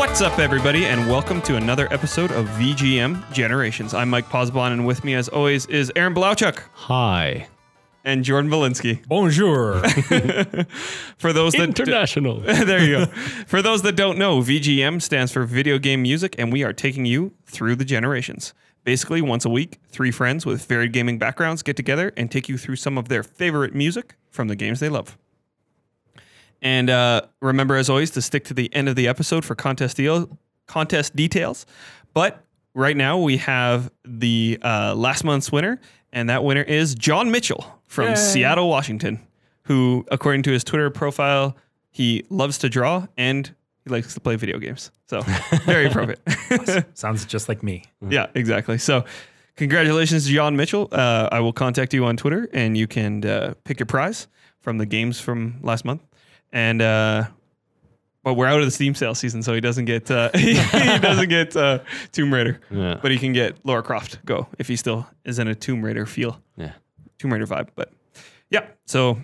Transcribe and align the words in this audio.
What's 0.00 0.22
up, 0.22 0.38
everybody, 0.38 0.86
and 0.86 1.10
welcome 1.10 1.42
to 1.42 1.56
another 1.56 1.86
episode 1.92 2.32
of 2.32 2.46
VGM 2.46 3.34
Generations. 3.34 3.92
I'm 3.92 4.08
Mike 4.08 4.30
Posbon, 4.30 4.72
and 4.72 4.86
with 4.86 5.04
me, 5.04 5.12
as 5.12 5.28
always, 5.28 5.66
is 5.66 5.92
Aaron 5.94 6.14
Blauchuk 6.14 6.62
Hi. 6.72 7.48
and 8.02 8.24
Jordan 8.24 8.50
Valinsky. 8.50 9.06
Bonjour. 9.06 9.82
For 11.18 11.34
those 11.34 11.52
that 11.52 11.64
International. 11.64 12.40
there 12.40 12.82
you 12.82 13.04
go. 13.04 13.06
For 13.46 13.60
those 13.60 13.82
that 13.82 13.94
don't 13.94 14.16
know, 14.16 14.38
VGM 14.38 15.02
stands 15.02 15.32
for 15.32 15.44
Video 15.44 15.78
Game 15.78 16.00
Music, 16.00 16.34
and 16.38 16.50
we 16.50 16.64
are 16.64 16.72
taking 16.72 17.04
you 17.04 17.34
through 17.44 17.76
the 17.76 17.84
generations. 17.84 18.54
Basically, 18.84 19.20
once 19.20 19.44
a 19.44 19.50
week, 19.50 19.80
three 19.90 20.10
friends 20.10 20.46
with 20.46 20.64
varied 20.64 20.94
gaming 20.94 21.18
backgrounds 21.18 21.62
get 21.62 21.76
together 21.76 22.10
and 22.16 22.30
take 22.30 22.48
you 22.48 22.56
through 22.56 22.76
some 22.76 22.96
of 22.96 23.08
their 23.08 23.22
favorite 23.22 23.74
music 23.74 24.14
from 24.30 24.48
the 24.48 24.56
games 24.56 24.80
they 24.80 24.88
love. 24.88 25.18
And 26.62 26.90
uh, 26.90 27.22
remember, 27.40 27.76
as 27.76 27.88
always, 27.88 28.10
to 28.12 28.22
stick 28.22 28.44
to 28.44 28.54
the 28.54 28.72
end 28.74 28.88
of 28.88 28.96
the 28.96 29.08
episode 29.08 29.44
for 29.44 29.54
contest 29.54 29.96
deal, 29.96 30.38
contest 30.66 31.16
details. 31.16 31.66
But 32.12 32.44
right 32.74 32.96
now, 32.96 33.18
we 33.18 33.38
have 33.38 33.90
the 34.04 34.58
uh, 34.62 34.94
last 34.94 35.24
month's 35.24 35.50
winner, 35.50 35.80
and 36.12 36.28
that 36.28 36.44
winner 36.44 36.62
is 36.62 36.94
John 36.94 37.30
Mitchell 37.30 37.80
from 37.84 38.10
Yay. 38.10 38.16
Seattle, 38.16 38.68
Washington, 38.68 39.20
who, 39.64 40.04
according 40.10 40.42
to 40.44 40.52
his 40.52 40.64
Twitter 40.64 40.90
profile, 40.90 41.56
he 41.90 42.24
loves 42.30 42.58
to 42.58 42.68
draw 42.68 43.06
and 43.16 43.52
he 43.84 43.90
likes 43.90 44.14
to 44.14 44.20
play 44.20 44.36
video 44.36 44.58
games. 44.58 44.90
So 45.08 45.22
very 45.64 45.86
appropriate. 45.88 46.20
Sounds 46.96 47.24
just 47.24 47.48
like 47.48 47.62
me. 47.62 47.84
yeah, 48.08 48.26
exactly. 48.34 48.78
So 48.78 49.04
congratulations, 49.56 50.26
to 50.26 50.32
John 50.32 50.56
Mitchell. 50.56 50.88
Uh, 50.92 51.28
I 51.32 51.40
will 51.40 51.52
contact 51.52 51.94
you 51.94 52.04
on 52.04 52.16
Twitter, 52.16 52.48
and 52.52 52.76
you 52.76 52.86
can 52.86 53.24
uh, 53.24 53.54
pick 53.64 53.80
your 53.80 53.86
prize 53.86 54.28
from 54.60 54.78
the 54.78 54.86
games 54.86 55.20
from 55.20 55.58
last 55.62 55.84
month. 55.84 56.02
And 56.52 56.82
uh, 56.82 57.24
but 58.22 58.34
we're 58.34 58.46
out 58.46 58.58
of 58.58 58.64
the 58.64 58.70
Steam 58.70 58.94
sale 58.94 59.14
season, 59.14 59.42
so 59.42 59.54
he 59.54 59.60
doesn't 59.60 59.84
get 59.86 60.10
uh, 60.10 60.30
he 60.36 60.54
doesn't 60.54 61.28
get 61.30 61.56
uh, 61.56 61.78
Tomb 62.12 62.32
Raider, 62.34 62.60
Yeah. 62.70 62.98
but 63.00 63.10
he 63.10 63.18
can 63.18 63.32
get 63.32 63.56
Lara 63.64 63.82
Croft 63.82 64.24
Go 64.24 64.46
if 64.58 64.68
he 64.68 64.76
still 64.76 65.06
is 65.24 65.38
in 65.38 65.48
a 65.48 65.54
Tomb 65.54 65.82
Raider 65.84 66.06
feel, 66.06 66.40
Yeah. 66.56 66.72
Tomb 67.18 67.32
Raider 67.32 67.46
vibe. 67.46 67.68
But 67.74 67.92
yeah, 68.50 68.66
so 68.86 69.18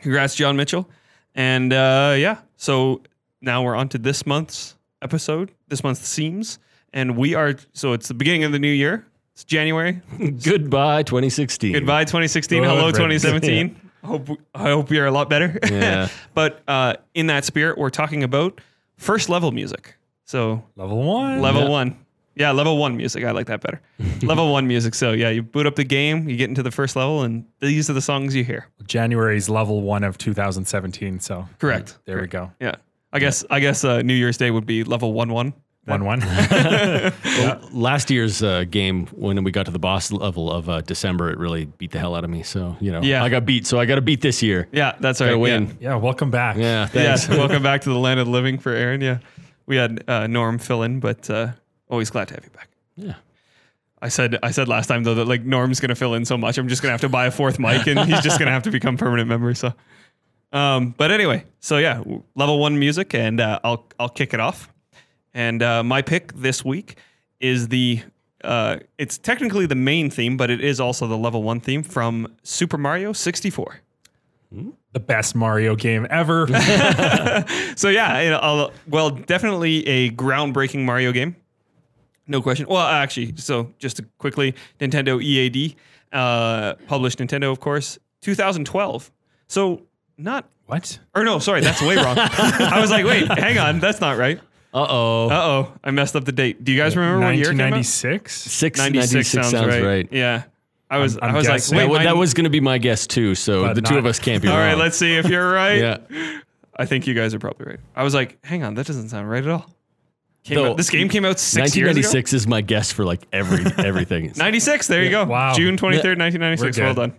congrats, 0.00 0.34
John 0.34 0.56
Mitchell, 0.56 0.88
and 1.34 1.72
uh, 1.72 2.14
yeah, 2.18 2.38
so 2.56 3.02
now 3.40 3.62
we're 3.62 3.76
on 3.76 3.88
to 3.90 3.98
this 3.98 4.26
month's 4.26 4.76
episode, 5.00 5.52
this 5.68 5.82
month's 5.84 6.14
themes, 6.14 6.58
and 6.92 7.16
we 7.16 7.34
are 7.34 7.54
so 7.72 7.92
it's 7.92 8.08
the 8.08 8.14
beginning 8.14 8.44
of 8.44 8.52
the 8.52 8.58
new 8.58 8.68
year. 8.68 9.06
It's 9.34 9.44
January. 9.44 10.02
Goodbye 10.44 11.04
2016. 11.04 11.72
Goodbye 11.72 12.04
2016. 12.04 12.60
Good 12.60 12.68
Hello 12.68 12.88
riddance. 12.88 13.22
2017. 13.22 13.81
Hope 14.04 14.28
I 14.54 14.70
hope 14.70 14.90
you're 14.90 15.06
a 15.06 15.10
lot 15.12 15.28
better. 15.30 15.58
Yeah. 15.70 16.08
but 16.34 16.62
uh, 16.68 16.94
in 17.14 17.26
that 17.28 17.44
spirit, 17.44 17.78
we're 17.78 17.90
talking 17.90 18.22
about 18.24 18.60
first 18.96 19.28
level 19.28 19.52
music. 19.52 19.96
So 20.24 20.64
Level 20.76 21.02
one. 21.02 21.40
level 21.40 21.62
Yeah. 21.62 21.68
one. 21.68 21.96
Yeah, 22.34 22.50
level 22.52 22.78
one 22.78 22.96
music. 22.96 23.24
I 23.24 23.30
like 23.32 23.46
that 23.48 23.60
better. 23.60 23.80
level 24.22 24.50
one 24.50 24.66
music. 24.66 24.94
So 24.94 25.12
yeah, 25.12 25.28
you 25.28 25.42
boot 25.42 25.66
up 25.66 25.76
the 25.76 25.84
game, 25.84 26.28
you 26.28 26.36
get 26.36 26.48
into 26.48 26.62
the 26.62 26.70
first 26.70 26.96
level, 26.96 27.22
and 27.22 27.44
these 27.60 27.90
are 27.90 27.92
the 27.92 28.00
songs 28.00 28.34
you 28.34 28.42
hear. 28.42 28.68
January's 28.86 29.48
level 29.50 29.82
one 29.82 30.02
of 30.02 30.16
2017. 30.16 31.20
So 31.20 31.46
Correct. 31.58 31.98
there 32.06 32.20
we 32.20 32.26
go. 32.28 32.50
Yeah. 32.58 32.76
I 33.12 33.18
guess 33.18 33.44
I 33.50 33.60
guess 33.60 33.84
uh, 33.84 34.00
New 34.00 34.14
Year's 34.14 34.38
Day 34.38 34.50
would 34.50 34.64
be 34.64 34.82
level 34.84 35.12
one 35.12 35.28
one. 35.30 35.52
One 35.84 36.04
one. 36.04 36.20
Last 37.72 38.08
year's 38.10 38.40
uh, 38.42 38.64
game, 38.70 39.06
when 39.08 39.42
we 39.42 39.50
got 39.50 39.66
to 39.66 39.72
the 39.72 39.80
boss 39.80 40.12
level 40.12 40.50
of 40.50 40.68
uh, 40.68 40.80
December, 40.82 41.30
it 41.30 41.38
really 41.38 41.64
beat 41.64 41.90
the 41.90 41.98
hell 41.98 42.14
out 42.14 42.22
of 42.22 42.30
me. 42.30 42.44
So, 42.44 42.76
you 42.80 42.92
know, 42.92 43.02
Yeah. 43.02 43.24
I 43.24 43.28
got 43.28 43.44
beat. 43.44 43.66
So 43.66 43.80
I 43.80 43.84
got 43.84 43.96
to 43.96 44.00
beat 44.00 44.20
this 44.20 44.42
year. 44.44 44.68
Yeah, 44.70 44.94
that's 45.00 45.20
right. 45.20 45.26
Gotta 45.26 45.36
Yeah. 45.38 45.42
win. 45.42 45.76
yeah. 45.80 45.94
Welcome 45.96 46.30
back. 46.30 46.56
Yeah. 46.56 46.86
Thanks. 46.86 47.26
Yes, 47.26 47.28
welcome 47.36 47.62
back 47.64 47.80
to 47.82 47.88
the 47.90 47.98
land 47.98 48.20
of 48.20 48.26
the 48.26 48.32
living 48.32 48.58
for 48.58 48.70
Aaron. 48.70 49.00
Yeah, 49.00 49.18
we 49.66 49.76
had 49.76 50.04
uh, 50.08 50.28
Norm 50.28 50.58
fill 50.58 50.82
in, 50.84 51.00
but 51.00 51.28
uh, 51.28 51.52
always 51.88 52.10
glad 52.10 52.28
to 52.28 52.34
have 52.34 52.44
you 52.44 52.50
back. 52.50 52.68
Yeah. 52.96 53.14
I 54.00 54.08
said 54.08 54.38
I 54.42 54.50
said 54.50 54.66
last 54.68 54.86
time 54.88 55.02
though 55.04 55.14
that 55.14 55.26
like 55.26 55.42
Norm's 55.44 55.78
gonna 55.80 55.94
fill 55.94 56.14
in 56.14 56.24
so 56.24 56.36
much, 56.36 56.58
I'm 56.58 56.68
just 56.68 56.82
gonna 56.82 56.90
have 56.92 57.00
to 57.02 57.08
buy 57.08 57.26
a 57.26 57.30
fourth 57.30 57.58
mic, 57.60 57.86
and 57.86 57.98
he's 58.00 58.20
just 58.20 58.38
gonna 58.38 58.50
have 58.50 58.64
to 58.64 58.70
become 58.72 58.96
permanent 58.96 59.28
member. 59.28 59.54
So, 59.54 59.72
um, 60.52 60.92
but 60.96 61.10
anyway, 61.12 61.44
so 61.60 61.78
yeah, 61.78 62.02
level 62.34 62.58
one 62.58 62.78
music, 62.80 63.14
and 63.14 63.40
uh, 63.40 63.60
I'll 63.62 63.86
I'll 64.00 64.08
kick 64.08 64.34
it 64.34 64.40
off. 64.40 64.68
And 65.34 65.62
uh, 65.62 65.82
my 65.82 66.02
pick 66.02 66.32
this 66.34 66.64
week 66.64 66.96
is 67.40 67.68
the 67.68 68.02
uh, 68.44 68.78
it's 68.98 69.18
technically 69.18 69.66
the 69.66 69.74
main 69.74 70.10
theme, 70.10 70.36
but 70.36 70.50
it 70.50 70.60
is 70.60 70.80
also 70.80 71.06
the 71.06 71.16
level 71.16 71.42
one 71.42 71.60
theme 71.60 71.82
from 71.82 72.34
Super 72.42 72.76
Mario 72.76 73.12
64. 73.12 73.80
The 74.92 75.00
best 75.00 75.34
Mario 75.34 75.74
game 75.76 76.06
ever. 76.10 76.46
So 77.76 77.88
yeah, 77.88 78.20
you 78.20 78.30
know, 78.30 78.38
I'll, 78.38 78.72
well, 78.86 79.10
definitely 79.10 79.86
a 79.88 80.10
groundbreaking 80.10 80.84
Mario 80.84 81.10
game, 81.10 81.36
no 82.26 82.42
question. 82.42 82.66
Well, 82.68 82.86
actually, 82.86 83.34
so 83.36 83.72
just 83.78 83.96
to 83.96 84.04
quickly, 84.18 84.54
Nintendo 84.80 85.22
EAD 85.22 85.74
uh, 86.12 86.74
published 86.86 87.18
Nintendo, 87.18 87.50
of 87.50 87.60
course, 87.60 87.98
2012. 88.20 89.10
So 89.48 89.82
not, 90.18 90.48
what? 90.66 90.98
or 91.14 91.24
no, 91.24 91.38
sorry, 91.38 91.60
that's 91.62 91.82
way 91.82 91.96
wrong. 91.96 92.16
I 92.18 92.78
was 92.80 92.90
like, 92.90 93.04
wait, 93.04 93.26
hang 93.38 93.58
on, 93.58 93.80
that's 93.80 94.00
not 94.00 94.18
right. 94.18 94.40
Uh 94.74 94.86
oh. 94.88 95.28
Uh 95.28 95.32
oh, 95.34 95.72
I 95.84 95.90
messed 95.90 96.16
up 96.16 96.24
the 96.24 96.32
date. 96.32 96.64
Do 96.64 96.72
you 96.72 96.78
guys 96.78 96.96
remember 96.96 97.24
what 97.26 97.34
year 97.36 97.48
it 97.50 97.56
came 97.56 97.60
out? 97.60 97.72
1996. 97.72 98.34
6 98.52 98.78
96 98.78 99.28
sounds, 99.28 99.52
right. 99.54 100.08
Yeah, 100.10 100.44
I 100.90 100.98
was, 100.98 101.16
I'm- 101.18 101.30
I'm 101.30 101.34
I 101.34 101.38
was 101.38 101.46
guessing. 101.46 101.76
like, 101.76 101.84
That, 101.86 101.90
wait, 101.92 101.98
wa- 101.98 102.04
that 102.04 102.16
was 102.16 102.32
going 102.34 102.44
to 102.44 102.50
be 102.50 102.60
my 102.60 102.78
guess 102.78 103.06
too. 103.06 103.34
So 103.34 103.62
But 103.64 103.74
the 103.74 103.82
two 103.82 103.94
not- 103.94 104.00
of 104.00 104.06
us 104.06 104.18
can't 104.18 104.42
be 104.42 104.48
all 104.50 104.56
wrong. 104.56 104.66
right. 104.68 104.78
Let's 104.78 104.96
see 104.96 105.14
if 105.16 105.26
you're 105.28 105.50
right. 105.52 105.78
Yeah. 105.78 105.98
I 106.76 106.86
think 106.86 107.06
you 107.06 107.12
guys 107.14 107.34
are 107.34 107.38
probably 107.38 107.66
right. 107.66 107.80
I 107.94 108.02
was 108.02 108.14
like, 108.14 108.42
hang 108.44 108.62
on, 108.62 108.74
that 108.76 108.86
doesn't 108.86 109.10
sound 109.10 109.28
right 109.28 109.44
at 109.44 109.50
all. 109.50 109.68
Came 110.44 110.56
Though, 110.56 110.70
out- 110.70 110.76
this 110.78 110.88
game 110.90 111.08
came 111.10 111.24
out 111.26 111.38
six 111.38 111.76
years 111.76 111.90
ago. 111.90 112.00
1996 112.08 112.32
is 112.32 112.46
my 112.46 112.62
guess 112.62 112.90
for 112.90 113.04
like 113.04 113.20
every 113.32 113.64
everything. 113.84 114.32
96. 114.36 114.86
There 114.86 115.04
you 115.04 115.10
go. 115.10 115.24
Wow. 115.24 115.52
June 115.54 115.76
23rd, 115.76 115.82
We're 116.02 116.16
1996. 116.16 116.76
good. 116.78 116.84
Well 116.84 116.94
done. 116.94 117.12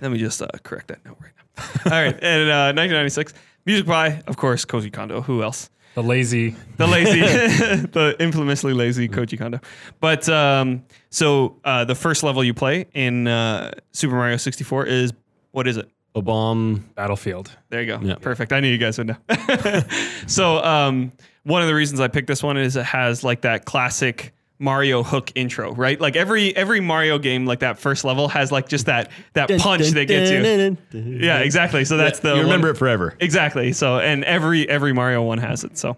Let 0.00 0.12
me 0.12 0.18
just 0.18 0.40
uh, 0.40 0.46
correct 0.62 0.88
that 0.88 1.04
note 1.04 1.16
right 1.20 1.32
now. 1.36 1.64
All 1.96 2.02
right. 2.02 2.14
And 2.22 2.48
uh, 2.50 2.72
1996. 2.72 3.34
Music 3.66 3.84
by, 3.86 4.22
of 4.26 4.36
course, 4.36 4.64
Koji 4.64 4.92
Kondo. 4.92 5.20
Who 5.22 5.42
else? 5.42 5.68
The 5.94 6.02
lazy. 6.02 6.56
The 6.76 6.86
lazy, 6.86 7.20
the 7.92 8.16
infamously 8.18 8.72
lazy 8.72 9.08
Koji 9.08 9.38
Kondo. 9.38 9.60
But 10.00 10.28
um, 10.28 10.84
so 11.10 11.60
uh, 11.64 11.84
the 11.84 11.94
first 11.94 12.22
level 12.22 12.42
you 12.42 12.54
play 12.54 12.86
in 12.94 13.28
uh, 13.28 13.72
Super 13.92 14.14
Mario 14.14 14.36
64 14.38 14.86
is 14.86 15.12
what 15.50 15.68
is 15.68 15.76
it? 15.76 15.90
A 16.14 16.22
bomb. 16.22 16.90
Battlefield. 16.94 17.50
There 17.70 17.80
you 17.82 17.86
go. 17.86 18.00
Yeah. 18.02 18.14
Perfect. 18.16 18.52
I 18.52 18.60
knew 18.60 18.68
you 18.68 18.78
guys 18.78 18.98
would 18.98 19.08
know. 19.08 19.16
so 20.26 20.62
um, 20.62 21.12
one 21.44 21.62
of 21.62 21.68
the 21.68 21.74
reasons 21.74 22.00
I 22.00 22.08
picked 22.08 22.26
this 22.26 22.42
one 22.42 22.56
is 22.56 22.76
it 22.76 22.84
has 22.84 23.24
like 23.24 23.42
that 23.42 23.64
classic 23.64 24.34
Mario 24.62 25.02
hook 25.02 25.32
intro, 25.34 25.74
right? 25.74 26.00
Like 26.00 26.14
every 26.14 26.54
every 26.56 26.80
Mario 26.80 27.18
game, 27.18 27.44
like 27.46 27.58
that 27.58 27.78
first 27.80 28.04
level 28.04 28.28
has 28.28 28.52
like 28.52 28.68
just 28.68 28.86
that 28.86 29.10
that 29.32 29.48
punch 29.58 29.88
that 29.88 30.06
gets 30.06 30.30
you. 30.30 30.76
Yeah, 31.20 31.40
exactly. 31.40 31.84
So 31.84 31.96
that's 31.96 32.20
the 32.20 32.36
You 32.36 32.42
remember 32.42 32.68
one- 32.68 32.76
it 32.76 32.78
forever. 32.78 33.14
Exactly. 33.18 33.72
So 33.72 33.98
and 33.98 34.22
every 34.24 34.68
every 34.68 34.92
Mario 34.92 35.22
one 35.22 35.38
has 35.38 35.64
it. 35.64 35.76
So 35.76 35.96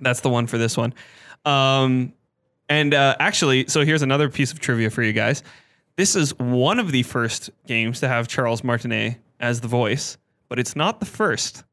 that's 0.00 0.20
the 0.20 0.30
one 0.30 0.46
for 0.46 0.58
this 0.58 0.76
one. 0.76 0.94
Um, 1.44 2.12
and 2.68 2.94
uh, 2.94 3.16
actually, 3.18 3.66
so 3.66 3.84
here's 3.84 4.02
another 4.02 4.28
piece 4.28 4.52
of 4.52 4.60
trivia 4.60 4.88
for 4.90 5.02
you 5.02 5.12
guys. 5.12 5.42
This 5.96 6.14
is 6.14 6.38
one 6.38 6.78
of 6.78 6.92
the 6.92 7.02
first 7.02 7.50
games 7.66 7.98
to 8.00 8.08
have 8.08 8.28
Charles 8.28 8.62
Martinet 8.62 9.16
as 9.40 9.60
the 9.60 9.68
voice, 9.68 10.18
but 10.48 10.58
it's 10.60 10.76
not 10.76 11.00
the 11.00 11.06
first. 11.06 11.64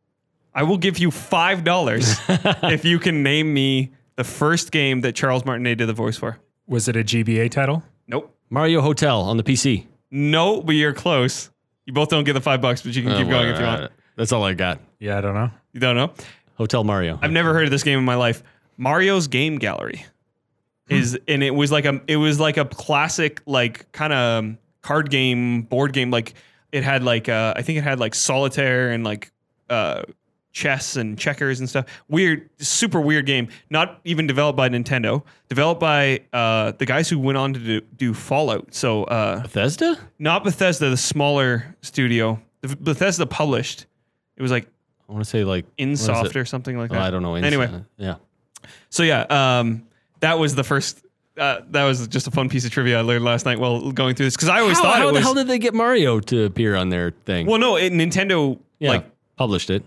I 0.55 0.63
will 0.63 0.77
give 0.77 0.97
you 0.97 1.11
five 1.11 1.63
dollars 1.63 2.15
if 2.27 2.83
you 2.83 2.97
can 2.97 3.21
name 3.21 3.53
me 3.53 3.91
the 4.15 4.23
first 4.23 4.71
game 4.71 5.01
that 5.01 5.13
Charles 5.15 5.45
Martinet 5.45 5.77
did 5.77 5.87
the 5.87 5.93
voice 5.93 6.17
for. 6.17 6.37
Was 6.67 6.87
it 6.87 6.95
a 6.95 7.03
GBA 7.03 7.51
title? 7.51 7.83
Nope. 8.07 8.35
Mario 8.49 8.81
Hotel 8.81 9.21
on 9.21 9.37
the 9.37 9.43
PC. 9.43 9.85
No, 10.11 10.61
but 10.61 10.73
you're 10.73 10.93
close. 10.93 11.49
You 11.85 11.93
both 11.93 12.09
don't 12.09 12.23
get 12.23 12.33
the 12.33 12.41
five 12.41 12.61
bucks, 12.61 12.81
but 12.81 12.95
you 12.95 13.01
can 13.03 13.11
keep 13.17 13.27
Oh, 13.27 13.29
going 13.29 13.49
if 13.49 13.59
you 13.59 13.65
uh, 13.65 13.79
want. 13.79 13.91
That's 14.15 14.31
all 14.31 14.43
I 14.43 14.53
got. 14.53 14.79
Yeah, 14.99 15.17
I 15.17 15.21
don't 15.21 15.33
know. 15.33 15.49
You 15.73 15.79
don't 15.79 15.95
know? 15.95 16.13
Hotel 16.55 16.83
Mario. 16.83 17.17
I've 17.21 17.31
never 17.31 17.53
heard 17.53 17.65
of 17.65 17.71
this 17.71 17.83
game 17.83 17.97
in 17.99 18.05
my 18.05 18.15
life. 18.15 18.43
Mario's 18.77 19.27
Game 19.27 19.57
Gallery 19.57 20.05
is, 20.87 21.17
and 21.27 21.41
it 21.43 21.51
was 21.55 21.71
like 21.71 21.85
a, 21.85 21.99
it 22.07 22.17
was 22.17 22.39
like 22.39 22.57
a 22.57 22.65
classic, 22.65 23.41
like 23.45 23.91
kind 23.91 24.13
of 24.13 24.55
card 24.81 25.09
game, 25.09 25.63
board 25.63 25.93
game. 25.93 26.11
Like 26.11 26.33
it 26.71 26.83
had 26.83 27.03
like, 27.03 27.27
uh, 27.27 27.53
I 27.57 27.63
think 27.63 27.79
it 27.79 27.83
had 27.83 27.99
like 27.99 28.13
solitaire 28.15 28.91
and 28.91 29.03
like 29.03 29.31
uh, 29.69 30.03
chess 30.53 30.95
and 30.95 31.17
checkers 31.19 31.59
and 31.59 31.67
stuff. 31.67 31.85
Weird, 32.07 32.49
super 32.59 33.01
weird 33.01 33.25
game. 33.25 33.49
Not 33.69 33.99
even 34.05 34.27
developed 34.27 34.55
by 34.55 34.69
Nintendo. 34.69 35.23
Developed 35.49 35.81
by 35.81 36.21
uh, 36.31 36.71
the 36.77 36.85
guys 36.85 37.09
who 37.09 37.19
went 37.19 37.37
on 37.37 37.53
to 37.53 37.59
do, 37.59 37.81
do 37.97 38.13
Fallout. 38.13 38.73
So 38.73 39.03
uh, 39.05 39.41
Bethesda? 39.41 39.97
not 40.19 40.43
Bethesda, 40.43 40.89
the 40.89 40.97
smaller 40.97 41.75
studio. 41.81 42.39
The 42.61 42.75
Bethesda 42.77 43.25
published. 43.25 43.87
It 44.37 44.41
was 44.41 44.51
like 44.51 44.67
I 45.09 45.11
want 45.11 45.25
to 45.25 45.29
say 45.29 45.43
like 45.43 45.65
InSoft 45.77 46.35
or 46.35 46.45
something 46.45 46.77
like 46.77 46.91
Oh, 46.91 46.93
that. 46.95 47.03
I 47.03 47.11
don't 47.11 47.21
know. 47.23 47.35
Anyway, 47.35 47.69
yeah. 47.97 48.15
so 48.89 49.03
yeah, 49.03 49.21
um, 49.59 49.85
that 50.21 50.39
was 50.39 50.55
the 50.55 50.63
first. 50.63 50.99
Uh, 51.35 51.61
that 51.71 51.83
was 51.83 52.07
just 52.07 52.27
a 52.27 52.31
fun 52.31 52.47
piece 52.47 52.63
of 52.63 52.69
trivia 52.71 52.99
I 52.99 53.01
learned 53.01 53.25
last 53.25 53.43
night 53.45 53.57
while 53.59 53.91
going 53.91 54.13
through 54.15 54.27
this 54.27 54.35
because 54.35 54.49
I 54.49 54.59
always 54.59 54.77
How, 54.77 54.83
thought 54.83 54.95
how 54.97 55.03
it 55.05 55.07
the 55.07 55.13
was. 55.15 55.23
hell 55.23 55.33
did 55.33 55.47
they 55.47 55.57
get 55.57 55.73
Mario 55.73 56.19
to 56.19 56.43
appear 56.45 56.75
on 56.75 56.89
their 56.89 57.09
thing? 57.25 57.47
well, 57.47 57.57
no, 57.59 57.75
it, 57.75 57.91
Nintendo 57.91 58.59
yeah, 58.79 58.89
like 58.91 59.05
published 59.35 59.71
it. 59.71 59.83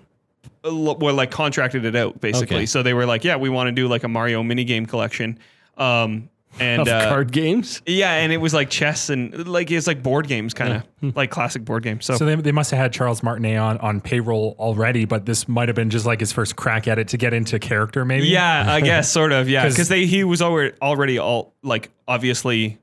Well, 0.65 1.15
like 1.15 1.31
contracted 1.31 1.85
it 1.85 1.97
out 1.97 2.21
basically. 2.21 2.57
Okay. 2.57 2.67
So 2.67 2.83
they 2.83 2.95
were 2.95 3.07
like, 3.07 3.25
yeah, 3.25 3.37
we 3.37 3.49
want 3.49 3.69
to 3.69 3.73
do 3.73 3.89
like 3.89 4.05
a 4.05 4.09
Mario 4.09 4.43
minigame 4.43 4.89
collection. 4.89 5.39
Um, 5.77 6.31
and 6.59 6.81
of 6.81 6.89
uh, 6.89 7.11
card 7.11 7.33
games. 7.33 7.83
yeah, 7.85 8.13
and 8.15 8.33
it 8.33 8.39
was 8.39 8.55
like 8.55 8.71
chess 8.71 9.11
and 9.11 9.47
like 9.47 9.71
it's 9.71 9.87
like 9.87 10.03
board 10.03 10.27
games, 10.27 10.55
kind 10.55 10.73
of 10.73 10.83
Hmm. 11.01 11.11
like 11.15 11.31
classic 11.31 11.67
board 11.67 11.83
games. 11.83 12.07
So, 12.07 12.17
So 12.17 12.25
they, 12.25 12.35
they 12.37 12.51
must 12.53 12.71
have 12.71 12.79
had 12.81 12.95
Charles 12.95 13.23
Martinet 13.23 13.59
on, 13.59 13.77
on 13.79 14.01
payroll 14.01 14.57
already, 14.59 15.05
but 15.05 15.27
this 15.27 15.49
might 15.49 15.69
have 15.69 15.77
been 15.77 15.91
just 15.91 16.07
like 16.07 16.19
his 16.21 16.33
first 16.33 16.57
crack 16.57 16.89
at 16.89 16.99
it 16.99 17.09
to 17.09 17.19
get 17.19 17.35
into 17.35 17.59
character, 17.59 18.07
maybe. 18.07 18.29
yeah, 18.29 18.65
I 18.73 18.81
guess 18.91 19.13
sort 19.13 19.33
of, 19.33 19.51
Yeah, 19.51 19.65
'Cause- 19.65 19.75
because 19.75 19.89
they 19.91 20.07
he 20.07 20.25
was 20.25 20.41
already 20.41 20.73
already 20.81 21.19
all 21.19 21.53
like 21.63 21.91
obviously 22.09 22.79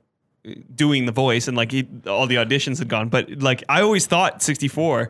doing 0.75 1.05
the 1.07 1.11
voice 1.11 1.47
and 1.47 1.57
like 1.57 1.71
he, 1.71 1.87
all 2.05 2.27
the 2.27 2.35
auditions 2.35 2.77
had 2.77 2.89
gone, 2.89 3.09
but 3.09 3.41
like 3.41 3.63
I 3.69 3.81
always 3.81 4.05
thought 4.05 4.43
sixty 4.43 4.67
four. 4.67 5.09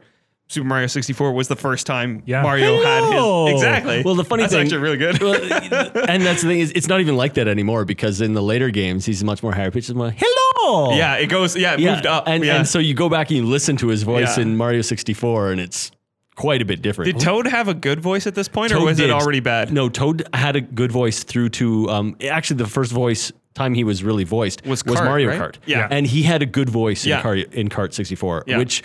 Super 0.54 0.68
Mario 0.68 0.88
64 0.88 1.34
was 1.34 1.48
the 1.48 1.56
first 1.56 1.86
time 1.88 2.22
Yeah. 2.26 2.42
Mario 2.44 2.78
Hello. 2.78 3.46
had 3.48 3.54
his 3.54 3.62
exactly. 3.62 4.04
Well, 4.04 4.16
the 4.16 4.24
funny 4.24 4.44
That's 4.44 4.54
thing- 4.54 4.62
actually 4.62 4.78
really 4.78 4.98
good. 4.98 5.22
Well, 5.22 5.34
and 6.10 6.24
that's 6.24 6.42
the 6.42 6.48
thing 6.48 6.60
is, 6.60 6.72
it's 6.76 6.88
not 6.88 7.02
even 7.02 7.16
like 7.18 7.34
that 7.36 7.48
anymore 7.48 7.86
because 7.86 8.22
in 8.22 8.34
the 8.34 8.42
later 8.42 8.70
games, 8.70 9.06
he's 9.06 9.24
much 9.24 9.42
more 9.44 9.52
higher 9.54 9.72
pitched. 9.72 9.88
He's 9.88 9.96
more, 9.96 10.14
Hello. 10.16 10.94
yeah, 10.96 11.16
it 11.16 11.28
goes. 11.28 11.56
Yeah, 11.58 11.74
it 11.74 11.80
yeah. 11.80 11.94
moved 11.96 12.06
up. 12.06 12.28
And, 12.28 12.44
yeah. 12.46 12.58
and 12.58 12.68
so 12.68 12.80
you 12.80 12.94
go 12.94 13.10
back 13.10 13.30
and 13.30 13.38
you 13.38 13.46
listen 13.46 13.76
to 13.78 13.88
his 13.88 14.04
voice 14.04 14.38
Yeah. 14.38 14.44
in 14.44 14.56
Mario 14.58 14.82
64, 14.82 15.52
and 15.52 15.60
it's 15.60 15.92
quite 16.36 16.62
a 16.62 16.66
bit 16.66 16.82
different. 16.82 17.12
Did 17.12 17.20
Toad 17.22 17.48
have 17.48 17.68
a 17.68 17.74
good 17.74 18.00
voice 18.00 18.26
at 18.28 18.36
this 18.36 18.48
point, 18.48 18.72
or 18.72 18.76
Toad 18.76 18.86
was 18.86 19.00
it 19.00 19.10
already 19.12 19.40
bad? 19.40 19.72
No, 19.74 19.90
Toad 19.90 20.28
had 20.34 20.56
a 20.56 20.62
good 20.62 20.92
voice 20.92 21.24
through 21.24 21.50
to 21.50 21.90
um, 21.90 22.16
actually 22.28 22.58
the 22.58 22.68
first 22.68 22.92
voice 22.92 23.32
time 23.54 23.76
he 23.76 23.84
was 23.84 24.04
really 24.04 24.24
voiced 24.24 24.66
Was 24.66 24.82
Kart, 24.82 25.06
Mario 25.06 25.30
right? 25.30 25.40
Kart. 25.40 25.56
Yeah. 25.68 25.88
and 25.92 26.08
he 26.08 26.24
had 26.24 26.42
a 26.42 26.46
good 26.48 26.70
voice 26.72 27.06
Yeah. 27.06 27.20
in 27.20 27.24
Kart 27.24 27.54
in 27.54 27.70
Kart 27.70 27.94
64, 27.94 28.46
Yeah. 28.48 28.58
which 28.58 28.82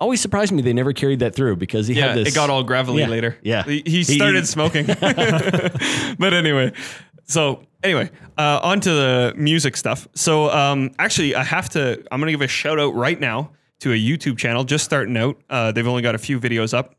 always 0.00 0.20
surprised 0.20 0.52
me. 0.52 0.62
They 0.62 0.72
never 0.72 0.92
carried 0.92 1.18
that 1.20 1.34
through 1.34 1.56
because 1.56 1.86
he 1.86 1.94
Yeah, 1.94 2.08
had 2.08 2.18
this. 2.18 2.28
it 2.28 2.34
got 2.34 2.50
all 2.50 2.62
gravelly 2.62 3.00
Yeah, 3.02 3.08
later. 3.08 3.38
yeah. 3.42 3.62
he, 3.64 3.82
he 3.84 4.02
He- 4.02 4.04
started 4.16 4.46
smoking. 4.56 4.86
but 6.18 6.32
anyway, 6.34 6.72
so 7.24 7.62
anyway, 7.82 8.10
uh, 8.38 8.60
on 8.62 8.80
to 8.80 8.90
the 8.90 9.34
music 9.36 9.76
stuff. 9.76 10.08
So 10.14 10.50
um, 10.50 10.90
actually, 10.98 11.34
I 11.34 11.42
have 11.44 11.68
to. 11.70 12.02
I'm 12.10 12.20
gonna 12.20 12.32
give 12.32 12.40
a 12.42 12.48
shout 12.48 12.78
out 12.78 12.94
right 12.94 13.18
now 13.18 13.52
to 13.80 13.92
a 13.92 13.96
YouTube 13.96 14.36
channel 14.38 14.64
just 14.64 14.84
starting 14.84 15.16
out. 15.16 15.36
Uh, 15.48 15.72
they've 15.72 15.86
only 15.86 16.02
got 16.02 16.14
a 16.14 16.18
few 16.18 16.38
videos 16.40 16.74
up, 16.74 16.94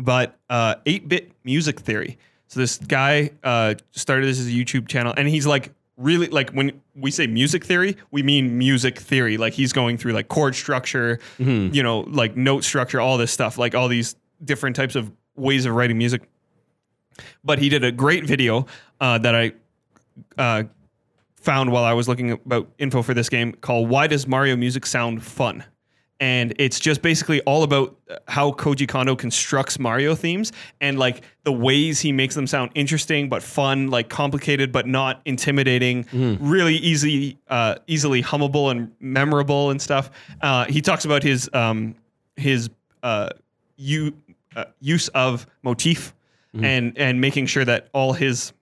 but 0.00 0.36
uh, 0.50 0.74
8-bit 0.86 1.30
music 1.44 1.80
theory. 1.80 2.18
So 2.48 2.58
this 2.60 2.78
guy 2.78 3.30
uh, 3.44 3.74
started 3.92 4.26
this 4.26 4.40
as 4.40 4.48
a 4.48 4.50
YouTube 4.50 4.88
channel, 4.88 5.14
and 5.16 5.28
he's 5.28 5.46
like 5.46 5.72
really 5.98 6.28
like 6.28 6.50
when 6.50 6.80
we 6.94 7.10
say 7.10 7.26
music 7.26 7.64
theory, 7.64 7.96
we 8.10 8.22
mean 8.22 8.56
music 8.56 8.98
theory. 8.98 9.36
Like 9.36 9.52
he's 9.52 9.72
going 9.72 9.98
through 9.98 10.12
like 10.12 10.28
chord 10.28 10.54
structure, 10.54 11.18
you 11.74 11.82
know, 11.82 12.00
like 12.00 12.36
note 12.36 12.64
structure, 12.64 13.00
all 13.00 13.18
this 13.18 13.32
stuff, 13.32 13.58
like 13.58 13.74
all 13.74 13.88
these 13.88 14.16
different 14.42 14.76
types 14.76 14.94
of 14.94 15.12
ways 15.36 15.66
of 15.66 15.74
writing 15.74 15.98
music. 15.98 16.22
But 17.44 17.58
he 17.58 17.68
did 17.68 17.84
a 17.84 17.92
great 17.92 18.24
video 18.24 18.66
uh, 19.00 19.18
that 19.18 19.34
I 19.34 19.52
uh, 20.38 20.64
found 21.36 21.72
while 21.72 21.84
I 21.84 21.92
was 21.92 22.08
looking 22.08 22.30
about 22.30 22.68
info 22.78 23.02
for 23.02 23.12
this 23.12 23.28
game 23.28 23.52
called 23.52 23.88
"Why 23.88 24.06
Does 24.06 24.26
Mario 24.26 24.56
Music 24.56 24.86
Sound 24.86 25.22
Fun?" 25.22 25.64
And 26.20 26.52
it's 26.58 26.80
just 26.80 27.00
basically 27.00 27.40
all 27.42 27.62
about 27.62 27.96
how 28.26 28.50
Koji 28.52 28.88
Kondo 28.88 29.14
constructs 29.14 29.78
Mario 29.78 30.16
themes 30.16 30.52
and 30.80 30.98
like 30.98 31.22
the 31.44 31.52
ways 31.52 32.00
he 32.00 32.10
makes 32.10 32.34
them 32.34 32.46
sound 32.48 32.72
interesting 32.74 33.28
but 33.28 33.40
fun, 33.42 33.88
like 33.88 34.08
complicated 34.08 34.72
but 34.72 34.86
not 34.86 35.20
intimidating, 35.24 36.06
really 36.40 36.74
easy, 36.76 37.38
uh, 37.48 37.76
easily 37.86 38.20
hummable 38.22 38.70
and 38.70 38.90
memorable 38.98 39.70
and 39.70 39.80
stuff. 39.80 40.10
Uh, 40.40 40.64
he 40.64 40.80
talks 40.82 41.04
about 41.04 41.22
his 41.22 41.48
um, 41.52 41.94
his 42.36 42.68
uh, 43.04 43.28
u- 43.76 44.12
uh, 44.56 44.64
use 44.80 45.06
of 45.08 45.46
motif 45.62 46.14
and 46.54 46.96
and 46.98 47.20
making 47.20 47.46
sure 47.46 47.64
that 47.64 47.88
all 47.92 48.12
his 48.14 48.52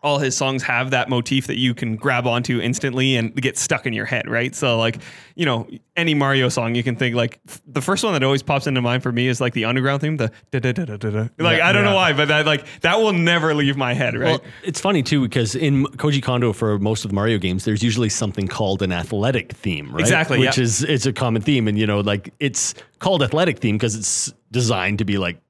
all 0.00 0.18
his 0.18 0.36
songs 0.36 0.62
have 0.62 0.92
that 0.92 1.08
motif 1.08 1.48
that 1.48 1.58
you 1.58 1.74
can 1.74 1.96
grab 1.96 2.24
onto 2.24 2.60
instantly 2.60 3.16
and 3.16 3.34
get 3.34 3.58
stuck 3.58 3.84
in 3.84 3.92
your 3.92 4.04
head, 4.04 4.28
right? 4.28 4.54
So 4.54 4.78
like, 4.78 4.98
you 5.34 5.44
know, 5.44 5.68
any 5.96 6.14
Mario 6.14 6.48
song 6.48 6.76
you 6.76 6.84
can 6.84 6.94
think 6.94 7.16
like 7.16 7.40
f- 7.48 7.60
the 7.66 7.82
first 7.82 8.04
one 8.04 8.12
that 8.12 8.22
always 8.22 8.40
pops 8.40 8.68
into 8.68 8.80
mind 8.80 9.02
for 9.02 9.10
me 9.10 9.26
is 9.26 9.40
like 9.40 9.54
the 9.54 9.64
underground 9.64 10.00
theme, 10.00 10.16
the 10.16 10.30
da 10.52 10.60
da 10.60 10.72
da 10.72 10.84
da 10.84 10.96
da. 10.96 11.28
Like 11.38 11.60
I 11.60 11.72
don't 11.72 11.82
know 11.82 11.90
yeah. 11.90 11.96
why, 11.96 12.12
but 12.12 12.28
that 12.28 12.46
like 12.46 12.64
that 12.82 12.98
will 13.00 13.12
never 13.12 13.54
leave 13.54 13.76
my 13.76 13.92
head, 13.92 14.14
right? 14.14 14.40
Well, 14.40 14.40
it's 14.62 14.80
funny 14.80 15.02
too 15.02 15.22
because 15.22 15.56
in 15.56 15.84
Koji 15.86 16.22
Kondo 16.22 16.52
for 16.52 16.78
most 16.78 17.04
of 17.04 17.10
the 17.10 17.16
Mario 17.16 17.38
games, 17.38 17.64
there's 17.64 17.82
usually 17.82 18.08
something 18.08 18.46
called 18.46 18.82
an 18.82 18.92
athletic 18.92 19.52
theme, 19.52 19.90
right? 19.90 20.00
Exactly, 20.00 20.38
which 20.38 20.58
yeah. 20.58 20.64
is 20.64 20.84
it's 20.84 21.06
a 21.06 21.12
common 21.12 21.42
theme, 21.42 21.66
and 21.66 21.76
you 21.76 21.88
know, 21.88 22.00
like 22.00 22.32
it's 22.38 22.74
called 23.00 23.20
athletic 23.20 23.58
theme 23.58 23.76
because 23.76 23.96
it's 23.96 24.32
designed 24.52 24.98
to 24.98 25.04
be 25.04 25.18
like 25.18 25.40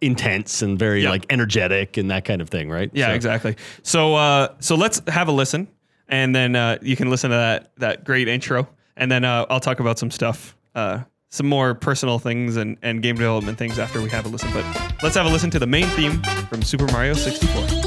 intense 0.00 0.62
and 0.62 0.78
very 0.78 1.02
Yeah. 1.02 1.10
like 1.10 1.26
energetic 1.30 1.96
and 1.96 2.10
that 2.10 2.24
kind 2.24 2.40
of 2.42 2.48
thing, 2.50 2.68
right? 2.70 2.90
yeah, 2.92 3.08
So- 3.08 3.14
exactly. 3.14 3.56
So 3.82 4.14
uh 4.14 4.48
so 4.60 4.74
let's 4.76 5.00
have 5.08 5.28
a 5.28 5.32
listen 5.32 5.68
and 6.08 6.34
then 6.34 6.54
uh 6.56 6.78
you 6.82 6.96
can 6.96 7.10
listen 7.10 7.30
to 7.30 7.36
that 7.36 7.72
that 7.78 8.04
great 8.04 8.28
intro 8.28 8.68
and 8.96 9.10
then 9.10 9.24
uh 9.24 9.46
I'll 9.50 9.60
talk 9.60 9.80
about 9.80 9.98
some 9.98 10.10
stuff 10.10 10.56
uh 10.74 11.00
some 11.28 11.48
more 11.48 11.74
personal 11.74 12.18
things 12.18 12.56
and, 12.56 12.78
and 12.82 13.02
game 13.02 13.16
development 13.16 13.58
things 13.58 13.78
after 13.78 14.00
we 14.00 14.08
have 14.10 14.24
a 14.26 14.28
listen. 14.28 14.48
But 14.54 14.64
let's 15.02 15.16
have 15.16 15.26
a 15.26 15.28
listen 15.28 15.50
to 15.50 15.58
the 15.58 15.66
main 15.66 15.86
theme 15.88 16.22
from 16.48 16.62
Super 16.62 16.86
Mario 16.92 17.14
64. 17.14 17.85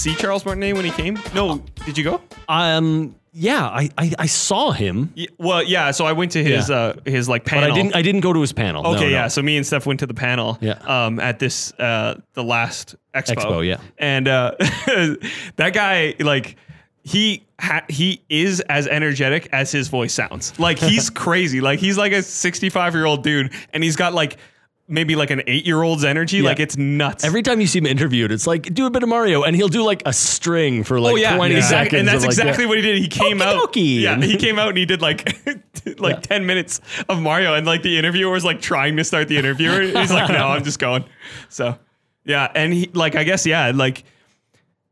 See 0.00 0.14
Charles 0.14 0.44
Martinet 0.44 0.74
when 0.74 0.84
he 0.84 0.90
came? 0.90 1.18
No. 1.34 1.62
Did 1.84 1.96
you 1.98 2.04
go? 2.04 2.20
Um, 2.48 3.14
yeah, 3.32 3.64
I, 3.66 3.90
I, 3.96 4.12
I 4.18 4.26
saw 4.26 4.72
him, 4.72 5.12
Y- 5.16 5.28
Well, 5.38 5.62
yeah. 5.62 5.92
So 5.92 6.04
I 6.04 6.12
went 6.12 6.32
to 6.32 6.42
his 6.42 6.68
Yeah. 6.68 6.74
uh 6.76 6.94
his 7.04 7.28
like 7.28 7.44
but 7.44 7.50
panel. 7.52 7.70
I 7.72 7.74
didn't 7.74 7.94
I 7.94 8.02
didn't 8.02 8.22
go 8.22 8.32
to 8.32 8.40
his 8.40 8.52
panel. 8.52 8.82
No, 8.82 8.90
Okay, 8.94 9.04
no. 9.04 9.08
yeah. 9.08 9.28
So 9.28 9.40
me 9.42 9.56
and 9.56 9.64
Steph 9.66 9.86
went 9.86 10.00
to 10.00 10.06
the 10.06 10.14
panel 10.14 10.58
Yeah. 10.60 10.78
um, 10.84 11.20
at 11.20 11.38
this 11.38 11.72
uh, 11.78 12.16
the 12.34 12.42
last 12.42 12.96
expo. 13.14 13.34
Expo, 13.36 13.66
yeah. 13.66 13.76
And 13.98 14.26
uh, 14.26 14.56
that 15.56 15.70
guy, 15.74 16.14
like, 16.18 16.56
he 17.04 17.44
ha- 17.60 17.84
he 17.88 18.20
is 18.28 18.60
as 18.68 18.86
energetic 18.88 19.48
as 19.52 19.70
his 19.72 19.88
voice 19.88 20.12
sounds. 20.12 20.58
Like 20.58 20.78
he's 20.78 21.08
crazy. 21.24 21.60
Like 21.60 21.78
he's 21.78 21.96
like 21.96 22.12
a 22.12 22.22
65 22.22 22.94
year 22.94 23.04
old 23.06 23.22
dude, 23.22 23.52
and 23.72 23.82
he's 23.84 23.96
got 23.96 24.12
like 24.12 24.38
maybe 24.90 25.16
like 25.16 25.30
an 25.30 25.42
eight 25.46 25.64
year 25.64 25.82
old's 25.82 26.04
energy. 26.04 26.42
Like 26.42 26.60
it's 26.60 26.76
nuts. 26.76 27.24
Every 27.24 27.42
time 27.42 27.60
you 27.60 27.66
see 27.66 27.78
him 27.78 27.86
interviewed, 27.86 28.32
it's 28.32 28.46
like 28.46 28.74
do 28.74 28.86
a 28.86 28.90
bit 28.90 29.02
of 29.02 29.08
Mario, 29.08 29.42
and 29.44 29.54
he'll 29.56 29.68
do 29.68 29.82
like 29.82 30.02
a 30.04 30.12
string 30.12 30.84
for 30.84 31.00
like 31.00 31.12
Oh 31.12 31.16
yeah, 31.16 31.36
20 31.36 31.54
exactly. 31.54 31.76
seconds. 31.76 31.98
and 32.00 32.08
that's 32.08 32.22
like, 32.24 32.30
exactly 32.30 32.66
what 32.66 32.76
he 32.76 32.82
did. 32.82 32.98
He 32.98 33.08
came 33.08 33.40
out. 33.40 33.74
Yeah, 33.76 34.20
he 34.20 34.36
came 34.36 34.58
out 34.58 34.68
and 34.70 34.78
he 34.78 34.84
did 34.86 35.00
like 35.00 35.24
like 35.98 36.16
Yeah. 36.16 36.20
ten 36.20 36.46
minutes 36.46 36.80
of 37.08 37.20
Mario, 37.20 37.54
and 37.54 37.66
like 37.66 37.82
the 37.82 37.96
interviewer 37.98 38.32
was 38.32 38.44
like 38.44 38.60
trying 38.60 38.96
to 38.96 39.04
start 39.04 39.28
the 39.28 39.36
interviewer. 39.38 39.80
He's 40.00 40.12
like, 40.12 40.28
"No, 40.30 40.48
I'm 40.48 40.64
just 40.64 40.78
going." 40.78 41.04
So 41.48 41.78
yeah, 42.24 42.50
and 42.54 42.72
he 42.72 42.90
like 42.92 43.16
I 43.16 43.24
guess 43.24 43.46
yeah, 43.46 43.72
like 43.74 44.04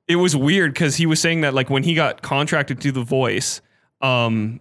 it 0.07 0.17
was 0.17 0.35
weird 0.35 0.73
because 0.73 0.97
he 0.97 1.05
was 1.07 1.21
saying 1.21 1.43
that 1.43 1.53
like 1.55 1.69
when 1.69 1.83
he 1.83 1.95
got 1.95 2.23
contracted 2.23 2.81
to 2.83 2.93
The 2.93 3.03
Voice, 3.03 3.61
um. 4.01 4.61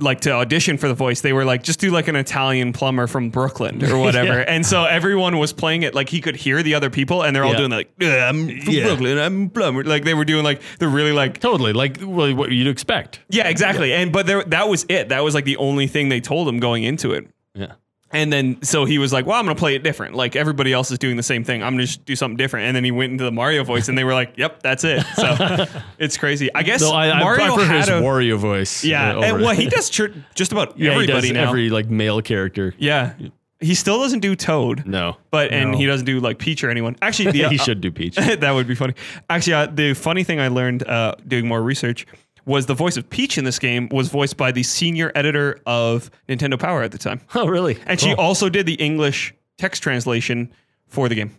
Like 0.00 0.20
to 0.22 0.32
audition 0.32 0.78
for 0.78 0.88
the 0.88 0.94
voice, 0.94 1.20
they 1.20 1.32
were 1.32 1.44
like, 1.44 1.62
just 1.62 1.78
do 1.80 1.90
like 1.90 2.08
an 2.08 2.16
Italian 2.16 2.72
plumber 2.72 3.06
from 3.06 3.30
Brooklyn 3.30 3.84
or 3.84 3.98
whatever. 3.98 4.38
Yeah. 4.40 4.44
And 4.48 4.64
so 4.66 4.84
everyone 4.84 5.38
was 5.38 5.52
playing 5.52 5.82
it 5.82 5.94
like 5.94 6.08
he 6.08 6.20
could 6.20 6.36
hear 6.36 6.62
the 6.62 6.74
other 6.74 6.90
people, 6.90 7.22
and 7.22 7.34
they're 7.34 7.44
all 7.44 7.52
Yeah. 7.52 7.58
doing 7.58 7.70
like, 7.70 7.90
"Yeah, 8.00 8.28
I'm 8.28 8.60
from 8.60 8.74
Yeah. 8.74 8.84
Brooklyn, 8.84 9.18
I'm 9.18 9.44
a 9.44 9.48
plumber. 9.48 9.84
Like 9.84 10.04
they 10.04 10.14
were 10.14 10.24
doing 10.24 10.44
like 10.44 10.60
they're 10.78 10.88
really 10.88 11.12
like 11.12 11.38
Totally, 11.40 11.72
like 11.72 11.98
well, 12.00 12.34
what 12.34 12.50
you'd 12.50 12.66
expect. 12.66 13.20
yeah, 13.28 13.48
exactly. 13.48 13.92
And 13.92 14.12
but 14.12 14.26
there 14.26 14.42
that 14.44 14.68
was 14.68 14.86
it. 14.88 15.08
That 15.10 15.22
was 15.24 15.34
like 15.34 15.44
the 15.44 15.56
only 15.58 15.86
thing 15.86 16.08
they 16.08 16.20
told 16.20 16.48
him 16.48 16.60
going 16.60 16.84
into 16.84 17.12
it. 17.12 17.26
Yeah. 17.54 17.72
And 18.12 18.32
then 18.32 18.60
so 18.62 18.84
he 18.86 18.98
was 18.98 19.12
like, 19.12 19.24
"Well, 19.24 19.36
I'm 19.38 19.44
going 19.44 19.54
to 19.54 19.60
play 19.60 19.76
it 19.76 19.84
different. 19.84 20.16
Like 20.16 20.34
everybody 20.34 20.72
else 20.72 20.90
is 20.90 20.98
doing 20.98 21.16
the 21.16 21.22
same 21.22 21.44
thing. 21.44 21.62
I'm 21.62 21.76
to 21.78 21.84
just 21.84 22.04
do 22.04 22.16
something 22.16 22.36
different." 22.36 22.66
And 22.66 22.76
then 22.76 22.82
he 22.84 22.90
went 22.90 23.12
into 23.12 23.22
the 23.22 23.30
Mario 23.30 23.62
voice, 23.62 23.88
and 23.88 23.96
they 23.96 24.02
were 24.02 24.14
like, 24.14 24.32
"Yep, 24.36 24.62
that's 24.62 24.82
it." 24.82 25.04
So 25.14 25.66
it's 25.98 26.16
crazy. 26.16 26.52
I 26.54 26.64
guess 26.64 26.82
I, 26.82 27.10
I 27.10 27.20
Mario 27.20 27.54
prefer 27.54 27.64
had 27.68 27.78
his 27.80 27.88
a 27.88 27.92
Wario 27.92 28.36
voice. 28.36 28.82
yeah. 28.84 29.16
uh, 29.16 29.22
and, 29.22 29.42
well, 29.42 29.54
he 29.54 29.66
does 29.68 29.90
chir- 29.90 30.24
just 30.34 30.50
about 30.50 30.70
yeah, 30.76 30.90
he 30.90 30.94
everybody 30.96 31.28
does 31.28 31.32
now. 31.34 31.48
every 31.48 31.70
like 31.70 31.88
male 31.88 32.20
character. 32.20 32.74
yeah, 32.78 33.14
he 33.60 33.74
still 33.76 34.00
doesn't 34.00 34.20
do 34.20 34.34
Toad. 34.34 34.86
No, 34.86 35.16
But 35.30 35.52
and 35.52 35.72
No. 35.72 35.78
he 35.78 35.86
doesn't 35.86 36.06
do 36.06 36.18
like 36.18 36.38
Peach 36.38 36.64
or 36.64 36.70
anyone. 36.70 36.96
Actually, 37.02 37.30
the, 37.42 37.48
he 37.48 37.58
should 37.58 37.80
do 37.80 37.92
Peach. 37.92 38.16
that 38.16 38.50
would 38.52 38.66
be 38.66 38.74
funny. 38.74 38.94
Actually, 39.28 39.52
uh, 39.54 39.66
the 39.66 39.94
funny 39.94 40.24
thing 40.24 40.40
I 40.40 40.48
learned 40.48 40.82
uh, 40.82 41.14
doing 41.28 41.46
more 41.46 41.62
research 41.62 42.06
was 42.50 42.66
the 42.66 42.74
voice 42.74 42.96
of 42.96 43.08
Peach 43.08 43.38
in 43.38 43.44
this 43.44 43.60
game 43.60 43.88
was 43.92 44.08
voiced 44.08 44.36
by 44.36 44.50
the 44.50 44.64
senior 44.64 45.12
editor 45.14 45.60
of 45.66 46.10
Nintendo 46.28 46.58
Power 46.58 46.82
at 46.82 46.90
the 46.90 46.98
time, 46.98 47.20
oh, 47.36 47.46
really? 47.46 47.78
and 47.86 48.00
she 48.00 48.12
also 48.14 48.48
did 48.48 48.66
the 48.66 48.74
English 48.74 49.32
text 49.56 49.82
translation 49.82 50.52
for 50.88 51.08
the 51.08 51.14
game. 51.14 51.30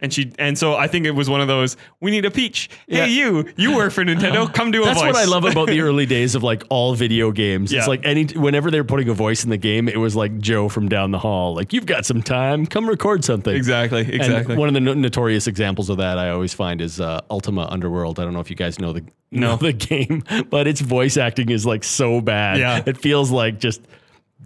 And 0.00 0.12
she 0.12 0.32
and 0.38 0.56
so 0.58 0.74
I 0.74 0.86
think 0.88 1.06
it 1.06 1.12
was 1.12 1.28
one 1.30 1.40
of 1.40 1.48
those. 1.48 1.76
We 2.00 2.10
need 2.10 2.24
a 2.24 2.30
Peach. 2.30 2.68
Hey, 2.86 2.96
Yeah. 2.98 3.04
you, 3.06 3.48
you 3.56 3.76
work 3.76 3.92
for 3.92 4.04
Nintendo. 4.04 4.52
Come 4.58 4.70
do 4.70 4.82
a 4.82 4.86
That's 4.86 5.00
voice. 5.00 5.12
what 5.12 5.16
I 5.16 5.24
love 5.24 5.44
about 5.44 5.68
the 5.68 5.80
early 5.88 6.06
days 6.06 6.34
of 6.34 6.42
like 6.42 6.62
all 6.70 6.94
video 6.94 7.30
games. 7.32 7.72
Yeah. 7.72 7.78
It's 7.80 7.88
like 7.88 8.04
any 8.04 8.24
whenever 8.26 8.70
they're 8.70 8.84
putting 8.84 9.08
a 9.08 9.14
voice 9.14 9.44
in 9.44 9.50
the 9.50 9.56
game, 9.56 9.88
it 9.88 9.98
was 9.98 10.16
like 10.16 10.38
Joe 10.38 10.68
from 10.68 10.88
down 10.88 11.10
the 11.10 11.18
hall. 11.18 11.54
Like 11.54 11.72
you've 11.72 11.86
got 11.86 12.04
some 12.06 12.22
time, 12.22 12.66
come 12.66 12.88
record 12.88 13.24
something. 13.24 13.54
exactly, 13.54 14.00
And 14.02 14.14
exactly. 14.14 14.56
one 14.56 14.68
of 14.68 14.74
the 14.74 14.80
no- 14.80 14.94
notorious 14.94 15.46
examples 15.46 15.88
of 15.90 15.98
that 15.98 16.18
I 16.18 16.30
always 16.30 16.54
find 16.54 16.80
is 16.80 17.00
uh, 17.00 17.20
Ultima 17.30 17.66
Underworld. 17.70 18.18
I 18.20 18.24
don't 18.24 18.32
know 18.32 18.40
if 18.40 18.50
you 18.50 18.56
guys 18.56 18.78
know 18.78 18.92
the 18.92 19.04
No. 19.30 19.50
know 19.50 19.56
the 19.56 19.72
game, 19.90 20.22
but 20.50 20.66
its 20.66 20.80
voice 20.80 21.16
acting 21.16 21.50
is 21.50 21.66
like 21.66 21.84
so 21.84 22.20
bad. 22.20 22.58
Yeah. 22.58 22.82
it 22.86 22.96
feels 22.98 23.30
like 23.30 23.58
just 23.58 23.80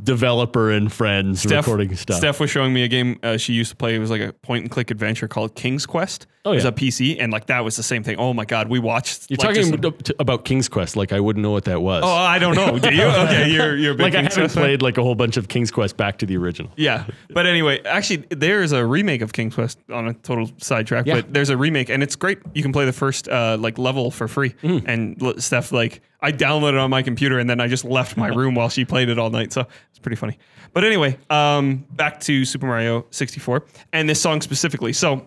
developer 0.04 0.70
and 0.70 0.92
friends 0.92 1.42
Steph, 1.42 1.66
recording 1.66 1.94
stuff. 1.96 2.16
Steph 2.16 2.40
was 2.40 2.50
showing 2.50 2.72
me 2.72 2.82
a 2.82 2.88
game 2.88 3.18
uh, 3.22 3.36
she 3.36 3.52
used 3.52 3.70
to 3.70 3.76
play. 3.76 3.94
It 3.94 3.98
was 3.98 4.10
like 4.10 4.20
a 4.20 4.32
point 4.32 4.62
and 4.64 4.70
click 4.70 4.90
adventure 4.90 5.28
called 5.28 5.54
King's 5.54 5.86
Quest. 5.86 6.26
Oh, 6.44 6.50
yeah. 6.50 6.54
It 6.54 6.56
was 6.56 6.64
a 6.64 6.72
PC, 6.72 7.18
and 7.20 7.32
like 7.32 7.46
that 7.46 7.62
was 7.62 7.76
the 7.76 7.84
same 7.84 8.02
thing. 8.02 8.16
Oh 8.18 8.34
my 8.34 8.44
god, 8.44 8.68
we 8.68 8.80
watched. 8.80 9.26
You're 9.30 9.36
like, 9.36 9.54
talking 9.54 9.80
just- 9.80 10.10
ab- 10.10 10.16
about 10.20 10.44
King's 10.44 10.68
Quest, 10.68 10.96
like 10.96 11.12
I 11.12 11.20
wouldn't 11.20 11.42
know 11.42 11.52
what 11.52 11.66
that 11.66 11.82
was. 11.82 12.02
Oh, 12.04 12.08
I 12.12 12.38
don't 12.40 12.56
know. 12.56 12.78
Do 12.78 12.92
you? 12.92 13.02
Okay, 13.22 13.50
you're 13.50 13.76
you're 13.76 13.92
a 13.92 13.94
big 13.94 14.02
like 14.06 14.14
I 14.14 14.22
King's 14.22 14.34
haven't 14.34 14.42
Quest 14.44 14.54
fan? 14.56 14.64
played 14.64 14.82
like 14.82 14.98
a 14.98 15.02
whole 15.02 15.14
bunch 15.14 15.36
of 15.36 15.46
King's 15.48 15.70
Quest 15.70 15.96
back 15.96 16.18
to 16.18 16.26
the 16.26 16.36
original. 16.36 16.72
Yeah, 16.76 17.04
but 17.30 17.46
anyway, 17.46 17.80
actually, 17.84 18.24
there's 18.30 18.72
a 18.72 18.84
remake 18.84 19.20
of 19.22 19.32
King's 19.32 19.54
Quest 19.54 19.78
on 19.92 20.08
a 20.08 20.14
total 20.14 20.50
sidetrack. 20.58 21.06
Yeah. 21.06 21.16
But 21.16 21.32
there's 21.34 21.50
a 21.50 21.56
remake, 21.56 21.90
and 21.90 22.02
it's 22.02 22.16
great. 22.16 22.40
You 22.54 22.62
can 22.62 22.72
play 22.72 22.86
the 22.86 22.92
first 22.92 23.28
uh, 23.28 23.56
like 23.60 23.78
level 23.78 24.10
for 24.10 24.26
free, 24.26 24.50
Mm. 24.62 24.84
and 24.88 25.42
Steph 25.42 25.70
like 25.70 26.00
I 26.22 26.32
downloaded 26.32 26.74
it 26.74 26.78
on 26.78 26.90
my 26.90 27.02
computer, 27.02 27.38
and 27.38 27.50
then 27.50 27.60
I 27.60 27.66
just 27.66 27.84
left 27.84 28.16
my 28.16 28.28
room 28.28 28.54
while 28.54 28.68
she 28.68 28.84
played 28.84 29.08
it 29.08 29.18
all 29.18 29.30
night. 29.30 29.52
So 29.52 29.66
it's 29.90 29.98
pretty 29.98 30.16
funny. 30.16 30.38
But 30.72 30.84
anyway, 30.84 31.18
um, 31.28 31.84
back 31.90 32.20
to 32.20 32.44
Super 32.44 32.66
Mario 32.66 33.04
64 33.10 33.64
and 33.92 34.08
this 34.08 34.20
song 34.20 34.40
specifically. 34.40 34.92
So 34.92 35.26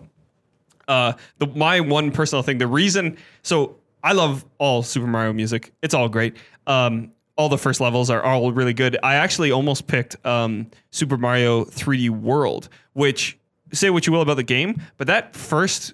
uh, 0.88 1.12
the 1.38 1.46
my 1.48 1.80
one 1.80 2.10
personal 2.10 2.42
thing, 2.42 2.58
the 2.58 2.66
reason, 2.66 3.18
so 3.42 3.76
I 4.02 4.12
love 4.12 4.44
all 4.58 4.82
Super 4.82 5.06
Mario 5.06 5.32
music. 5.32 5.72
It's 5.82 5.94
all 5.94 6.08
great. 6.08 6.36
Um, 6.66 7.12
all 7.36 7.48
the 7.48 7.58
first 7.58 7.80
levels 7.80 8.08
are 8.08 8.22
all 8.22 8.50
really 8.50 8.72
good. 8.72 8.96
I 9.02 9.16
actually 9.16 9.52
almost 9.52 9.86
picked 9.86 10.24
um, 10.24 10.70
Super 10.90 11.18
Mario 11.18 11.64
3D 11.66 12.08
World, 12.08 12.68
which 12.94 13.38
say 13.72 13.90
what 13.90 14.06
you 14.06 14.12
will 14.12 14.22
about 14.22 14.36
the 14.36 14.42
game, 14.42 14.80
but 14.96 15.06
that 15.08 15.36
first 15.36 15.92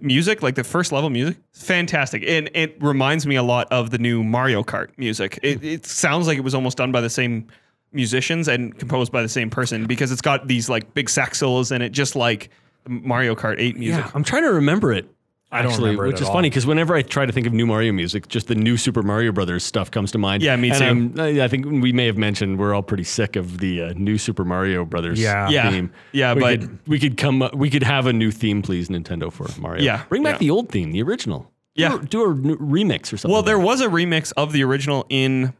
music, 0.00 0.42
like 0.42 0.54
the 0.54 0.64
first 0.64 0.92
level 0.92 1.10
music, 1.10 1.36
fantastic. 1.52 2.22
And 2.26 2.50
it 2.54 2.76
reminds 2.82 3.26
me 3.26 3.36
a 3.36 3.42
lot 3.42 3.70
of 3.70 3.90
the 3.90 3.98
new 3.98 4.22
Mario 4.22 4.62
Kart 4.62 4.88
music. 4.96 5.38
It, 5.42 5.62
it 5.62 5.86
sounds 5.86 6.26
like 6.26 6.38
it 6.38 6.42
was 6.42 6.54
almost 6.54 6.76
done 6.76 6.92
by 6.92 7.00
the 7.00 7.10
same 7.10 7.48
musicians 7.92 8.48
and 8.48 8.78
composed 8.78 9.12
by 9.12 9.22
the 9.22 9.28
same 9.28 9.50
person 9.50 9.86
because 9.86 10.12
it's 10.12 10.20
got 10.20 10.48
these 10.48 10.68
like 10.68 10.94
big 10.94 11.08
sax 11.08 11.38
solos 11.38 11.72
in 11.72 11.82
it, 11.82 11.90
just 11.90 12.16
like 12.16 12.50
Mario 12.88 13.34
Kart 13.34 13.56
8 13.58 13.76
music. 13.76 14.04
Yeah, 14.04 14.10
I'm 14.14 14.24
trying 14.24 14.42
to 14.42 14.52
remember 14.52 14.92
it. 14.92 15.08
I 15.52 15.62
don't 15.62 15.70
Actually, 15.70 15.84
remember 15.90 16.04
it 16.04 16.08
which 16.08 16.16
at 16.16 16.22
is 16.22 16.26
all. 16.28 16.34
funny 16.34 16.50
because 16.50 16.66
whenever 16.66 16.96
I 16.96 17.02
try 17.02 17.24
to 17.24 17.32
think 17.32 17.46
of 17.46 17.52
new 17.52 17.66
Mario 17.66 17.92
music, 17.92 18.26
just 18.28 18.48
the 18.48 18.56
new 18.56 18.76
Super 18.76 19.02
Mario 19.02 19.30
Brothers 19.30 19.62
stuff 19.62 19.90
comes 19.92 20.10
to 20.12 20.18
mind. 20.18 20.42
Yeah, 20.42 20.56
me 20.56 20.70
And 20.70 20.78
too. 20.78 20.84
I'm- 20.84 21.14
I 21.40 21.44
I 21.44 21.48
think 21.48 21.66
we 21.66 21.92
may 21.92 22.06
have 22.06 22.18
mentioned 22.18 22.58
we're 22.58 22.74
all 22.74 22.82
pretty 22.82 23.04
sick 23.04 23.36
of 23.36 23.58
the 23.58 23.80
uh, 23.82 23.92
new 23.96 24.18
Super 24.18 24.44
Mario 24.44 24.84
Brothers 24.84 25.20
Yeah. 25.20 25.48
Yeah. 25.48 25.70
theme. 25.70 25.90
Yeah, 26.12 26.34
we 26.34 26.40
but- 26.40 26.60
could, 26.60 26.78
we 26.88 26.98
could 26.98 27.16
come. 27.16 27.42
up- 27.42 27.54
We 27.54 27.70
could 27.70 27.84
have 27.84 28.06
a 28.06 28.12
new 28.12 28.32
theme, 28.32 28.60
please, 28.60 28.88
Nintendo 28.88 29.32
for 29.32 29.46
Mario. 29.60 29.84
Yeah, 29.84 30.02
bring 30.08 30.24
back 30.24 30.34
yeah. 30.34 30.38
the 30.38 30.50
old 30.50 30.68
theme, 30.70 30.90
the 30.90 31.02
original. 31.02 31.50
Yeah. 31.76 31.90
do, 31.90 31.96
a- 31.96 32.04
do 32.06 32.30
a 32.30 32.34
new 32.34 32.56
remix 32.56 33.12
or 33.12 33.16
something. 33.16 33.30
Well, 33.32 33.42
there 33.42 33.58
was 33.60 33.80
a 33.80 33.86
remix 33.86 34.32
of 34.36 34.52
the 34.52 34.64
original 34.64 35.06
in, 35.10 35.52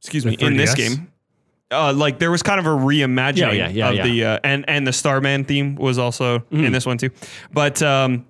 excuse 0.00 0.26
me, 0.26 0.36
in 0.38 0.56
this 0.58 0.74
game. 0.74 1.08
Uh, 1.70 1.94
like 1.94 2.18
there 2.18 2.30
was 2.30 2.42
kind 2.42 2.60
of 2.60 2.66
a 2.66 2.68
reimagining 2.68 3.36
Yeah, 3.38 3.52
yeah, 3.52 3.68
yeah, 3.70 3.88
of 3.88 3.94
yeah. 3.96 4.02
the 4.02 4.24
uh, 4.26 4.38
and 4.44 4.66
and 4.68 4.86
the 4.86 4.92
Starman 4.92 5.44
theme 5.44 5.76
was 5.76 5.96
also 5.96 6.40
Mm-hmm. 6.40 6.64
in 6.66 6.72
this 6.72 6.84
one 6.84 6.98
too. 6.98 7.08
But 7.50 7.80
um, 7.80 8.26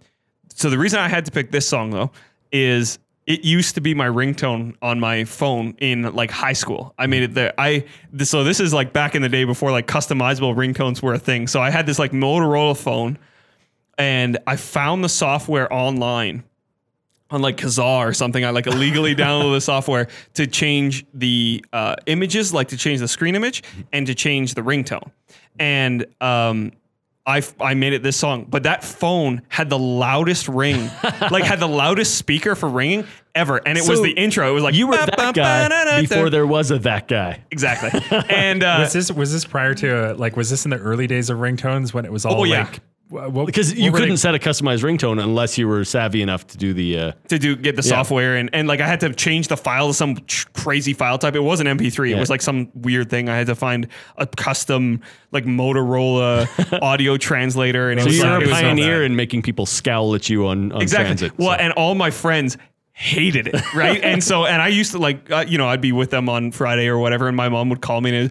so 0.54 0.70
the 0.70 0.78
reason 0.78 0.98
I 0.98 1.08
had 1.08 1.24
to 1.26 1.30
pick 1.30 1.50
this 1.50 1.66
song 1.66 1.90
though 1.90 2.10
is 2.50 2.98
it 3.26 3.44
used 3.44 3.76
to 3.76 3.80
be 3.80 3.94
my 3.94 4.06
ringtone 4.06 4.74
on 4.82 4.98
my 4.98 5.24
phone 5.24 5.74
in 5.78 6.14
like 6.14 6.30
high 6.30 6.52
school. 6.52 6.92
I 6.98 7.06
made 7.06 7.22
it 7.22 7.34
there. 7.34 7.52
I 7.56 7.84
th- 8.16 8.28
so 8.28 8.42
this 8.42 8.58
is 8.58 8.74
like 8.74 8.92
back 8.92 9.14
in 9.14 9.22
the 9.22 9.28
day 9.28 9.44
before 9.44 9.70
like 9.70 9.86
customizable 9.86 10.54
ringtones 10.54 11.02
were 11.02 11.14
a 11.14 11.18
thing. 11.18 11.46
So 11.46 11.60
I 11.60 11.70
had 11.70 11.86
this 11.86 11.98
like 11.98 12.10
Motorola 12.10 12.76
phone, 12.76 13.18
and 13.96 14.38
I 14.46 14.56
found 14.56 15.04
the 15.04 15.08
software 15.08 15.72
online 15.72 16.42
on 17.30 17.42
like 17.42 17.56
Kazaa 17.56 18.06
or 18.06 18.12
something. 18.12 18.44
I 18.44 18.50
like 18.50 18.66
illegally 18.66 19.14
downloaded 19.16 19.54
the 19.54 19.60
software 19.60 20.08
to 20.34 20.46
change 20.48 21.06
the 21.14 21.64
uh, 21.72 21.94
images, 22.06 22.52
like 22.52 22.68
to 22.68 22.76
change 22.76 22.98
the 22.98 23.08
screen 23.08 23.36
image 23.36 23.62
and 23.92 24.06
to 24.08 24.14
change 24.14 24.54
the 24.54 24.62
ringtone. 24.62 25.10
And 25.60 26.06
um, 26.20 26.72
I, 27.24 27.38
f- 27.38 27.54
I 27.60 27.74
made 27.74 27.92
it 27.92 28.02
this 28.02 28.16
song, 28.16 28.46
but 28.48 28.64
that 28.64 28.82
phone 28.82 29.42
had 29.48 29.70
the 29.70 29.78
loudest 29.78 30.48
ring, 30.48 30.90
like 31.30 31.44
had 31.44 31.60
the 31.60 31.68
loudest 31.68 32.16
speaker 32.16 32.56
for 32.56 32.68
ringing 32.68 33.06
ever. 33.34 33.58
And 33.64 33.78
it 33.78 33.88
was 33.88 34.02
the 34.02 34.10
intro. 34.10 34.50
It 34.50 34.54
was 34.54 34.64
like 34.64 34.74
you 34.74 34.88
were 34.88 34.96
that 34.96 35.34
guy 35.34 36.00
before 36.00 36.30
there 36.30 36.46
was 36.46 36.70
a 36.72 36.78
that 36.80 37.06
guy. 37.08 37.44
Exactly. 37.52 38.00
And 38.28 38.62
uh, 38.64 38.78
Was 38.80 38.92
this 38.92 39.12
was 39.12 39.32
this 39.32 39.44
prior 39.44 39.72
to 39.74 40.12
uh, 40.12 40.14
like 40.16 40.36
was 40.36 40.50
this 40.50 40.64
in 40.64 40.70
the 40.72 40.78
early 40.78 41.06
days 41.06 41.30
of 41.30 41.38
ringtones 41.38 41.94
when 41.94 42.04
it 42.04 42.10
was 42.12 42.24
all 42.26 42.40
Oh, 42.40 42.44
yeah. 42.44 42.64
like 42.64 42.76
wh- 42.76 42.80
what- 43.12 43.46
Because 43.46 43.74
you 43.74 43.92
couldn't 43.92 44.16
set 44.16 44.34
a 44.34 44.38
customized 44.38 44.82
ringtone 44.82 45.22
unless 45.22 45.58
you 45.58 45.68
were 45.68 45.84
savvy 45.84 46.22
enough 46.22 46.46
to 46.48 46.58
do 46.58 46.72
the. 46.72 46.98
Uh, 46.98 47.12
to 47.28 47.38
do 47.38 47.56
get 47.56 47.76
the 47.76 47.82
software 47.82 48.36
and, 48.36 48.50
and 48.52 48.68
like 48.68 48.80
I 48.80 48.86
had 48.86 49.00
to 49.00 49.12
change 49.12 49.48
the 49.48 49.56
file 49.56 49.88
to 49.88 49.94
some 49.94 50.16
tr- 50.26 50.48
crazy 50.54 50.92
file 50.92 51.18
type. 51.18 51.34
It 51.34 51.40
wasn't 51.40 51.68
MP3. 51.68 52.10
It 52.10 52.18
was 52.18 52.30
like 52.30 52.42
some 52.42 52.70
weird 52.74 53.10
thing. 53.10 53.28
I 53.28 53.36
had 53.36 53.46
to 53.48 53.54
find 53.54 53.88
a 54.16 54.26
custom 54.26 55.00
like 55.30 55.44
Motorola 55.44 56.48
audio 56.82 57.16
translator 57.16 57.90
and 57.90 58.00
it 58.00 58.04
so 58.04 58.08
was 58.08 58.18
you're 58.18 58.26
like, 58.26 58.46
a 58.46 58.48
it 58.48 58.52
pioneer 58.52 59.04
in 59.04 59.16
making 59.16 59.42
people 59.42 59.66
scowl 59.66 60.14
at 60.14 60.28
you 60.28 60.46
on, 60.46 60.72
on 60.72 60.82
exactly. 60.82 61.06
transit. 61.06 61.38
well, 61.38 61.56
so. 61.56 61.62
and 61.62 61.72
all 61.74 61.94
my 61.94 62.10
friends 62.10 62.56
hated 62.94 63.46
it, 63.48 63.74
right? 63.74 64.02
and 64.02 64.22
so 64.22 64.44
and 64.44 64.60
I 64.60 64.68
used 64.68 64.92
to 64.92 64.98
like 64.98 65.30
uh, 65.30 65.44
you 65.48 65.58
know 65.58 65.66
I'd 65.66 65.80
be 65.80 65.92
with 65.92 66.10
them 66.10 66.28
on 66.28 66.52
Friday 66.52 66.88
or 66.88 66.98
whatever, 66.98 67.26
and 67.26 67.36
my 67.36 67.48
mom 67.48 67.70
would 67.70 67.80
call 67.80 68.00
me 68.00 68.14
and 68.14 68.30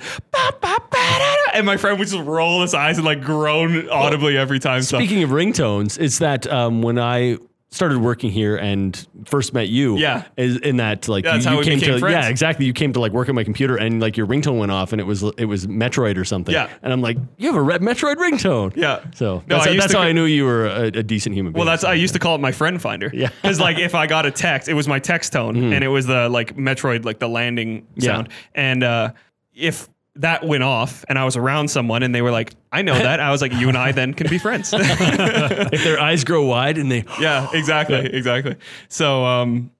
and 1.53 1.65
my 1.65 1.77
friend 1.77 1.97
would 1.99 2.07
just 2.07 2.21
roll 2.23 2.61
his 2.61 2.73
eyes 2.73 2.97
and 2.97 3.05
like 3.05 3.21
groan 3.21 3.89
audibly 3.89 4.37
every 4.37 4.59
time. 4.59 4.81
So 4.81 4.97
Speaking 4.97 5.23
of 5.23 5.29
ringtones, 5.31 5.99
it's 5.99 6.19
that 6.19 6.47
um, 6.47 6.81
when 6.81 6.97
I 6.99 7.37
started 7.73 7.99
working 7.99 8.29
here 8.29 8.57
and 8.57 9.07
first 9.23 9.53
met 9.53 9.69
you. 9.69 9.97
Yeah. 9.97 10.25
Is 10.35 10.57
in 10.57 10.75
that 10.77 11.07
like 11.07 11.23
Yeah, 11.23 11.31
that's 11.31 11.45
you, 11.45 11.51
how 11.51 11.57
you 11.59 11.63
came 11.63 11.79
to 11.79 11.99
friends. 11.99 12.11
yeah 12.13 12.27
exactly 12.27 12.65
you 12.65 12.73
came 12.73 12.91
to 12.91 12.99
like 12.99 13.13
work 13.13 13.29
on 13.29 13.35
my 13.35 13.45
computer 13.45 13.77
and 13.77 14.01
like 14.01 14.17
your 14.17 14.27
ringtone 14.27 14.59
went 14.59 14.73
off 14.73 14.91
and 14.91 14.99
it 14.99 15.05
was 15.05 15.23
it 15.37 15.45
was 15.45 15.67
Metroid 15.67 16.17
or 16.17 16.25
something. 16.25 16.53
Yeah. 16.53 16.69
And 16.81 16.91
I'm 16.91 16.99
like 17.01 17.15
you 17.37 17.47
have 17.47 17.55
a 17.55 17.61
red 17.61 17.79
Metroid 17.79 18.15
ringtone. 18.15 18.75
Yeah. 18.75 18.99
So 19.15 19.35
No, 19.47 19.55
that's, 19.55 19.67
I 19.67 19.77
that's 19.77 19.93
how 19.93 20.01
I 20.01 20.11
knew 20.11 20.25
you 20.25 20.43
were 20.43 20.67
a, 20.67 20.81
a 20.87 21.01
decent 21.03 21.33
human 21.33 21.53
being. 21.53 21.59
Well, 21.65 21.71
that's 21.71 21.85
I 21.85 21.93
used 21.93 22.11
to 22.13 22.19
call 22.19 22.35
it 22.35 22.41
my 22.41 22.51
friend 22.51 22.81
finder. 22.81 23.09
Yeah. 23.13 23.29
Because 23.41 23.61
like 23.61 23.79
if 23.79 23.95
I 23.95 24.05
got 24.05 24.25
a 24.25 24.31
text, 24.31 24.67
it 24.67 24.73
was 24.73 24.89
my 24.89 24.99
text 24.99 25.31
tone, 25.31 25.55
and 25.73 25.81
it 25.81 25.87
was 25.87 26.05
the 26.07 26.27
like 26.27 26.57
Metroid, 26.57 27.05
like 27.05 27.19
the 27.19 27.29
landing 27.29 27.87
sound 27.99 28.03
Yeah. 28.03 28.11
sound. 28.15 28.29
And 28.53 28.83
uh, 28.83 29.11
if 29.53 29.87
that 30.15 30.45
went 30.45 30.63
off, 30.63 31.05
and 31.07 31.17
I 31.17 31.23
was 31.23 31.37
around 31.37 31.69
someone, 31.69 32.03
and 32.03 32.13
they 32.13 32.21
were 32.21 32.31
like, 32.31 32.53
"I 32.71 32.81
know 32.81 32.93
that," 32.93 33.19
I 33.19 33.31
was 33.31 33.41
like, 33.41 33.53
"You 33.53 33.69
and 33.69 33.77
I 33.77 33.91
then 33.91 34.13
can 34.13 34.29
be 34.29 34.37
friends." 34.37 34.73
if 34.75 35.83
their 35.83 35.99
eyes 35.99 36.23
grow 36.23 36.45
wide 36.45 36.77
and 36.77 36.91
they 36.91 37.05
yeah, 37.19 37.49
exactly, 37.53 38.05
exactly. 38.13 38.55
So, 38.89 39.23
um, 39.25 39.71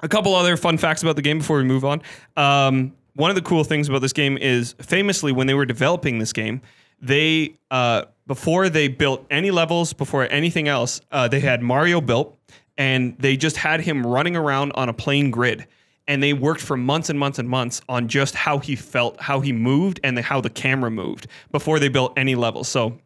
a 0.00 0.08
couple 0.08 0.34
other 0.34 0.56
fun 0.56 0.78
facts 0.78 1.02
about 1.02 1.16
the 1.16 1.22
game 1.22 1.38
before 1.38 1.58
we 1.58 1.64
move 1.64 1.84
on. 1.84 2.02
Um, 2.36 2.92
one 3.14 3.30
of 3.30 3.34
the 3.34 3.42
cool 3.42 3.64
things 3.64 3.88
about 3.88 4.02
this 4.02 4.12
game 4.12 4.36
is 4.36 4.74
famously 4.80 5.32
when 5.32 5.46
they 5.46 5.54
were 5.54 5.64
developing 5.64 6.18
this 6.18 6.32
game, 6.32 6.60
they 7.00 7.56
uh, 7.70 8.04
before 8.26 8.68
they 8.68 8.88
built 8.88 9.26
any 9.30 9.50
levels, 9.50 9.92
before 9.92 10.28
anything 10.30 10.68
else, 10.68 11.00
uh, 11.10 11.26
they 11.28 11.40
had 11.40 11.62
Mario 11.62 12.00
built, 12.00 12.38
and 12.76 13.16
they 13.18 13.36
just 13.36 13.56
had 13.56 13.80
him 13.80 14.06
running 14.06 14.36
around 14.36 14.72
on 14.72 14.88
a 14.88 14.92
plain 14.92 15.30
grid. 15.30 15.66
And 16.08 16.22
they 16.22 16.32
worked 16.32 16.60
for 16.60 16.76
months 16.76 17.10
and 17.10 17.18
months 17.18 17.38
and 17.38 17.48
months 17.48 17.80
on 17.88 18.06
just 18.08 18.34
how 18.34 18.58
he 18.58 18.76
felt, 18.76 19.20
how 19.20 19.40
he 19.40 19.52
moved, 19.52 19.98
and 20.04 20.16
the, 20.16 20.22
how 20.22 20.40
the 20.40 20.50
camera 20.50 20.90
moved 20.90 21.26
before 21.50 21.78
they 21.78 21.88
built 21.88 22.12
any 22.16 22.34
levels. 22.36 22.68
So 22.68 22.98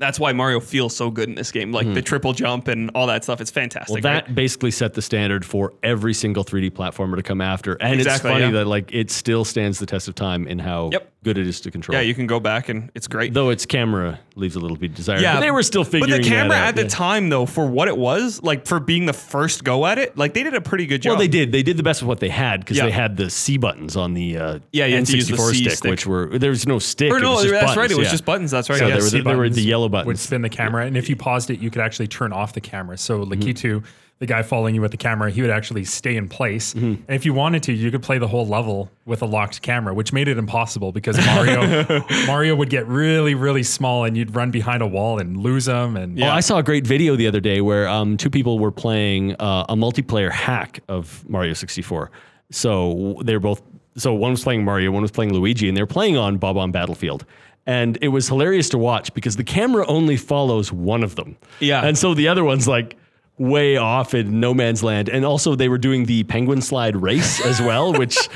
that's 0.00 0.18
why 0.18 0.32
Mario 0.32 0.60
feels 0.60 0.96
so 0.96 1.10
good 1.10 1.28
in 1.28 1.34
this 1.34 1.52
game. 1.52 1.72
Like 1.72 1.92
the 1.92 2.00
triple 2.00 2.32
jump 2.32 2.68
and 2.68 2.90
all 2.94 3.06
that 3.08 3.22
stuff. 3.22 3.40
It's 3.40 3.50
fantastic. 3.50 3.98
Hmm. 3.98 4.04
Well, 4.04 4.14
right? 4.14 4.26
that 4.26 4.34
basically 4.34 4.70
set 4.70 4.94
the 4.94 5.02
standard 5.02 5.44
for 5.44 5.74
every 5.82 6.14
single 6.14 6.42
3D 6.42 6.70
platformer 6.70 7.16
to 7.16 7.22
come 7.22 7.40
after, 7.42 7.74
and 7.74 7.94
Exactly, 8.00 8.30
it's 8.30 8.40
funny 8.40 8.44
yeah. 8.46 8.60
that 8.60 8.66
like 8.66 8.92
it 8.94 9.10
still 9.10 9.44
stands 9.44 9.78
the 9.78 9.86
test 9.86 10.08
of 10.08 10.14
time 10.14 10.46
in 10.48 10.58
how 10.58 10.88
Yep. 10.92 11.12
Good 11.22 11.36
it 11.36 11.46
is 11.46 11.60
to 11.62 11.70
control. 11.70 11.94
Yeah, 11.96 12.02
you 12.02 12.14
can 12.14 12.26
go 12.26 12.40
back 12.40 12.68
and 12.68 12.90
it's 12.94 13.06
great. 13.06 13.34
Though 13.34 13.50
its 13.50 13.66
camera 13.66 14.18
leaves 14.36 14.56
a 14.56 14.60
little 14.60 14.76
bit 14.76 14.94
desired. 14.94 15.20
Yeah, 15.20 15.34
but 15.34 15.40
they 15.40 15.50
were 15.50 15.62
still 15.62 15.84
figuring. 15.84 16.10
But 16.10 16.22
the 16.22 16.28
camera 16.28 16.50
that 16.50 16.62
out. 16.62 16.68
at 16.68 16.76
the 16.76 16.82
Yeah. 16.82 16.88
time, 16.88 17.28
though, 17.28 17.44
for 17.46 17.66
what 17.66 17.88
it 17.88 17.96
was, 17.96 18.42
like 18.42 18.66
for 18.66 18.80
being 18.80 19.06
the 19.06 19.12
first 19.12 19.62
go 19.64 19.84
at 19.86 19.98
it, 19.98 20.16
like 20.16 20.32
they 20.34 20.42
did 20.42 20.54
a 20.54 20.60
pretty 20.60 20.86
good 20.86 21.02
job. 21.02 21.10
Well, 21.12 21.18
they 21.18 21.28
did. 21.28 21.52
They 21.52 21.62
did 21.62 21.76
the 21.76 21.82
best 21.82 22.00
with 22.02 22.08
what 22.08 22.20
they 22.20 22.30
had 22.30 22.60
because 22.60 22.78
Yeah. 22.78 22.86
they 22.86 22.90
had 22.90 23.16
the 23.16 23.28
C 23.30 23.58
buttons 23.58 23.96
on 23.96 24.14
the 24.14 24.36
uh, 24.38 24.58
Yeah, 24.72 24.86
you 24.86 24.96
had 24.96 25.06
to 25.06 25.16
use 25.16 25.28
the 25.28 25.36
N64 25.36 25.54
stick, 25.54 25.72
stick. 25.72 25.90
which 25.90 26.06
were 26.06 26.38
there 26.38 26.50
was 26.50 26.66
no 26.66 26.78
stick. 26.78 27.12
Or 27.12 27.18
it 27.18 27.22
no, 27.22 27.32
was 27.32 27.42
just 27.42 27.52
that's 27.54 27.76
right. 27.76 27.90
It 27.90 27.96
was 27.96 28.06
yeah. 28.06 28.10
just 28.12 28.24
buttons. 28.24 28.50
That's 28.50 28.70
right. 28.70 28.78
So 28.78 28.86
yeah. 28.86 28.94
there 28.94 29.02
were, 29.02 29.08
C 29.10 29.18
the, 29.18 29.24
there 29.24 29.36
were 29.36 29.48
the 29.48 29.88
buttons 29.88 30.06
would 30.06 30.18
spin 30.18 30.42
the 30.42 30.48
camera, 30.48 30.86
and 30.86 30.96
if 30.96 31.08
you 31.08 31.16
paused 31.16 31.50
it, 31.50 31.60
you 31.60 31.70
could 31.70 31.82
actually 31.82 32.08
turn 32.08 32.32
off 32.32 32.52
the 32.54 32.60
camera. 32.60 32.96
So 32.98 33.20
Mm-hmm. 33.20 33.86
Lakitu, 34.20 34.26
the 34.26 34.26
guy 34.26 34.42
following 34.42 34.74
you 34.74 34.80
with 34.80 34.90
the 34.90 34.96
camera, 34.96 35.30
he 35.30 35.40
would 35.42 35.50
actually 35.50 35.84
stay 35.84 36.16
in 36.16 36.28
place. 36.28 36.74
Mm-hmm. 36.74 36.86
And 36.86 37.10
if 37.10 37.24
you 37.24 37.34
wanted 37.34 37.62
to, 37.64 37.72
you 37.72 37.90
could 37.90 38.02
play 38.02 38.18
the 38.18 38.28
whole 38.28 38.46
level 38.46 38.90
with 39.06 39.22
a 39.22 39.26
locked 39.26 39.62
camera, 39.62 39.94
which 39.94 40.12
made 40.12 40.28
it 40.28 40.38
impossible 40.38 40.92
because 40.92 41.16
Mario 41.26 42.04
Mario 42.26 42.54
would 42.54 42.70
get 42.70 42.86
really, 42.86 43.34
really 43.34 43.62
small, 43.62 44.04
and 44.04 44.16
you'd 44.16 44.34
run 44.34 44.50
behind 44.50 44.82
a 44.82 44.86
wall 44.86 45.18
and 45.18 45.36
lose 45.36 45.66
him. 45.66 45.96
And 45.96 46.18
Well, 46.18 46.30
I 46.30 46.40
saw 46.40 46.58
a 46.58 46.62
great 46.62 46.86
video 46.86 47.16
the 47.16 47.26
other 47.26 47.40
day 47.40 47.60
where 47.60 47.88
um, 47.88 48.16
two 48.16 48.30
people 48.30 48.58
were 48.58 48.72
playing 48.72 49.34
uh, 49.34 49.66
a 49.68 49.76
multiplayer 49.76 50.30
hack 50.30 50.80
of 50.88 51.28
Mario 51.28 51.54
64. 51.54 52.10
So 52.50 53.20
they're 53.24 53.40
both. 53.40 53.62
So 53.96 54.14
one 54.14 54.30
was 54.30 54.42
playing 54.42 54.64
Mario, 54.64 54.92
one 54.92 55.02
was 55.02 55.10
playing 55.10 55.32
Luigi, 55.32 55.68
and 55.68 55.76
they're 55.76 55.86
playing 55.86 56.16
on 56.16 56.38
Bob-omb 56.38 56.72
Battlefield. 56.72 57.24
And 57.66 57.98
it 58.00 58.08
was 58.08 58.28
hilarious 58.28 58.68
to 58.70 58.78
watch 58.78 59.12
because 59.14 59.36
the 59.36 59.44
camera 59.44 59.86
only 59.86 60.16
follows 60.16 60.72
one 60.72 61.02
of 61.02 61.16
them. 61.16 61.36
Yeah. 61.60 61.84
And 61.84 61.98
so 61.98 62.14
the 62.14 62.26
other 62.26 62.42
one's 62.42 62.66
like 62.66 62.96
way 63.40 63.78
off 63.78 64.12
in 64.12 64.38
no 64.38 64.52
man's 64.52 64.82
land. 64.82 65.08
And 65.08 65.24
also 65.24 65.54
they 65.54 65.70
were 65.70 65.78
doing 65.78 66.04
the 66.04 66.24
penguin 66.24 66.60
slide 66.60 66.94
race 66.94 67.44
as 67.46 67.58
well, 67.58 67.92
which 67.98 68.28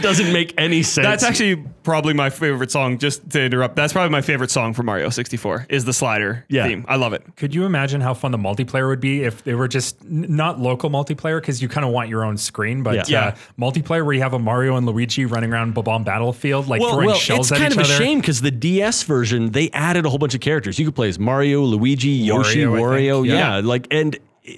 doesn't 0.00 0.32
make 0.32 0.54
any 0.56 0.82
sense. 0.82 1.04
That's 1.06 1.22
actually 1.24 1.62
probably 1.82 2.14
my 2.14 2.30
favorite 2.30 2.70
song. 2.70 2.96
Just 2.96 3.28
to 3.30 3.42
interrupt, 3.42 3.76
that's 3.76 3.92
probably 3.92 4.10
my 4.10 4.22
favorite 4.22 4.50
song 4.50 4.72
for 4.72 4.82
Mario 4.82 5.10
64 5.10 5.66
is 5.68 5.84
the 5.84 5.92
slider 5.92 6.46
Yeah. 6.48 6.66
theme. 6.66 6.86
I 6.88 6.96
love 6.96 7.12
it. 7.12 7.22
Could 7.36 7.54
you 7.54 7.66
imagine 7.66 8.00
how 8.00 8.14
fun 8.14 8.32
the 8.32 8.38
multiplayer 8.38 8.88
would 8.88 8.98
be 9.00 9.24
if 9.24 9.44
they 9.44 9.52
were 9.54 9.68
just 9.68 10.00
n- 10.02 10.24
not 10.30 10.58
local 10.58 10.88
multiplayer 10.88 11.38
because 11.38 11.60
you 11.60 11.68
kind 11.68 11.84
of 11.84 11.92
want 11.92 12.08
your 12.08 12.24
own 12.24 12.38
screen, 12.38 12.82
but 12.82 13.10
Yeah. 13.10 13.26
uh, 13.26 13.34
multiplayer 13.60 14.06
where 14.06 14.14
you 14.14 14.22
have 14.22 14.32
a 14.32 14.38
Mario 14.38 14.76
and 14.76 14.86
Luigi 14.86 15.26
running 15.26 15.52
around 15.52 15.74
Bob-omb 15.74 16.04
Battlefield, 16.06 16.66
like 16.66 16.80
throwing 16.80 17.06
well, 17.08 17.16
shells 17.16 17.52
at 17.52 17.58
each 17.58 17.60
other. 17.60 17.66
it's 17.66 17.74
kind 17.76 17.86
of 17.86 17.92
a 17.92 17.96
shame 18.04 18.20
because 18.20 18.40
the 18.40 18.50
DS 18.50 19.02
version 19.02 19.50
they 19.52 19.68
added 19.72 20.06
a 20.06 20.08
whole 20.08 20.18
bunch 20.18 20.34
of 20.34 20.40
characters. 20.40 20.78
You 20.78 20.86
could 20.86 20.94
play 20.96 21.08
as 21.08 21.18
Mario, 21.18 21.60
Luigi, 21.62 22.08
Yoshi, 22.08 22.60
Wario, 22.62 22.80
Wario. 23.22 23.26
Yeah. 23.26 23.56
Yeah. 23.56 23.60
like 23.62 23.86
and 23.90 24.16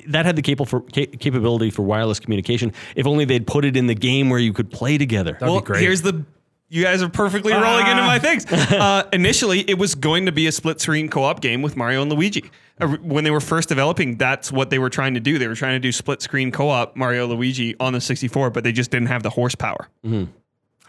that 0.09 0.27
had 0.27 0.37
the 0.37 0.43
capable 0.43 0.67
for, 0.67 0.81
ca- 0.81 1.07
capability 1.07 1.71
for 1.71 1.83
wireless 1.83 2.21
communication. 2.21 2.73
If 2.97 3.07
only 3.07 3.25
they'd 3.25 3.47
put 3.47 3.65
it 3.65 3.77
in 3.77 3.87
the 3.87 3.95
game 3.95 4.31
where 4.31 4.39
you 4.41 4.53
could 4.53 4.71
play 4.71 4.99
together. 4.99 5.33
That'd 5.33 5.49
well, 5.49 5.61
be 5.61 5.67
great. 5.67 5.83
here's 5.83 6.03
the. 6.03 6.25
You 6.71 6.83
guys 6.85 7.03
are 7.03 7.09
perfectly 7.09 7.55
rolling 7.55 7.87
into 7.87 8.03
my 8.03 8.19
things. 8.21 8.45
Uh, 8.53 9.09
initially, 9.11 9.61
it 9.61 9.79
was 9.79 9.95
going 9.95 10.27
to 10.27 10.33
be 10.33 10.47
a 10.49 10.53
split 10.53 10.83
screen 10.83 11.09
co 11.09 11.23
op 11.23 11.41
game 11.41 11.63
with 11.63 11.77
Mario 11.77 12.03
and 12.03 12.13
Luigi. 12.13 12.51
Uh, 12.79 12.89
When 13.01 13.25
they 13.25 13.31
were 13.31 13.41
first 13.41 13.71
developing, 13.71 14.19
that's 14.19 14.53
what 14.53 14.69
they 14.69 14.79
were 14.79 14.91
trying 14.91 15.15
to 15.15 15.21
do. 15.21 15.39
They 15.39 15.49
were 15.49 15.55
trying 15.55 15.77
to 15.77 15.79
do 15.81 15.91
split 15.93 16.21
screen 16.21 16.53
co 16.53 16.69
op 16.69 16.95
Mario 16.95 17.27
Luigi 17.27 17.75
on 17.81 17.95
the 17.95 18.03
64, 18.03 18.51
but 18.51 18.65
they 18.65 18.73
just 18.73 18.91
didn't 18.91 19.09
have 19.09 19.23
the 19.23 19.31
horsepower. 19.31 19.89
Too 20.05 20.29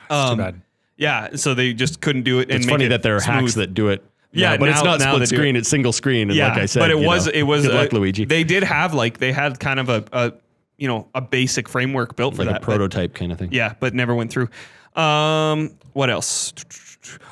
Um, 0.10 0.38
bad. 0.38 0.62
Yeah, 0.98 1.36
so 1.38 1.54
they 1.54 1.72
just 1.74 2.02
couldn't 2.02 2.24
do 2.24 2.40
it. 2.40 2.50
And 2.50 2.58
it's 2.58 2.66
make 2.66 2.74
funny 2.74 2.86
it 2.88 2.90
that 2.90 3.04
there 3.04 3.16
are 3.16 3.22
hacks 3.22 3.54
that 3.54 3.74
do 3.74 3.88
it. 3.88 4.04
Yeah, 4.32 4.52
now, 4.52 4.58
but 4.58 4.70
it's 4.70 4.84
not 4.84 5.00
now 5.00 5.14
split 5.14 5.30
screen; 5.30 5.56
it's 5.56 5.70
single 5.70 5.92
screen. 5.92 6.30
And 6.30 6.38
yeah, 6.38 6.50
like 6.50 6.60
I 6.60 6.66
said, 6.68 6.82
but 6.82 6.92
it 6.92 7.00
was 7.00 7.26
know, 7.26 7.32
it 7.34 7.44
was 7.44 7.66
good 7.66 7.74
luck, 7.74 7.94
uh, 7.94 7.98
Luigi. 7.98 8.26
They 8.26 8.44
did 8.44 8.64
have 8.64 8.94
like 8.94 9.18
they 9.18 9.32
had 9.32 9.60
kind 9.60 9.80
of 9.80 9.90
a, 9.90 10.06
a 10.12 10.34
you 10.78 10.88
know 10.88 11.08
a 11.16 11.22
basic 11.22 11.68
framework 11.68 12.16
built 12.16 12.36
for 12.36 12.44
like 12.44 12.54
that. 12.54 12.58
a 12.58 12.60
but- 12.60 12.66
prototype 12.66 13.16
kind 13.16 13.32
of 13.32 13.40
thing. 13.40 13.50
yeah, 13.52 13.74
but 13.80 13.94
never 13.94 14.14
went 14.14 14.32
through. 14.32 14.50
Um, 14.96 15.76
what 15.94 16.10
else? 16.10 16.54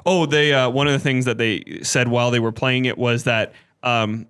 Oh, 0.05 0.25
they 0.25 0.53
uh, 0.53 0.69
one 0.69 0.87
of 0.87 0.93
the 0.93 0.99
things 0.99 1.25
that 1.25 1.37
they 1.37 1.79
said 1.83 2.07
while 2.07 2.31
they 2.31 2.39
were 2.39 2.51
playing 2.51 2.85
it 2.85 2.97
was 2.97 3.25
that 3.25 3.53
um, 3.83 4.27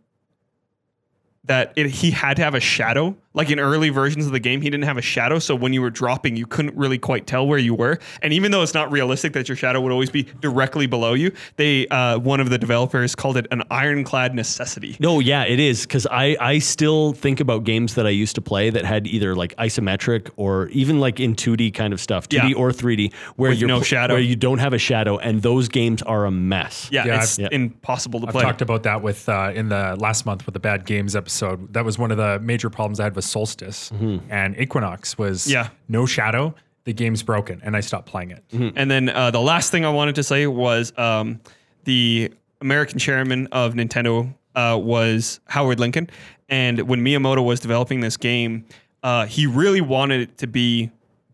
that 1.46 1.74
it, 1.76 1.88
he 1.88 2.12
had 2.12 2.38
to 2.38 2.44
have 2.44 2.56
a 2.56 2.60
shadow. 2.60 3.16
Like 3.38 3.52
in 3.52 3.60
early 3.60 3.90
versions 3.90 4.26
of 4.26 4.32
the 4.34 4.40
game, 4.40 4.62
he 4.62 4.70
didn't 4.70 4.86
have 4.86 4.98
a 4.98 5.02
shadow, 5.02 5.40
so 5.40 5.56
when 5.56 5.72
you 5.72 5.82
were 5.82 5.90
dropping, 5.92 6.36
you 6.36 6.46
couldn't 6.48 6.76
really 6.76 6.98
quite 6.98 7.28
tell 7.28 7.48
where 7.48 7.60
you 7.60 7.74
were. 7.76 8.00
And 8.22 8.34
even 8.34 8.52
though 8.52 8.64
it's 8.64 8.74
not 8.74 8.92
realistic 8.92 9.34
that 9.34 9.48
your 9.48 9.56
shadow 9.56 9.80
would 9.80 9.92
always 9.92 10.10
be 10.10 10.24
directly 10.42 10.88
below 10.88 11.14
you, 11.14 11.32
they 11.56 11.88
uh, 11.88 12.18
one 12.18 12.40
of 12.40 12.50
the 12.50 12.58
developers 12.58 13.16
called 13.16 13.38
it 13.38 13.46
an 13.52 13.62
ironclad 13.72 14.34
necessity. 14.36 14.98
No, 15.00 15.20
yeah, 15.20 15.44
it 15.44 15.60
is 15.60 15.86
because 15.86 16.08
I 16.10 16.36
I 16.42 16.60
still 16.60 17.14
think 17.14 17.40
about 17.40 17.64
games 17.64 17.94
that 17.96 18.08
I 18.08 18.10
used 18.10 18.36
to 18.36 18.42
play 18.42 18.72
that 18.72 18.84
had 18.86 19.06
either 19.08 19.36
like 19.36 19.56
isometric 19.58 20.32
or 20.36 20.68
even 20.70 21.00
like 21.00 21.20
in 21.20 21.36
2D 21.36 21.74
kind 21.76 21.94
of 21.94 22.02
stuff, 22.02 22.28
2D 22.28 22.50
Yeah. 22.50 22.56
or 22.58 22.72
3D, 22.72 23.14
where 23.36 23.52
With 23.52 23.60
you're 23.60 23.68
no 23.68 23.76
pl- 23.78 23.84
shadow. 23.84 24.14
where 24.16 24.24
you 24.24 24.36
don't 24.36 24.58
have 24.60 24.74
a 24.74 24.80
shadow, 24.80 25.18
and 25.20 25.44
those 25.44 25.70
games 25.70 26.02
are 26.02 26.26
a 26.26 26.32
mess. 26.32 26.90
Yeah, 26.92 27.06
Yeah, 27.06 27.22
it's 27.22 27.38
I've- 27.40 27.50
impossible 27.54 28.20
to 28.22 28.28
play 28.28 28.42
I've 28.42 28.48
talked 28.48 28.62
about 28.64 28.84
that 28.84 29.04
with 29.04 29.30
uh, 29.30 29.52
in 29.54 29.70
the 29.70 29.96
last 30.00 30.26
month 30.26 30.46
with 30.48 30.54
the 30.54 30.60
bad 30.60 30.86
games 30.88 31.16
episode. 31.16 31.74
That 31.74 31.86
was 31.86 32.00
one 32.00 32.10
of 32.10 32.18
the 32.18 32.40
major 32.40 32.70
problems 32.72 33.00
I 33.00 33.04
had 33.04 33.16
with 33.16 33.27
Solstice 33.28 33.92
and 34.30 34.60
Equinox 34.60 35.18
was 35.18 35.48
Yeah. 35.50 35.70
no 35.88 36.06
shadow. 36.06 36.56
The 36.86 36.94
game's 36.94 37.22
broken, 37.22 37.62
and 37.66 37.76
I 37.76 37.82
stopped 37.82 38.08
playing 38.08 38.32
it. 38.32 38.44
And 38.52 38.90
then 38.90 39.10
uh, 39.10 39.30
the 39.32 39.42
last 39.42 39.72
thing 39.72 39.84
I 39.84 39.90
wanted 39.90 40.16
to 40.16 40.24
say 40.24 40.48
was 40.48 40.94
um, 40.98 41.42
the 41.84 42.32
American 42.62 42.98
chairman 42.98 43.48
of 43.52 43.74
Nintendo 43.74 44.34
uh, 44.56 44.80
was 44.82 45.40
Howard 45.48 45.80
Lincoln. 45.82 46.10
And 46.50 46.82
when 46.88 47.02
Miyamoto 47.04 47.44
was 47.46 47.60
developing 47.60 48.00
this 48.00 48.16
game, 48.16 48.66
uh, 49.04 49.26
he 49.26 49.46
really 49.48 49.82
wanted 49.82 50.22
it 50.22 50.38
to 50.38 50.48
be 50.48 50.90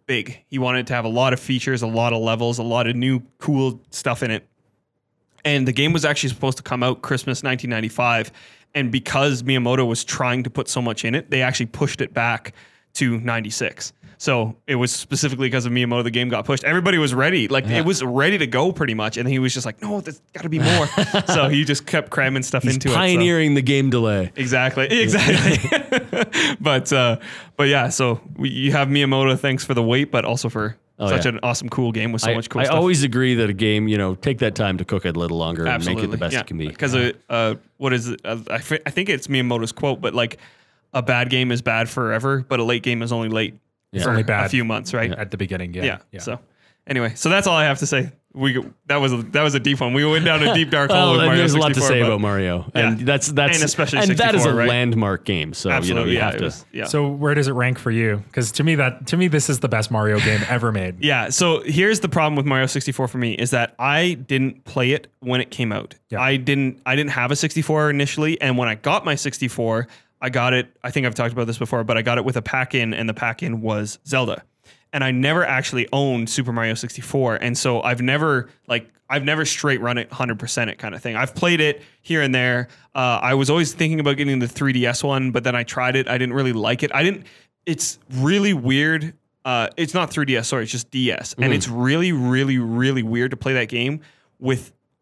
big. 0.08 0.44
He 0.48 0.58
wanted 0.58 0.80
it 0.80 0.88
to 0.88 0.94
have 0.96 1.06
a 1.06 1.10
lot 1.10 1.34
of 1.34 1.40
features, 1.40 1.84
a 1.84 1.88
lot 1.88 2.14
of 2.14 2.22
levels, 2.22 2.58
a 2.58 2.64
lot 2.64 2.88
of 2.88 2.96
new 2.96 3.22
cool 3.38 3.80
stuff 3.92 4.24
in 4.24 4.32
it. 4.32 4.48
And 5.46 5.68
the 5.68 5.72
game 5.72 5.94
was 5.94 6.04
actually 6.04 6.30
supposed 6.30 6.58
to 6.58 6.64
come 6.64 6.82
out 6.84 7.02
Christmas 7.04 7.44
1995. 7.44 8.32
And 8.76 8.92
because 8.92 9.44
Miyamoto 9.44 9.88
was 9.88 10.04
trying 10.04 10.44
to 10.44 10.50
put 10.50 10.68
so 10.68 10.82
much 10.82 11.06
in 11.06 11.16
it, 11.16 11.30
they 11.30 11.42
actually 11.42 11.68
pushed 11.68 12.02
it 12.02 12.14
back 12.14 12.54
to 12.94 13.20
96. 13.20 13.94
So 14.18 14.56
it 14.68 14.76
was 14.76 14.92
specifically 14.94 15.48
because 15.48 15.66
of 15.66 15.74
Miyamoto 15.74 16.04
the 16.04 16.10
game 16.10 16.30
got 16.30 16.46
pushed. 16.46 16.64
Everybody 16.64 16.98
was 16.98 17.14
ready. 17.14 17.50
Like 17.50 17.68
it 17.68 17.84
was 17.84 18.02
ready 18.02 18.38
to 18.38 18.48
go 18.48 18.72
pretty 18.72 18.94
much. 18.94 19.18
And 19.18 19.28
he 19.28 19.38
was 19.38 19.54
just 19.54 19.66
like, 19.66 19.82
no, 19.82 20.00
there's 20.00 20.22
got 20.32 20.44
to 20.44 20.50
be 20.50 20.60
more. 20.60 20.88
so 21.28 21.50
he 21.50 21.66
just 21.66 21.86
kept 21.86 22.10
cramming 22.10 22.44
stuff 22.44 22.64
He's 22.64 22.76
into 22.76 22.88
it. 22.88 22.92
so- 22.92 22.98
pioneering 22.98 23.54
the 23.56 23.62
game 23.62 23.90
delay. 23.90 24.32
Exactly. 24.38 24.86
Exactly. 24.86 26.56
but 26.62 26.94
uh, 26.94 27.18
but 27.58 27.68
yeah, 27.68 27.90
so 27.90 28.22
we, 28.38 28.50
you 28.50 28.72
have 28.72 28.88
Miyamoto. 28.88 29.38
Thanks 29.38 29.66
for 29.66 29.74
the 29.74 29.84
wait, 29.84 30.10
but 30.10 30.24
also 30.24 30.48
for 30.48 30.78
such 31.00 31.26
yeah. 31.26 31.32
an 31.32 31.40
awesome, 31.44 31.70
cool 31.70 31.92
game 31.92 32.12
with 32.12 32.22
so 32.22 32.32
I, 32.32 32.36
much 32.36 32.50
cool 32.50 32.62
stuff. 32.62 32.70
I 32.70 32.74
stuff. 32.74 32.80
always 32.80 33.04
agree 33.04 33.36
that 33.36 33.50
a 33.50 33.54
game, 33.54 33.88
you 33.88 33.98
know, 33.98 34.16
take 34.16 34.40
that 34.40 34.56
time 34.56 34.78
to 34.78 34.86
cook 34.86 35.06
it 35.06 35.16
a 35.16 35.20
little 35.20 35.38
longer 35.38 35.66
and 35.66 35.86
make 35.86 36.00
it 36.00 36.12
the 36.12 36.18
best 36.18 36.36
it 36.36 36.48
can 36.48 36.58
be. 36.58 36.68
Because 36.68 36.96
uh, 36.96 37.12
uh, 37.30 37.56
what 37.78 37.94
is 37.94 38.10
it? 38.10 38.22
Uh, 38.24 38.40
I, 38.50 38.60
fi- 38.60 38.82
I 38.86 38.90
think 38.92 39.10
it's 39.10 39.28
Miyamoto's 39.28 39.72
quote, 39.72 40.02
but 40.02 40.14
like 40.14 40.38
a 40.94 41.02
bad 41.02 41.30
game 41.30 41.52
is 41.52 41.62
bad 41.62 41.90
forever, 41.90 42.46
but 42.48 42.60
a 42.60 42.64
late 42.64 42.84
game 42.84 43.02
is 43.02 43.12
only 43.12 43.30
late 43.30 43.56
for 44.02 44.12
only 44.12 44.24
bad. 44.24 44.46
a 44.46 44.50
few 44.50 44.64
months, 44.64 44.94
right? 44.94 45.12
At 45.12 45.32
the 45.32 45.38
beginning, 45.38 45.74
yeah, 45.74 46.00
Yeah. 46.12 46.20
So 46.20 46.40
anyway, 46.88 47.14
so 47.16 47.30
that's 47.30 47.48
all 47.48 47.56
I 47.56 47.66
have 47.66 47.80
to 47.80 47.88
say. 47.88 48.12
We 48.34 48.64
that 48.88 48.98
was 48.98 49.14
a, 49.14 49.18
that 49.18 49.44
was 49.44 49.54
a 49.54 49.60
deep 49.60 49.80
one. 49.80 49.94
We 49.94 50.04
went 50.06 50.26
down 50.26 50.42
a 50.42 50.54
deep 50.56 50.70
dark 50.72 50.90
hole. 50.90 51.00
Well, 51.04 51.12
with 51.14 51.20
and 51.22 51.28
Mario 51.28 51.38
there's 51.40 51.54
a 51.54 51.58
lot 51.60 51.68
to 51.70 51.74
64, 51.76 51.88
say 51.90 52.02
but- 52.02 52.08
about 52.08 52.22
Mario, 52.22 52.72
and 52.74 53.00
Yeah. 53.00 53.06
that's 53.06 53.28
that's 53.28 53.56
And 53.58 53.64
especially 53.66 54.00
and 54.00 54.12
that 54.12 54.34
is 54.36 54.46
a 54.46 54.54
right? 54.54 54.68
landmark 54.68 55.24
game. 55.26 55.54
So 55.54 55.70
Absolutely, 55.70 55.90
you 55.90 56.06
know 56.06 56.12
you 56.12 56.18
yeah, 56.18 56.32
have 56.32 56.38
to. 56.40 56.44
was- 56.46 56.66
yeah. 56.72 56.86
So 56.86 57.08
where 57.10 57.34
does 57.36 57.48
it 57.48 57.52
rank 57.54 57.78
for 57.78 57.92
you? 57.92 58.24
Because 58.28 58.52
to 58.54 58.64
me 58.64 58.76
that 58.76 59.08
to 59.08 59.18
me 59.18 59.28
this 59.28 59.50
is 59.50 59.60
the 59.60 59.70
best 59.70 59.92
Mario 59.92 60.20
game 60.20 60.42
ever 60.50 60.72
made. 60.72 60.96
Yeah. 61.04 61.30
So 61.30 61.62
here's 61.66 62.00
the 62.00 62.10
problem 62.10 62.36
with 62.36 62.46
Mario 62.46 62.66
64 62.66 63.08
for 63.08 63.18
me 63.18 63.34
is 63.34 63.52
that 63.52 63.76
I 63.78 64.14
didn't 64.14 64.64
play 64.66 64.92
it 64.92 65.08
when 65.20 65.40
it 65.42 65.52
came 65.52 65.72
out. 65.72 65.96
Yeah. 66.10 66.22
I 66.22 66.38
didn't. 66.38 66.80
I 66.86 66.96
didn't 66.96 67.12
have 67.12 67.32
a 67.32 67.36
64 67.36 67.90
initially, 67.90 68.40
and 68.42 68.58
when 68.58 68.68
I 68.68 68.76
got 68.76 69.06
my 69.06 69.16
64, 69.16 69.88
I 70.22 70.30
got 70.30 70.54
it. 70.54 70.70
I 70.84 70.90
think 70.92 71.06
I've 71.06 71.16
talked 71.16 71.34
about 71.34 71.48
this 71.48 71.58
before, 71.58 71.84
but 71.84 71.98
I 71.98 72.02
got 72.02 72.18
it 72.18 72.26
with 72.26 72.38
a 72.38 72.42
pack 72.42 72.74
in, 72.74 72.94
and 72.94 73.08
the 73.10 73.14
pack 73.14 73.44
in 73.44 73.62
was 73.62 74.00
Zelda. 74.08 74.44
And 74.94 75.04
I 75.04 75.12
never 75.12 75.44
actually 75.44 75.90
owned 75.92 76.30
Super 76.30 76.54
Mario 76.54 76.76
64, 76.76 77.38
and 77.38 77.58
so 77.58 77.82
I've 77.82 78.02
never 78.02 78.50
like 78.68 78.90
I've 79.10 79.24
never 79.24 79.44
straight 79.44 79.82
run 79.82 79.98
it 79.98 80.10
100% 80.10 80.68
it 80.70 80.78
kind 80.78 80.96
of 80.96 81.02
thing. 81.02 81.16
I've 81.16 81.36
played 81.36 81.60
it 81.60 81.82
here 82.02 82.22
and 82.22 82.34
there. 82.34 82.70
Uh, 82.96 83.20
I 83.22 83.34
was 83.34 83.50
always 83.50 83.74
thinking 83.74 84.00
about 84.00 84.18
getting 84.18 84.40
the 84.40 84.46
3DS 84.46 85.04
one, 85.04 85.32
but 85.32 85.44
then 85.44 85.56
I 85.56 85.64
tried 85.64 85.96
it. 85.96 86.08
I 86.08 86.18
didn't 86.18 86.34
really 86.34 86.54
like 86.54 86.84
it. 86.84 86.92
I 86.96 87.04
didn't. 87.04 87.26
It's 87.66 88.00
really 88.10 88.54
weird 88.54 89.14
uh, 89.46 89.68
it's 89.76 89.94
not 89.94 90.10
3DS, 90.10 90.46
sorry, 90.46 90.64
it's 90.64 90.72
just 90.72 90.90
DS. 90.92 91.34
Mm. 91.36 91.46
And 91.46 91.54
it's 91.54 91.68
really, 91.68 92.12
really, 92.12 92.58
really 92.58 93.04
weird 93.04 93.32
to 93.32 93.38
play 93.38 93.54
that 93.54 93.68
game 93.68 94.02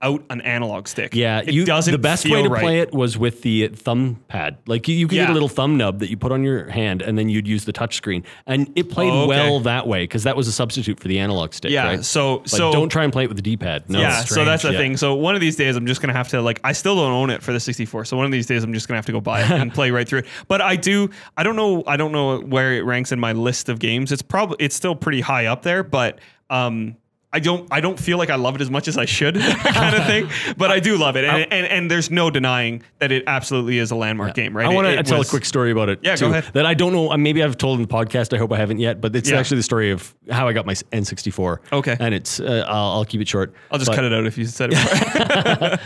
without 0.02 0.24
an 0.30 0.42
analog 0.42 0.88
stick. 0.88 1.14
Yeah, 1.16 1.40
it 1.40 1.54
you, 1.54 1.66
doesn't 1.66 1.92
the 1.92 1.98
best 1.98 2.26
way 2.28 2.42
to 2.42 2.50
right. 2.50 2.62
play 2.62 2.80
it 2.80 2.94
was 2.94 3.18
with 3.18 3.42
the 3.42 3.68
thumb 3.70 4.20
pad. 4.28 4.58
Like 4.66 4.88
you, 4.88 4.96
you 4.96 5.08
could 5.08 5.16
get 5.16 5.30
a 5.30 5.34
little 5.34 5.50
thumb 5.50 5.78
nub 5.78 6.00
that 6.00 6.10
you 6.10 6.18
put 6.18 6.32
on 6.32 6.44
your 6.44 6.70
hand, 6.70 7.02
and 7.02 7.18
then 7.18 7.30
you'd 7.30 7.48
use 7.48 7.66
the 7.66 7.72
touch 7.72 7.96
screen, 7.96 8.24
and 8.46 8.72
it 8.76 8.90
played 8.90 9.12
Oh, 9.12 9.24
okay. 9.24 9.28
well 9.28 9.60
that 9.62 9.88
way 9.88 10.04
because 10.04 10.24
that 10.24 10.36
was 10.36 10.48
a 10.48 10.52
substitute 10.52 11.00
for 11.00 11.08
the 11.08 11.20
analog 11.20 11.54
stick. 11.54 11.72
Yeah, 11.72 11.86
right? 11.86 12.06
so 12.06 12.40
But 12.40 12.50
so 12.50 12.72
don't 12.72 12.90
try 12.90 13.04
and 13.04 13.12
play 13.12 13.24
it 13.24 13.28
with 13.28 13.38
the 13.38 13.44
D-pad. 13.44 13.90
No, 13.90 14.00
yeah, 14.00 14.24
so 14.24 14.46
that's 14.46 14.64
the. 14.64 14.72
Yeah. 14.72 14.78
thing. 14.78 14.98
So 14.98 15.16
one 15.16 15.36
of 15.36 15.42
these 15.42 15.56
days, 15.56 15.76
I'm 15.76 15.86
just 15.86 16.02
gonna 16.02 16.14
have 16.14 16.30
to 16.30 16.42
like. 16.42 16.60
I 16.64 16.72
still 16.72 16.96
don't 16.96 17.12
own 17.12 17.30
it 17.30 17.44
for 17.44 17.52
the 17.52 17.60
64. 17.60 18.06
So 18.06 18.18
one 18.18 18.26
of 18.26 18.32
these 18.32 18.46
days, 18.48 18.64
I'm 18.64 18.74
just 18.74 18.88
gonna 18.88 18.98
have 18.98 19.06
to 19.08 19.12
go 19.12 19.22
buy 19.22 19.42
it 19.42 19.52
and 19.52 19.74
play 19.74 19.92
right 19.92 20.08
through 20.08 20.20
it. 20.20 20.26
But 20.48 20.62
I 20.62 20.76
do. 20.76 21.10
I 21.38 21.44
don't 21.44 21.56
know. 21.56 21.84
I 21.88 21.98
don't 21.98 22.12
know 22.12 22.40
where 22.40 22.74
it 22.74 22.82
ranks 22.82 23.12
in 23.12 23.20
my 23.20 23.34
list 23.34 23.70
of 23.70 23.80
games. 23.80 24.12
It's 24.12 24.22
probably. 24.22 24.58
It's 24.60 24.76
still 24.76 24.96
pretty 24.96 25.22
high 25.22 25.48
up 25.48 25.64
there, 25.64 25.84
but 25.84 26.20
um. 26.50 26.96
I 27.34 27.40
don't. 27.40 27.66
I 27.72 27.80
don't 27.80 27.98
feel 28.00 28.18
like 28.18 28.30
I 28.30 28.36
love 28.36 28.56
it 28.56 28.62
as 28.62 28.70
much 28.70 28.88
as 28.90 28.98
I 28.98 29.06
should, 29.06 29.36
kind 29.40 29.96
of 29.96 30.06
thing. 30.06 30.30
But 30.58 30.70
I 30.70 30.82
do 30.82 30.98
love 30.98 31.16
it, 31.16 31.24
and, 31.24 31.52
and 31.52 31.66
and 31.66 31.90
there's 31.90 32.12
no 32.12 32.30
denying 32.30 32.84
that 33.00 33.12
it 33.14 33.24
absolutely 33.26 33.78
is 33.78 33.90
a 33.92 33.96
landmark 33.96 34.34
game, 34.36 34.56
right? 34.56 34.66
I 34.66 34.70
want 34.74 34.88
to 34.88 35.02
tell 35.04 35.20
was- 35.20 35.28
a 35.28 35.30
quick 35.30 35.46
story 35.46 35.72
about 35.72 35.88
it. 35.88 36.00
Yeah, 36.04 36.18
go 36.18 36.30
ahead. 36.30 36.52
That 36.54 36.66
I 36.66 36.74
don't 36.74 36.92
know. 36.92 37.10
uh, 37.12 37.18
Maybe 37.18 37.42
I've 37.42 37.58
told 37.58 37.80
in 37.80 37.88
the 37.88 37.94
podcast. 37.94 38.34
I 38.34 38.38
hope 38.38 38.52
I 38.52 38.58
haven't 38.58 38.80
yet. 38.80 39.00
But 39.00 39.16
it's 39.16 39.30
Yeah. 39.30 39.40
actually 39.40 39.58
the 39.58 39.64
story 39.64 39.92
of 39.92 40.14
how 40.30 40.48
I 40.50 40.54
got 40.54 40.66
my 40.66 40.74
N64. 40.74 41.60
Okay. 41.72 41.96
and 42.00 42.14
it's. 42.14 42.40
Uh, 42.42 42.66
I'll, 42.68 42.92
I'll 43.00 43.06
keep 43.06 43.22
it 43.22 43.28
short. 43.30 43.54
I'll 43.72 43.80
just 43.80 43.90
But- 43.92 43.96
cut 43.96 44.04
it 44.04 44.14
out 44.14 44.26
if 44.26 44.38
you 44.38 44.46
said 44.46 44.72
it. 44.74 45.80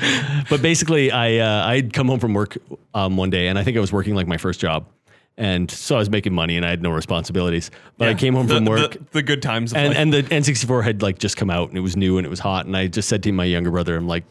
But 0.49 0.62
basically, 0.62 1.12
I 1.12 1.38
uh, 1.38 1.67
I'd 1.67 1.93
come 1.93 2.08
home 2.08 2.19
from 2.19 2.34
work 2.34 2.58
um, 2.93 3.17
one 3.17 3.29
day, 3.29 3.47
and 3.47 3.58
I 3.60 3.63
think 3.63 3.77
I 3.77 3.79
was 3.79 3.91
working 3.93 4.15
like 4.15 4.27
my 4.27 4.38
first 4.38 4.60
job, 4.60 4.86
and 5.37 5.69
so 5.69 5.95
I 5.95 5.99
was 5.99 6.09
making 6.09 6.33
money, 6.33 6.55
and 6.55 6.65
I 6.65 6.69
had 6.69 6.81
no 6.81 6.91
responsibilities. 6.91 7.69
But 7.97 8.09
I 8.09 8.13
came 8.13 8.35
home 8.35 8.47
the, 8.47 8.55
from 8.55 8.65
work. 8.65 8.93
The, 8.93 8.99
the 9.11 9.23
good 9.23 9.41
times 9.41 9.71
of 9.71 9.77
and, 9.77 9.89
life. 9.89 9.97
and 9.97 10.13
the 10.13 10.23
N64 10.23 10.83
had 10.83 11.01
like 11.01 11.19
just 11.19 11.35
come 11.35 11.49
out 11.49 11.69
and 11.69 11.77
it 11.77 11.81
was 11.81 11.97
new 11.97 12.17
and 12.17 12.25
it 12.25 12.29
was 12.29 12.39
hot. 12.39 12.65
And 12.65 12.75
I 12.75 12.87
just 12.87 13.09
said 13.09 13.23
to 13.23 13.31
my 13.31 13.43
younger 13.43 13.71
brother, 13.71 13.97
I'm 13.97 14.07
like, 14.07 14.23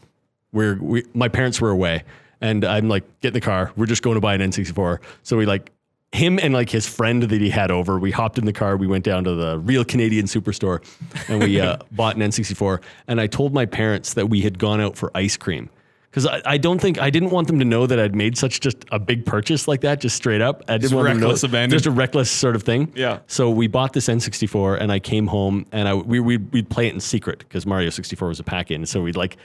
we're, 0.51 0.75
we, 0.75 1.03
my 1.13 1.27
parents 1.27 1.61
were 1.61 1.69
away 1.69 2.03
and 2.41 2.65
I'm 2.65 2.89
like, 2.89 3.03
get 3.21 3.29
in 3.29 3.33
the 3.33 3.41
car. 3.41 3.71
We're 3.75 3.85
just 3.85 4.01
going 4.01 4.15
to 4.15 4.21
buy 4.21 4.33
an 4.35 4.41
N64. 4.41 4.99
So 5.23 5.37
we 5.37 5.45
like, 5.45 5.71
him 6.11 6.39
and 6.41 6.53
like 6.53 6.69
his 6.69 6.87
friend 6.87 7.21
that 7.23 7.41
he 7.41 7.49
had 7.49 7.71
over, 7.71 7.99
we 7.99 8.09
hopped 8.09 8.37
in 8.37 8.45
the 8.45 8.53
car. 8.53 8.77
We 8.77 8.87
went 8.87 9.03
down 9.03 9.25
to 9.25 9.35
the 9.35 9.59
real 9.59 9.83
Canadian 9.83 10.25
superstore 10.27 10.81
and 11.29 11.43
we 11.43 11.59
uh, 11.61 11.77
bought 11.91 12.15
an 12.15 12.21
N64. 12.21 12.81
And 13.07 13.19
I 13.19 13.27
told 13.27 13.53
my 13.53 13.65
parents 13.65 14.13
that 14.13 14.29
we 14.29 14.41
had 14.41 14.57
gone 14.57 14.79
out 14.79 14.95
for 14.95 15.11
ice 15.13 15.37
cream. 15.37 15.69
Because 16.15 16.27
I, 16.27 16.41
I 16.45 16.57
don't 16.57 16.79
think 16.79 16.97
I 17.01 17.09
didn't 17.09 17.31
want 17.31 17.47
them 17.47 17.59
to 17.59 17.65
know 17.65 17.85
that 17.87 17.99
I'd 17.99 18.15
made 18.15 18.37
such 18.37 18.61
just 18.61 18.85
a 18.89 18.97
big 18.97 19.25
purchase 19.25 19.67
like 19.67 19.81
that, 19.81 19.99
just 19.99 20.15
straight 20.15 20.39
up. 20.39 20.63
I 20.69 20.77
didn't 20.77 20.95
want 20.95 21.09
them 21.09 21.17
to 21.17 21.19
know 21.19 21.27
reckless 21.27 21.43
abandon. 21.43 21.75
just 21.75 21.85
a 21.85 21.91
reckless 21.91 22.31
sort 22.31 22.55
of 22.55 22.63
thing. 22.63 22.93
Yeah. 22.95 23.19
So 23.27 23.49
we 23.49 23.67
bought 23.67 23.91
this 23.91 24.07
N64, 24.07 24.79
and 24.79 24.93
I 24.93 24.99
came 24.99 25.27
home, 25.27 25.65
and 25.73 25.89
I 25.89 25.93
we 25.93 26.21
we'd, 26.21 26.53
we'd 26.53 26.69
play 26.69 26.87
it 26.87 26.93
in 26.93 27.01
secret 27.01 27.39
because 27.39 27.65
Mario 27.65 27.89
64 27.89 28.29
was 28.29 28.39
a 28.39 28.45
pack-in. 28.45 28.85
So 28.85 29.01
we'd 29.01 29.17
like 29.17 29.35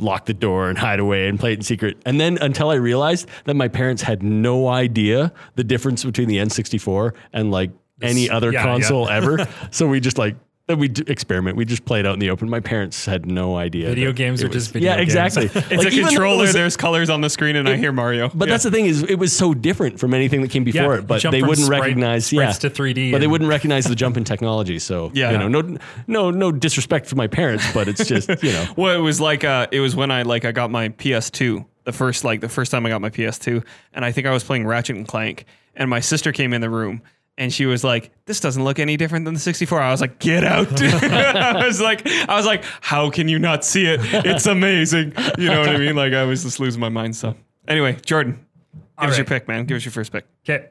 lock 0.00 0.26
the 0.26 0.34
door 0.34 0.68
and 0.68 0.76
hide 0.76 0.98
away 0.98 1.28
and 1.28 1.38
play 1.38 1.52
it 1.52 1.58
in 1.58 1.62
secret. 1.62 1.98
And 2.04 2.20
then 2.20 2.36
until 2.40 2.70
I 2.70 2.74
realized 2.74 3.28
that 3.44 3.54
my 3.54 3.68
parents 3.68 4.02
had 4.02 4.20
no 4.20 4.66
idea 4.66 5.32
the 5.54 5.62
difference 5.62 6.04
between 6.04 6.26
the 6.26 6.38
N64 6.38 7.14
and 7.32 7.52
like 7.52 7.70
any 8.02 8.28
other 8.28 8.52
yeah, 8.52 8.64
console 8.64 9.08
ever. 9.08 9.46
So 9.70 9.86
we 9.86 10.00
just 10.00 10.18
like. 10.18 10.34
Then 10.68 10.78
we 10.80 10.92
experiment. 11.06 11.56
We 11.56 11.64
just 11.64 11.86
played 11.86 12.04
out 12.04 12.12
in 12.12 12.18
the 12.18 12.28
open. 12.28 12.50
My 12.50 12.60
parents 12.60 13.06
had 13.06 13.24
no 13.24 13.56
idea. 13.56 13.88
Video 13.88 14.12
games 14.12 14.42
are 14.42 14.48
was- 14.48 14.54
just 14.56 14.70
video 14.70 14.90
games. 14.94 15.14
yeah, 15.14 15.24
games. 15.24 15.32
exactly. 15.32 15.62
it's 15.76 15.82
Like, 15.84 15.94
a 15.94 15.96
it 15.98 16.04
controller. 16.06 16.42
was- 16.42 16.52
there's 16.52 16.76
colors 16.76 17.08
on 17.08 17.22
the 17.22 17.30
screen, 17.30 17.56
and 17.56 17.66
I 17.66 17.76
hear 17.78 17.90
Mario. 17.90 18.30
but 18.34 18.50
that's 18.50 18.64
the 18.64 18.70
thing 18.70 18.84
is, 18.84 19.02
it 19.02 19.14
was 19.14 19.34
so 19.34 19.54
different 19.54 19.98
from 19.98 20.12
anything 20.12 20.42
that 20.42 20.50
came 20.50 20.64
before 20.64 20.92
Yeah, 20.94 20.98
it. 20.98 21.06
But 21.06 21.22
they 21.22 21.40
wouldn't 21.40 21.64
sprite- 21.64 21.80
recognize, 21.80 22.30
yeah, 22.34 22.52
to 22.52 22.68
3D 22.68 23.12
But 23.12 23.22
they 23.22 23.26
wouldn't 23.26 23.48
recognize 23.48 23.86
the 23.86 23.94
jump 23.94 24.16
in 24.18 24.24
technology. 24.24 24.78
So 24.78 25.10
Yeah. 25.14 25.30
you 25.32 25.38
know, 25.38 25.48
no, 25.48 25.78
no, 26.06 26.30
no 26.30 26.52
disrespect 26.52 27.08
to 27.08 27.16
my 27.16 27.28
parents, 27.28 27.64
but 27.72 27.88
it's 27.88 28.04
just 28.06 28.28
you 28.42 28.52
know, 28.52 28.66
Well, 28.76 28.94
it 28.94 29.00
was 29.00 29.22
like 29.22 29.44
uh, 29.44 29.68
it 29.72 29.80
was 29.80 29.96
when 29.96 30.10
I 30.10 30.20
like 30.20 30.44
I 30.44 30.52
got 30.52 30.70
my 30.70 30.90
PS2, 30.90 31.64
the 31.84 31.92
first 31.92 32.24
like 32.24 32.42
the 32.42 32.48
first 32.50 32.70
time 32.72 32.84
I 32.84 32.90
got 32.90 33.00
my 33.00 33.08
PS2, 33.10 33.64
and 33.94 34.04
I 34.04 34.12
think 34.12 34.26
I 34.26 34.32
was 34.32 34.44
playing 34.44 34.66
Ratchet 34.66 34.96
and 34.96 35.08
Clank, 35.08 35.46
and 35.74 35.88
my 35.88 36.00
sister 36.00 36.30
came 36.30 36.52
in 36.52 36.60
the 36.60 36.68
room. 36.68 37.00
And 37.38 37.50
she 37.54 37.64
was 37.64 37.84
like, 37.84 38.10
"This 38.26 38.40
doesn't 38.40 38.62
look 38.62 38.78
any 38.78 38.96
different 38.96 39.24
than 39.24 39.32
the 39.32 39.40
64." 39.40 39.80
I 39.80 39.90
was 39.90 40.00
like, 40.00 40.18
"Get 40.18 40.44
out!" 40.44 40.82
I 40.82 41.64
was 41.64 41.80
like, 41.80 42.06
"I 42.06 42.36
was 42.36 42.44
like, 42.44 42.64
how 42.80 43.08
can 43.08 43.28
you 43.28 43.38
not 43.38 43.64
see 43.64 43.86
it? 43.86 44.00
It's 44.02 44.44
amazing." 44.46 45.14
You 45.38 45.48
know 45.48 45.60
what 45.60 45.70
I 45.70 45.78
mean? 45.78 45.94
Like 45.96 46.12
I 46.12 46.24
was 46.24 46.42
just 46.42 46.58
losing 46.58 46.80
my 46.80 46.88
mind. 46.88 47.14
So 47.16 47.36
anyway, 47.68 47.96
Jordan, 48.04 48.44
give 48.72 48.82
All 48.98 49.08
us 49.08 49.16
your 49.16 49.24
pick, 49.24 49.48
man. 49.48 49.64
Give 49.64 49.76
us 49.76 49.84
your 49.84 49.92
first 49.92 50.10
pick. 50.12 50.26
Okay. 50.44 50.68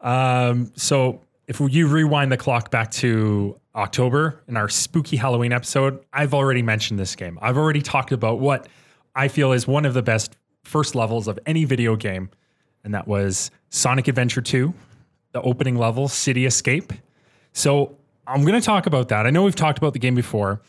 Um, 0.00 0.72
so 0.76 1.20
if 1.48 1.60
you 1.60 1.88
rewind 1.88 2.30
the 2.30 2.36
clock 2.36 2.70
back 2.70 2.90
to 2.92 3.58
October 3.74 4.40
in 4.46 4.56
our 4.56 4.68
spooky 4.68 5.16
Halloween 5.16 5.52
episode, 5.52 6.02
I've 6.12 6.32
already 6.32 6.62
mentioned 6.62 6.98
this 6.98 7.16
game. 7.16 7.38
I've 7.42 7.56
already 7.56 7.82
talked 7.82 8.12
about 8.12 8.38
what 8.38 8.68
I 9.14 9.28
feel 9.28 9.52
is 9.52 9.66
one 9.66 9.84
of 9.84 9.94
the 9.94 10.02
best 10.02 10.36
first 10.62 10.94
levels 10.94 11.28
of 11.28 11.38
any 11.44 11.64
video 11.64 11.96
game, 11.96 12.30
and 12.84 12.94
that 12.94 13.08
was 13.08 13.50
Sonic 13.70 14.08
Adventure 14.08 14.40
2, 14.40 14.72
the 15.34 15.42
opening 15.42 15.76
level, 15.76 16.08
City 16.08 16.46
Escape. 16.46 16.92
So 17.52 17.98
I'm 18.26 18.42
going 18.42 18.58
to 18.58 18.64
talk 18.64 18.86
about 18.86 19.08
that. 19.08 19.26
I 19.26 19.30
know 19.30 19.42
we've 19.42 19.54
talked 19.54 19.76
about 19.76 19.92
the 19.92 19.98
game 19.98 20.14
before, 20.14 20.62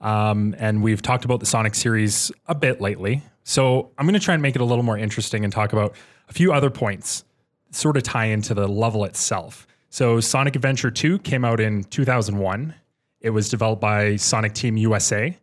um, 0.00 0.56
and 0.58 0.82
we've 0.82 1.02
talked 1.02 1.24
about 1.24 1.38
the 1.38 1.46
Sonic 1.46 1.74
series 1.74 2.32
a 2.46 2.54
bit 2.54 2.80
lately. 2.80 3.22
So 3.44 3.90
I'm 3.96 4.06
going 4.06 4.14
to 4.14 4.20
try 4.20 4.34
and 4.34 4.42
make 4.42 4.56
it 4.56 4.62
a 4.62 4.64
little 4.64 4.82
more 4.82 4.98
interesting 4.98 5.44
and 5.44 5.52
talk 5.52 5.72
about 5.72 5.94
a 6.28 6.32
few 6.32 6.52
other 6.52 6.70
points 6.70 7.24
sort 7.70 7.96
of 7.96 8.02
tie 8.02 8.26
into 8.26 8.54
the 8.54 8.66
level 8.66 9.04
itself. 9.04 9.66
So 9.90 10.18
Sonic 10.20 10.56
Adventure 10.56 10.90
2 10.90 11.18
came 11.18 11.44
out 11.44 11.60
in 11.60 11.84
2001. 11.84 12.74
It 13.20 13.30
was 13.30 13.50
developed 13.50 13.82
by 13.82 14.16
Sonic 14.16 14.54
Team 14.54 14.76
USA 14.78 15.36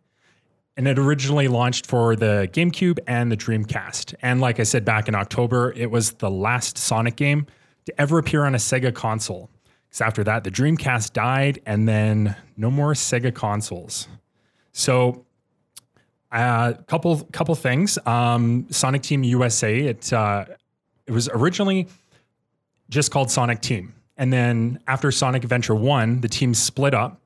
and 0.76 0.88
it 0.88 0.98
originally 0.98 1.46
launched 1.46 1.86
for 1.86 2.16
the 2.16 2.48
GameCube 2.52 2.98
and 3.06 3.30
the 3.30 3.36
Dreamcast. 3.36 4.14
And 4.22 4.40
like 4.40 4.58
I 4.58 4.64
said 4.64 4.84
back 4.84 5.06
in 5.06 5.14
October, 5.14 5.72
it 5.76 5.90
was 5.90 6.12
the 6.14 6.30
last 6.30 6.76
Sonic 6.76 7.14
game 7.16 7.46
to 7.86 8.00
ever 8.00 8.18
appear 8.18 8.44
on 8.44 8.54
a 8.54 8.58
Sega 8.58 8.94
console. 8.94 9.50
Because 9.88 10.00
after 10.00 10.24
that, 10.24 10.44
the 10.44 10.50
Dreamcast 10.50 11.12
died 11.12 11.60
and 11.66 11.88
then 11.88 12.36
no 12.56 12.70
more 12.70 12.92
Sega 12.92 13.34
consoles. 13.34 14.08
So 14.72 15.24
a 16.34 16.36
uh, 16.36 16.72
couple 16.88 17.20
couple 17.32 17.54
things. 17.54 17.96
Um, 18.06 18.66
Sonic 18.70 19.02
Team 19.02 19.22
USA. 19.22 19.78
It 19.78 20.12
uh, 20.12 20.46
it 21.06 21.12
was 21.12 21.28
originally 21.28 21.86
just 22.90 23.12
called 23.12 23.30
Sonic 23.30 23.60
Team, 23.60 23.94
and 24.16 24.32
then 24.32 24.80
after 24.88 25.12
Sonic 25.12 25.44
Adventure 25.44 25.76
One, 25.76 26.20
the 26.20 26.28
team 26.28 26.52
split 26.52 26.92
up. 26.92 27.20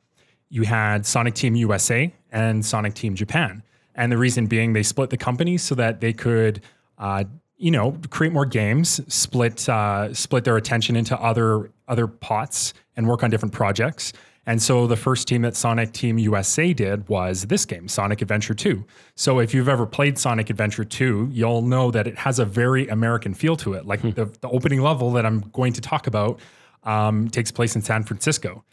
You 0.50 0.62
had 0.62 1.06
Sonic 1.06 1.34
Team 1.34 1.54
USA 1.56 2.12
and 2.30 2.64
Sonic 2.64 2.92
Team 2.94 3.14
Japan, 3.14 3.62
and 3.94 4.12
the 4.12 4.18
reason 4.18 4.46
being 4.46 4.74
they 4.74 4.82
split 4.82 5.08
the 5.08 5.16
company 5.16 5.56
so 5.56 5.74
that 5.74 6.00
they 6.00 6.12
could. 6.12 6.62
Uh, 6.98 7.24
you 7.58 7.70
know, 7.70 7.98
create 8.10 8.32
more 8.32 8.46
games, 8.46 9.00
split 9.12 9.68
uh, 9.68 10.14
split 10.14 10.44
their 10.44 10.56
attention 10.56 10.96
into 10.96 11.18
other 11.20 11.70
other 11.86 12.06
pots, 12.06 12.72
and 12.96 13.06
work 13.06 13.22
on 13.22 13.30
different 13.30 13.52
projects. 13.52 14.12
And 14.46 14.62
so 14.62 14.86
the 14.86 14.96
first 14.96 15.28
team 15.28 15.42
that 15.42 15.56
Sonic 15.56 15.92
Team 15.92 16.16
USA 16.16 16.72
did 16.72 17.06
was 17.06 17.42
this 17.48 17.66
game, 17.66 17.86
Sonic 17.86 18.22
Adventure 18.22 18.54
2. 18.54 18.82
So 19.14 19.40
if 19.40 19.52
you've 19.52 19.68
ever 19.68 19.84
played 19.84 20.18
Sonic 20.18 20.48
Adventure 20.48 20.84
2, 20.84 21.28
you'll 21.30 21.60
know 21.60 21.90
that 21.90 22.06
it 22.06 22.16
has 22.16 22.38
a 22.38 22.46
very 22.46 22.88
American 22.88 23.34
feel 23.34 23.56
to 23.56 23.74
it. 23.74 23.84
Like 23.84 24.00
the, 24.00 24.24
the 24.40 24.48
opening 24.48 24.80
level 24.80 25.12
that 25.12 25.26
I'm 25.26 25.40
going 25.52 25.74
to 25.74 25.82
talk 25.82 26.06
about 26.06 26.40
um, 26.84 27.28
takes 27.28 27.50
place 27.50 27.76
in 27.76 27.82
San 27.82 28.04
Francisco. 28.04 28.64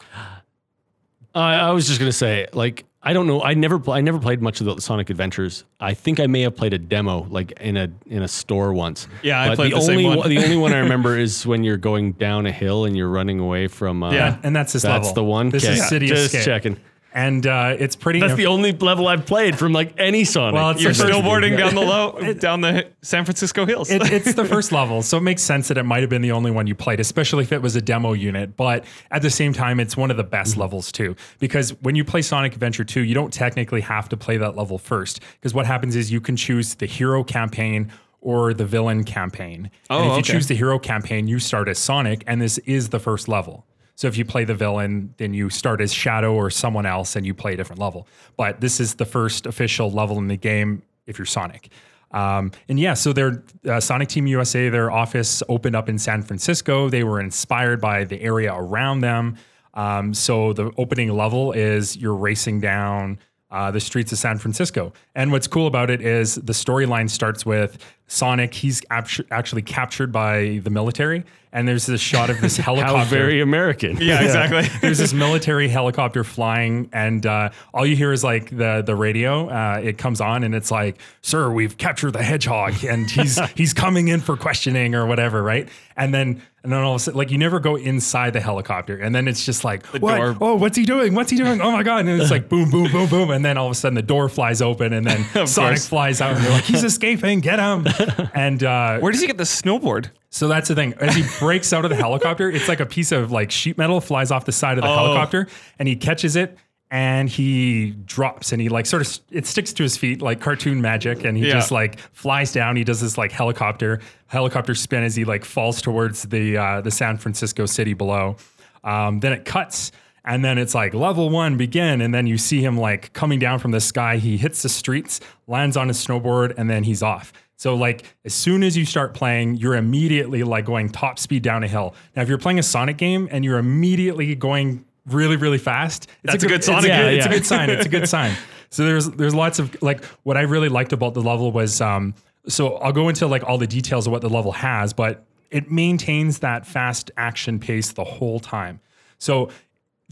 I 1.36 1.72
was 1.72 1.86
just 1.86 2.00
gonna 2.00 2.14
say, 2.14 2.48
like, 2.54 2.86
I 3.08 3.14
don't 3.14 3.28
know. 3.28 3.42
I 3.44 3.54
never, 3.54 3.78
pl- 3.78 3.94
I 3.94 4.02
never 4.02 4.18
played 4.18 4.42
much 4.42 4.60
of 4.62 4.66
the 4.66 4.82
Sonic 4.82 5.12
Adventures. 5.12 5.64
I 5.80 5.94
think 5.94 6.20
I 6.20 6.26
may 6.26 6.42
have 6.42 6.56
played 6.56 6.74
a 6.74 6.80
demo, 6.80 7.28
like 7.30 7.52
in 7.62 7.78
a 7.78 7.90
in 8.08 8.24
a 8.24 8.28
store 8.28 8.74
once. 8.74 9.08
Yeah, 9.22 9.40
I 9.40 9.50
But 9.50 9.56
played 9.58 9.72
the, 9.74 9.76
the 9.76 9.82
same 9.82 10.06
only 10.06 10.18
one. 10.18 10.30
the 10.30 10.38
only 10.44 10.58
one 10.58 10.74
I 10.74 10.80
remember 10.88 11.16
is 11.18 11.46
when 11.46 11.64
you're 11.64 11.78
going 11.78 12.14
down 12.14 12.48
a 12.48 12.52
hill 12.52 12.84
and 12.86 12.98
you're 12.98 13.08
running 13.10 13.40
away 13.40 13.68
from. 13.68 14.02
Uh, 14.02 14.12
Yeah. 14.12 14.38
And 14.44 14.56
that's 14.56 14.74
this 14.74 14.82
that's 14.82 15.08
level. 15.10 15.14
the 15.14 15.24
one. 15.24 15.50
This 15.52 15.64
Okay. 15.64 15.74
is 15.74 15.88
City 15.88 16.08
just 16.08 16.26
Escape. 16.34 16.46
checking. 16.46 16.78
And 17.16 17.48
uh, 17.48 17.78
it's 17.80 17.96
pretty. 17.96 18.20
That's 18.20 18.36
the 18.36 18.48
only 18.48 18.74
level 18.74 19.08
I've 19.08 19.26
played 19.26 19.58
from 19.58 19.72
like 19.72 19.94
any 19.98 20.26
Sonic. 20.26 20.56
Well, 20.56 20.72
it's 20.72 20.84
You're 20.84 20.92
the 20.92 21.00
first- 21.00 21.14
snowboarding 21.14 21.58
down 21.58 21.74
the 21.74 21.82
low 21.82 22.34
down 22.34 22.60
the 22.60 22.88
San 23.02 23.24
Francisco 23.24 23.66
hills. 23.66 23.90
it, 23.90 24.02
it's 24.12 24.34
the 24.34 24.44
first 24.56 24.74
level, 24.74 25.02
so 25.02 25.18
it 25.18 25.22
makes 25.22 25.42
sense 25.42 25.70
that 25.70 25.78
it 25.78 25.84
might 25.84 26.02
have 26.02 26.10
been 26.10 26.22
the 26.22 26.34
only 26.34 26.52
one 26.52 26.68
you 26.68 26.76
played, 26.76 27.00
especially 27.00 27.44
if 27.44 27.54
it 27.54 27.62
was 27.62 27.78
a 27.78 27.82
demo 27.82 28.12
unit. 28.12 28.58
But 28.58 28.84
at 29.12 29.22
the 29.22 29.30
same 29.30 29.54
time, 29.54 29.80
it's 29.80 29.96
one 29.96 30.12
of 30.12 30.18
the 30.18 30.26
best 30.26 30.58
levels 30.58 30.92
too, 30.92 31.16
because 31.40 31.70
when 31.82 31.96
you 31.96 32.04
play 32.04 32.22
Sonic 32.22 32.54
Adventure 32.54 32.84
2, 32.84 33.02
you 33.02 33.14
don't 33.14 33.32
technically 33.32 33.82
have 33.82 34.10
to 34.10 34.18
play 34.18 34.36
that 34.36 34.58
level 34.58 34.78
first, 34.78 35.22
because 35.40 35.54
what 35.54 35.66
happens 35.66 35.96
is 35.96 36.12
you 36.12 36.20
can 36.20 36.36
choose 36.36 36.76
the 36.76 36.86
hero 36.86 37.24
campaign 37.24 37.94
or 38.20 38.54
the 38.54 38.66
villain 38.66 39.06
campaign. 39.06 39.72
Oh, 39.90 40.00
and 40.00 40.06
if 40.06 40.12
you 40.12 40.20
okay. 40.20 40.34
choose 40.34 40.48
the 40.48 40.56
hero 40.56 40.80
campaign, 40.80 41.30
you 41.30 41.40
start 41.40 41.70
as 41.70 41.80
Sonic, 41.80 42.26
and 42.28 42.42
this 42.42 42.58
is 42.60 42.90
the 42.90 43.00
first 43.00 43.30
level. 43.30 43.66
So 43.96 44.08
if 44.08 44.18
you 44.18 44.26
play 44.26 44.44
the 44.44 44.54
villain, 44.54 45.14
then 45.18 45.34
you 45.34 45.50
start 45.50 45.82
as 45.82 45.94
Shadow 45.94 46.34
or 46.34 46.50
someone 46.50 46.86
else, 46.86 47.16
and 47.16 47.26
you 47.26 47.34
play 47.34 47.54
a 47.54 47.58
different 47.58 47.80
level. 47.80 48.08
But 48.38 48.62
this 48.62 48.80
is 48.80 48.96
the 48.96 49.06
first 49.06 49.46
official 49.46 49.90
level 49.90 50.18
in 50.18 50.28
the 50.28 50.38
game 50.38 50.84
if 51.08 51.18
you're 51.18 51.26
Sonic. 51.26 51.70
Um, 52.12 52.52
and 52.70 52.80
yeah, 52.80 52.94
so 52.94 53.14
their 53.14 53.44
uh, 53.68 53.80
Sonic 53.80 54.10
Team 54.10 54.28
USA, 54.28 54.70
their 54.70 54.92
office 54.92 55.44
opened 55.50 55.76
up 55.76 55.90
in 55.90 55.98
San 55.98 56.24
Francisco. 56.24 56.90
They 56.90 57.04
were 57.04 57.20
inspired 57.20 57.82
by 57.82 58.06
the 58.06 58.22
area 58.22 58.54
around 58.54 59.02
them. 59.02 59.38
Um, 59.74 60.14
so 60.14 60.54
the 60.54 60.72
opening 60.78 61.10
level 61.10 61.52
is 61.52 61.98
you're 61.98 62.16
racing 62.16 62.62
down 62.62 63.20
uh, 63.52 63.72
the 63.72 63.80
streets 63.80 64.12
of 64.12 64.18
San 64.18 64.38
Francisco. 64.38 64.94
And 65.14 65.32
what's 65.32 65.48
cool 65.48 65.68
about 65.68 65.90
it 65.90 66.02
is 66.02 66.36
the 66.36 66.54
storyline 66.54 67.10
starts 67.10 67.46
with 67.46 67.78
Sonic. 68.08 68.54
He's 68.54 68.82
actu- 68.90 69.24
actually 69.32 69.62
captured 69.62 70.12
by 70.12 70.60
the 70.64 70.70
military, 70.70 71.24
and 71.56 71.68
there's 71.68 71.86
this 71.88 72.02
shot 72.02 72.30
of 72.30 72.40
this 72.42 72.58
helicopter. 72.68 72.98
How 72.98 73.04
very 73.06 73.42
American. 73.42 73.98
yeah, 73.98 74.22
exactly. 74.22 74.68
There's 74.82 74.98
this 75.00 75.14
military 75.14 75.68
helicopter 75.70 76.24
flying, 76.24 76.90
and 76.94 77.26
uh, 77.26 77.50
all 77.74 77.86
you 77.86 77.96
hear 77.96 78.12
is 78.12 78.24
like 78.24 78.50
the 78.56 78.84
the 78.86 78.96
radio. 78.96 79.48
Uh, 79.50 79.80
it 79.84 79.98
comes 79.98 80.22
on, 80.22 80.44
and 80.44 80.54
it's 80.54 80.70
like, 80.70 80.98
"Sir, 81.22 81.50
we've 81.52 81.78
captured 81.78 82.12
the 82.12 82.22
hedgehog, 82.24 82.84
and 82.84 83.10
he's 83.10 83.40
he's 83.56 83.74
coming 83.74 84.10
in 84.10 84.20
for 84.20 84.38
questioning 84.38 84.94
or 84.94 85.08
whatever." 85.08 85.42
Right? 85.42 85.68
And 85.98 86.14
then 86.14 86.42
and 86.62 86.74
then 86.74 86.82
all 86.82 86.94
of 86.96 86.98
a 86.98 87.00
sudden, 87.04 87.18
like 87.18 87.32
you 87.32 87.38
never 87.38 87.60
go 87.62 87.76
inside 87.78 88.34
the 88.34 88.42
helicopter, 88.42 88.98
and 88.98 89.16
then 89.16 89.28
it's 89.30 89.46
just 89.46 89.64
like, 89.64 89.86
"What? 89.88 90.16
door- 90.18 90.36
Oh, 90.42 90.56
what's 90.56 90.76
he 90.78 90.84
doing? 90.84 91.16
What's 91.16 91.32
he 91.32 91.38
doing? 91.38 91.62
Oh 91.62 91.72
my 91.72 91.84
god!" 91.84 92.06
And 92.06 92.22
it's 92.22 92.32
like 92.32 92.50
boom, 92.50 92.70
boom, 92.70 92.92
boom, 92.92 93.08
boom, 93.08 93.30
and 93.32 93.46
then 93.46 93.58
all 93.58 93.68
of 93.68 93.72
a 93.72 93.76
sudden 93.76 93.96
the 93.96 94.02
door 94.02 94.28
flies 94.28 94.62
open, 94.62 94.92
and 94.92 95.08
then 95.08 95.24
Sonic 95.48 95.72
course. 95.78 95.88
flies 95.88 96.20
out, 96.22 96.36
and 96.36 96.44
they're 96.44 96.52
like, 96.52 96.66
"He's 96.66 96.84
escaping! 96.84 97.40
Get 97.40 97.60
him!" 97.60 97.88
And 98.34 98.62
uh, 98.64 99.00
Where 99.00 99.12
does 99.12 99.22
he 99.22 99.28
get 99.28 99.38
the 99.38 99.44
snowboard? 99.46 100.10
So 100.36 100.48
that's 100.50 100.68
the 100.68 100.76
thing. 100.76 100.94
As 101.00 101.16
he 101.16 101.24
breaks 101.40 101.72
out 101.72 101.86
of 101.86 101.90
the 101.90 101.96
helicopter, 101.96 102.50
it's 102.52 102.68
like 102.68 102.82
a 102.82 102.86
piece 102.86 103.12
of 103.12 103.32
like 103.32 103.52
sheet 103.52 103.78
metal 103.78 104.02
flies 104.02 104.32
off 104.32 104.44
the 104.46 104.52
side 104.52 104.78
of 104.78 104.84
the 104.84 104.90
helicopter, 104.90 105.48
and 105.80 105.88
he 105.88 105.96
catches 105.96 106.36
it 106.36 106.58
and 106.92 107.28
he 107.30 107.92
drops 108.06 108.52
and 108.52 108.62
he 108.62 108.70
like 108.70 108.86
sort 108.86 109.02
of 109.02 109.20
it 109.32 109.48
sticks 109.48 109.74
to 109.74 109.82
his 109.84 109.98
feet 109.98 110.22
like 110.22 110.40
cartoon 110.42 110.82
magic, 110.82 111.24
and 111.24 111.38
he 111.38 111.48
Yeah. 111.48 111.54
just 111.54 111.72
like 111.72 112.00
flies 112.12 112.52
down. 112.52 112.76
He 112.76 112.84
does 112.84 113.00
this 113.02 113.18
like 113.18 113.32
helicopter 113.32 114.02
helicopter 114.28 114.76
spin 114.76 115.04
as 115.04 115.16
he 115.16 115.24
like 115.26 115.46
falls 115.46 115.82
towards 115.82 116.24
the 116.24 116.58
uh, 116.58 116.82
the 116.82 116.92
San 116.92 117.18
Francisco 117.18 117.66
city 117.66 117.94
below. 117.94 118.36
Um, 118.84 119.22
then 119.22 119.32
it 119.34 119.46
cuts. 119.46 119.92
And 120.28 120.44
then 120.44 120.58
it's 120.58 120.74
like 120.74 120.96
level 120.96 121.30
one 121.30 121.56
begin, 121.56 122.02
and 122.02 122.12
then 122.12 122.26
you 122.26 122.40
see 122.40 122.60
him 122.60 122.78
like 122.80 123.14
coming 123.14 123.38
down 123.38 123.60
from 123.60 123.70
the 123.70 123.80
sky. 123.80 124.18
He 124.18 124.38
hits 124.38 124.64
the 124.64 124.70
streets, 124.70 125.20
lands 125.46 125.78
on 125.78 125.88
his 125.88 126.04
snowboard, 126.04 126.56
and 126.58 126.68
then 126.68 126.84
he's 126.84 127.04
off. 127.04 127.32
So 127.58 127.76
like 127.76 128.04
as 128.26 128.34
soon 128.34 128.64
as 128.64 128.76
you 128.76 128.86
start 128.86 129.14
playing, 129.14 129.56
you're 129.58 129.76
immediately 129.76 130.44
like 130.44 130.66
going 130.66 130.90
top 130.90 131.20
speed 131.20 131.42
down 131.44 131.64
a 131.64 131.68
hill. 131.68 131.96
Now 132.16 132.22
if 132.22 132.30
you're 132.30 132.38
playing 132.38 132.60
a 132.60 132.64
Sonic 132.64 132.98
game 132.98 133.28
and 133.32 133.46
you're 133.46 133.58
immediately 133.58 134.36
going 134.36 134.86
really 135.06 135.36
really 135.38 135.58
fast, 135.58 136.08
it's 136.24 136.34
That's 136.34 136.44
a 136.44 136.48
good 136.48 136.56
it's 136.58 136.66
Sonic 136.68 136.84
good- 136.84 136.88
game. 136.92 137.18
It's 137.18 137.26
a 137.26 137.30
good 137.30 137.46
sign. 137.46 137.70
It's 137.70 137.86
a 137.86 137.90
good 137.90 138.10
sign. 138.16 138.36
So 138.70 138.84
there's 138.84 139.10
there's 139.12 139.34
lots 139.36 139.60
of 139.60 139.82
like 139.82 140.04
what 140.24 140.36
I 140.38 140.42
really 140.42 140.70
liked 140.70 140.92
about 140.92 141.14
the 141.14 141.22
level 141.22 141.52
was 141.52 141.80
um 141.82 142.14
so 142.48 142.76
I'll 142.78 142.92
go 142.92 143.10
into 143.10 143.26
like 143.28 143.44
all 143.44 143.58
the 143.58 143.68
details 143.68 144.06
of 144.06 144.12
what 144.12 144.22
the 144.22 144.30
level 144.30 144.52
has, 144.52 144.94
but 144.94 145.26
it 145.50 145.72
maintains 145.72 146.40
that 146.40 146.66
fast 146.68 147.10
action 147.18 147.60
pace 147.60 147.94
the 147.94 148.04
whole 148.04 148.40
time. 148.40 148.82
So 149.18 149.50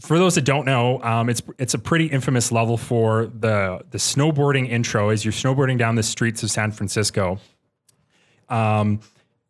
for 0.00 0.18
those 0.18 0.34
that 0.34 0.44
don't 0.44 0.64
know, 0.64 1.00
um, 1.02 1.28
it's 1.28 1.42
it's 1.58 1.74
a 1.74 1.78
pretty 1.78 2.06
infamous 2.06 2.50
level 2.50 2.76
for 2.76 3.26
the 3.26 3.80
the 3.90 3.98
snowboarding 3.98 4.68
intro. 4.68 5.10
As 5.10 5.24
you're 5.24 5.32
snowboarding 5.32 5.78
down 5.78 5.94
the 5.94 6.02
streets 6.02 6.42
of 6.42 6.50
San 6.50 6.72
Francisco, 6.72 7.38
um, 8.48 9.00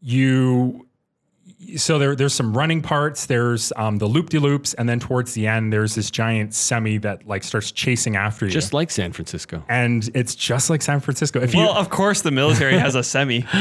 you 0.01 0.87
so 1.77 1.99
there 1.99 2.15
there's 2.17 2.35
some 2.35 2.57
running 2.57 2.83
parts. 2.83 3.27
There's 3.27 3.73
um, 3.77 3.99
the 3.99 4.07
loop 4.07 4.31
de 4.31 4.39
loops, 4.41 4.75
and 4.75 4.89
then 4.89 5.01
towards 5.01 5.35
the 5.35 5.47
end, 5.47 5.73
there's 5.73 5.95
this 5.95 6.11
giant 6.11 6.55
semi 6.55 6.99
that 6.99 7.27
like 7.27 7.43
starts 7.45 7.73
chasing 7.73 8.17
after 8.17 8.47
you. 8.47 8.51
Just 8.53 8.73
like 8.75 8.91
San 8.91 9.13
Francisco. 9.13 9.63
and 9.69 10.09
it's 10.15 10.35
just 10.35 10.71
like 10.71 10.83
San 10.83 11.01
Francisco. 11.01 11.41
If 11.41 11.55
Well, 11.55 11.65
you 11.73 11.79
of 11.79 11.91
course, 11.91 12.23
the 12.23 12.31
military 12.31 12.79
has 12.79 12.95
a 12.95 13.03
semi. 13.03 13.41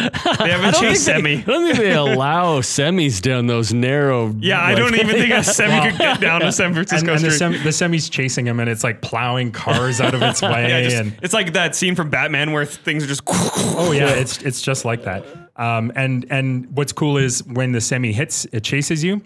They 0.44 0.50
have 0.50 0.64
a 0.64 0.72
don't 0.72 0.82
chase 0.82 1.06
think 1.06 1.24
they- 1.24 1.36
semi. 1.36 1.38
I 1.38 1.42
don't 1.42 1.66
think 1.66 1.78
they 1.78 1.94
allow 1.94 2.60
semis 2.62 3.22
down 3.22 3.48
those 3.48 3.74
narrow. 3.74 4.34
Yeah, 4.40 4.62
I 4.62 4.76
don't 4.76 4.94
even 4.96 5.16
think 5.16 5.34
a 5.34 5.44
semi 5.44 5.90
could 5.92 5.98
get 6.00 6.20
down 6.22 6.42
to 6.42 6.52
San 6.52 6.74
Francisco 6.74 7.14
and 7.14 7.24
the, 7.24 7.32
Street. 7.32 7.38
sem- 7.54 7.64
the 7.64 7.72
semi's 7.72 8.10
chasing 8.10 8.46
him, 8.48 8.60
and 8.60 8.70
it's 8.70 8.84
like 8.84 9.02
plowing 9.02 9.52
cars 9.52 10.02
out 10.02 10.14
of 10.14 10.22
its 10.22 10.42
way. 10.42 10.68
yeah, 10.70 10.82
just- 10.84 10.96
and 10.96 11.16
it's 11.22 11.34
like 11.34 11.54
that 11.54 11.76
scene 11.76 11.96
from 11.96 12.10
Batman 12.10 12.52
where 12.52 12.66
things 12.66 13.04
are 13.04 13.08
just. 13.08 13.22
Oh 13.28 13.92
yeah, 13.92 14.10
it's 14.10 14.42
it's 14.44 14.62
just 14.62 14.86
like 14.86 15.04
that. 15.04 15.26
Um, 15.56 15.92
and 15.96 16.26
and 16.30 16.76
what's 16.76 16.94
cool 16.94 17.18
is 17.18 17.44
when 17.46 17.72
the 17.72 17.82
semi 17.82 18.12
hits, 18.12 18.46
it 18.52 18.64
chases 18.64 19.04
you. 19.04 19.22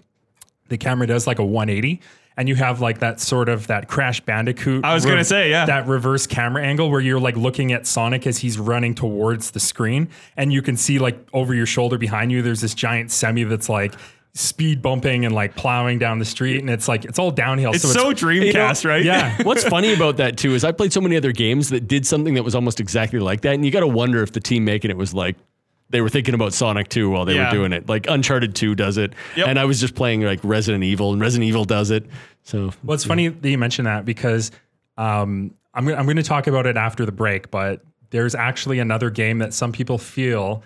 The 0.70 0.78
camera 0.78 1.08
does 1.08 1.28
like 1.28 1.40
a 1.40 1.46
180, 1.46 2.02
and 2.36 2.50
you 2.50 2.56
have 2.56 2.82
like 2.82 3.00
that 3.00 3.20
sort 3.22 3.48
of 3.48 3.68
that 3.68 3.88
Crash 3.88 4.20
Bandicoot. 4.22 4.84
I 4.84 4.94
was 4.94 5.06
gonna 5.06 5.24
say, 5.24 5.50
yeah. 5.50 5.66
that 5.66 5.88
reverse 5.88 6.28
camera 6.28 6.64
angle 6.64 6.92
where 6.92 7.00
you're 7.00 7.20
like 7.20 7.38
looking 7.38 7.72
at 7.72 7.88
Sonic 7.88 8.28
as 8.28 8.40
he's 8.40 8.60
running 8.60 8.94
towards 8.94 9.52
the 9.52 9.60
screen, 9.60 10.10
and 10.36 10.52
you 10.52 10.62
can 10.62 10.76
see 10.76 11.00
like 11.00 11.18
over 11.34 11.54
your 11.54 11.66
shoulder 11.66 11.98
behind 11.98 12.32
you, 12.32 12.42
there's 12.42 12.62
this 12.62 12.74
giant 12.74 13.12
semi 13.12 13.44
that's 13.44 13.70
like 13.70 13.94
speed 14.34 14.82
bumping 14.82 15.26
and 15.26 15.34
like 15.34 15.56
plowing 15.56 15.98
down 15.98 16.20
the 16.20 16.26
street, 16.26 16.60
and 16.60 16.70
it's 16.70 16.88
like 16.88 17.06
it's 17.06 17.18
all 17.20 17.32
downhill. 17.32 17.72
It's 17.74 17.90
so 17.92 18.12
Dreamcast, 18.12 18.86
right? 18.86 19.04
yeah. 19.04 19.42
What's 19.44 19.64
funny 19.64 19.94
about 19.94 20.18
that 20.18 20.38
too 20.38 20.54
is 20.54 20.64
I 20.64 20.72
played 20.72 20.94
so 20.94 21.02
many 21.02 21.16
other 21.16 21.32
games 21.32 21.70
that 21.70 21.88
did 21.88 22.06
something 22.06 22.34
that 22.36 22.44
was 22.44 22.54
almost 22.56 22.80
exactly 22.80 23.20
like 23.20 23.42
that, 23.42 23.54
and 23.54 23.66
you 23.66 23.72
got 23.72 23.80
to 23.80 23.88
wonder 23.88 24.22
if 24.22 24.34
the 24.34 24.42
team 24.42 24.66
making 24.66 24.92
it 24.92 24.98
was 24.98 25.14
like 25.14 25.38
they 25.90 26.02
were 26.02 26.10
thinking 26.10 26.34
about 26.34 26.54
Sonic 26.54 26.90
2 26.90 27.10
while 27.10 27.26
they 27.26 27.36
Yeah. 27.36 27.46
were 27.46 27.52
doing 27.58 27.74
it. 27.74 27.88
Like 27.88 28.08
Uncharted 28.10 28.56
2 28.56 28.76
does 28.76 28.98
it, 28.98 29.14
Yep. 29.36 29.48
and 29.48 29.58
I 29.60 29.66
was 29.66 29.80
just 29.80 29.96
playing 29.96 30.22
like 30.22 30.40
Resident 30.44 30.84
Evil, 30.84 31.14
and 31.14 31.22
Resident 31.22 31.48
Evil 31.48 31.66
does 31.66 31.92
it. 31.92 32.06
So 32.44 32.72
Well, 32.84 32.96
it's 32.96 33.06
funny 33.06 33.28
that 33.30 33.50
you 33.50 33.58
mentioned 33.58 33.88
that 33.88 34.04
because 34.06 34.52
um, 34.98 35.54
I'm 35.74 35.86
gonna, 35.86 35.98
I'm 35.98 36.06
going 36.06 36.18
to 36.18 36.24
talk 36.24 36.48
about 36.48 36.66
it 36.66 36.76
after 36.78 37.06
the 37.06 37.12
break, 37.12 37.52
but 37.52 37.82
there's 38.10 38.34
actually 38.36 38.80
another 38.80 39.10
game 39.10 39.38
that 39.40 39.54
some 39.54 39.72
people 39.72 39.98
feel 39.98 40.64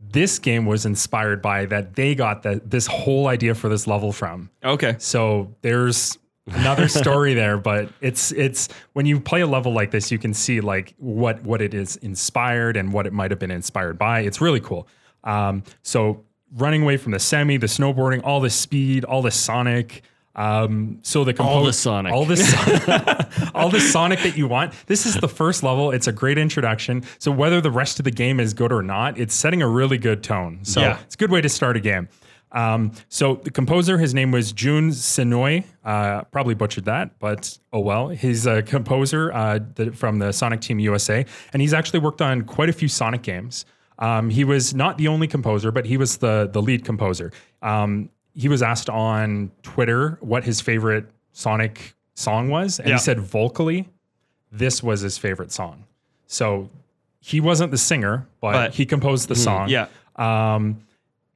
this 0.00 0.38
game 0.38 0.66
was 0.66 0.86
inspired 0.86 1.40
by 1.42 1.66
that 1.66 1.94
they 1.94 2.14
got 2.14 2.42
the, 2.42 2.60
this 2.64 2.86
whole 2.86 3.26
idea 3.28 3.54
for 3.54 3.68
this 3.68 3.86
level 3.86 4.12
from. 4.12 4.50
Okay. 4.64 4.96
So 4.98 5.54
there's 5.62 6.18
another 6.46 6.88
story 7.02 7.34
there, 7.34 7.58
but 7.58 7.90
it's 8.00 8.32
it's 8.32 8.68
when 8.92 9.06
you 9.06 9.20
play 9.20 9.40
a 9.40 9.46
level 9.46 9.72
like 9.72 9.90
this, 9.90 10.10
you 10.10 10.18
can 10.18 10.34
see 10.34 10.60
like 10.60 10.94
what 10.98 11.42
what 11.42 11.60
it 11.62 11.74
is 11.74 11.96
inspired 11.96 12.76
and 12.76 12.92
what 12.92 13.06
it 13.06 13.12
might 13.12 13.30
have 13.30 13.40
been 13.40 13.50
inspired 13.50 13.98
by. 13.98 14.20
It's 14.20 14.40
really 14.40 14.60
cool. 14.60 14.88
Um, 15.24 15.62
so 15.82 16.24
running 16.56 16.82
away 16.82 16.96
from 16.96 17.12
the 17.12 17.18
semi, 17.18 17.56
the 17.56 17.66
snowboarding, 17.66 18.22
all 18.24 18.40
the 18.40 18.50
speed, 18.50 19.04
all 19.04 19.22
the 19.22 19.30
Sonic. 19.30 20.02
Um, 20.36 21.00
so 21.02 21.24
the 21.24 21.36
All 21.42 21.64
the 21.64 21.72
Sonic. 21.72 22.12
all 22.12 22.24
the 22.24 22.36
Son- 22.36 23.26
all 23.54 23.68
the 23.68 23.80
Sonic 23.80 24.20
that 24.22 24.36
you 24.38 24.46
want. 24.46 24.72
This 24.86 25.04
is 25.04 25.16
the 25.16 25.28
first 25.28 25.62
level. 25.64 25.90
It's 25.90 26.06
a 26.06 26.12
great 26.12 26.38
introduction. 26.38 27.02
So 27.18 27.32
whether 27.32 27.60
the 27.60 27.70
rest 27.70 27.98
of 27.98 28.04
the 28.04 28.12
game 28.12 28.38
is 28.38 28.54
good 28.54 28.72
or 28.72 28.80
not, 28.80 29.18
it's 29.18 29.34
setting 29.34 29.60
a 29.60 29.68
really 29.68 29.98
good 29.98 30.22
tone. 30.22 30.60
So 30.62 30.80
Yeah. 30.80 30.98
it's 31.02 31.16
a 31.16 31.18
good 31.18 31.32
way 31.32 31.40
to 31.40 31.48
start 31.48 31.76
a 31.76 31.80
game. 31.80 32.08
Um, 32.52 32.92
so 33.08 33.36
the 33.36 33.50
composer, 33.50 33.98
his 33.98 34.12
name 34.14 34.30
was 34.32 34.52
Jun 34.52 34.90
Senoue. 34.90 35.64
Uh, 35.84 36.22
probably 36.24 36.54
butchered 36.54 36.84
that, 36.86 37.18
but 37.18 37.58
oh 37.72 37.80
well. 37.80 38.08
He's 38.08 38.46
a 38.46 38.62
composer 38.62 39.32
uh, 39.32 39.60
the, 39.76 39.92
from 39.92 40.18
the 40.18 40.32
Sonic 40.32 40.60
Team 40.60 40.78
USA, 40.80 41.24
and 41.52 41.62
he's 41.62 41.72
actually 41.74 42.00
worked 42.00 42.20
on 42.20 42.42
quite 42.42 42.68
a 42.68 42.72
few 42.72 42.88
Sonic 42.88 43.22
games. 43.22 43.64
Um, 43.98 44.30
he 44.30 44.44
was 44.44 44.74
not 44.74 44.98
the 44.98 45.08
only 45.08 45.26
composer, 45.28 45.70
but 45.70 45.86
he 45.86 45.96
was 45.96 46.16
the 46.18 46.48
the 46.52 46.60
lead 46.62 46.84
composer. 46.84 47.32
Um, 47.62 48.08
he 48.34 48.48
was 48.48 48.62
asked 48.62 48.88
on 48.88 49.50
Twitter 49.62 50.18
what 50.20 50.44
his 50.44 50.60
favorite 50.60 51.06
Sonic 51.32 51.94
song 52.14 52.48
was, 52.48 52.78
and 52.78 52.88
Yeah. 52.88 52.94
he 52.96 53.00
said 53.00 53.20
vocally, 53.20 53.88
this 54.50 54.82
was 54.82 55.00
his 55.02 55.18
favorite 55.18 55.52
song. 55.52 55.84
So 56.26 56.68
he 57.20 57.40
wasn't 57.40 57.70
the 57.70 57.78
singer, 57.78 58.26
but, 58.40 58.52
But- 58.52 58.74
he 58.74 58.86
composed 58.86 59.28
the 59.28 59.36
song. 59.36 59.68
Yeah. 59.68 59.86
Um, 60.16 60.82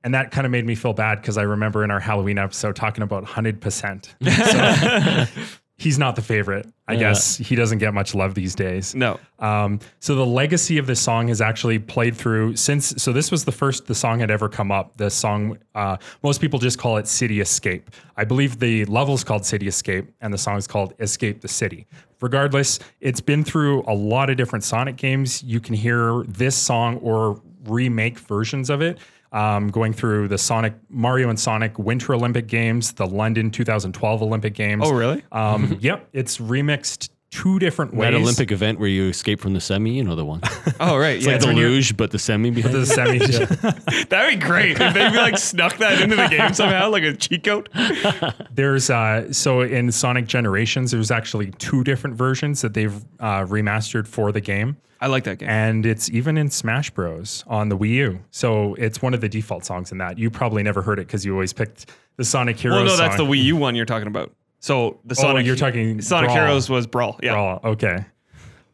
and 0.05 0.15
that 0.15 0.31
kind 0.31 0.45
of 0.47 0.53
made 0.53 0.65
me 0.67 0.75
feel 0.77 0.93
bad 0.93 1.21
because 1.21 1.37
I 1.39 1.43
remember 1.43 1.83
in 1.83 1.91
our 1.91 1.99
Halloween 2.01 2.39
episode 2.39 2.77
talking 2.77 3.03
about 3.03 3.25
100%. 3.25 4.15
So 5.35 5.43
he's 5.77 5.99
not 5.99 6.15
the 6.15 6.23
favorite. 6.23 6.67
I 6.87 6.93
Yeah. 6.93 6.99
guess 7.01 7.37
he 7.37 7.57
doesn't 7.57 7.79
get 7.79 7.93
much 7.93 8.15
love 8.15 8.35
these 8.37 8.55
days. 8.55 8.95
No. 8.95 9.19
Um, 9.41 9.81
so 9.99 10.15
the 10.15 10.25
legacy 10.25 10.79
of 10.79 10.87
this 10.87 11.01
song 11.01 11.27
has 11.29 11.41
actually 11.41 11.81
played 11.81 12.15
through 12.17 12.55
since. 12.55 12.95
So 13.03 13.13
this 13.13 13.33
was 13.33 13.45
the 13.45 13.51
first 13.53 13.87
the 13.89 13.95
song 13.95 14.21
had 14.21 14.31
ever 14.31 14.49
come 14.49 14.71
up. 14.71 14.97
The 14.99 15.11
song 15.11 15.59
uh, 15.75 15.97
most 16.23 16.41
people 16.41 16.61
just 16.61 16.79
call 16.79 16.97
it 16.99 17.09
City 17.09 17.41
Escape. 17.41 17.91
I 18.17 18.25
believe 18.25 18.61
the 18.61 18.85
level's 18.85 19.25
called 19.25 19.45
City 19.45 19.67
Escape, 19.67 20.09
and 20.21 20.33
the 20.33 20.39
song 20.39 20.57
is 20.59 20.69
called 20.69 20.95
Escape 21.01 21.41
the 21.41 21.49
City. 21.49 21.87
Regardless, 22.21 22.79
it's 23.01 23.21
been 23.21 23.43
through 23.43 23.83
a 23.89 23.95
lot 23.95 24.31
of 24.31 24.37
different 24.37 24.63
Sonic 24.65 24.97
games. 24.97 25.43
You 25.43 25.59
can 25.59 25.75
hear 25.75 26.23
this 26.29 26.55
song 26.55 26.99
or 26.99 27.43
remake 27.65 28.19
versions 28.21 28.71
of 28.71 28.81
it. 28.81 28.99
Um, 29.35 29.69
going 29.69 29.93
through 29.93 30.29
the 30.29 30.39
Sonic 30.39 30.75
Mario 30.89 31.29
and 31.29 31.39
Sonic 31.39 31.77
Winter 31.79 32.15
Olympic 32.15 32.47
Games, 32.47 32.93
the 32.93 33.07
London 33.07 33.51
2012 33.51 34.23
Olympic 34.23 34.55
Games. 34.55 34.85
Oh, 34.87 34.93
really? 34.95 35.23
Um, 35.33 35.77
yep, 35.81 36.09
it's 36.13 36.39
remixed 36.39 37.11
two 37.33 37.59
different 37.59 37.93
ways. 37.93 38.13
That 38.13 38.17
Olympic 38.17 38.53
event 38.53 38.79
where 38.79 38.89
you 38.89 39.09
escape 39.09 39.41
from 39.41 39.55
the 39.55 39.61
semi, 39.61 39.91
you 39.91 40.05
know 40.05 40.15
the 40.15 40.25
one. 40.25 40.39
It's 40.45 40.77
Oh, 40.79 40.97
right. 40.97 41.21
yeah. 41.21 41.33
like 41.33 41.41
the 41.41 41.53
luge, 41.53 41.97
but 41.97 42.13
the 42.13 42.19
semi 42.21 42.51
behind. 42.53 42.77
the 42.77 42.83
it. 42.83 42.87
semi. 42.87 44.05
That'd 44.09 44.39
be 44.39 44.47
great 44.47 44.81
if 44.81 44.95
they 44.95 45.11
like 45.11 45.37
snuck 45.37 45.79
that 45.79 46.01
into 46.01 46.15
the 46.15 46.29
game 46.29 46.55
somehow, 46.55 46.91
like 46.91 47.03
a 47.03 47.13
cheat 47.17 47.43
code. 47.43 47.69
There's 48.55 48.89
uh, 48.89 49.33
so 49.33 49.63
in 49.63 49.91
Sonic 49.91 50.29
Generations, 50.29 50.93
there's 50.93 51.11
actually 51.11 51.51
two 51.59 51.83
different 51.83 52.15
versions 52.15 52.61
that 52.63 52.73
they've 52.75 52.95
uh, 53.19 53.41
remastered 53.47 54.07
for 54.07 54.31
the 54.31 54.41
game, 54.41 54.77
I 55.05 55.09
like 55.09 55.25
that 55.25 55.39
game. 55.39 55.49
and 55.49 55.85
it's 55.87 56.09
even 56.11 56.37
in 56.37 56.51
Smash 56.51 56.91
Bros 56.91 57.45
on 57.47 57.69
the 57.69 57.77
Wii 57.77 57.91
U. 57.91 58.21
So 58.31 58.75
it's 58.75 59.03
one 59.03 59.15
of 59.15 59.21
the 59.21 59.29
default 59.29 59.65
songs 59.65 59.93
in 59.93 59.99
that. 59.99 60.19
You 60.19 60.31
probably 60.31 60.63
never 60.63 60.83
heard 60.83 60.99
it 60.99 61.07
because 61.07 61.25
you 61.25 61.33
always 61.33 61.53
picked 61.53 61.91
the 62.17 62.25
Sonic 62.25 62.57
Heroes. 62.59 62.77
well, 62.77 62.87
no, 62.87 62.97
that's 62.97 63.17
the. 63.17 63.25
Wii 63.25 63.43
U 63.45 63.57
one 63.57 63.75
you're 63.75 63.85
talking 63.87 64.09
about. 64.09 64.33
So 64.61 64.99
the 65.05 65.15
Sonic, 65.15 65.45
you're 65.45 65.57
talking 65.57 66.01
Sonic 66.01 66.29
Brawl. 66.31 66.39
Heroes 66.47 66.71
was 66.71 66.87
Brawl. 66.87 67.19
Yeah. 67.23 67.33
Brawl, 67.35 67.61
okay. 67.65 68.07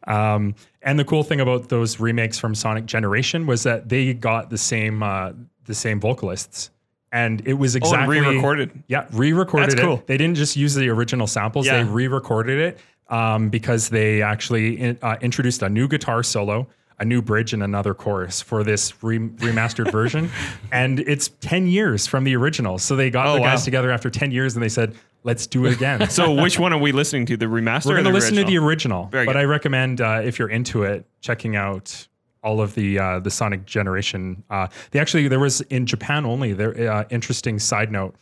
Um, 0.07 0.55
and 0.81 0.97
the 0.97 1.03
cool 1.05 1.23
thing 1.23 1.41
about 1.41 1.69
those 1.69 1.99
remakes 1.99 2.39
from 2.39 2.55
Sonic 2.55 2.85
Generation 2.85 3.45
was 3.45 3.63
that 3.63 3.89
they 3.89 4.13
got 4.13 4.49
the 4.49 4.57
same 4.57 5.03
uh, 5.03 5.33
the 5.65 5.75
same 5.75 5.99
vocalists, 5.99 6.71
and 7.11 7.45
it 7.47 7.53
was 7.53 7.75
Oh, 7.75 7.77
exactly 7.77 8.19
re-recorded. 8.19 8.83
Yeah, 8.87 9.05
re-recorded 9.11 9.69
That's 9.71 9.81
it. 9.81 9.83
cool. 9.83 10.01
They 10.07 10.17
didn't 10.17 10.37
just 10.37 10.55
use 10.55 10.73
the 10.73 10.89
original 10.89 11.27
samples; 11.27 11.67
Yeah. 11.67 11.83
they 11.83 11.89
re-recorded 11.89 12.57
it 12.57 12.79
um, 13.11 13.49
because 13.49 13.89
they 13.89 14.21
actually 14.23 14.79
in, 14.79 14.97
uh, 15.03 15.17
introduced 15.21 15.61
a 15.61 15.69
new 15.69 15.87
guitar 15.87 16.23
solo, 16.23 16.67
a 16.99 17.05
new 17.05 17.21
bridge, 17.21 17.53
and 17.53 17.61
another 17.61 17.93
chorus 17.93 18.41
for 18.41 18.63
this 18.63 19.03
re- 19.03 19.19
remastered 19.19 19.91
version. 19.99 20.29
And 20.71 20.99
it's 21.01 21.29
ten 21.41 21.67
years 21.67 22.07
from 22.07 22.23
the 22.23 22.35
original, 22.35 22.77
so 22.79 22.95
they 22.95 23.09
got 23.09 23.27
Oh, 23.27 23.33
the 23.33 23.39
guys 23.41 23.59
wow. 23.59 23.65
together 23.65 23.91
after 23.91 24.09
ten 24.09 24.31
years, 24.31 24.55
and 24.55 24.63
they 24.63 24.69
said, 24.69 24.95
"Let's 25.23 25.45
do 25.45 25.65
it 25.65 25.73
again." 25.73 26.09
So 26.09 26.41
which 26.41 26.57
one 26.57 26.73
are 26.73 26.79
we 26.79 26.91
listening 26.91 27.25
to? 27.27 27.37
The 27.37 27.45
remaster? 27.45 27.87
We're 27.87 27.93
going 27.93 28.05
to 28.05 28.11
listen 28.11 28.35
to 28.35 28.43
the 28.43 28.57
original? 28.57 28.67
original, 28.67 29.05
Very 29.11 29.25
but 29.25 29.33
good. 29.33 29.39
I 29.41 29.43
recommend 29.43 30.01
uh, 30.01 30.21
if 30.23 30.39
you're 30.39 30.49
into 30.49 30.83
it, 30.83 31.05
checking 31.21 31.55
out 31.55 32.07
all 32.43 32.59
of 32.61 32.73
the 32.75 32.97
uh, 32.99 33.19
the 33.19 33.29
Sonic 33.31 33.65
Generation. 33.65 34.43
Uh, 34.49 34.67
they 34.91 34.99
actually 34.99 35.27
there 35.27 35.39
was 35.39 35.61
in 35.61 35.85
Japan 35.85 36.25
only. 36.25 36.53
There 36.53 36.91
uh, 36.91 37.03
interesting 37.09 37.59
side 37.59 37.91
note. 37.91 38.15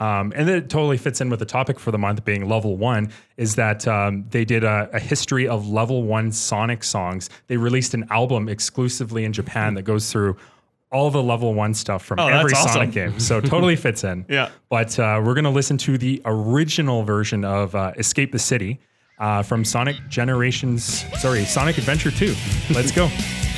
Um, 0.00 0.32
and 0.34 0.48
it 0.48 0.70
totally 0.70 0.96
fits 0.96 1.20
in 1.20 1.28
with 1.28 1.38
the 1.40 1.44
topic 1.46 1.78
for 1.78 1.90
the 1.90 1.98
month 1.98 2.24
being 2.24 2.48
level 2.48 2.76
one 2.78 3.12
is 3.36 3.54
that 3.56 3.86
um, 3.86 4.24
they 4.30 4.44
did 4.46 4.64
a, 4.64 4.88
a 4.94 4.98
history 4.98 5.46
of 5.46 5.68
level 5.68 6.02
one 6.04 6.32
Sonic 6.32 6.82
songs. 6.82 7.28
They 7.48 7.58
released 7.58 7.92
an 7.92 8.06
album 8.10 8.48
exclusively 8.48 9.24
in 9.24 9.32
Japan 9.34 9.74
that 9.74 9.82
goes 9.82 10.10
through 10.10 10.36
all 10.90 11.10
the 11.10 11.22
level 11.22 11.52
one 11.54 11.74
stuff 11.74 12.02
from 12.04 12.18
Oh, 12.18 12.26
every 12.28 12.52
awesome. 12.52 12.68
Sonic 12.72 12.90
game. 12.92 13.20
So 13.20 13.40
totally 13.40 13.76
fits 13.76 14.02
in. 14.02 14.24
Yeah. 14.30 14.48
But 14.70 14.98
uh, 14.98 15.20
we're 15.24 15.34
going 15.34 15.44
to 15.44 15.50
listen 15.50 15.76
to 15.78 15.98
the 15.98 16.20
original 16.24 17.02
version 17.04 17.44
of 17.44 17.74
uh, 17.74 17.92
Escape 17.98 18.32
the 18.32 18.38
City 18.38 18.80
uh, 19.18 19.42
from 19.42 19.64
Sonic 19.66 19.96
Generations, 20.08 21.04
sorry, 21.20 21.44
Sonic 21.44 21.76
Adventure 21.78 22.10
2. 22.10 22.34
Let's 22.74 22.90
go. 22.90 23.08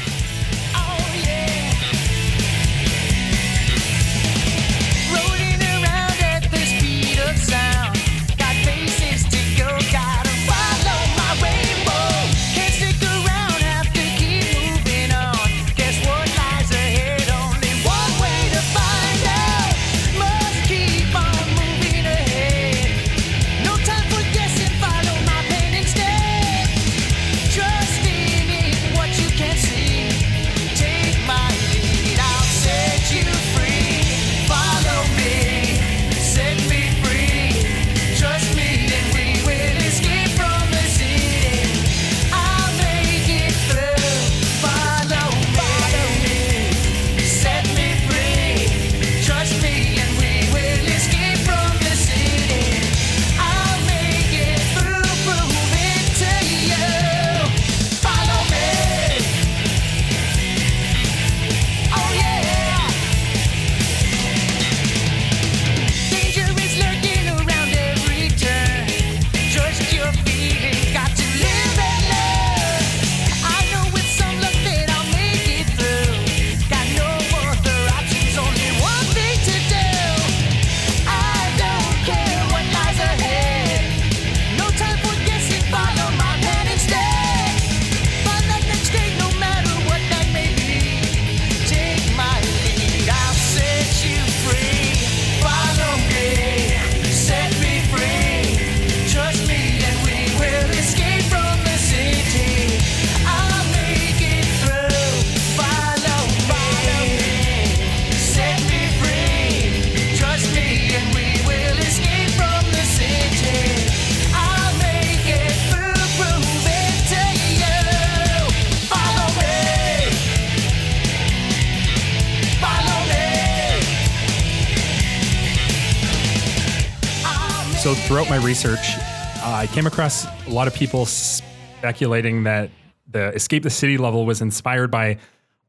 throughout 128.23 128.41
my 128.41 128.47
research, 128.47 128.99
uh, 129.43 129.51
I 129.51 129.67
came 129.69 129.87
across 129.87 130.27
a 130.47 130.51
lot 130.51 130.69
of 130.69 130.75
people 130.75 131.07
speculating 131.07 132.45
that 132.45 132.71
the 133.11 133.35
Escape 133.35 133.63
the 133.63 133.71
City 133.71 133.99
level 133.99 134.27
was 134.27 134.41
inspired 134.41 134.91
by 134.91 135.19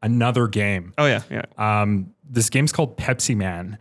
another 0.02 0.48
game. 0.48 0.94
Oh 0.98 1.06
yeah, 1.06 1.22
yeah. 1.32 1.46
Um, 1.58 2.14
this 2.30 2.50
game's 2.50 2.72
called 2.72 2.98
Pepsi 2.98 3.36
Man, 3.36 3.78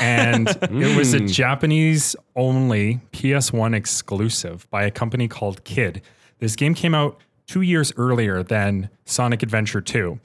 and 0.00 0.48
it 0.62 0.96
was 0.96 1.14
a 1.14 1.20
Japanese 1.20 2.16
only 2.34 3.00
PS1 3.12 3.74
exclusive 3.74 4.68
by 4.70 4.84
a 4.84 4.90
company 4.90 5.28
called 5.28 5.62
Kid. 5.64 6.02
This 6.38 6.56
game 6.56 6.74
came 6.74 6.94
out 6.94 7.20
two 7.46 7.60
years 7.60 7.92
earlier 7.96 8.42
than 8.42 8.90
Sonic 9.04 9.42
Adventure 9.42 9.80
2. 9.80 10.18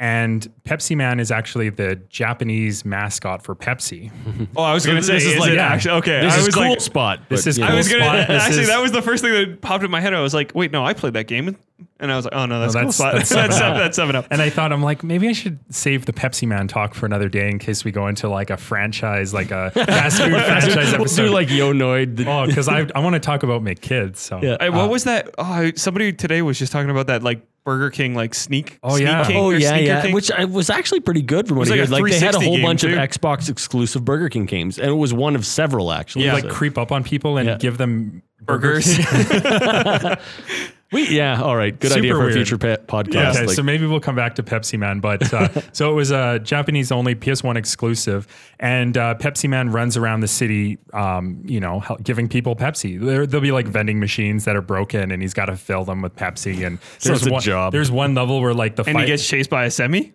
And 0.00 0.48
Pepsi 0.64 0.96
Man 0.96 1.18
is 1.18 1.32
actually 1.32 1.70
the 1.70 1.96
Japanese 2.08 2.84
mascot 2.84 3.42
for 3.42 3.56
Pepsi. 3.56 4.12
Oh, 4.56 4.62
I 4.62 4.72
was 4.72 4.86
gonna 4.86 5.02
say, 5.02 5.14
this 5.14 5.24
is 5.24 5.32
is 5.34 5.38
like- 5.40 5.50
it 5.50 5.54
yeah. 5.56 5.68
actually 5.72 5.98
okay? 5.98 6.20
This 6.20 6.34
I 6.34 6.38
is 6.38 6.46
was 6.46 6.54
cool 6.54 6.68
like, 6.70 6.80
spot. 6.80 7.20
This 7.28 7.42
but, 7.44 7.48
is 7.50 7.58
you 7.58 7.64
I 7.64 7.68
cool 7.68 7.76
was 7.78 7.88
gonna 7.88 8.04
spot. 8.04 8.16
Actually 8.30 8.60
is- 8.62 8.68
that 8.68 8.80
was 8.82 8.92
the 8.92 9.02
first 9.02 9.22
thing 9.24 9.32
that 9.32 9.60
popped 9.60 9.82
in 9.84 9.90
my 9.90 10.00
head. 10.00 10.14
I 10.14 10.20
was 10.20 10.34
like, 10.34 10.52
wait, 10.54 10.70
no, 10.72 10.84
I 10.84 10.92
played 10.94 11.14
that 11.14 11.26
game. 11.26 11.56
And 12.00 12.12
I 12.12 12.16
was 12.16 12.24
like, 12.24 12.34
oh 12.34 12.46
no, 12.46 12.60
that's 12.60 12.74
No, 12.74 12.82
cool. 12.82 12.90
that's- 12.90 12.96
So 12.96 13.04
that's 13.04 13.30
that's, 13.34 13.56
Seven 13.58 13.78
that's, 13.78 13.96
seven 13.96 14.16
up. 14.16 14.26
And 14.30 14.40
I 14.40 14.50
thought 14.50 14.72
I'm 14.72 14.82
like 14.82 15.02
maybe 15.02 15.28
I 15.28 15.32
should 15.32 15.58
save 15.74 16.06
the 16.06 16.12
Pepsi 16.12 16.46
Man 16.46 16.68
talk 16.68 16.94
for 16.94 17.06
another 17.06 17.28
day 17.28 17.48
in 17.50 17.58
case 17.58 17.84
we 17.84 17.90
go 17.90 18.06
into 18.06 18.28
like 18.28 18.50
a 18.50 18.56
franchise, 18.56 19.34
like 19.34 19.50
a 19.50 19.70
fast 19.72 20.18
food 20.22 20.30
franchise 20.30 20.76
we'll 20.92 21.00
episode. 21.02 21.22
do 21.26 21.30
like 21.30 21.50
Yo 21.50 21.72
Noid. 21.72 22.16
the- 22.16 22.30
oh, 22.30 22.46
because 22.46 22.68
I 22.68 22.86
I 22.94 23.00
want 23.00 23.14
to 23.14 23.20
talk 23.20 23.42
about 23.42 23.62
McKids. 23.62 24.18
So 24.18 24.40
Yeah. 24.42 24.56
Hey, 24.60 24.70
what 24.70 24.84
uh, 24.84 24.88
was 24.88 25.04
that? 25.04 25.34
Oh, 25.38 25.72
somebody 25.74 26.12
today 26.12 26.40
was 26.42 26.56
just 26.58 26.70
talking 26.70 26.90
about 26.90 27.08
that, 27.08 27.22
like 27.24 27.42
Burger 27.68 27.90
King, 27.90 28.14
like 28.14 28.34
sneak. 28.34 28.78
Oh, 28.82 28.96
Sneak 28.96 29.08
yeah. 29.08 29.26
King 29.26 29.36
Oh 29.36 29.44
or 29.50 29.54
yeah, 29.54 29.68
Sneaker 29.68 29.84
yeah, 29.84 30.02
King. 30.02 30.14
which 30.14 30.30
I, 30.30 30.46
was 30.46 30.70
actually 30.70 31.00
pretty 31.00 31.20
good 31.20 31.46
from 31.46 31.58
what 31.58 31.64
was 31.64 31.70
I 31.70 31.74
like 31.74 31.80
heard. 31.80 31.90
Like 32.02 32.12
they 32.12 32.18
had 32.18 32.34
a 32.34 32.40
whole 32.40 32.62
bunch 32.62 32.80
too. 32.80 32.88
of 32.88 32.94
Xbox 32.94 33.50
exclusive 33.50 34.06
Burger 34.06 34.30
King 34.30 34.46
games, 34.46 34.78
and 34.78 34.88
it 34.88 34.94
was 34.94 35.12
one 35.12 35.36
of 35.36 35.44
several 35.44 35.92
actually. 35.92 36.24
Yeah. 36.24 36.32
like 36.32 36.48
creep 36.48 36.78
up 36.78 36.92
on 36.92 37.04
people 37.04 37.36
and 37.36 37.46
Yeah. 37.46 37.56
give 37.58 37.76
them 37.76 38.22
burgers. 38.40 38.86
we, 40.92 41.08
yeah, 41.08 41.42
all 41.42 41.54
right, 41.56 41.78
good 41.78 41.88
Super 41.90 41.98
idea 41.98 42.12
for 42.14 42.18
weird. 42.20 42.30
a 42.32 42.34
future 42.34 42.58
pe- 42.58 42.76
podcast. 42.78 43.12
Yeah. 43.14 43.30
Okay, 43.30 43.46
like- 43.46 43.56
so 43.56 43.62
maybe 43.62 43.86
we'll 43.86 44.00
come 44.00 44.16
back 44.16 44.34
to 44.36 44.42
Pepsi 44.42 44.78
Man, 44.78 45.00
but 45.00 45.32
uh, 45.34 45.48
so 45.72 45.90
it 45.90 45.94
was 45.94 46.10
a 46.10 46.38
Japanese 46.38 46.90
only 46.90 47.14
PS1 47.14 47.56
exclusive, 47.56 48.26
and 48.58 48.96
uh, 48.96 49.14
Pepsi 49.16 49.48
Man 49.50 49.70
runs 49.70 49.96
around 49.96 50.20
the 50.20 50.28
city, 50.28 50.78
um, 50.94 51.42
you 51.44 51.60
know, 51.60 51.80
hel- 51.80 51.98
giving 52.02 52.28
people 52.28 52.56
Pepsi. 52.56 52.98
There, 52.98 53.26
there'll 53.26 53.42
be 53.42 53.52
like 53.52 53.66
vending 53.66 54.00
machines 54.00 54.44
that 54.46 54.56
are 54.56 54.62
broken, 54.62 55.10
and 55.10 55.20
he's 55.20 55.34
got 55.34 55.46
to 55.46 55.56
fill 55.56 55.84
them 55.84 56.00
with 56.00 56.16
Pepsi. 56.16 56.66
And 56.66 56.78
So 56.98 57.10
there's 57.10 57.20
it's 57.22 57.28
a 57.28 57.32
one, 57.32 57.42
job. 57.42 57.72
There's 57.72 57.90
one 57.90 58.14
level 58.14 58.40
where 58.40 58.54
like 58.54 58.76
the 58.76 58.84
and 58.88 58.98
he 58.98 59.06
gets 59.06 59.26
chased 59.28 59.50
by 59.50 59.64
a 59.66 59.70
semi. 59.70 60.12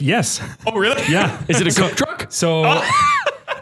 yes, 0.00 0.40
Oh, 0.66 0.76
really? 0.76 1.02
yeah. 1.10 1.42
is 1.48 1.60
it 1.60 1.66
a 1.66 1.78
Coke 1.80 1.96
truck? 1.96 2.26
So. 2.32 2.62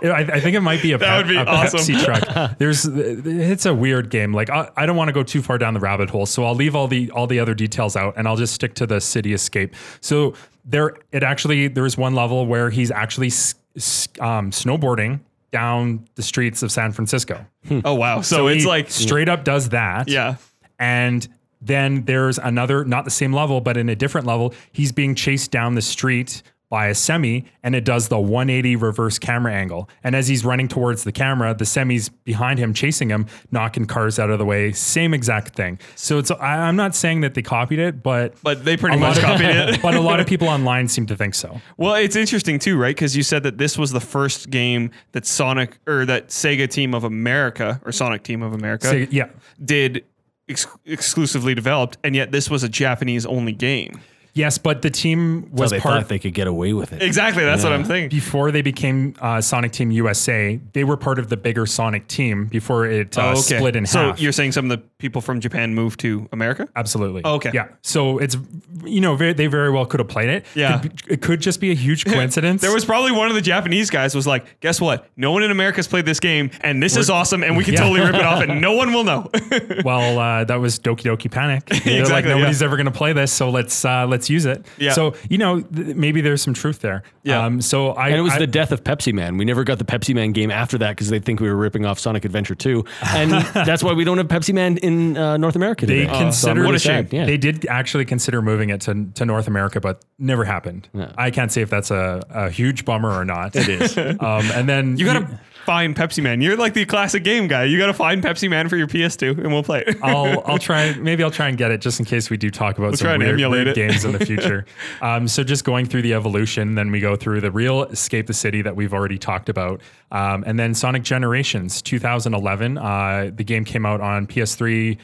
I, 0.05 0.21
I 0.21 0.41
think 0.41 0.57
it 0.57 0.61
might 0.61 0.83
be 0.83 0.93
a, 0.93 0.99
That 1.03 1.07
pep- 1.07 1.27
would 1.27 1.31
be 1.33 1.37
a 1.37 1.45
awesome. 1.45 1.81
Pepsi 1.81 2.05
truck. 2.05 2.57
There's, 2.59 2.85
it's 2.87 3.67
a 3.67 3.75
weird 3.75 4.11
game. 4.11 4.33
Like 4.33 4.51
I, 4.51 4.71
I 4.77 4.87
don't 4.87 4.97
want 4.97 5.09
to 5.09 5.13
go 5.13 5.23
too 5.23 5.43
far 5.43 5.59
down 5.59 5.75
the 5.75 5.81
rabbit 5.81 6.11
hole, 6.11 6.27
so 6.27 6.45
I'll 6.45 6.55
leave 6.55 6.75
all 6.75 6.89
the 6.89 7.11
all 7.13 7.27
the 7.27 7.39
other 7.39 7.55
details 7.55 7.97
out, 7.97 8.15
and 8.17 8.27
I'll 8.27 8.37
just 8.37 8.55
stick 8.55 8.75
to 8.75 8.87
the 8.87 9.01
city 9.01 9.33
escape. 9.33 9.75
So 10.01 10.35
there, 10.65 10.97
it 11.13 11.23
actually 11.23 11.69
there's 11.69 11.97
one 11.97 12.15
level 12.15 12.47
where 12.47 12.71
he's 12.71 12.91
actually 12.91 13.29
s- 13.29 13.55
s- 13.77 14.09
um, 14.21 14.51
snowboarding 14.51 15.21
down 15.51 16.07
the 16.15 16.23
streets 16.23 16.63
of 16.63 16.73
San 16.73 16.93
Francisco. 16.93 17.45
Oh 17.85 17.95
wow. 17.95 18.23
So, 18.23 18.47
it's 18.49 18.63
He 18.63 18.69
like 18.69 18.91
straight 18.91 19.29
up 19.29 19.45
does 19.45 19.69
that. 19.71 20.09
yeah. 20.09 20.37
And 20.79 21.27
then 21.61 22.05
there's 22.07 22.39
another, 22.39 22.85
not 22.85 23.05
the 23.05 23.11
same 23.11 23.33
level, 23.33 23.61
but 23.61 23.77
in 23.77 23.89
a 23.89 23.95
different 23.95 24.27
level, 24.27 24.53
he's 24.73 24.91
being 24.91 25.15
chased 25.15 25.51
down 25.53 25.75
the 25.77 25.83
street 25.83 26.43
by 26.73 26.87
a 26.87 26.95
semi 26.95 27.45
and 27.63 27.75
it 27.75 27.85
does 27.85 28.09
the 28.09 28.19
180 28.19 28.77
reverse 28.77 29.19
camera 29.19 29.53
angle. 29.53 29.91
And 30.03 30.17
as 30.17 30.27
he's 30.27 30.43
running 30.43 30.69
towards 30.69 31.05
the 31.05 31.13
camera, 31.13 31.55
the 31.55 31.67
semi's 31.67 32.09
behind 32.09 32.59
him, 32.59 32.73
chasing 32.73 33.11
him, 33.11 33.27
knocking 33.51 33.85
cars 33.85 34.19
out 34.19 34.31
of 34.31 34.39
the 34.39 34.47
way. 34.47 34.73
Same 34.73 35.13
exact 35.13 35.55
thing. 35.55 35.79
So 35.97 36.17
it's, 36.19 36.31
I, 36.31 36.57
I'm 36.67 36.75
not 36.77 36.95
saying 36.95 37.21
that 37.21 37.35
they 37.35 37.43
copied 37.43 37.79
it, 37.79 38.03
but. 38.03 38.37
But 38.43 38.65
they 38.65 38.79
pretty 38.79 38.97
much 38.97 39.19
of- 39.19 39.23
copied 39.23 39.51
it. 39.51 39.83
but 39.83 39.95
a 39.95 40.01
lot 40.01 40.19
of 40.19 40.27
people 40.27 40.49
online 40.49 40.89
seem 40.89 41.05
to 41.09 41.15
think 41.17 41.35
so. 41.35 41.61
Well, 41.77 41.95
it's 41.95 42.17
interesting 42.17 42.59
too, 42.59 42.79
right? 42.79 42.97
Because 42.97 43.15
you 43.15 43.23
said 43.23 43.43
that 43.43 43.59
this 43.59 43.77
was 43.77 43.91
the 43.91 44.01
first 44.01 44.49
game 44.49 44.93
that 45.13 45.27
Sonic 45.27 45.77
or 45.87 46.07
that 46.07 46.29
Sega 46.29 46.71
Team 46.71 46.95
of 46.95 47.05
America 47.05 47.83
or 47.85 47.93
Sonic 47.93 48.23
Team 48.23 48.41
of 48.41 48.55
America 48.55 48.87
So, 48.87 49.07
yeah. 49.11 49.29
did 49.63 50.07
ex- 50.49 50.67
exclusively 50.87 51.55
developed, 51.55 51.99
and 52.03 52.17
yet 52.17 52.33
this 52.33 52.49
was 52.49 52.63
a 52.63 52.69
Japanese 52.71 53.27
only 53.27 53.53
game. 53.53 54.01
Yes, 54.35 54.57
but 54.57 54.81
the 54.83 54.89
team 54.91 55.43
So 55.55 55.63
was 55.63 55.71
they 55.73 55.79
part 55.81 56.01
thought 56.01 56.09
they 56.09 56.19
could 56.19 56.33
get 56.33 56.47
away 56.47 56.73
with 56.73 56.93
it. 56.93 57.03
Exactly, 57.03 57.45
that's 57.45 57.63
what 57.65 57.73
I'm 57.73 57.85
thinking. 57.85 58.09
before 58.09 58.51
they 58.51 58.63
became 58.63 59.15
uh, 59.21 59.41
Sonic 59.43 59.73
Team 59.73 59.91
USA, 59.91 60.59
they 60.73 60.85
were 60.85 60.97
part 60.97 61.19
of 61.19 61.29
the 61.29 61.37
bigger 61.37 61.67
Sonic 61.67 62.09
team 62.09 62.47
before 62.47 62.87
it 62.87 63.19
uh, 63.19 63.33
Oh, 63.33 63.35
split 63.35 63.77
in 63.77 63.85
so 63.85 63.99
half. 64.09 64.17
So 64.19 64.23
you're 64.23 64.33
saying 64.33 64.53
some 64.53 64.71
of 64.71 64.79
the 64.81 64.85
people 64.99 65.21
from 65.21 65.41
Japan 65.41 65.75
moved 65.75 66.01
to 66.01 66.29
America? 66.33 66.67
Absolutely. 66.77 67.23
Oh, 67.25 67.35
okay. 67.35 67.51
Yeah. 67.53 67.69
So 67.83 68.19
it's 68.19 68.37
you 68.85 69.01
know 69.03 69.17
very, 69.17 69.33
they 69.35 69.49
very 69.49 69.71
well 69.71 69.85
could 69.85 70.01
have 70.01 70.09
played 70.09 70.31
it. 70.31 70.47
Yeah. 70.55 70.79
Could 70.81 71.03
it 71.09 71.21
could 71.23 71.41
just 71.41 71.61
be 71.61 71.71
a 71.71 71.75
huge 71.75 72.05
coincidence. 72.07 72.63
There 72.63 72.73
was 72.73 72.85
probably 72.87 73.13
one 73.13 73.29
of 73.29 73.35
the 73.35 73.43
Japanese 73.43 73.91
guys 73.91 74.15
was 74.15 74.27
like, 74.27 74.61
"Guess 74.61 74.81
what? 74.81 75.09
No 75.17 75.33
one 75.33 75.43
in 75.43 75.51
America's 75.51 75.87
played 75.87 76.07
this 76.07 76.21
game, 76.21 76.51
and 76.63 76.83
this 76.83 76.97
is 76.97 77.11
awesome, 77.11 77.43
and 77.45 77.55
we 77.57 77.65
can 77.65 77.75
Yeah. 77.75 77.81
totally 77.81 78.01
rip 78.01 78.15
it 78.15 78.23
off, 78.25 78.43
and 78.43 78.61
no 78.63 78.73
one 78.73 78.93
will 78.95 79.05
know." 79.05 79.31
well, 79.85 80.19
uh, 80.19 80.45
that 80.45 80.57
was 80.57 80.79
Doki 80.79 81.03
Doki 81.03 81.31
Panic. 81.31 81.67
They're 81.67 81.79
like 81.79 82.01
Exactly, 82.01 82.31
yeah. 82.31 82.37
nobody's 82.39 82.63
ever 82.63 82.77
going 82.77 82.87
to 82.87 82.93
play 82.93 83.13
this, 83.13 83.31
so 83.33 83.51
let's 83.51 83.85
uh, 83.85 84.07
let's 84.23 84.31
use 84.31 84.47
it. 84.47 84.65
Yeah. 84.79 84.93
So 84.93 85.15
you 85.29 85.39
know 85.39 85.61
th- 85.61 85.97
maybe 85.97 86.21
there's 86.21 86.43
some 86.43 86.55
truth 86.55 86.81
there. 86.81 87.03
Yeah. 87.25 87.45
Um, 87.45 87.61
so 87.61 87.91
I 87.91 88.09
And 88.09 88.17
it 88.19 88.21
was 88.21 88.35
I- 88.35 88.39
the 88.39 88.47
death 88.47 88.71
of 88.73 88.85
Pepsi 88.85 89.13
Man. 89.13 89.37
We 89.37 89.45
never 89.45 89.65
got 89.65 89.79
the 89.79 89.85
Pepsi 89.85 90.15
Man 90.15 90.33
game 90.33 90.51
after 90.51 90.79
that 90.79 90.91
because 90.91 91.09
they 91.11 91.19
think 91.19 91.41
we 91.41 91.49
were 91.49 91.57
ripping 91.57 91.85
off 91.85 91.99
Sonic 91.99 92.25
Adventure 92.25 92.55
2. 92.55 92.85
And 93.15 93.31
that's 93.55 93.83
why 93.83 93.93
we 93.93 94.05
don't 94.05 94.19
have 94.19 94.29
Pepsi 94.29 94.55
Man 94.55 94.77
in 94.79 95.17
uh, 95.17 95.37
North 95.37 95.57
America 95.57 95.87
they 95.87 96.01
today. 96.03 96.07
So 96.07 96.13
I'm 96.15 96.23
considered 96.25 96.55
really 96.61 96.67
What 96.67 96.75
a 96.77 96.79
shame. 96.79 97.09
Yeah. 97.11 97.27
They 97.27 97.37
did 97.37 97.67
actually 97.67 98.05
consider 98.05 98.43
moving 98.43 98.71
it 98.71 98.81
to, 98.83 99.07
to 99.15 99.25
North 99.25 99.49
America, 99.49 99.81
but 99.81 100.05
never 100.19 100.45
happened. 100.45 100.89
I 101.17 101.31
can't 101.31 101.51
say 101.51 101.63
if 101.63 101.71
that's 101.71 101.91
a, 101.91 102.23
a 102.31 102.51
huge 102.51 102.85
bummer 102.85 103.11
or 103.11 103.25
not. 103.25 103.57
It 103.57 103.69
is. 103.69 103.97
um, 103.99 104.17
and 104.21 104.69
then 104.69 104.97
You 104.97 105.07
gotta 105.07 105.41
find 105.65 105.95
Pepsi 105.97 106.23
Man. 106.23 106.41
You're 106.41 106.57
like 106.57 106.75
the 106.75 106.85
classic 106.85 107.25
game 107.25 107.47
guy. 107.49 107.65
You 107.65 107.79
gotta 107.79 107.95
find 107.95 108.23
Pepsi 108.23 108.49
Man 108.49 108.69
for 108.69 108.77
your 108.77 108.87
PS2, 108.87 109.39
and 109.39 109.53
we'll 109.53 109.63
play 109.63 109.85
it. 109.87 109.97
I'll 110.03 110.43
I'll 110.47 110.59
try 110.59 110.95
maybe 110.95 111.23
I'll 111.23 111.31
try 111.31 111.49
and 111.49 111.59
get 111.59 111.71
it 111.71 111.81
just 111.81 111.99
in 112.01 112.07
case 112.07 112.31
we 112.31 112.37
do 112.37 112.51
talk 112.51 112.79
about 112.79 112.99
try 112.99 113.13
some 113.13 113.19
weird, 113.21 113.51
weird 113.51 113.75
games 113.75 114.05
in 114.05 114.13
the 114.13 114.25
future. 114.27 114.65
um, 115.01 115.29
so 115.29 115.45
just 115.45 115.65
going 115.65 115.87
through 115.87 116.03
the 116.03 116.15
evolution, 116.15 116.75
then 116.75 116.91
we 116.91 117.01
go 117.01 117.17
through 117.17 117.41
the 117.41 117.51
real 117.51 117.85
Escape 117.85 118.27
the 118.27 118.35
City 118.35 118.63
that 118.63 118.77
we've 118.77 118.93
already 118.93 119.19
talked 119.19 119.49
about, 119.49 119.81
um, 120.11 120.45
and 120.47 120.59
then 120.59 120.75
Sonic 120.75 121.03
Generations 121.03 121.83
2011. 121.83 122.79
Uh, 122.79 123.31
the 123.35 123.45
game 123.45 123.65
came 123.65 123.87
out 123.87 124.01
on 124.01 124.27
PS3. 124.27 124.99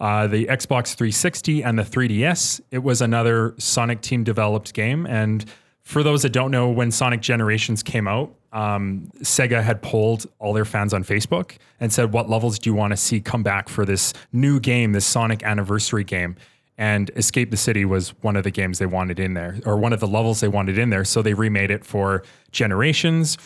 Uh, 0.00 0.26
the 0.26 0.46
Xbox 0.46 0.94
360 0.94 1.62
and 1.62 1.78
the 1.78 1.82
3DS. 1.82 2.62
It 2.70 2.78
was 2.78 3.02
another 3.02 3.54
Sonic 3.58 4.00
team 4.00 4.24
developed 4.24 4.72
game. 4.72 5.04
And 5.04 5.44
for 5.82 6.02
those 6.02 6.22
that 6.22 6.30
don't 6.30 6.50
know, 6.50 6.68
when 6.68 6.90
Sonic 6.90 7.20
Generations 7.20 7.82
came 7.82 8.06
out, 8.06 8.34
um, 8.52 9.10
Sega 9.18 9.62
had 9.62 9.82
polled 9.82 10.26
all 10.38 10.52
their 10.52 10.64
fans 10.64 10.92
on 10.92 11.04
Facebook 11.04 11.56
and 11.78 11.92
said, 11.92 12.12
What 12.12 12.28
levels 12.28 12.58
do 12.58 12.70
you 12.70 12.74
want 12.74 12.92
to 12.92 12.96
see 12.96 13.20
come 13.20 13.42
back 13.42 13.68
for 13.68 13.84
this 13.84 14.12
new 14.32 14.60
game, 14.60 14.92
this 14.92 15.06
Sonic 15.06 15.42
anniversary 15.42 16.04
game? 16.04 16.36
And 16.76 17.10
Escape 17.14 17.50
the 17.50 17.56
City 17.56 17.84
was 17.84 18.10
one 18.22 18.36
of 18.36 18.44
the 18.44 18.50
games 18.50 18.78
they 18.78 18.86
wanted 18.86 19.20
in 19.20 19.34
there, 19.34 19.60
or 19.66 19.76
one 19.76 19.92
of 19.92 20.00
the 20.00 20.06
levels 20.06 20.40
they 20.40 20.48
wanted 20.48 20.78
in 20.78 20.90
there. 20.90 21.04
So 21.04 21.20
they 21.22 21.34
remade 21.34 21.70
it 21.70 21.84
for 21.84 22.22
Generations. 22.52 23.36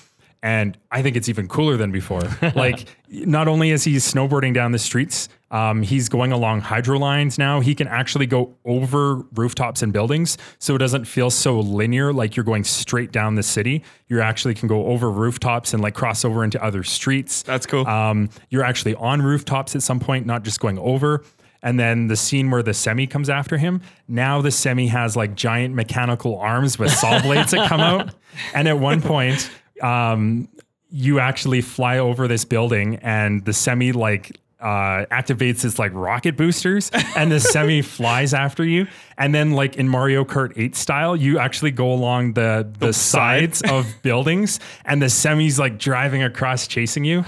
And 0.44 0.76
I 0.90 1.00
think 1.00 1.16
it's 1.16 1.30
even 1.30 1.48
cooler 1.48 1.78
than 1.78 1.90
before. 1.90 2.20
like, 2.54 2.94
not 3.08 3.48
only 3.48 3.70
is 3.70 3.82
he 3.84 3.94
snowboarding 3.96 4.52
down 4.52 4.72
the 4.72 4.78
streets, 4.78 5.30
um, 5.50 5.80
he's 5.80 6.10
going 6.10 6.32
along 6.32 6.60
hydro 6.60 6.98
lines 6.98 7.38
now. 7.38 7.60
He 7.60 7.74
can 7.74 7.88
actually 7.88 8.26
go 8.26 8.54
over 8.66 9.24
rooftops 9.34 9.80
and 9.80 9.90
buildings. 9.90 10.36
So 10.58 10.74
it 10.74 10.78
doesn't 10.78 11.06
feel 11.06 11.30
so 11.30 11.58
linear, 11.58 12.12
like 12.12 12.36
you're 12.36 12.44
going 12.44 12.64
straight 12.64 13.10
down 13.10 13.36
the 13.36 13.42
city. 13.42 13.84
You 14.08 14.20
actually 14.20 14.52
can 14.52 14.68
go 14.68 14.84
over 14.88 15.10
rooftops 15.10 15.72
and 15.72 15.82
like 15.82 15.94
cross 15.94 16.26
over 16.26 16.44
into 16.44 16.62
other 16.62 16.82
streets. 16.82 17.42
That's 17.42 17.64
cool. 17.64 17.86
Um, 17.86 18.28
you're 18.50 18.64
actually 18.64 18.96
on 18.96 19.22
rooftops 19.22 19.74
at 19.74 19.82
some 19.82 19.98
point, 19.98 20.26
not 20.26 20.42
just 20.42 20.60
going 20.60 20.78
over. 20.78 21.24
And 21.62 21.80
then 21.80 22.08
the 22.08 22.16
scene 22.16 22.50
where 22.50 22.62
the 22.62 22.74
semi 22.74 23.06
comes 23.06 23.30
after 23.30 23.56
him. 23.56 23.80
Now 24.08 24.42
the 24.42 24.50
semi 24.50 24.88
has 24.88 25.16
like 25.16 25.34
giant 25.34 25.74
mechanical 25.74 26.36
arms 26.36 26.78
with 26.78 26.90
saw 26.90 27.22
blades 27.22 27.52
that 27.52 27.66
come 27.66 27.80
out. 27.80 28.14
And 28.52 28.66
at 28.66 28.80
one 28.80 29.00
point, 29.00 29.48
um, 29.82 30.48
you 30.90 31.18
actually 31.18 31.60
fly 31.60 31.98
over 31.98 32.28
this 32.28 32.44
building, 32.44 32.96
and 32.96 33.44
the 33.44 33.52
semi 33.52 33.92
like 33.92 34.38
uh, 34.60 35.04
activates 35.10 35.64
its 35.64 35.78
like 35.78 35.92
rocket 35.92 36.36
boosters, 36.36 36.90
and 37.16 37.30
the 37.30 37.40
semi 37.40 37.82
flies 37.82 38.32
after 38.32 38.64
you. 38.64 38.86
And 39.18 39.34
then, 39.34 39.52
like 39.52 39.76
in 39.76 39.88
Mario 39.88 40.24
Kart 40.24 40.52
8 40.56 40.74
style, 40.74 41.16
you 41.16 41.38
actually 41.38 41.70
go 41.70 41.92
along 41.92 42.32
the 42.34 42.68
the 42.78 42.92
side. 42.92 43.54
sides 43.54 43.72
of 43.72 43.92
buildings, 44.02 44.60
and 44.84 45.02
the 45.02 45.10
semi's 45.10 45.58
like 45.58 45.78
driving 45.78 46.22
across, 46.22 46.66
chasing 46.66 47.04
you. 47.04 47.24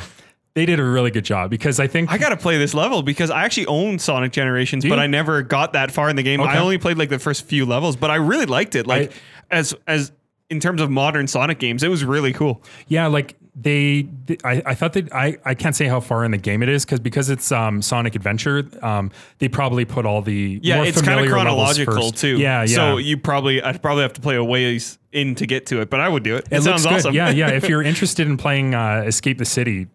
They 0.55 0.65
did 0.65 0.81
a 0.81 0.85
really 0.85 1.11
good 1.11 1.27
job 1.27 1.51
because 1.51 1.79
I 1.79 1.87
think 1.87 2.11
I 2.11 2.17
gotta 2.17 2.39
play 2.39 2.57
this 2.57 2.73
level 2.73 3.03
because 3.03 3.31
I 3.31 3.45
actually 3.45 3.67
own 3.67 3.99
Sonic 3.99 4.33
Generations, 4.33 4.87
but? 4.87 4.99
I 4.99 5.07
never 5.07 5.43
got 5.43 5.75
that 5.75 5.91
far 5.91 6.09
in 6.09 6.17
the 6.17 6.23
game. 6.23 6.41
I 6.41 6.59
only 6.59 6.79
played 6.79 6.97
like 6.97 7.11
the 7.11 7.19
first 7.19 7.45
few 7.45 7.67
levels, 7.67 7.95
but 7.95 8.11
I 8.11 8.15
really 8.15 8.47
liked 8.47 8.75
it. 8.75 8.87
Like 8.87 9.13
as 9.51 9.75
as 9.87 10.13
in 10.51 10.61
terms 10.61 10.81
of 10.81 10.91
modern 10.91 11.27
Sonic 11.27 11.59
games, 11.59 11.83
it 11.83 11.89
was 11.89 12.05
really 12.05 12.33
cool. 12.33 12.63
Yeah, 12.89 13.07
like 13.09 13.37
they, 13.59 14.07
th- 14.27 14.39
I, 14.45 14.63
I 14.67 14.75
thought 14.75 14.93
that 14.93 15.13
I, 15.15 15.39
I 15.45 15.55
can't 15.55 15.75
say 15.75 15.87
how 15.87 15.99
far 16.01 16.25
in 16.25 16.31
the 16.31 16.37
game 16.39 16.63
it 16.63 16.69
is 16.69 16.85
because 16.85 17.01
because 17.01 17.31
it's 17.31 17.51
um, 17.51 17.81
Sonic 17.83 18.15
Adventure, 18.15 18.69
um, 18.83 19.11
they 19.39 19.49
probably 19.49 19.85
put 19.85 20.05
all 20.07 20.23
the 20.23 20.61
Yeah, 20.63 20.77
more 20.77 20.87
it's 20.87 21.01
kind 21.03 21.19
of 21.21 21.29
chronological 21.29 22.11
too. 22.13 22.37
Yeah, 22.39 22.61
yeah. 22.63 22.67
So 22.67 22.97
you 22.99 23.17
probably 23.17 23.63
I'd 23.63 23.81
probably 23.83 24.03
have 24.03 24.13
to 24.15 24.21
play 24.21 24.37
a 24.37 24.45
ways 24.45 24.99
in 25.13 25.35
to 25.37 25.47
get 25.47 25.67
to 25.67 25.81
it, 25.81 25.89
but 25.91 26.01
I 26.01 26.09
would 26.09 26.23
do 26.23 26.37
it. 26.37 26.47
It, 26.51 26.59
it 26.59 26.63
sounds 26.63 26.85
good. 26.85 26.93
awesome. 26.93 27.15
Yeah, 27.15 27.31
yeah. 27.31 27.49
If 27.51 27.69
you're 27.69 27.83
interested 27.93 28.27
in 28.27 28.37
playing 28.37 28.75
uh, 28.75 29.05
Escape 29.07 29.39
the 29.39 29.45
City, 29.47 29.87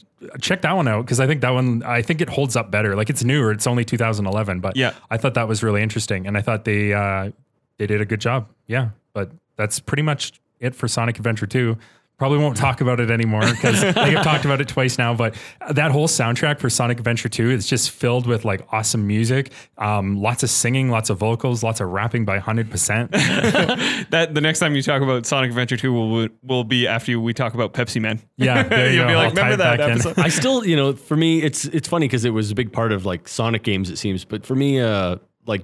check 0.41 0.63
that 0.63 0.75
one 0.75 0.87
out 0.87 1.05
because 1.05 1.19
I 1.19 1.27
think 1.27 1.41
that 1.41 1.51
one 1.51 1.83
I 1.83 2.01
think 2.01 2.19
it 2.19 2.29
holds 2.29 2.55
up 2.55 2.71
better. 2.71 2.95
Like 2.95 3.09
it's 3.11 3.23
newer, 3.23 3.51
it's 3.51 3.67
only 3.67 3.85
2011, 3.85 4.59
but 4.59 4.75
Yeah. 4.75 4.93
I 5.11 5.17
thought 5.17 5.35
that 5.35 5.47
was 5.47 5.61
really 5.61 5.83
interesting, 5.83 6.25
and 6.27 6.35
I 6.35 6.41
thought 6.41 6.65
they 6.65 6.93
uh, 6.93 7.29
they 7.77 7.85
did 7.85 8.01
a 8.01 8.05
good 8.05 8.19
job. 8.21 8.47
Yeah, 8.65 8.89
but 9.13 9.31
that's 9.61 9.79
pretty 9.79 10.03
much 10.03 10.39
it 10.59 10.73
for 10.73 10.87
Sonic 10.87 11.17
Adventure 11.17 11.45
2. 11.45 11.77
Probably 12.17 12.37
won't 12.37 12.55
talk 12.55 12.81
about 12.81 12.99
it 12.99 13.09
anymore 13.09 13.41
because 13.41 13.83
I've 13.83 14.23
talked 14.23 14.45
about 14.45 14.61
it 14.61 14.67
twice 14.67 14.99
now. 14.99 15.15
But 15.15 15.35
that 15.71 15.89
whole 15.91 16.07
soundtrack 16.07 16.59
for 16.59 16.69
Sonic 16.69 16.99
Adventure 16.99 17.29
2 17.29 17.49
is 17.49 17.65
just 17.65 17.89
filled 17.89 18.27
with 18.27 18.45
like 18.45 18.61
awesome 18.71 19.07
music, 19.07 19.51
um, 19.79 20.21
lots 20.21 20.43
of 20.43 20.51
singing, 20.51 20.91
lots 20.91 21.09
of 21.09 21.17
vocals, 21.17 21.63
lots 21.63 21.79
of 21.79 21.89
rapping 21.89 22.23
by 22.25 22.37
100%. 22.39 23.09
That 24.11 24.35
the 24.35 24.41
next 24.41 24.59
time 24.59 24.75
you 24.75 24.81
talk 24.83 25.01
about 25.01 25.25
Sonic 25.25 25.49
Adventure 25.49 25.77
2 25.77 25.91
will 25.93 26.27
will 26.43 26.63
be 26.63 26.85
after 26.87 27.19
we 27.19 27.33
talk 27.33 27.53
about 27.55 27.73
Pepsi 27.73 27.99
Man. 28.01 28.19
Yeah, 28.37 28.63
there 28.63 28.89
you 28.91 28.97
You'll 28.97 29.05
go. 29.05 29.09
be 29.09 29.15
like, 29.15 29.23
I'll 29.25 29.29
remember 29.31 29.55
that 29.57 29.77
back 29.79 29.87
in." 29.87 29.93
episode? 29.93 30.19
I 30.19 30.29
still, 30.29 30.63
you 30.65 30.75
know, 30.75 30.93
for 30.93 31.15
me, 31.17 31.41
it's 31.41 31.65
it's 31.65 31.87
funny 31.87 32.07
because 32.07 32.23
it 32.25 32.31
was 32.31 32.51
a 32.51 32.55
big 32.55 32.71
part 32.71 32.91
of 32.91 33.03
like 33.05 33.27
Sonic 33.27 33.63
games, 33.63 33.89
it 33.89 33.97
seems. 33.97 34.25
But 34.25 34.45
for 34.45 34.53
me, 34.55 34.79
uh, 34.79 35.15
like 35.47 35.63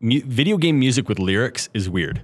mu- 0.00 0.22
video 0.24 0.56
game 0.56 0.78
music 0.78 1.06
with 1.08 1.18
lyrics 1.18 1.68
is 1.74 1.90
weird. 1.90 2.22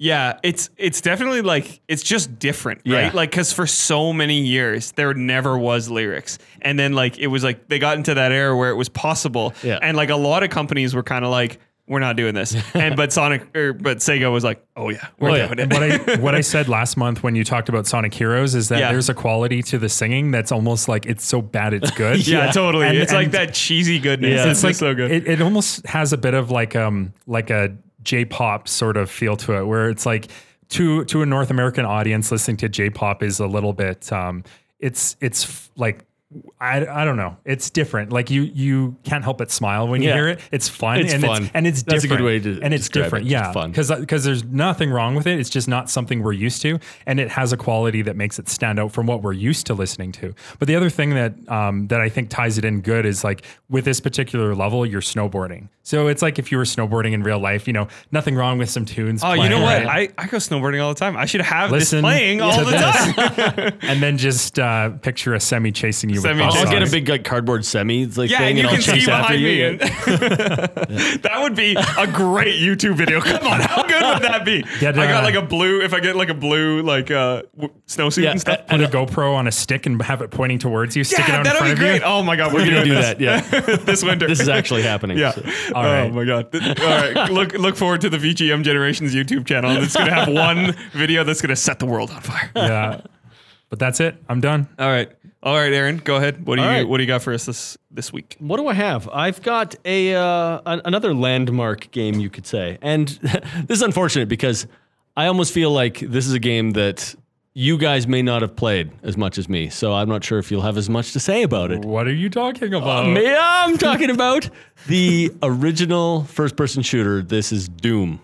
Yeah, 0.00 0.38
it's 0.44 0.70
it's 0.76 1.00
definitely 1.00 1.42
like 1.42 1.80
it's 1.88 2.02
just 2.04 2.38
different, 2.38 2.82
Yeah. 2.84 2.98
right? 3.04 3.14
Like 3.14 3.32
cuz 3.32 3.52
for 3.52 3.66
so 3.66 4.12
many 4.12 4.40
years 4.42 4.92
there 4.92 5.12
never 5.14 5.58
was 5.58 5.90
lyrics. 5.90 6.38
And 6.62 6.78
then 6.78 6.92
like 6.92 7.18
it 7.18 7.26
was 7.26 7.42
like 7.42 7.68
they 7.68 7.78
got 7.80 7.96
into 7.96 8.14
that 8.14 8.30
era 8.30 8.56
where 8.56 8.70
it 8.70 8.76
was 8.76 8.88
possible. 8.88 9.54
Yeah. 9.62 9.78
And 9.82 9.96
like 9.96 10.10
a 10.10 10.16
lot 10.16 10.42
of 10.44 10.50
companies 10.50 10.94
were 10.94 11.02
kind 11.02 11.24
of 11.24 11.32
like 11.32 11.58
we're 11.88 11.98
not 12.00 12.16
doing 12.16 12.34
this. 12.34 12.54
and 12.74 12.94
but 12.96 13.12
Sonic 13.12 13.56
or 13.56 13.72
but 13.72 13.96
Sega 13.98 14.30
was 14.30 14.44
like, 14.44 14.62
"Oh 14.76 14.90
yeah, 14.90 15.06
we're 15.18 15.30
Oh, 15.30 15.34
yeah. 15.34 15.46
doing 15.54 15.70
it." 15.70 15.72
what 15.72 15.82
I 15.82 16.16
what 16.20 16.34
I 16.36 16.42
said 16.42 16.68
last 16.68 16.96
month 16.96 17.22
when 17.24 17.34
you 17.34 17.42
talked 17.44 17.68
about 17.70 17.86
Sonic 17.86 18.12
Heroes 18.14 18.54
is 18.54 18.68
that 18.68 18.78
Yeah. 18.78 18.92
there's 18.92 19.08
a 19.08 19.14
quality 19.14 19.62
to 19.64 19.78
the 19.78 19.88
singing 19.88 20.30
that's 20.30 20.52
almost 20.52 20.86
like 20.86 21.06
it's 21.06 21.24
so 21.26 21.40
bad 21.42 21.72
it's 21.74 21.90
good. 22.02 22.24
yeah, 22.28 22.44
Yeah. 22.44 22.50
totally. 22.52 22.86
And- 22.86 22.98
it's 22.98 23.12
like 23.12 23.30
that 23.32 23.52
cheesy 23.54 23.98
goodness. 23.98 24.30
Yeah. 24.34 24.42
It's, 24.50 24.58
it's 24.58 24.64
like 24.64 24.74
so 24.76 24.94
good. 24.94 25.10
It, 25.10 25.26
it 25.26 25.40
almost 25.42 25.84
has 25.86 26.12
a 26.12 26.18
bit 26.18 26.34
of 26.34 26.50
like 26.52 26.76
um 26.76 27.14
like 27.26 27.50
a 27.50 27.72
J-pop 28.08 28.68
sort 28.68 28.96
of 28.96 29.10
feel 29.10 29.36
to 29.44 29.52
it, 29.58 29.64
where 29.66 29.90
it's 29.90 30.06
like 30.06 30.28
to 30.70 31.04
to 31.04 31.22
a 31.22 31.26
North 31.26 31.50
American 31.50 31.84
audience 31.84 32.32
listening 32.32 32.56
to 32.58 32.68
J-pop 32.68 33.22
is 33.22 33.40
a 33.40 33.46
little 33.46 33.74
bit 33.74 34.10
um 34.12 34.44
it's 34.80 35.16
it's 35.20 35.44
f- 35.44 35.70
like. 35.76 35.98
I, 36.60 36.84
I 36.86 37.04
don't 37.06 37.16
know. 37.16 37.38
It's 37.46 37.70
different. 37.70 38.12
Like 38.12 38.28
you 38.30 38.42
you 38.42 38.96
can't 39.02 39.24
help 39.24 39.38
but 39.38 39.50
smile 39.50 39.88
when 39.88 40.02
you 40.02 40.08
Yeah. 40.08 40.14
hear 40.14 40.28
it. 40.28 40.40
It's 40.52 40.68
fun. 40.68 40.98
It's 41.00 41.14
and 41.14 41.22
fun. 41.24 41.42
It's, 41.44 41.50
and 41.54 41.66
it's 41.66 41.82
That's 41.82 42.04
a 42.04 42.08
good 42.08 42.18
different. 42.18 42.44
way 42.44 42.54
to 42.56 42.60
and 42.62 42.74
it's 42.74 42.90
different. 42.90 43.26
it. 43.26 43.30
Yeah, 43.30 43.50
because 43.66 43.90
because 43.90 44.24
there's 44.24 44.44
nothing 44.44 44.90
wrong 44.90 45.14
with 45.14 45.26
it. 45.26 45.40
It's 45.40 45.48
just 45.48 45.68
not 45.68 45.88
something 45.88 46.22
we're 46.22 46.34
used 46.34 46.60
to, 46.62 46.78
and 47.06 47.18
it 47.18 47.30
has 47.30 47.54
a 47.54 47.56
quality 47.56 48.02
that 48.02 48.14
makes 48.14 48.38
it 48.38 48.50
stand 48.50 48.78
out 48.78 48.92
from 48.92 49.06
what 49.06 49.22
we're 49.22 49.32
used 49.32 49.66
to 49.68 49.74
listening 49.74 50.12
to. 50.12 50.34
But 50.58 50.68
the 50.68 50.76
other 50.76 50.90
thing 50.90 51.10
that 51.14 51.32
um, 51.48 51.86
that 51.88 52.02
I 52.02 52.10
think 52.10 52.28
ties 52.28 52.58
it 52.58 52.64
in 52.66 52.82
good 52.82 53.06
is 53.06 53.24
like 53.24 53.46
with 53.70 53.86
this 53.86 53.98
particular 54.00 54.54
level, 54.54 54.84
you're 54.84 55.00
snowboarding. 55.00 55.68
So 55.82 56.08
it's 56.08 56.20
like 56.20 56.38
if 56.38 56.52
you 56.52 56.58
were 56.58 56.64
snowboarding 56.64 57.12
in 57.14 57.22
real 57.22 57.38
life, 57.38 57.66
you 57.66 57.72
know, 57.72 57.88
nothing 58.12 58.34
wrong 58.34 58.58
with 58.58 58.68
some 58.68 58.84
tunes. 58.84 59.22
Oh, 59.24 59.32
you 59.32 59.48
know 59.48 59.62
what? 59.62 59.82
right? 59.86 60.12
I, 60.18 60.22
I 60.24 60.26
go 60.26 60.36
snowboarding 60.36 60.82
all 60.82 60.92
the 60.92 61.00
time. 61.00 61.16
I 61.16 61.24
should 61.24 61.40
have 61.40 61.70
Listen 61.70 61.98
this 61.98 62.02
playing 62.02 62.42
all 62.42 62.62
the 62.62 62.70
this. 62.72 63.14
time. 63.54 63.78
and 63.90 64.02
then 64.02 64.18
just 64.18 64.58
uh, 64.58 64.90
picture 64.90 65.32
a 65.32 65.40
semi 65.40 65.72
chasing 65.72 66.10
you. 66.10 66.17
Semi. 66.20 66.42
I'll 66.42 66.70
get 66.70 66.82
a 66.82 66.90
big 66.90 67.08
like 67.08 67.24
cardboard 67.24 67.64
semi 67.64 68.06
like 68.06 68.30
Yeah, 68.30 68.38
thing, 68.38 68.58
and 68.58 68.58
you 68.58 68.64
I'll 68.68 68.72
can 68.74 68.82
ski 68.82 68.92
chase 69.00 69.08
after 69.08 69.34
behind 69.34 69.40
you. 69.40 69.48
me. 69.48 69.58
Yeah. 69.60 69.76
that 71.22 71.38
would 71.42 71.54
be 71.54 71.74
a 71.76 72.06
great 72.06 72.60
YouTube 72.60 72.94
video. 72.94 73.20
Come 73.20 73.46
on, 73.46 73.60
how 73.60 73.82
good 73.82 74.02
would 74.02 74.22
that 74.22 74.44
be? 74.44 74.62
Get, 74.80 74.98
I 74.98 75.06
got 75.06 75.22
uh, 75.22 75.26
like 75.26 75.34
a 75.34 75.42
blue. 75.42 75.80
If 75.82 75.92
I 75.94 76.00
get 76.00 76.16
like 76.16 76.28
a 76.28 76.34
blue 76.34 76.82
like 76.82 77.10
uh, 77.10 77.42
w- 77.56 77.74
snowsuit 77.86 78.22
Yeah, 78.24 78.30
and 78.32 78.40
stuff. 78.40 78.66
Put 78.66 78.80
a 78.80 78.86
GoPro 78.88 79.34
on 79.34 79.46
a 79.46 79.52
stick 79.52 79.86
and 79.86 80.00
have 80.02 80.22
it 80.22 80.30
pointing 80.30 80.58
towards 80.58 80.96
you. 80.96 81.04
Stick 81.04 81.20
it 81.20 81.28
yeah, 81.28 81.34
out 81.34 81.38
in 81.38 81.44
that'll 81.44 81.58
front 81.58 81.68
be 81.70 81.72
of 81.72 81.78
great. 81.78 82.00
you. 82.00 82.06
Oh 82.06 82.22
my 82.22 82.36
god, 82.36 82.52
we're, 82.52 82.60
We're 82.60 82.70
gonna 82.70 82.84
do 82.84 82.94
this 82.94 83.06
that. 83.06 83.20
Yeah, 83.20 83.40
this 83.76 84.02
winter. 84.02 84.26
this 84.26 84.40
is 84.40 84.48
actually 84.48 84.82
happening. 84.82 85.18
Yeah. 85.18 85.32
so. 85.32 85.42
All 85.74 85.84
oh 85.84 85.90
right. 85.92 86.12
my 86.12 86.24
god. 86.24 86.54
All 86.54 86.60
right. 86.86 87.30
Look 87.30 87.52
look 87.54 87.76
forward 87.76 88.00
to 88.02 88.10
the 88.10 88.18
VGM 88.18 88.62
Generations 88.64 89.14
YouTube 89.14 89.46
channel. 89.46 89.70
It's 89.82 89.96
gonna 89.96 90.12
have 90.14 90.28
one 90.28 90.74
video 90.92 91.24
that's 91.24 91.40
gonna 91.40 91.56
set 91.56 91.78
the 91.78 91.86
world 91.86 92.10
on 92.10 92.20
fire. 92.22 92.50
Yeah. 92.56 93.00
But 93.70 93.78
that's 93.78 94.00
it. 94.00 94.16
I'm 94.30 94.40
done. 94.40 94.66
All 94.78 94.88
right. 94.88 95.10
All 95.42 95.54
right, 95.54 95.72
Aaron, 95.72 95.98
go 95.98 96.16
ahead. 96.16 96.44
What 96.46 96.56
do 96.56 96.62
All 96.62 96.68
you 96.68 96.74
right. 96.78 96.88
what 96.88 96.96
do 96.96 97.04
you 97.04 97.06
got 97.06 97.22
for 97.22 97.32
us 97.32 97.46
this 97.46 97.78
this 97.90 98.12
week? 98.12 98.36
What 98.40 98.56
do 98.56 98.66
I 98.66 98.74
have? 98.74 99.08
I've 99.08 99.40
got 99.42 99.76
a 99.84 100.14
uh, 100.14 100.60
an- 100.66 100.82
another 100.84 101.14
landmark 101.14 101.90
game, 101.92 102.14
you 102.14 102.28
could 102.28 102.46
say, 102.46 102.78
and 102.82 103.08
this 103.66 103.78
is 103.78 103.82
unfortunate 103.82 104.28
because 104.28 104.66
I 105.16 105.26
almost 105.26 105.52
feel 105.52 105.70
like 105.70 106.00
this 106.00 106.26
is 106.26 106.32
a 106.32 106.38
game 106.40 106.72
that 106.72 107.14
you 107.54 107.78
guys 107.78 108.06
may 108.06 108.22
not 108.22 108.42
have 108.42 108.54
played 108.56 108.90
as 109.02 109.16
much 109.16 109.36
as 109.38 109.48
me. 109.48 109.68
So 109.68 109.92
I'm 109.92 110.08
not 110.08 110.22
sure 110.22 110.38
if 110.38 110.50
you'll 110.50 110.62
have 110.62 110.76
as 110.76 110.88
much 110.88 111.12
to 111.12 111.20
say 111.20 111.42
about 111.42 111.70
it. 111.72 111.84
What 111.84 112.06
are 112.06 112.12
you 112.12 112.30
talking 112.30 112.72
about? 112.74 113.08
Me- 113.08 113.34
I'm 113.36 113.78
talking 113.78 114.10
about 114.10 114.48
the 114.86 115.32
original 115.42 116.22
first-person 116.24 116.82
shooter. 116.84 117.20
This 117.22 117.50
is 117.50 117.68
Doom. 117.68 118.20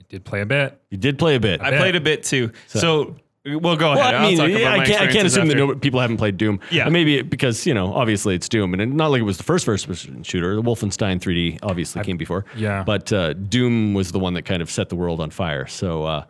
I 0.00 0.04
did 0.08 0.24
play 0.24 0.40
a 0.40 0.46
bit. 0.46 0.80
You 0.90 0.98
did 0.98 1.18
play 1.20 1.36
a 1.36 1.40
bit. 1.40 1.60
I 1.60 1.70
bet. 1.70 1.80
played 1.80 1.94
a 1.96 2.00
bit 2.00 2.24
too. 2.24 2.50
So, 2.66 3.14
we'll 3.56 3.76
go 3.76 3.90
Well, 3.94 3.98
ahead. 3.98 4.14
I 4.14 4.22
mean, 4.22 4.40
I'll 4.40 4.46
talk 4.46 4.50
about 4.50 4.60
yeah, 4.60 4.76
my 4.76 4.82
I 4.82 4.86
can't, 4.86 4.88
I 4.88 5.06
can't 5.12 5.26
experiences 5.26 5.36
assume 5.36 5.48
that 5.48 5.54
no, 5.56 5.74
people 5.76 6.00
haven't 6.00 6.16
played 6.18 6.36
Doom. 6.36 6.60
Yeah. 6.70 6.84
And 6.84 6.92
maybe 6.92 7.18
it- 7.18 7.30
because, 7.30 7.66
you 7.66 7.74
know, 7.74 7.92
obviously 7.94 8.34
it's 8.34 8.48
Doom. 8.48 8.72
And 8.72 8.82
it- 8.82 8.86
not 8.88 9.10
like 9.10 9.20
it 9.20 9.24
was 9.24 9.36
the 9.38 9.44
first 9.44 9.64
first 9.64 9.86
person 9.86 10.22
shooter. 10.22 10.54
The 10.56 10.62
Wolfenstein 10.62 11.20
3D 11.20 11.58
obviously 11.62 12.02
came 12.04 12.16
before. 12.16 12.44
yeah. 12.56 12.82
But 12.84 13.12
uh, 13.12 13.32
Doom 13.34 13.94
was 13.94 14.12
the 14.12 14.18
one 14.18 14.34
that 14.34 14.42
kind 14.42 14.62
of 14.62 14.70
set 14.70 14.88
the 14.88 14.96
world 14.96 15.20
on 15.20 15.30
fire. 15.30 15.66
So, 15.66 16.04
uh, 16.04 16.24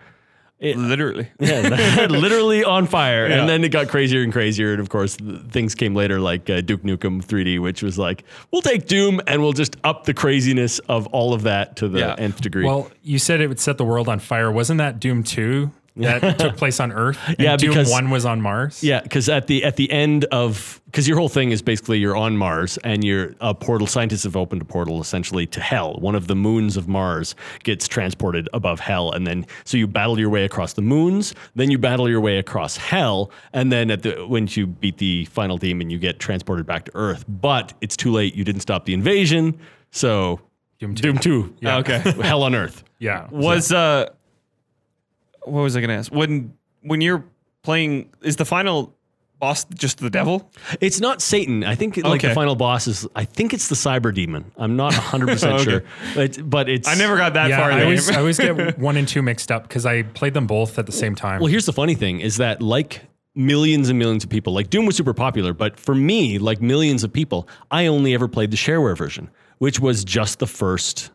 Literally. 0.60 1.28
yeah, 1.38 2.06
literally 2.10 2.64
on 2.64 2.86
fire. 2.88 3.28
Yeah. 3.28 3.38
And 3.40 3.48
then 3.48 3.62
it 3.62 3.68
got 3.68 3.86
crazier 3.86 4.22
and 4.24 4.32
crazier. 4.32 4.72
And 4.72 4.80
of 4.80 4.88
course, 4.88 5.16
th- 5.16 5.42
things 5.50 5.76
came 5.76 5.94
later 5.94 6.18
like 6.18 6.50
uh, 6.50 6.62
Duke 6.62 6.82
Nukem 6.82 7.24
3D, 7.24 7.60
which 7.60 7.80
was 7.80 7.96
like, 7.96 8.24
we'll 8.50 8.60
take 8.62 8.88
Doom 8.88 9.20
and 9.28 9.40
we'll 9.40 9.52
just 9.52 9.76
up 9.84 10.02
the 10.04 10.14
craziness 10.14 10.80
of 10.88 11.06
all 11.08 11.32
of 11.32 11.42
that 11.44 11.76
to 11.76 11.86
the 11.88 12.00
Yeah. 12.00 12.16
nth 12.18 12.40
degree. 12.40 12.64
Well, 12.64 12.90
you 13.04 13.20
said 13.20 13.40
it 13.40 13.46
would 13.46 13.60
set 13.60 13.78
the 13.78 13.84
world 13.84 14.08
on 14.08 14.18
fire. 14.18 14.50
Wasn't 14.50 14.78
that 14.78 14.98
Doom 14.98 15.22
2 15.22 15.70
that 15.98 16.38
took 16.38 16.56
place 16.56 16.80
on 16.80 16.92
Earth? 16.92 17.18
And 17.26 17.36
Yeah, 17.38 17.56
Doom 17.56 17.70
because- 17.70 17.90
1 17.90 18.10
was 18.10 18.24
on 18.24 18.40
Mars? 18.40 18.82
Yeah, 18.82 19.00
because 19.00 19.28
at 19.28 19.46
the 19.46 19.64
at 19.64 19.76
the 19.76 19.90
end 19.90 20.24
of 20.26 20.80
because 20.86 21.06
your 21.06 21.18
whole 21.18 21.28
thing 21.28 21.50
is 21.50 21.60
basically 21.60 21.98
you're 21.98 22.16
on 22.16 22.36
Mars 22.38 22.78
and 22.82 23.04
you're 23.04 23.34
a 23.42 23.54
portal. 23.54 23.86
Scientists 23.86 24.22
have 24.24 24.36
opened 24.36 24.62
a 24.62 24.64
portal 24.64 25.00
essentially 25.02 25.46
to 25.48 25.60
Hell. 25.60 25.94
One 26.00 26.14
of 26.14 26.26
the 26.28 26.34
moons 26.34 26.76
of 26.78 26.88
Mars 26.88 27.34
gets 27.62 27.86
transported 27.86 28.48
above 28.54 28.80
Hell, 28.80 29.12
and 29.12 29.26
then 29.26 29.46
so 29.64 29.76
you 29.76 29.86
battle 29.86 30.18
your 30.18 30.30
way 30.30 30.44
across 30.44 30.72
the 30.72 30.82
moons. 30.82 31.34
Then 31.54 31.70
you 31.70 31.76
battle 31.78 32.08
your 32.08 32.20
way 32.20 32.38
across 32.38 32.76
Hell, 32.76 33.30
and 33.52 33.70
then 33.70 33.90
at 33.90 34.02
the 34.02 34.24
when 34.26 34.48
you 34.50 34.66
beat 34.66 34.98
the 34.98 35.26
final 35.26 35.58
demon, 35.58 35.90
you 35.90 35.98
get 35.98 36.18
transported 36.20 36.64
back 36.66 36.84
to 36.86 36.92
Earth. 36.94 37.24
But 37.28 37.74
it's 37.80 37.96
too 37.96 38.10
late. 38.12 38.34
You 38.34 38.44
didn't 38.44 38.60
stop 38.62 38.86
the 38.86 38.94
invasion, 38.94 39.58
so 39.90 40.40
Doom 40.78 40.94
2. 40.94 41.02
Doom 41.02 41.18
Two. 41.18 41.54
Yeah. 41.60 41.76
Okay. 41.78 41.98
Hell 42.22 42.42
on 42.44 42.54
Earth. 42.54 42.84
Yeah. 42.98 43.26
Was 43.30 43.72
uh 43.72 44.08
what 45.44 45.62
was 45.62 45.76
I 45.76 45.80
gonna 45.80 45.94
ask? 45.94 46.12
When 46.12 46.54
when 46.82 47.00
you're 47.00 47.24
playing 47.62 48.10
is 48.22 48.36
the 48.36 48.44
final 48.44 48.94
boss 49.40 49.64
just 49.74 49.98
the 49.98 50.10
devil? 50.10 50.50
It's 50.80 51.00
not 51.00 51.22
Satan. 51.22 51.62
I 51.64 51.74
think 51.74 51.96
like 51.96 52.06
Okay. 52.20 52.28
the 52.28 52.34
final 52.34 52.56
boss 52.56 52.86
is. 52.88 53.06
I 53.14 53.24
think 53.24 53.54
it's 53.54 53.68
the 53.68 53.74
cyber 53.76 54.12
demon. 54.12 54.50
I'm 54.56 54.76
not 54.76 54.92
100 54.94 55.26
percent 55.28 55.52
Okay. 55.60 55.64
sure, 55.64 55.82
but 56.14 56.50
but 56.50 56.68
it's. 56.68 56.88
I 56.88 56.94
never 56.94 57.16
got 57.16 57.34
that 57.34 57.48
yeah, 57.50 57.58
far 57.58 57.70
in 57.70 57.78
I 57.78 57.82
always. 57.84 58.10
I 58.10 58.18
always 58.18 58.38
get 58.38 58.78
1 58.78 58.96
and 58.96 59.06
2 59.06 59.22
mixed 59.22 59.52
up 59.52 59.62
because 59.64 59.86
I 59.86 60.02
played 60.02 60.34
them 60.34 60.46
both 60.46 60.78
at 60.78 60.86
the 60.86 60.92
same 60.92 61.14
time. 61.14 61.40
Well, 61.40 61.48
here's 61.50 61.66
the 61.66 61.72
funny 61.72 61.94
thing: 61.94 62.20
is 62.20 62.36
that 62.38 62.60
like 62.62 63.02
millions 63.34 63.88
and 63.88 63.98
millions 63.98 64.24
of 64.24 64.30
people, 64.30 64.52
like 64.52 64.70
Doom 64.70 64.86
was 64.86 64.96
super 64.96 65.14
popular, 65.14 65.52
but 65.52 65.78
for 65.78 65.94
me, 65.94 66.38
like 66.38 66.60
millions 66.60 67.04
of 67.04 67.12
people, 67.12 67.46
I 67.70 67.86
only 67.86 68.14
ever 68.14 68.26
played 68.26 68.50
the 68.50 68.56
shareware 68.56 68.96
version, 68.96 69.30
which 69.58 69.78
was 69.78 70.04
just 70.04 70.40
the 70.40 70.46
first 70.48 71.10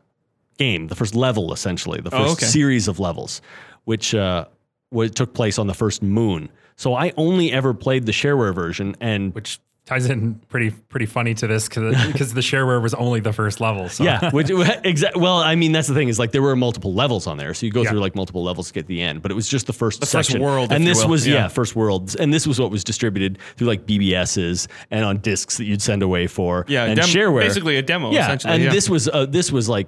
game, 0.58 0.88
the 0.88 0.96
first 0.96 1.16
level, 1.16 1.52
essentially, 1.52 2.00
the 2.00 2.10
oh, 2.16 2.20
first 2.20 2.30
Oh, 2.30 2.34
okay. 2.34 2.46
series 2.46 2.88
of 2.88 3.00
levels, 3.00 3.42
which 3.86 4.14
uh, 4.16 4.46
was, 4.92 5.12
took 5.12 5.34
place 5.34 5.58
on 5.60 5.68
the 5.68 5.74
first 5.74 6.02
moon. 6.04 6.50
So 6.76 6.96
I 6.96 7.14
only 7.18 7.52
ever 7.52 7.74
played 7.74 8.06
the 8.06 8.12
shareware 8.12 8.54
version, 8.54 8.96
and 9.00 9.34
which 9.36 9.60
ties 9.86 10.06
in 10.06 10.36
pretty 10.48 10.70
pretty 10.72 11.06
funny 11.06 11.34
to 11.34 11.46
this 11.46 11.68
because 11.68 12.34
the 12.34 12.40
shareware 12.42 12.82
was 12.82 12.94
only 12.94 13.20
the 13.20 13.34
first 13.34 13.60
level. 13.62 13.90
So. 13.90 14.04
Yeah, 14.04 14.32
which 14.32 14.50
exactly. 14.84 15.22
Well, 15.22 15.38
I 15.38 15.56
mean, 15.56 15.72
that's 15.72 15.88
the 15.88 15.94
thing 15.94 16.08
is 16.08 16.18
like 16.18 16.32
there 16.32 16.42
were 16.42 16.56
multiple 16.56 16.94
levels 16.94 17.28
on 17.28 17.38
there, 17.38 17.54
so 17.54 17.66
you 17.66 17.72
go 17.72 17.84
Yeah. 17.84 17.92
through 17.92 18.00
like 18.00 18.16
multiple 18.16 18.44
levels 18.44 18.68
to 18.70 18.74
get 18.74 18.88
the 18.88 19.02
end. 19.02 19.22
But 19.22 19.30
it 19.32 19.36
was 19.36 19.48
just 19.48 19.68
the 19.68 19.74
first 19.74 20.00
The 20.00 20.06
first 20.08 20.30
section. 20.30 20.42
world, 20.42 20.72
if 20.72 20.78
and 20.78 20.88
this 20.88 21.06
was 21.06 21.28
yeah. 21.28 21.34
Yeah. 21.36 21.48
first 21.50 21.76
world, 21.76 22.16
and 22.20 22.34
this 22.34 22.48
was 22.48 22.60
what 22.60 22.72
was 22.72 22.84
distributed 22.84 23.38
through 23.58 23.68
like 23.68 23.86
BBSs 23.86 24.68
and 24.90 25.06
on 25.06 25.18
discs 25.18 25.58
that 25.58 25.66
you'd 25.66 25.82
send 25.82 26.02
away 26.02 26.26
for. 26.28 26.66
Yeah, 26.68 26.86
and 26.86 26.96
dem- 26.96 27.06
shareware. 27.06 27.42
basically 27.42 27.76
a 27.78 27.82
demo, 27.82 28.12
Yeah, 28.12 28.22
essentially, 28.22 28.54
and 28.54 28.64
yeah. 28.64 28.72
this 28.72 28.90
was 28.90 29.08
uh, 29.10 29.26
this 29.28 29.52
was 29.52 29.70
like, 29.70 29.88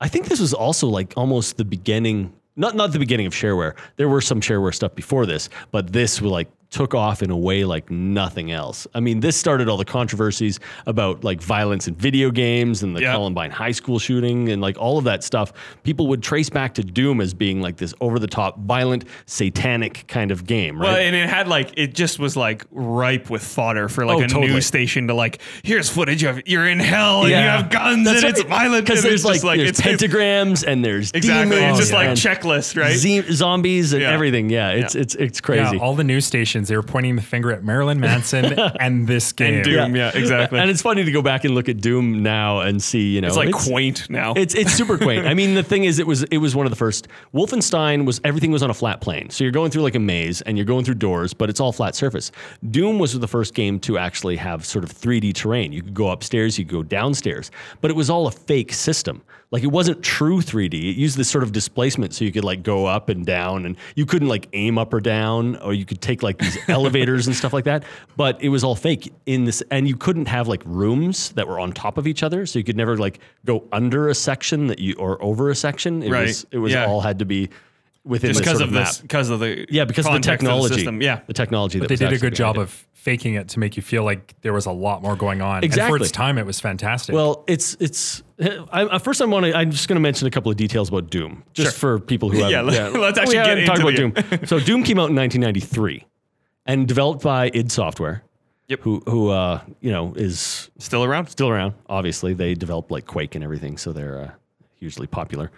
I 0.00 0.08
think 0.08 0.28
this 0.28 0.40
was 0.40 0.54
also 0.54 0.86
like 0.88 1.12
almost 1.16 1.56
the 1.58 1.64
beginning. 1.64 2.32
Not 2.56 2.74
not 2.74 2.92
the 2.92 2.98
beginning 2.98 3.26
of 3.26 3.32
shareware. 3.32 3.74
There 3.96 4.08
were 4.08 4.20
some 4.20 4.40
shareware 4.40 4.74
stuff 4.74 4.94
before 4.94 5.26
this, 5.26 5.48
but 5.70 5.92
this 5.92 6.20
was 6.20 6.30
like 6.30 6.50
took 6.72 6.94
off 6.94 7.22
in 7.22 7.30
a 7.30 7.36
way 7.36 7.64
like 7.64 7.90
nothing 7.90 8.50
else. 8.50 8.86
I 8.94 9.00
mean, 9.00 9.20
this 9.20 9.36
started 9.36 9.68
all 9.68 9.76
the 9.76 9.84
controversies 9.84 10.58
about 10.86 11.22
like 11.22 11.40
violence 11.40 11.86
in 11.86 11.94
video 11.94 12.30
games 12.30 12.82
and 12.82 12.96
the 12.96 13.02
Yeah. 13.02 13.12
Columbine 13.12 13.50
High 13.50 13.72
School 13.72 13.98
shooting 13.98 14.48
and 14.48 14.60
like 14.62 14.78
all 14.78 14.96
of 14.98 15.04
that 15.04 15.22
stuff. 15.22 15.52
People 15.84 16.06
would 16.08 16.22
trace 16.22 16.48
back 16.48 16.72
to 16.74 16.82
Doom 16.82 17.20
as 17.20 17.34
being 17.34 17.60
like 17.60 17.76
this 17.76 17.92
over 18.00 18.18
the 18.18 18.26
top, 18.26 18.58
violent, 18.60 19.04
satanic 19.26 20.04
kind 20.08 20.30
of 20.30 20.46
game, 20.46 20.78
right? 20.80 20.88
Well, 20.88 20.96
and 20.96 21.14
it 21.14 21.28
had 21.28 21.46
like 21.46 21.72
it 21.76 21.94
just 21.94 22.18
was 22.18 22.36
like 22.36 22.64
ripe 22.70 23.28
with 23.28 23.42
fodder 23.42 23.88
for 23.88 24.06
like 24.06 24.16
Oh, 24.16 24.20
a 24.24 24.28
totally. 24.28 24.48
news 24.48 24.66
station 24.66 25.08
to 25.08 25.14
like 25.14 25.40
here's 25.62 25.90
footage 25.90 26.22
of 26.24 26.40
you're 26.46 26.66
in 26.68 26.78
hell 26.80 27.22
and 27.22 27.30
you 27.30 27.36
have 27.36 27.68
guns 27.70 28.04
That's 28.06 28.22
and 28.22 28.30
it's 28.36 28.42
violent 28.44 28.86
because 28.86 29.02
there's 29.02 29.16
it's 29.16 29.24
like, 29.24 29.34
just 29.34 29.44
like 29.44 29.58
there's 29.58 29.68
it's 29.70 29.80
it's- 29.80 30.02
pentagrams 30.02 30.64
and 30.66 30.84
there's 30.84 31.10
exactly 31.14 31.56
demons 31.56 31.78
it's 31.80 31.90
just 31.90 31.92
like 31.92 32.08
and 32.08 32.16
checklist 32.18 32.80
right 32.80 32.96
ze- 32.96 33.30
zombies 33.32 33.92
and 33.92 34.00
Yeah. 34.02 34.10
everything. 34.12 34.48
Yeah, 34.48 34.70
it's 34.70 34.94
it's 34.94 35.14
it's 35.16 35.40
crazy. 35.40 35.76
Yeah, 35.76 35.82
all 35.82 35.94
the 35.94 36.04
news 36.04 36.24
stations 36.24 36.61
they 36.68 36.76
were 36.76 36.82
pointing 36.82 37.16
the 37.16 37.22
finger 37.22 37.52
at 37.52 37.64
Marilyn 37.64 38.00
Manson 38.00 38.58
and 38.80 39.06
this 39.06 39.32
game. 39.32 39.54
and 39.56 39.64
Doom 39.64 39.96
yeah, 39.96 40.10
exactly 40.14 40.58
and 40.58 40.70
it's 40.70 40.82
funny 40.82 41.04
to 41.04 41.10
go 41.12 41.22
back 41.22 41.44
and 41.44 41.54
look 41.54 41.68
at 41.68 41.80
Doom 41.80 42.22
now 42.22 42.60
and 42.60 42.82
see, 42.82 43.14
you 43.14 43.20
know, 43.20 43.28
it's 43.28 43.36
like 43.36 43.52
quaint 43.52 44.08
now 44.10 44.34
It's 44.34 44.54
it's 44.54 44.72
super 44.72 44.98
quaint. 44.98 45.26
I 45.32 45.34
mean, 45.34 45.54
the 45.54 45.62
thing 45.62 45.84
is, 45.84 45.98
it 45.98 46.06
was 46.06 46.22
it 46.24 46.38
was 46.38 46.54
one 46.56 46.66
of 46.66 46.70
the 46.70 46.76
first. 46.76 47.08
Wolfenstein 47.34 48.04
was 48.06 48.20
everything 48.24 48.50
was 48.52 48.62
on 48.62 48.70
a 48.70 48.74
flat 48.74 49.00
plane, 49.00 49.30
so 49.30 49.44
you're 49.44 49.52
going 49.52 49.70
through 49.70 49.82
like 49.82 49.94
a 49.94 50.00
maze 50.00 50.42
and 50.42 50.56
you're 50.56 50.66
going 50.66 50.84
through 50.84 50.94
doors, 50.94 51.34
but 51.34 51.50
it's 51.50 51.60
all 51.60 51.72
flat 51.72 51.94
surface. 51.94 52.30
Doom 52.70 52.98
was 52.98 53.18
the 53.18 53.28
first 53.28 53.54
game 53.54 53.78
to 53.80 53.98
actually 53.98 54.36
have 54.36 54.64
sort 54.64 54.84
of 54.84 54.92
3D 54.92 55.34
terrain. 55.34 55.72
You 55.72 55.82
could 55.82 55.94
go 55.94 56.08
upstairs, 56.10 56.58
you 56.58 56.64
could 56.64 56.72
go 56.72 56.82
downstairs, 56.82 57.50
but 57.80 57.90
it 57.90 57.94
was 57.94 58.10
all 58.10 58.26
a 58.26 58.30
fake 58.30 58.72
system. 58.72 59.22
Like 59.52 59.62
it 59.62 59.68
wasn't 59.70 60.02
true 60.02 60.38
3D. 60.40 60.72
It 60.72 60.96
used 60.96 61.16
this 61.18 61.28
sort 61.28 61.44
of 61.44 61.52
displacement, 61.52 62.14
so 62.14 62.24
you 62.24 62.32
could 62.32 62.42
like 62.42 62.62
go 62.62 62.86
up 62.86 63.08
and 63.10 63.24
down, 63.24 63.66
and 63.66 63.76
you 63.94 64.06
couldn't 64.06 64.28
like 64.28 64.48
aim 64.54 64.78
up 64.78 64.92
or 64.94 65.00
down, 65.00 65.56
or 65.56 65.74
you 65.74 65.84
could 65.84 66.00
take 66.00 66.22
like 66.22 66.38
these 66.38 66.56
elevators 66.68 67.26
and 67.26 67.36
stuff 67.36 67.52
like 67.52 67.64
that. 67.66 67.84
But 68.16 68.42
it 68.42 68.48
was 68.48 68.64
all 68.64 68.74
fake 68.74 69.12
in 69.26 69.44
this, 69.44 69.62
and 69.70 69.86
you 69.86 69.94
couldn't 69.94 70.26
have 70.26 70.48
like 70.48 70.62
rooms 70.64 71.32
that 71.32 71.46
were 71.46 71.60
on 71.60 71.72
top 71.72 71.98
of 71.98 72.06
each 72.06 72.22
other, 72.22 72.46
so 72.46 72.58
you 72.58 72.64
could 72.64 72.78
never 72.78 72.96
like 72.96 73.20
go 73.44 73.62
under 73.72 74.08
a 74.08 74.14
section 74.14 74.68
that 74.68 74.78
you 74.78 74.94
or 74.98 75.22
over 75.22 75.50
a 75.50 75.54
section. 75.54 76.02
It 76.02 76.10
Right. 76.10 76.26
was 76.28 76.46
it 76.50 76.58
was 76.58 76.72
Yeah. 76.72 76.86
all 76.86 77.02
had 77.02 77.18
to 77.18 77.26
be 77.26 77.50
within 78.04 78.30
just 78.30 78.38
the 78.38 78.44
because 78.44 78.58
sort 78.58 78.68
of 78.68 78.74
map. 78.74 78.86
this 78.88 78.98
because 79.00 79.30
of 79.30 79.38
the 79.40 79.66
Yeah, 79.70 79.84
because 79.84 80.06
of 80.06 80.12
the 80.14 80.18
technology. 80.20 80.74
system 80.74 81.00
yeah 81.02 81.20
the 81.26 81.32
technology. 81.34 81.78
that 81.78 81.88
They 81.88 81.94
did 81.96 82.12
a 82.12 82.18
good 82.18 82.34
job 82.34 82.58
of 82.58 82.84
faking 83.02 83.34
it 83.34 83.48
to 83.48 83.58
make 83.58 83.76
you 83.76 83.82
feel 83.82 84.04
like 84.04 84.34
there 84.42 84.52
was 84.52 84.64
a 84.66 84.70
lot 84.70 85.02
more 85.02 85.16
going 85.16 85.42
on. 85.42 85.56
And 85.56 85.64
Exactly. 85.64 85.98
for 85.98 86.02
its 86.04 86.12
time, 86.12 86.38
it 86.38 86.46
was 86.46 86.60
fantastic. 86.60 87.12
Well, 87.14 87.42
it's 87.48 87.76
it's. 87.80 88.22
I, 88.40 88.98
first, 88.98 89.20
I 89.20 89.24
want 89.24 89.44
to. 89.46 89.56
I'm 89.56 89.70
just 89.72 89.88
going 89.88 89.96
to 89.96 90.00
mention 90.00 90.26
a 90.28 90.30
couple 90.30 90.50
of 90.52 90.56
details 90.56 90.88
about 90.88 91.10
Doom, 91.10 91.42
just 91.52 91.76
for 91.76 91.98
people 91.98 92.30
who 92.30 92.38
Yeah, 92.48 92.62
haven't. 92.62 92.74
let- 92.74 92.94
let's 92.94 93.18
actually 93.18 93.38
we 93.38 93.44
get 93.44 93.46
haven't 93.58 93.64
talked 93.66 93.80
about 93.80 94.22
the 94.22 94.36
Doom. 94.38 94.46
so, 94.46 94.60
Doom 94.60 94.82
came 94.84 94.98
out 94.98 95.10
in 95.10 95.16
1993, 95.16 96.04
and 96.66 96.86
developed 96.86 97.22
by 97.24 97.50
id 97.52 97.70
Software. 97.72 98.22
Yep. 98.68 98.80
Who 98.82 99.02
who 99.06 99.28
uh 99.30 99.60
you 99.80 99.90
know 99.90 100.14
is 100.14 100.70
still 100.78 101.02
around 101.04 101.26
still 101.26 101.48
around. 101.48 101.74
Obviously, 101.88 102.32
they 102.34 102.54
developed 102.54 102.90
like 102.92 103.06
Quake 103.06 103.34
and 103.34 103.42
everything, 103.42 103.76
so 103.78 103.92
they're 103.92 104.20
uh, 104.20 104.30
hugely 104.78 105.06
popular. 105.08 105.50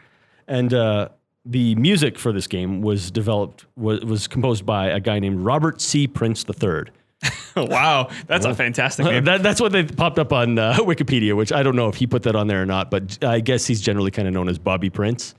And 0.49 0.73
uh, 0.73 1.11
the 1.45 1.75
music 1.77 2.19
for 2.19 2.33
this 2.33 2.47
game 2.47 2.81
was 2.81 3.11
developed 3.11 3.67
was, 3.77 4.03
was 4.05 4.27
composed 4.27 4.65
by 4.65 4.87
a 4.89 4.99
guy 5.01 5.19
named 5.19 5.41
Robert 5.41 5.81
C. 5.83 6.07
Prince 6.07 6.45
III. 6.49 6.85
wow 7.57 8.09
that's 8.27 8.45
a 8.45 8.55
fantastic 8.55 9.05
name 9.05 9.25
That, 9.25 9.43
that's 9.43 9.61
what 9.61 9.73
they 9.73 9.85
popped 9.85 10.19
up 10.19 10.33
on 10.33 10.59
uh, 10.59 10.75
Wikipedia, 10.79 11.37
which 11.37 11.53
I 11.53 11.63
don't 11.63 11.77
know 11.77 11.89
if 11.89 11.97
he 11.97 12.07
put 12.07 12.23
that 12.25 12.37
on 12.37 12.47
there 12.47 12.63
or 12.63 12.67
not, 12.67 12.91
but 12.91 13.23
I 13.25 13.41
guess 13.41 13.67
he's 13.67 13.81
generally 13.81 14.11
kind 14.11 14.29
of 14.29 14.35
known 14.35 14.49
as 14.49 14.59
Bobby 14.59 14.91
Prince. 14.91 15.35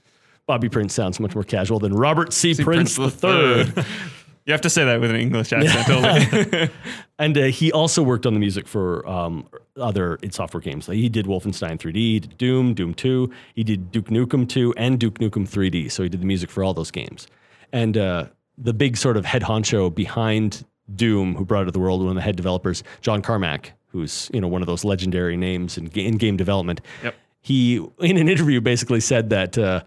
Bobby 0.47 0.69
Prince 0.69 0.93
sounds 0.93 1.19
much 1.19 1.33
more 1.33 1.43
casual 1.43 1.79
than 1.79 1.93
Robert 1.93 2.31
C. 2.31 2.53
Prince, 2.53 2.65
Prince 2.65 2.95
the 2.95 3.03
the 3.03 3.11
Third. 3.11 3.85
you 4.45 4.51
have 4.51 4.61
to 4.61 4.69
say 4.69 4.85
that 4.85 5.01
with 5.01 5.09
an 5.09 5.15
English 5.15 5.51
accent 5.51 5.87
totally 5.87 6.69
And 7.17 7.37
uh, 7.37 7.43
he 7.45 7.71
also 7.71 8.03
worked 8.03 8.25
on 8.25 8.33
the 8.33 8.39
music 8.39 8.67
for 8.67 9.07
um, 9.07 9.47
other 9.77 10.19
id 10.21 10.33
Software 10.33 10.61
games. 10.61 10.87
Like 10.87 10.97
he 10.97 11.09
did 11.09 11.25
Wolfenstein 11.25 11.77
3D, 11.79 11.95
he 11.95 12.19
did 12.19 12.37
Doom, 12.37 12.73
Doom 12.73 12.93
2, 12.93 13.31
he 13.55 13.63
did 13.63 13.91
Duke 13.91 14.07
Nukem 14.07 14.47
2, 14.47 14.73
and 14.77 14.99
Duke 14.99 15.19
Nukem 15.19 15.47
3D. 15.49 15.91
So 15.91 16.03
he 16.03 16.09
did 16.09 16.21
the 16.21 16.25
music 16.25 16.49
for 16.49 16.63
all 16.63 16.73
those 16.73 16.91
games. 16.91 17.27
And 17.71 17.97
uh, 17.97 18.27
the 18.57 18.73
big 18.73 18.97
sort 18.97 19.17
of 19.17 19.25
head 19.25 19.41
honcho 19.41 19.93
behind 19.93 20.63
Doom, 20.93 21.35
who 21.35 21.45
brought 21.45 21.63
it 21.63 21.65
to 21.65 21.71
the 21.71 21.79
world, 21.79 22.01
one 22.01 22.09
of 22.09 22.15
the 22.15 22.21
head 22.21 22.35
developers, 22.35 22.83
John 23.01 23.21
Carmack, 23.21 23.73
who's 23.87 24.29
you 24.33 24.41
know 24.41 24.47
one 24.47 24.61
of 24.61 24.67
those 24.67 24.83
legendary 24.83 25.37
names 25.37 25.77
in, 25.77 25.87
in 25.87 26.17
game 26.17 26.37
development. 26.37 26.81
Yep. 27.03 27.15
He, 27.41 27.75
in 27.99 28.17
an 28.17 28.29
interview, 28.29 28.61
basically 28.61 28.99
said 28.99 29.29
that. 29.29 29.57
Uh, 29.57 29.83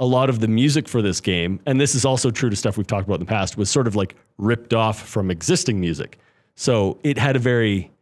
a 0.00 0.06
lot 0.06 0.28
of 0.28 0.40
the 0.40 0.48
music 0.48 0.88
for 0.88 1.00
this 1.00 1.20
game, 1.20 1.60
and 1.64 1.80
this 1.80 1.94
is 1.94 2.04
also 2.04 2.28
true 2.28 2.50
to 2.50 2.56
stuff 2.56 2.76
we've 2.76 2.88
talked 2.88 3.06
about 3.06 3.20
in 3.20 3.20
the 3.20 3.26
past, 3.26 3.56
was 3.56 3.70
sort 3.70 3.86
of 3.86 3.94
like 3.94 4.16
ripped 4.36 4.74
off 4.74 5.00
from 5.06 5.30
existing 5.30 5.78
music. 5.78 6.18
So 6.56 6.98
it 7.04 7.18
had 7.18 7.36
a 7.36 7.38
very, 7.38 7.92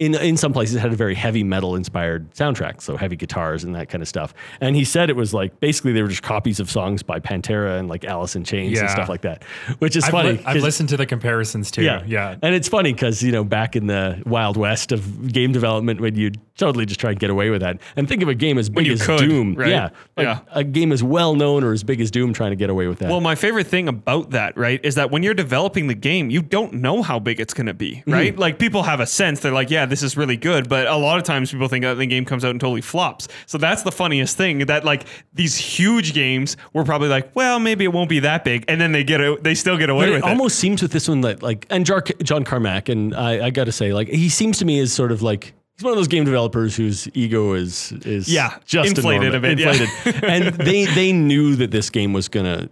in 0.00 0.14
in 0.16 0.36
some 0.36 0.52
places, 0.52 0.74
it 0.74 0.80
had 0.80 0.92
a 0.92 0.96
very 0.96 1.14
heavy 1.14 1.44
metal 1.44 1.76
inspired 1.76 2.30
soundtrack, 2.34 2.80
so 2.80 2.96
heavy 2.96 3.14
guitars 3.16 3.62
and 3.62 3.74
that 3.76 3.88
kind 3.88 4.02
of 4.02 4.08
stuff. 4.08 4.34
And 4.60 4.74
he 4.74 4.84
said 4.84 5.10
it 5.10 5.14
was 5.16 5.32
like 5.32 5.60
basically 5.60 5.92
they 5.92 6.02
were 6.02 6.08
just 6.08 6.22
copies 6.22 6.58
of 6.58 6.68
songs 6.70 7.02
by 7.04 7.20
Pantera 7.20 7.78
and 7.78 7.88
like 7.88 8.04
Alice 8.04 8.34
in 8.34 8.42
Chains 8.42 8.80
and 8.80 8.90
stuff 8.90 9.08
like 9.08 9.20
that, 9.20 9.44
which 9.78 9.94
is 9.96 10.04
I've, 10.04 10.10
funny. 10.10 10.32
li- 10.32 10.42
I've 10.46 10.62
listened 10.62 10.88
to 10.88 10.96
the 10.96 11.06
comparisons 11.06 11.70
too. 11.70 11.82
yeah, 11.82 12.02
Yeah. 12.06 12.36
and 12.42 12.54
it's 12.54 12.66
funny 12.68 12.92
because 12.92 13.22
you 13.22 13.30
know 13.30 13.44
back 13.44 13.76
in 13.76 13.86
the 13.86 14.22
wild 14.26 14.56
west 14.56 14.90
of 14.90 15.32
game 15.32 15.52
development, 15.52 16.00
when 16.00 16.14
you 16.16 16.32
totally 16.56 16.86
just 16.86 16.98
try 17.00 17.10
and 17.10 17.20
get 17.20 17.30
away 17.30 17.50
with 17.50 17.60
that, 17.60 17.78
and 17.96 18.08
think 18.08 18.22
of 18.22 18.28
a 18.28 18.34
game 18.34 18.56
as 18.58 18.68
big 18.70 18.88
as 18.88 19.04
could, 19.04 19.18
Doom, 19.20 19.54
right? 19.54 19.68
yeah, 19.68 19.88
like 20.16 20.24
Yeah. 20.26 20.40
a 20.52 20.64
game 20.64 20.92
as 20.92 21.02
well 21.02 21.34
known 21.34 21.62
or 21.62 21.72
as 21.72 21.84
big 21.84 22.00
as 22.00 22.10
Doom, 22.10 22.32
trying 22.32 22.50
to 22.52 22.56
get 22.56 22.70
away 22.70 22.86
with 22.86 22.98
that. 23.00 23.10
Well, 23.10 23.20
my 23.20 23.34
favorite 23.34 23.66
thing 23.66 23.86
about 23.86 24.30
that, 24.30 24.56
right, 24.56 24.80
is 24.82 24.94
that 24.94 25.10
when 25.10 25.22
you're 25.22 25.34
developing 25.34 25.86
the 25.88 25.94
game, 25.94 26.30
you 26.30 26.40
don't 26.42 26.72
know 26.74 27.02
how 27.02 27.18
big 27.18 27.38
it's 27.38 27.52
going 27.54 27.66
to 27.66 27.74
be, 27.74 27.90
Mm-hmm. 27.96 28.12
right? 28.12 28.38
Like 28.38 28.58
people 28.58 28.82
have 28.84 29.00
a 29.00 29.06
sense. 29.06 29.40
They're 29.40 29.52
like, 29.52 29.68
yeah, 29.70 29.84
this 29.90 30.02
is 30.02 30.16
really 30.16 30.36
good. 30.36 30.68
But 30.68 30.86
a 30.86 30.96
lot 30.96 31.18
of 31.18 31.24
times 31.24 31.50
people 31.50 31.68
think 31.68 31.82
that 31.84 31.94
the 31.94 32.06
game 32.06 32.24
comes 32.24 32.44
out 32.44 32.50
and 32.52 32.60
totally 32.60 32.80
flops. 32.80 33.28
So 33.46 33.58
that's 33.58 33.82
the 33.82 33.92
funniest 33.92 34.36
thing 34.36 34.60
that 34.66 34.84
like 34.84 35.04
these 35.34 35.56
huge 35.56 36.14
games 36.14 36.56
were 36.72 36.84
probably 36.84 37.08
like, 37.08 37.34
well, 37.34 37.58
maybe 37.58 37.84
it 37.84 37.92
won't 37.92 38.08
be 38.08 38.20
that 38.20 38.44
big. 38.44 38.64
And 38.68 38.80
then 38.80 38.92
they 38.92 39.04
get 39.04 39.20
it, 39.20 39.42
they 39.44 39.54
still 39.54 39.76
get 39.76 39.90
away 39.90 40.06
But 40.06 40.12
with 40.12 40.22
it 40.22 40.26
it. 40.26 40.30
almost 40.30 40.58
seems 40.58 40.80
with 40.82 40.92
this 40.92 41.08
one 41.08 41.20
that 41.22 41.42
like 41.42 41.66
and 41.70 41.84
Jar- 41.84 42.02
John 42.22 42.44
Carmack 42.44 42.88
and 42.88 43.14
I, 43.14 43.46
I 43.46 43.50
got 43.50 43.64
to 43.64 43.72
say 43.72 43.92
like 43.92 44.08
he 44.08 44.28
seems 44.28 44.58
to 44.58 44.64
me 44.64 44.78
as 44.80 44.92
sort 44.92 45.12
of 45.12 45.20
like 45.22 45.52
he's 45.76 45.84
one 45.84 45.92
of 45.92 45.96
those 45.98 46.08
game 46.08 46.24
developers 46.24 46.76
whose 46.76 47.08
ego 47.14 47.54
is 47.54 47.92
is 48.04 48.28
Yeah, 48.28 48.56
just 48.64 48.96
inflated 48.96 49.34
enormous- 49.34 49.52
a 49.52 49.56
bit, 49.56 49.58
yeah. 49.58 50.12
inflated. 50.12 50.24
and 50.24 50.54
they 50.66 50.84
they 50.86 51.12
knew 51.12 51.56
that 51.56 51.70
this 51.70 51.90
game 51.90 52.12
was 52.12 52.28
gonna 52.28 52.68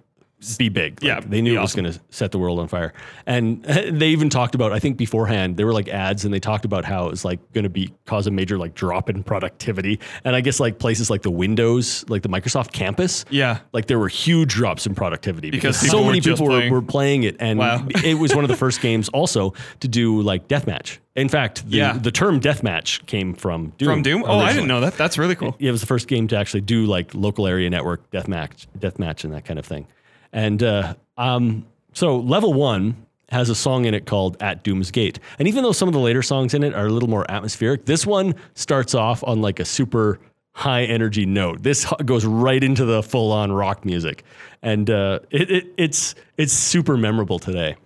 be 0.58 0.68
big. 0.68 1.02
Like, 1.02 1.08
Yeah, 1.08 1.20
they 1.20 1.42
knew 1.42 1.54
it 1.56 1.60
was 1.60 1.72
awesome. 1.72 1.82
going 1.84 1.94
to 1.94 2.00
set 2.10 2.30
the 2.32 2.38
world 2.38 2.58
on 2.60 2.68
fire. 2.68 2.92
And 3.26 3.62
they 3.64 4.08
even 4.10 4.30
talked 4.30 4.54
about, 4.54 4.72
I 4.72 4.78
think 4.78 4.96
beforehand, 4.96 5.56
there 5.56 5.66
were 5.66 5.72
like 5.72 5.88
ads 5.88 6.24
and 6.24 6.32
they 6.32 6.40
talked 6.40 6.64
about 6.64 6.84
how 6.84 7.06
it 7.06 7.10
was 7.10 7.24
like 7.24 7.40
going 7.52 7.64
to 7.64 7.70
be 7.70 7.92
cause 8.06 8.26
a 8.26 8.30
major 8.30 8.56
like 8.58 8.74
drop 8.74 9.10
in 9.10 9.22
productivity. 9.24 9.98
And 10.24 10.36
I 10.36 10.40
guess 10.40 10.60
like 10.60 10.78
places 10.78 11.10
like 11.10 11.22
the 11.22 11.30
Windows, 11.30 12.04
like 12.08 12.22
the 12.22 12.28
Microsoft 12.28 12.72
campus, 12.72 13.24
Yeah. 13.30 13.58
like 13.72 13.86
there 13.86 13.98
were 13.98 14.08
huge 14.08 14.54
drops 14.54 14.86
in 14.86 14.94
productivity 14.94 15.50
Because 15.50 15.78
because, 15.80 15.90
so 15.90 16.04
many 16.04 16.20
people 16.20 16.46
were, 16.46 16.52
playing. 16.52 16.72
were 16.72 16.82
playing 16.82 17.22
it. 17.24 17.36
And 17.40 17.58
Wow. 17.58 17.86
it 18.04 18.18
was 18.18 18.34
one 18.34 18.44
of 18.44 18.48
the 18.48 18.56
first 18.64 18.80
games 18.80 19.08
also 19.08 19.54
to 19.80 19.88
do 19.88 20.22
like 20.22 20.46
deathmatch. 20.48 20.98
In 21.16 21.28
fact, 21.28 21.68
the, 21.68 21.78
Yeah. 21.78 21.92
the 21.94 22.12
term 22.12 22.40
deathmatch 22.40 23.04
came 23.06 23.34
from 23.34 23.72
Doom. 23.76 23.88
From 23.88 24.02
Doom? 24.02 24.24
Oh, 24.24 24.38
I 24.38 24.52
didn't 24.52 24.68
know 24.68 24.80
that. 24.82 24.96
That's 24.96 25.18
really 25.18 25.34
cool. 25.34 25.56
Yeah, 25.58 25.70
it 25.70 25.72
was 25.72 25.80
the 25.80 25.86
first 25.88 26.06
game 26.06 26.28
to 26.28 26.36
actually 26.36 26.60
do 26.60 26.86
like 26.86 27.12
local 27.12 27.46
area 27.48 27.68
network 27.70 28.08
deathmatch, 28.12 28.66
deathmatch, 28.78 29.24
and 29.24 29.34
that 29.34 29.44
kind 29.44 29.58
of 29.58 29.66
thing. 29.66 29.88
And 30.32 30.62
uh, 30.62 30.94
um, 31.16 31.66
so 31.92 32.16
level 32.18 32.54
one 32.54 32.96
has 33.30 33.50
a 33.50 33.54
song 33.54 33.84
in 33.84 33.94
it 33.94 34.06
called 34.06 34.36
"At 34.40 34.64
Doom's 34.64 34.90
Gate," 34.90 35.18
and 35.38 35.48
even 35.48 35.62
though 35.62 35.72
some 35.72 35.88
of 35.88 35.94
the 35.94 36.00
later 36.00 36.22
songs 36.22 36.54
in 36.54 36.62
it 36.62 36.74
are 36.74 36.86
a 36.86 36.90
little 36.90 37.08
more 37.08 37.30
atmospheric, 37.30 37.84
this 37.84 38.06
one 38.06 38.34
starts 38.54 38.94
off 38.94 39.22
on 39.24 39.40
like 39.40 39.60
a 39.60 39.64
super 39.64 40.18
high 40.52 40.84
energy 40.84 41.24
note. 41.24 41.62
This 41.62 41.86
goes 42.04 42.24
right 42.24 42.62
into 42.62 42.84
the 42.84 43.02
full 43.02 43.32
on 43.32 43.52
rock 43.52 43.84
music, 43.84 44.24
and 44.62 44.90
uh, 44.90 45.20
it, 45.30 45.50
it, 45.50 45.66
it's 45.76 46.14
it's 46.36 46.52
super 46.52 46.96
memorable 46.96 47.38
today. 47.38 47.76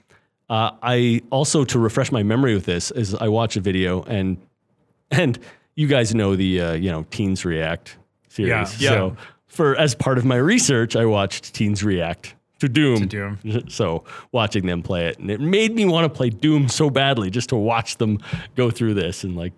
Uh, 0.49 0.73
I 0.83 1.23
also 1.31 1.65
to 1.65 1.79
refresh 1.79 2.13
my 2.13 2.23
memory 2.23 2.55
with 2.55 2.67
this 2.67 2.91
is 2.91 3.15
I 3.15 3.29
watch 3.29 3.57
a 3.57 3.61
video 3.61 4.03
and 4.03 4.37
and 5.11 5.39
you 5.77 5.87
guys 5.87 6.15
know 6.15 6.37
the 6.37 6.61
uh, 6.61 6.73
you 6.73 6.91
know 6.91 7.05
Teens 7.11 7.45
React 7.45 7.97
series. 8.29 8.81
Yeah. 8.81 8.91
Yeah. 8.91 8.97
So 8.97 9.17
for 9.53 9.77
as 9.77 9.95
part 9.95 10.19
of 10.19 10.25
my 10.25 10.37
research, 10.37 10.97
I 10.97 11.05
watched 11.05 11.55
Teens 11.55 11.85
React 11.85 12.35
to 12.61 12.69
Doom. 12.69 13.01
To 13.01 13.07
Doom. 13.07 13.39
So 13.69 14.05
watching 14.33 14.67
them 14.67 14.83
play 14.83 15.07
it, 15.09 15.19
and 15.19 15.31
it 15.31 15.41
made 15.41 15.75
me 15.75 15.85
want 15.85 16.05
to 16.05 16.17
play 16.17 16.31
Doom 16.31 16.69
so 16.69 16.91
badly 16.91 17.31
just 17.31 17.49
to 17.51 17.57
watch 17.57 17.97
them 17.99 18.19
go 18.57 18.71
through 18.71 18.95
this 18.95 19.25
and 19.25 19.37
like. 19.37 19.53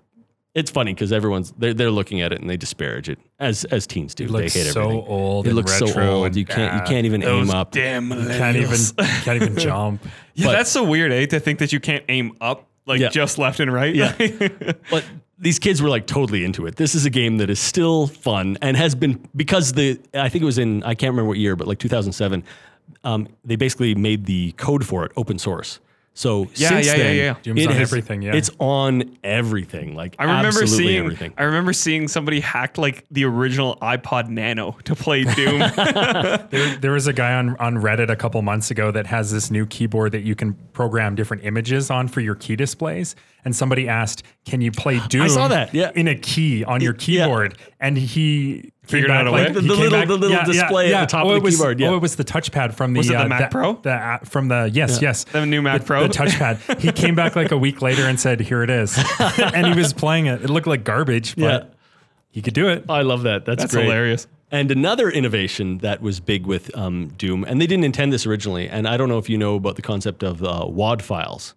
It's 0.55 0.71
funny 0.71 0.95
because 0.95 1.13
everyone's 1.13 1.53
they're, 1.59 1.75
they're 1.75 1.91
looking 1.91 2.21
at 2.21 2.33
it 2.33 2.41
and 2.41 2.49
they 2.49 2.57
disparage 2.57 3.09
it 3.09 3.19
as 3.41 3.65
as 3.65 3.89
teens 3.89 4.15
do. 4.15 4.23
It 4.23 4.27
they 4.29 4.33
looks 4.35 4.55
hate 4.55 4.67
so 4.67 4.83
everything. 4.83 5.05
old 5.09 5.47
It 5.47 5.49
and 5.49 5.57
looks 5.57 5.77
so 5.77 5.87
retro 5.87 6.07
old. 6.11 6.27
and 6.27 6.37
You 6.37 6.45
can't 6.45 6.75
you 6.77 6.81
can't 6.87 7.07
even 7.07 7.25
aim 7.25 7.51
up. 7.51 7.73
Damn 7.73 8.11
Can't 8.39 8.57
even 8.57 8.79
can't 9.25 9.43
even 9.43 9.57
jump. 9.59 10.05
Yeah, 10.35 10.47
But- 10.47 10.53
that's 10.53 10.71
so 10.71 10.85
weird, 10.85 11.11
eh? 11.11 11.27
To 11.27 11.41
think 11.41 11.59
that 11.59 11.73
you 11.73 11.81
can't 11.81 12.05
aim 12.09 12.37
up 12.41 12.69
like 12.87 13.01
Yeah. 13.01 13.09
just 13.09 13.37
left 13.37 13.59
and 13.59 13.73
right. 13.73 13.93
Yeah. 13.97 14.15
but 14.93 15.05
these 15.45 15.59
kids 15.59 15.83
were 15.83 15.91
like 15.91 16.07
totally 16.07 16.45
into 16.45 16.67
it. 16.67 16.77
This 16.77 16.95
is 16.95 17.05
a 17.05 17.11
game 17.11 17.37
that 17.37 17.51
is 17.51 17.61
still 17.61 18.07
fun 18.07 18.57
and 18.63 18.77
has 18.77 18.95
been 18.95 19.23
because 19.37 19.75
the 19.75 20.01
I 20.15 20.29
think 20.31 20.43
it 20.43 20.47
was 20.47 20.59
in 20.59 20.83
I 20.83 20.95
can't 20.95 21.13
remember 21.13 21.29
what 21.29 21.39
year, 21.39 21.55
but 21.55 21.69
like 21.69 21.79
2007. 21.79 22.43
Um, 23.03 23.29
they 23.45 23.57
basically 23.57 23.95
made 23.95 24.25
the 24.27 24.53
code 24.53 24.87
for 24.87 25.05
it 25.05 25.13
open 25.17 25.39
source. 25.39 25.81
So 26.17 26.47
Yeah, 26.55 26.69
since 26.69 26.87
yeah, 26.87 26.93
yeah, 26.93 27.03
then, 27.03 27.17
yeah. 27.17 27.35
Doom's 27.43 27.61
it 27.63 27.67
on 27.69 27.75
has- 27.75 27.93
everything, 27.93 28.23
yeah. 28.23 28.35
it's 28.35 28.51
on 28.59 29.19
everything. 29.25 29.95
Like 29.97 30.17
I 30.19 30.25
remember 30.25 30.49
absolutely 30.49 30.77
seeing 30.87 31.05
everything. 31.05 31.35
I 31.37 31.43
remember 31.43 31.73
seeing 31.73 32.09
somebody 32.09 32.41
hack 32.41 32.79
like 32.79 33.05
the 33.11 33.25
original 33.25 33.77
iPod 33.83 34.29
Nano 34.29 34.77
to 34.85 34.95
play 34.95 35.25
Doom. 35.25 35.61
There, 36.51 36.77
there 36.77 36.93
was 36.93 37.07
a 37.07 37.13
guy 37.13 37.35
on, 37.35 37.57
on 37.57 37.77
Reddit 37.77 38.11
a 38.11 38.17
couple 38.17 38.41
months 38.43 38.71
ago 38.71 38.91
that 38.93 39.07
has 39.07 39.33
this 39.33 39.51
new 39.51 39.67
keyboard 39.67 40.13
that 40.13 40.23
you 40.23 40.35
can 40.37 40.55
program 40.73 41.17
different 41.17 41.45
images 41.45 41.91
on 41.91 42.07
for 42.07 42.21
your 42.21 42.37
key 42.37 42.55
displays. 42.57 43.17
And 43.45 43.55
somebody 43.55 43.89
asked, 43.89 44.23
"Can 44.47 44.61
you 44.61 44.73
play 44.73 45.01
Doom?" 45.09 45.23
I 45.23 45.29
saw 45.29 45.49
that, 45.49 45.75
yeah. 45.75 45.91
in 45.95 46.09
a 46.09 46.15
key 46.15 46.65
on 46.65 46.81
your 46.81 46.95
yeah. 46.95 46.99
keyboard. 47.25 47.59
And 47.79 47.97
he 47.99 48.73
Figured 48.85 49.11
out 49.11 49.25
back 49.25 49.27
a 49.27 49.31
like 49.31 49.47
way? 49.49 49.53
The- 49.55 49.61
the 49.61 49.75
little- 49.75 49.91
back- 49.91 50.09
the 50.09 50.17
little 50.17 50.45
display 50.45 50.93
at 50.95 51.01
the 51.03 51.07
top 51.07 51.25
of 51.25 51.31
oh, 51.31 51.31
the 51.33 51.37
it 51.39 51.43
was, 51.43 51.57
keyboard, 51.57 51.81
yeah. 51.81 51.89
Oh, 51.89 51.97
it 51.97 52.03
was 52.03 52.17
the 52.17 52.25
touchpad 52.25 52.75
from 52.75 52.93
the 52.93 52.99
Was 52.99 53.09
it 53.11 53.13
the 53.15 53.25
uh, 53.25 53.29
Mac 53.29 53.51
Pro? 53.51 53.75
The, 53.75 53.93
uh, 53.93 54.19
from 54.19 54.49
the 54.49 54.71
yes, 54.73 55.01
yes, 55.03 55.25
The 55.25 55.45
new 55.47 55.63
Mac 55.63 55.81
the, 55.83 55.87
Pro? 55.87 56.03
the 56.03 56.09
touchpad. 56.09 56.81
he 56.81 56.93
came 56.93 57.15
back 57.15 57.37
like 57.37 57.51
a 57.51 57.59
week 57.59 57.81
later 57.83 58.03
and 58.07 58.19
said, 58.21 58.41
"Here 58.41 58.63
it 58.63 58.71
is," 58.71 58.99
and 59.39 59.67
he 59.67 59.75
was 59.75 59.93
playing 59.93 60.27
it. 60.27 60.43
It 60.43 60.51
looked 60.51 60.67
like 60.67 60.85
garbage, 60.85 61.37
but 61.37 61.43
Yeah. 61.65 61.69
he 62.31 62.43
could 62.43 62.55
do 62.55 62.69
it. 62.69 62.85
I 62.89 63.03
love 63.03 63.23
that. 63.23 63.45
That's, 63.45 63.63
That's 63.63 63.75
great. 63.75 63.85
hilarious. 63.85 64.27
And 64.51 64.71
another 64.71 65.11
innovation 65.11 65.79
that 65.79 66.01
was 66.01 66.21
big 66.21 66.47
with 66.47 66.77
um, 66.77 67.09
Doom, 67.19 67.45
and 67.45 67.61
they 67.61 67.67
didn't 67.67 67.85
intend 67.85 68.13
this 68.13 68.25
originally. 68.27 68.69
And 68.69 68.87
I 68.87 68.97
don't 68.97 69.09
know 69.09 69.19
if 69.19 69.29
you 69.29 69.37
know 69.37 69.57
about 69.57 69.77
the 69.77 69.83
concept 69.83 70.23
of 70.23 70.43
uh, 70.45 70.67
WAD 70.69 71.03
files. 71.03 71.55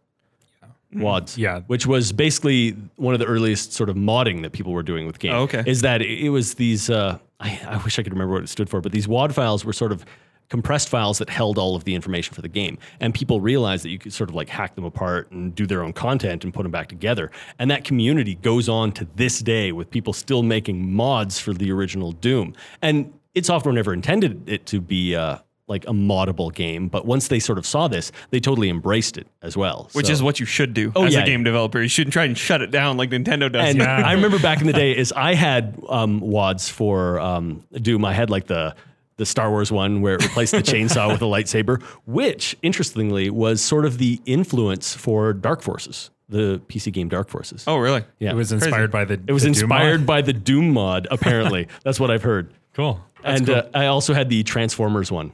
WADs, 0.94 1.38
Yeah. 1.38 1.62
which 1.68 1.86
was 1.86 2.12
basically 2.12 2.72
one 2.96 3.14
of 3.14 3.20
the 3.20 3.26
earliest 3.26 3.74
sort 3.74 3.90
of 3.90 3.96
modding 3.96 4.42
that 4.44 4.52
people 4.54 4.72
were 4.74 4.84
doing 4.84 5.06
with 5.06 5.20
games. 5.20 5.34
Oh, 5.36 5.42
okay. 5.44 5.64
is 5.66 5.82
that 5.82 6.02
it 6.02 6.10
it 6.26 6.30
was 6.30 6.54
these? 6.56 6.90
Uh, 6.90 7.18
I, 7.40 7.60
I 7.68 7.78
wish 7.84 8.00
I 8.00 8.04
could 8.04 8.14
remember 8.14 8.34
what 8.34 8.44
it 8.44 8.50
stood 8.50 8.70
for, 8.70 8.82
but 8.82 8.92
these 8.92 9.08
WAD 9.08 9.36
files 9.36 9.64
were 9.66 9.74
sort 9.74 9.92
of 9.92 10.04
compressed 10.50 10.88
files 10.88 11.18
that 11.18 11.30
held 11.30 11.58
all 11.58 11.76
of 11.76 11.84
the 11.84 11.94
information 11.94 12.34
for 12.34 12.42
the 12.42 12.48
game, 12.48 12.78
and 13.02 13.14
people 13.14 13.42
realized 13.42 13.84
that 13.84 13.90
you 13.90 14.00
could 14.00 14.14
sort 14.14 14.30
of 14.30 14.36
like 14.36 14.48
hack 14.48 14.76
them 14.76 14.86
apart 14.86 15.30
and 15.32 15.54
do 15.54 15.68
their 15.68 15.84
own 15.84 15.92
content 15.92 16.46
and 16.46 16.54
put 16.54 16.64
them 16.64 16.72
back 16.72 16.88
together. 16.88 17.30
And 17.60 17.70
that 17.70 17.84
community 17.84 18.36
goes 18.36 18.70
on 18.70 18.94
to 18.94 19.06
this 19.18 19.40
day 19.42 19.74
with 19.74 19.90
people 19.92 20.14
still 20.14 20.44
making 20.44 20.94
mods 20.94 21.38
for 21.38 21.54
the 21.54 21.70
original 21.70 22.14
Doom. 22.14 22.54
And 22.82 23.14
id 23.36 23.46
Software 23.46 23.74
never 23.74 23.94
intended 23.94 24.48
it 24.48 24.66
to 24.68 24.80
be. 24.80 25.16
Uh, 25.16 25.40
like 25.68 25.84
a 25.86 25.91
moddable 25.91 26.53
game, 26.53 26.88
but 26.88 27.05
once 27.05 27.28
they 27.28 27.39
sort 27.39 27.57
of 27.57 27.65
saw 27.65 27.88
this, 27.89 28.11
they 28.30 28.39
totally 28.39 28.70
embraced 28.70 29.18
it 29.18 29.28
as 29.41 29.57
well. 29.57 29.89
which 29.93 30.05
So- 30.07 30.11
is 30.13 30.24
what 30.24 30.39
you 30.39 30.45
should 30.45 30.74
do 30.74 30.91
Oh, 30.95 31.03
as 31.05 31.13
yeah. 31.13 31.24
a 31.24 31.26
game 31.26 31.43
developer. 31.43 31.82
You 31.82 31.89
shouldn't 31.89 32.13
try 32.13 32.24
and 32.24 32.38
shut 32.38 32.61
it 32.61 32.72
down 32.72 32.95
like 32.97 33.09
Nintendo 33.09 33.51
does. 33.51 33.70
And 33.70 33.80
Yeah. 33.80 34.01
I 34.05 34.13
remember 34.13 34.39
back 34.39 34.61
in 34.61 34.68
the 34.68 34.74
day, 34.74 34.95
is 34.95 35.11
I 35.11 35.34
had 35.34 35.78
um, 35.89 36.22
wads 36.22 36.70
for 36.70 37.20
um, 37.20 37.63
Doom. 37.74 38.05
I 38.05 38.13
had 38.13 38.30
like 38.30 38.47
the 38.47 38.76
the 39.18 39.26
Star 39.26 39.49
Wars 39.49 39.72
one 39.72 40.01
where 40.01 40.13
it 40.13 40.22
replaced 40.24 40.51
the 40.51 40.59
chainsaw 40.61 41.11
with 41.11 41.22
a 41.24 41.26
lightsaber, 41.26 41.82
which 42.05 42.55
interestingly 42.61 43.32
was 43.32 43.61
sort 43.61 43.84
of 43.84 43.97
the 43.97 44.22
influence 44.28 44.93
for 44.95 45.34
Dark 45.34 45.63
Forces, 45.63 46.11
the 46.30 46.61
PC 46.68 46.93
game 46.93 47.09
Dark 47.09 47.28
Forces. 47.28 47.63
oh, 47.65 47.78
really? 47.78 48.03
yeah, 48.20 48.30
It 48.30 48.36
was 48.36 48.49
Crazy. 48.51 48.65
inspired 48.68 48.91
by 48.91 49.05
the. 49.05 49.20
it 49.28 49.32
was 49.34 49.41
the 49.41 49.49
Doom 49.51 49.70
mod? 49.70 49.82
inspired 49.82 50.05
by 50.05 50.22
the 50.22 50.34
Doom 50.34 50.72
mod. 50.72 51.07
Apparently, 51.09 51.68
that's 51.84 51.99
what 51.99 52.11
I've 52.11 52.22
heard. 52.22 52.53
Cool. 52.76 53.03
That's 53.24 53.39
and 53.39 53.47
cool. 53.47 53.55
uh, 53.55 53.63
I 53.74 53.88
also 53.88 54.13
had 54.13 54.30
the 54.30 54.43
Transformers 54.43 55.11
one. 55.11 55.32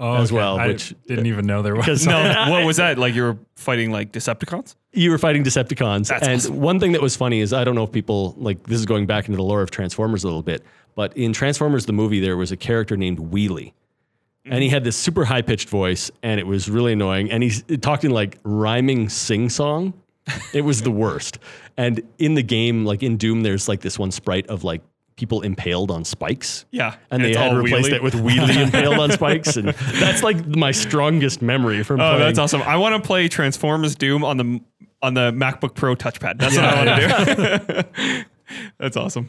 Oh, 0.00 0.16
as 0.16 0.30
okay. 0.30 0.36
well, 0.36 0.58
I 0.58 0.66
which- 0.68 0.94
didn't 1.06 1.26
even 1.26 1.46
know 1.46 1.62
there 1.62 1.76
was. 1.76 2.04
No, 2.06 2.46
what 2.50 2.64
was 2.64 2.78
that? 2.78 2.98
Like 2.98 3.14
you 3.14 3.22
were 3.22 3.38
fighting 3.54 3.92
like 3.92 4.10
Decepticons? 4.10 4.74
you 4.92 5.10
were 5.12 5.18
fighting 5.18 5.44
Decepticons. 5.44 6.08
That's 6.08 6.26
and 6.26 6.34
awesome. 6.40 6.60
one 6.60 6.80
thing 6.80 6.92
that 6.92 7.02
was 7.02 7.14
funny 7.16 7.38
is 7.40 7.52
I 7.52 7.62
don't 7.62 7.76
know 7.76 7.84
if 7.84 7.92
people 7.92 8.34
like 8.38 8.64
this 8.64 8.80
is 8.80 8.86
going 8.86 9.06
back 9.06 9.28
into 9.28 9.36
the 9.36 9.44
lore 9.44 9.62
of 9.62 9.70
Transformers 9.70 10.24
a 10.24 10.26
little 10.26 10.42
bit, 10.42 10.64
but 10.96 11.16
in 11.16 11.32
Transformers 11.32 11.86
the 11.86 11.92
movie 11.92 12.18
there 12.18 12.36
was 12.36 12.50
a 12.50 12.56
character 12.56 12.96
named 12.96 13.18
Wheelie. 13.18 13.72
And 14.46 14.62
he 14.62 14.70
had 14.70 14.82
this 14.84 14.96
super 14.96 15.24
high 15.24 15.42
pitched 15.42 15.68
voice 15.68 16.10
and 16.22 16.40
it 16.40 16.46
was 16.46 16.68
really 16.68 16.94
annoying. 16.94 17.30
And 17.30 17.42
he 17.42 17.50
talked 17.76 18.04
in 18.04 18.10
like 18.10 18.38
rhyming 18.42 19.08
sing 19.10 19.48
song. 19.50 19.92
It 20.52 20.62
was 20.62 20.82
the 20.82 20.90
worst. 20.90 21.38
And 21.76 22.02
in 22.18 22.34
the 22.34 22.42
game, 22.42 22.84
like 22.84 23.02
in 23.02 23.16
Doom, 23.16 23.42
there's 23.42 23.68
like 23.68 23.80
this 23.80 23.98
one 23.98 24.10
sprite 24.10 24.46
of 24.48 24.64
like 24.64 24.80
people 25.20 25.42
impaled 25.42 25.90
on 25.90 26.02
spikes. 26.04 26.64
Yeah. 26.70 26.96
And, 27.10 27.22
they 27.22 27.34
had 27.34 27.52
all 27.52 27.56
replaced 27.62 27.90
wheelie. 27.90 27.92
it 27.96 28.02
with 28.02 28.14
Wheelie 28.14 28.56
impaled 28.64 28.98
on 28.98 29.12
spikes. 29.12 29.56
And 29.58 29.68
that's 29.68 30.22
like 30.22 30.44
my 30.46 30.72
strongest 30.72 31.42
memory 31.42 31.82
from 31.84 32.00
Oh, 32.00 32.04
playing. 32.08 32.20
that's 32.20 32.38
awesome. 32.38 32.62
I 32.62 32.76
want 32.78 33.00
to 33.00 33.06
play 33.06 33.28
Transformers 33.28 33.94
Doom 33.94 34.24
on 34.24 34.38
the 34.38 34.60
on 35.02 35.14
the 35.14 35.30
MacBook 35.32 35.74
Pro 35.74 35.94
touchpad. 35.94 36.38
That's 36.38 36.56
what 36.56 36.64
I 36.64 36.84
want 36.84 37.00
to 37.00 37.86
do. 38.02 38.24
that's 38.78 38.96
awesome. 38.96 39.28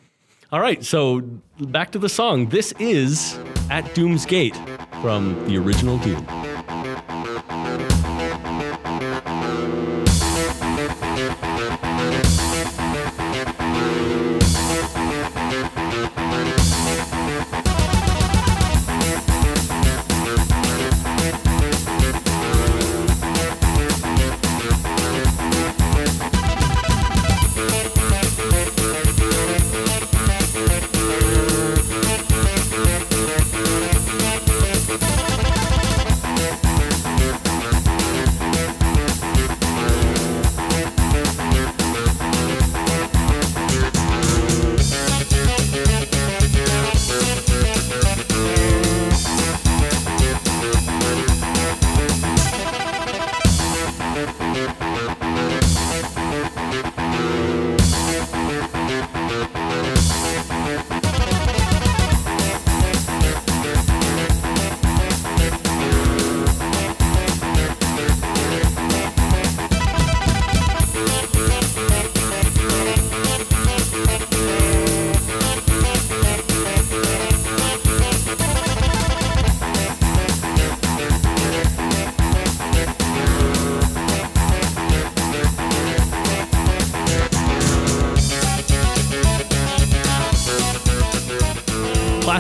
All 0.52 0.60
right, 0.60 0.84
so 0.84 1.22
back 1.60 1.92
to 1.92 2.00
the 2.00 2.10
song. 2.10 2.48
This 2.50 2.74
is 2.80 3.38
At 3.70 3.94
Doom's 3.94 4.26
Gate 4.26 4.56
from 5.02 5.46
the 5.48 5.58
original 5.58 5.98
Doom. 6.00 6.26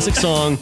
Classic 0.01 0.19
song, 0.19 0.57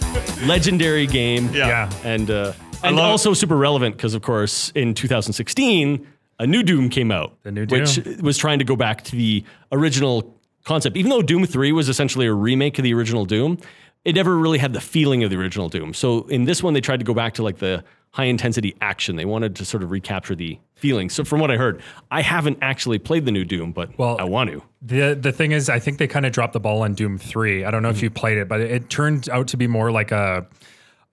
legendary 0.50 1.08
game. 1.08 1.50
Yeah. 1.54 1.68
yeah. 1.68 1.94
And, 2.04 2.30
uh, 2.30 2.52
and 2.84 2.98
love- 2.98 3.10
also 3.10 3.34
super 3.34 3.56
relevant 3.56 3.96
because, 3.96 4.14
of 4.14 4.22
course, 4.22 4.70
in 4.76 4.94
2016, 4.94 6.06
a 6.40 6.46
new 6.46 6.62
Doom 6.62 6.90
came 6.90 7.10
out. 7.10 7.38
The 7.44 7.54
new 7.54 7.66
Doom. 7.66 7.80
Which 7.80 8.00
was 8.20 8.38
trying 8.38 8.60
to 8.60 8.66
go 8.66 8.76
back 8.76 9.06
to 9.06 9.16
the 9.16 9.46
original 9.72 10.36
concept. 10.66 10.98
Even 10.98 11.10
though 11.10 11.22
Doom 11.22 11.46
3 11.46 11.72
was 11.72 11.88
essentially 11.88 12.26
a 12.26 12.34
remake 12.34 12.80
of 12.80 12.84
the 12.84 12.94
original 12.94 13.24
Doom, 13.24 13.60
it 14.04 14.14
never 14.14 14.38
really 14.38 14.58
had 14.58 14.74
the 14.74 14.82
feeling 14.82 15.24
of 15.24 15.30
the 15.30 15.38
original 15.38 15.70
Doom. 15.70 15.94
So 15.94 16.28
in 16.28 16.44
this 16.44 16.62
one, 16.62 16.74
they 16.74 16.82
tried 16.82 17.00
to 17.00 17.06
go 17.06 17.14
back 17.14 17.36
to 17.36 17.44
like 17.44 17.60
the 17.60 17.86
high 18.12 18.26
intensity 18.26 18.76
action. 18.82 19.16
They 19.16 19.26
wanted 19.26 19.56
to 19.58 19.66
sort 19.66 19.84
of 19.84 19.92
recapture 19.92 20.36
the 20.36 20.60
feeling. 20.76 21.10
So 21.10 21.24
from 21.24 21.40
what 21.40 21.52
I 21.52 21.58
heard, 21.58 21.82
I 22.10 22.22
haven't 22.22 22.58
actually 22.62 23.00
played 23.00 23.26
the 23.26 23.32
new 23.32 23.46
Doom, 23.46 23.72
but 23.72 23.98
Well- 23.98 24.18
I 24.20 24.24
want 24.24 24.52
to. 24.52 24.64
The 24.82 25.14
the 25.14 25.34
thing 25.34 25.52
is, 25.52 25.70
I 25.70 25.80
think 25.80 25.98
they 25.98 26.08
kind 26.08 26.26
of 26.26 26.32
dropped 26.32 26.54
the 26.54 26.60
ball 26.60 26.84
on 26.84 26.94
Doom 26.94 27.18
Three. 27.18 27.66
I 27.66 27.72
don't 27.72 27.84
know 27.84 27.90
if 27.90 27.98
mm-hmm. 27.98 28.06
you 28.06 28.10
played 28.12 28.38
it, 28.38 28.48
but 28.48 28.62
it, 28.62 28.72
it 28.72 28.90
turned 28.90 29.30
out 29.30 29.50
to 29.50 29.58
be 29.58 29.68
more 29.68 29.92
like 29.92 30.12
a 30.12 30.48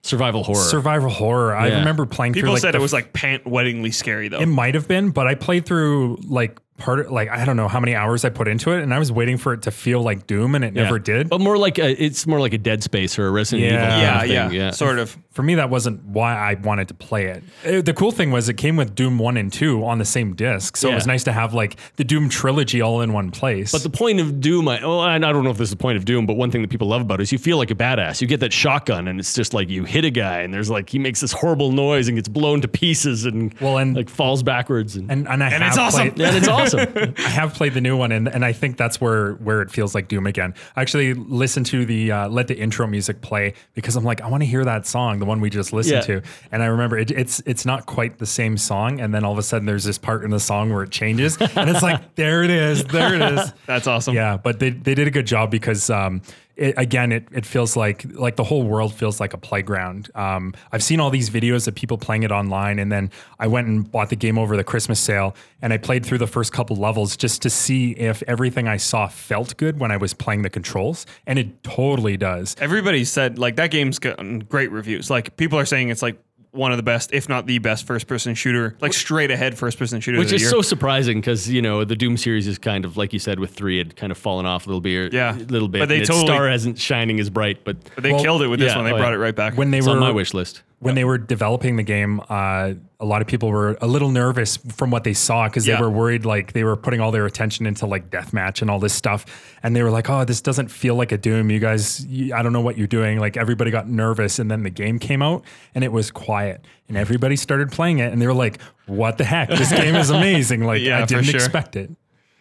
Survival 0.03 0.43
horror. 0.43 0.63
survival 0.63 1.09
horror. 1.09 1.53
I 1.53 1.67
remember 1.79 2.05
playing 2.05 2.31
People 2.33 2.47
through. 2.47 2.53
Like 2.53 2.61
said 2.61 2.73
the 2.75 2.77
it 2.77 2.81
was 2.81 2.93
like 2.93 3.11
pant 3.11 3.45
weddingly 3.45 3.91
scary 3.91 4.29
though. 4.29 4.39
It 4.39 4.45
might 4.45 4.73
have 4.75 4.87
been, 4.87 5.09
but 5.09 5.27
I 5.27 5.35
played 5.35 5.65
through 5.65 6.19
like 6.27 6.59
part 6.77 6.99
of 6.99 7.11
like 7.11 7.29
I 7.29 7.43
don't 7.45 7.57
know 7.57 7.67
how 7.67 7.79
many 7.79 7.95
hours 7.95 8.23
I 8.25 8.29
put 8.29 8.47
into 8.47 8.71
it, 8.71 8.83
and 8.83 8.93
I 8.93 8.99
was 8.99 9.11
waiting 9.11 9.37
for 9.37 9.53
it 9.53 9.63
to 9.63 9.71
feel 9.71 10.01
like 10.01 10.27
Doom, 10.27 10.55
and 10.55 10.63
it 10.63 10.75
Yeah. 10.75 10.83
never 10.83 10.99
did. 10.99 11.29
But 11.29 11.41
more 11.41 11.57
like 11.57 11.77
a, 11.79 11.89
it's 12.03 12.25
more 12.27 12.39
like 12.39 12.53
a 12.53 12.57
Dead 12.57 12.83
Space 12.83 13.17
or 13.17 13.27
a 13.27 13.31
Resident 13.31 13.71
Yeah. 13.71 13.77
Evil. 13.77 13.87
kind 13.89 14.01
yeah, 14.31 14.45
of 14.45 14.51
thing, 14.51 14.59
yeah, 14.59 14.71
sort 14.71 14.99
of. 14.99 15.17
for 15.31 15.43
me, 15.43 15.55
that 15.55 15.69
wasn't 15.69 16.03
why 16.05 16.33
I 16.35 16.55
wanted 16.55 16.87
to 16.87 16.93
play 16.95 17.25
it. 17.25 17.43
Uh, 17.65 17.81
The 17.81 17.93
cool 17.93 18.11
thing 18.11 18.31
was 18.31 18.49
it 18.49 18.55
came 18.55 18.75
with 18.75 18.95
Doom 18.95 19.19
One 19.19 19.37
and 19.37 19.51
Two 19.53 19.85
on 19.85 19.97
the 19.99 20.05
same 20.05 20.33
disc, 20.33 20.77
so 20.77 20.89
it 20.91 20.95
was 20.95 21.05
nice 21.07 21.23
to 21.25 21.31
have 21.31 21.53
like 21.53 21.77
the 21.97 22.03
Doom 22.03 22.29
trilogy 22.29 22.81
all 22.81 23.01
in 23.01 23.13
one 23.13 23.31
place. 23.31 23.71
But 23.71 23.83
the 23.83 23.89
point 23.89 24.19
of 24.19 24.39
Doom, 24.41 24.67
I, 24.67 24.79
well, 24.81 24.99
I 25.01 25.17
don't 25.19 25.43
know 25.43 25.49
if 25.51 25.57
this 25.57 25.65
is 25.65 25.71
the 25.71 25.77
point 25.77 25.97
of 25.97 26.05
Doom, 26.05 26.25
but 26.25 26.37
one 26.37 26.51
thing 26.51 26.61
that 26.61 26.69
people 26.69 26.87
love 26.87 27.01
about 27.01 27.19
it 27.19 27.23
is 27.23 27.31
you 27.31 27.37
feel 27.37 27.57
like 27.57 27.71
a 27.71 27.75
badass. 27.75 28.21
You 28.21 28.27
get 28.27 28.39
that 28.39 28.53
shotgun, 28.53 29.07
and 29.07 29.19
it's 29.19 29.33
just 29.33 29.53
like 29.53 29.69
you 29.69 29.83
hit 29.83 30.05
a 30.05 30.09
guy, 30.11 30.39
and 30.41 30.53
there's 30.53 30.69
like 30.69 30.89
he 30.89 30.99
makes 30.99 31.21
this 31.21 31.31
horrible 31.33 31.71
noise 31.71 32.07
and 32.07 32.17
gets 32.17 32.27
blown 32.29 32.61
to 32.61 32.67
pieces, 32.67 33.25
and 33.25 33.53
Well, 33.59 33.77
and- 33.77 33.95
like 33.95 34.09
falls 34.09 34.43
backwards, 34.43 34.95
and 34.95 35.09
and 35.11 35.27
and 35.27 35.43
I 35.43 35.49
And 35.49 35.63
have 35.63 35.71
it's 35.71 35.77
awesome. 35.77 36.07
and 36.09 36.19
it's 36.19 36.47
awesome. 36.47 36.66
I 36.75 37.13
have 37.29 37.53
played 37.53 37.73
the 37.73 37.81
new 37.81 37.95
one, 37.97 38.11
and, 38.11 38.27
and 38.27 38.43
I 38.45 38.53
think 38.53 38.77
that's 38.77 38.99
where 39.01 39.33
where 39.33 39.61
it 39.61 39.71
feels 39.71 39.93
like 39.95 40.07
Doom 40.07 40.27
again. 40.27 40.53
I 40.75 40.81
actually 40.81 41.13
listened 41.13 41.65
to 41.67 41.85
the 41.85 42.11
uh, 42.11 42.29
let 42.29 42.47
the 42.47 42.57
intro 42.57 42.87
music 42.87 43.21
play 43.21 43.53
because 43.73 43.95
I'm 43.95 44.03
like, 44.03 44.21
I 44.21 44.27
want 44.27 44.41
to 44.43 44.47
hear 44.47 44.63
that 44.65 44.85
song, 44.87 45.19
the 45.19 45.25
one 45.25 45.41
we 45.41 45.49
just 45.49 45.73
listened 45.73 46.07
Yeah. 46.07 46.21
to. 46.21 46.27
And 46.51 46.63
I 46.63 46.67
remember 46.67 46.97
it, 46.97 47.11
it's 47.11 47.41
it's 47.45 47.65
not 47.65 47.85
quite 47.85 48.17
the 48.19 48.25
same 48.25 48.57
song, 48.57 48.99
and 48.99 49.13
then 49.13 49.23
all 49.23 49.31
of 49.33 49.37
a 49.37 49.43
sudden 49.43 49.65
there's 49.65 49.83
this 49.83 49.97
part 49.97 50.23
in 50.23 50.31
the 50.31 50.39
song 50.39 50.71
where 50.73 50.83
it 50.83 50.91
changes, 50.91 51.37
and 51.37 51.69
it's 51.69 51.81
like, 51.83 52.15
there 52.15 52.43
it 52.43 52.49
is, 52.49 52.83
there 52.85 53.13
it 53.15 53.21
is. 53.21 53.53
That's 53.65 53.87
awesome. 53.87 54.15
Yeah, 54.15 54.37
but 54.37 54.59
they, 54.59 54.69
they 54.71 54.95
did 54.95 55.07
a 55.07 55.11
good 55.11 55.27
job 55.27 55.51
because 55.51 55.89
um, 55.89 56.21
it, 56.57 56.73
again, 56.77 57.11
it, 57.11 57.27
it 57.31 57.45
feels 57.45 57.77
like 57.77 58.03
like 58.13 58.35
the 58.35 58.43
whole 58.43 58.63
world 58.63 58.93
feels 58.93 59.19
like 59.19 59.33
a 59.33 59.37
playground. 59.37 60.09
Um, 60.15 60.53
I've 60.71 60.83
seen 60.83 60.99
all 60.99 61.09
these 61.09 61.29
videos 61.29 61.67
of 61.67 61.75
people 61.75 61.97
playing 61.97 62.23
it 62.23 62.31
online, 62.31 62.79
and 62.79 62.91
then 62.91 63.11
I 63.39 63.47
went 63.47 63.67
and 63.67 63.89
bought 63.89 64.09
the 64.09 64.15
game 64.15 64.37
over 64.37 64.57
the 64.57 64.63
Christmas 64.63 64.99
sale, 64.99 65.35
and 65.61 65.71
I 65.71 65.77
played 65.77 66.05
through 66.05 66.17
the 66.17 66.27
first 66.27 66.51
couple 66.51 66.75
levels 66.75 67.15
just 67.15 67.41
to 67.43 67.49
see 67.49 67.91
if 67.91 68.23
everything 68.23 68.67
I 68.67 68.77
saw 68.77 69.07
felt 69.07 69.55
good 69.57 69.79
when 69.79 69.91
I 69.91 69.97
was 69.97 70.13
playing 70.13 70.41
the 70.41 70.49
controls, 70.49 71.05
and 71.27 71.37
it 71.37 71.63
totally 71.63 72.17
does. 72.17 72.55
Everybody 72.59 73.05
said 73.05 73.37
like 73.37 73.55
that 73.57 73.71
game's 73.71 73.99
gotten 73.99 74.39
great 74.39 74.71
reviews. 74.71 75.09
Like 75.09 75.37
people 75.37 75.59
are 75.59 75.65
saying 75.65 75.89
it's 75.89 76.01
like 76.01 76.19
one 76.57 76.71
of 76.71 76.77
the 76.77 76.83
best, 76.83 77.13
if 77.13 77.29
not 77.29 77.45
the 77.45 77.59
best, 77.59 77.85
first 77.87 78.07
person 78.07 78.33
shooter, 78.35 78.75
like 78.81 78.91
straight 78.93 79.31
ahead 79.31 79.57
first 79.57 79.77
person 79.77 80.01
shooter. 80.01 80.17
Which 80.17 80.25
of 80.25 80.29
the 80.31 80.35
is 80.37 80.41
year. 80.41 80.51
so 80.51 80.61
surprising 80.61 81.21
because 81.21 81.49
you 81.49 81.61
know 81.61 81.83
the 81.85 81.95
Doom 81.95 82.17
series 82.17 82.47
is 82.47 82.57
kind 82.57 82.83
of 82.83 82.97
like 82.97 83.13
you 83.13 83.19
said 83.19 83.39
with 83.39 83.51
three 83.53 83.77
had 83.77 83.95
kind 83.95 84.11
of 84.11 84.17
fallen 84.17 84.45
off 84.45 84.65
a 84.65 84.69
little 84.69 84.81
bit, 84.81 85.13
Yeah. 85.13 85.37
little 85.47 85.67
bit. 85.67 85.79
But 85.79 85.89
they 85.89 85.99
and 85.99 86.05
totally- 86.07 86.25
star 86.27 86.49
hasn't 86.49 86.79
shining 86.79 87.19
as 87.19 87.29
bright, 87.29 87.63
but 87.63 87.77
But 87.95 88.03
they 88.03 88.11
Well, 88.11 88.23
killed 88.23 88.41
it 88.41 88.47
with 88.47 88.59
this 88.59 88.71
yeah, 88.71 88.75
one. 88.77 88.85
They 88.85 88.91
oh, 88.91 88.97
brought 88.97 89.09
yeah. 89.09 89.15
it 89.15 89.19
right 89.19 89.35
back. 89.35 89.55
When 89.57 89.71
they 89.71 89.77
it's 89.77 89.87
were 89.87 89.93
on 89.93 89.99
my 89.99 90.11
wish 90.11 90.33
list. 90.33 90.63
When 90.79 90.93
they 90.93 91.03
were 91.03 91.17
developing 91.17 91.75
the 91.75 91.83
game, 91.83 92.21
uh, 92.29 92.73
a 92.99 93.05
lot 93.05 93.21
of 93.21 93.27
people 93.27 93.49
were 93.49 93.75
a 93.81 93.87
little 93.87 94.09
nervous 94.09 94.57
from 94.57 94.91
what 94.91 95.03
they 95.03 95.13
saw 95.13 95.47
because 95.47 95.65
Yeah. 95.65 95.75
they 95.77 95.81
were 95.81 95.89
worried 95.89 96.23
like 96.23 96.53
they 96.53 96.63
were 96.63 96.75
putting 96.75 96.99
all 96.99 97.11
their 97.11 97.25
attention 97.25 97.65
into 97.65 97.87
like 97.87 98.11
deathmatch 98.11 98.61
and 98.61 98.69
all 98.69 98.77
this 98.79 98.93
stuff, 98.93 99.25
and 99.63 99.75
they 99.75 99.81
were 99.81 99.89
like, 99.89 100.07
"Oh, 100.09 100.23
this 100.23 100.39
doesn't 100.39 100.67
feel 100.67 100.93
like 100.95 101.11
a 101.11 101.17
Doom. 101.17 101.49
You 101.49 101.59
guys, 101.59 102.05
you, 102.05 102.33
I 102.35 102.43
don't 102.43 102.53
know 102.53 102.61
what 102.61 102.77
you're 102.77 102.85
doing." 102.85 103.19
Like 103.19 103.37
everybody 103.37 103.71
got 103.71 103.87
nervous, 103.89 104.37
and 104.37 104.51
then 104.51 104.61
the 104.63 104.69
game 104.69 104.99
came 104.99 105.23
out 105.23 105.43
and 105.73 105.83
it 105.83 105.91
was 105.91 106.11
quiet, 106.11 106.63
and 106.87 106.95
everybody 106.95 107.35
started 107.37 107.71
playing 107.71 107.97
it, 107.99 108.13
and 108.13 108.21
they 108.21 108.27
were 108.27 108.33
like, 108.35 108.59
"What 108.85 109.17
the 109.17 109.23
heck? 109.23 109.49
This 109.49 109.71
game 109.71 109.95
is 109.95 110.11
amazing! 110.11 110.63
Like 110.63 110.81
Yeah, 110.83 111.01
I 111.01 111.05
didn't 111.05 111.23
sure. 111.25 111.35
expect 111.35 111.75
it." 111.75 111.89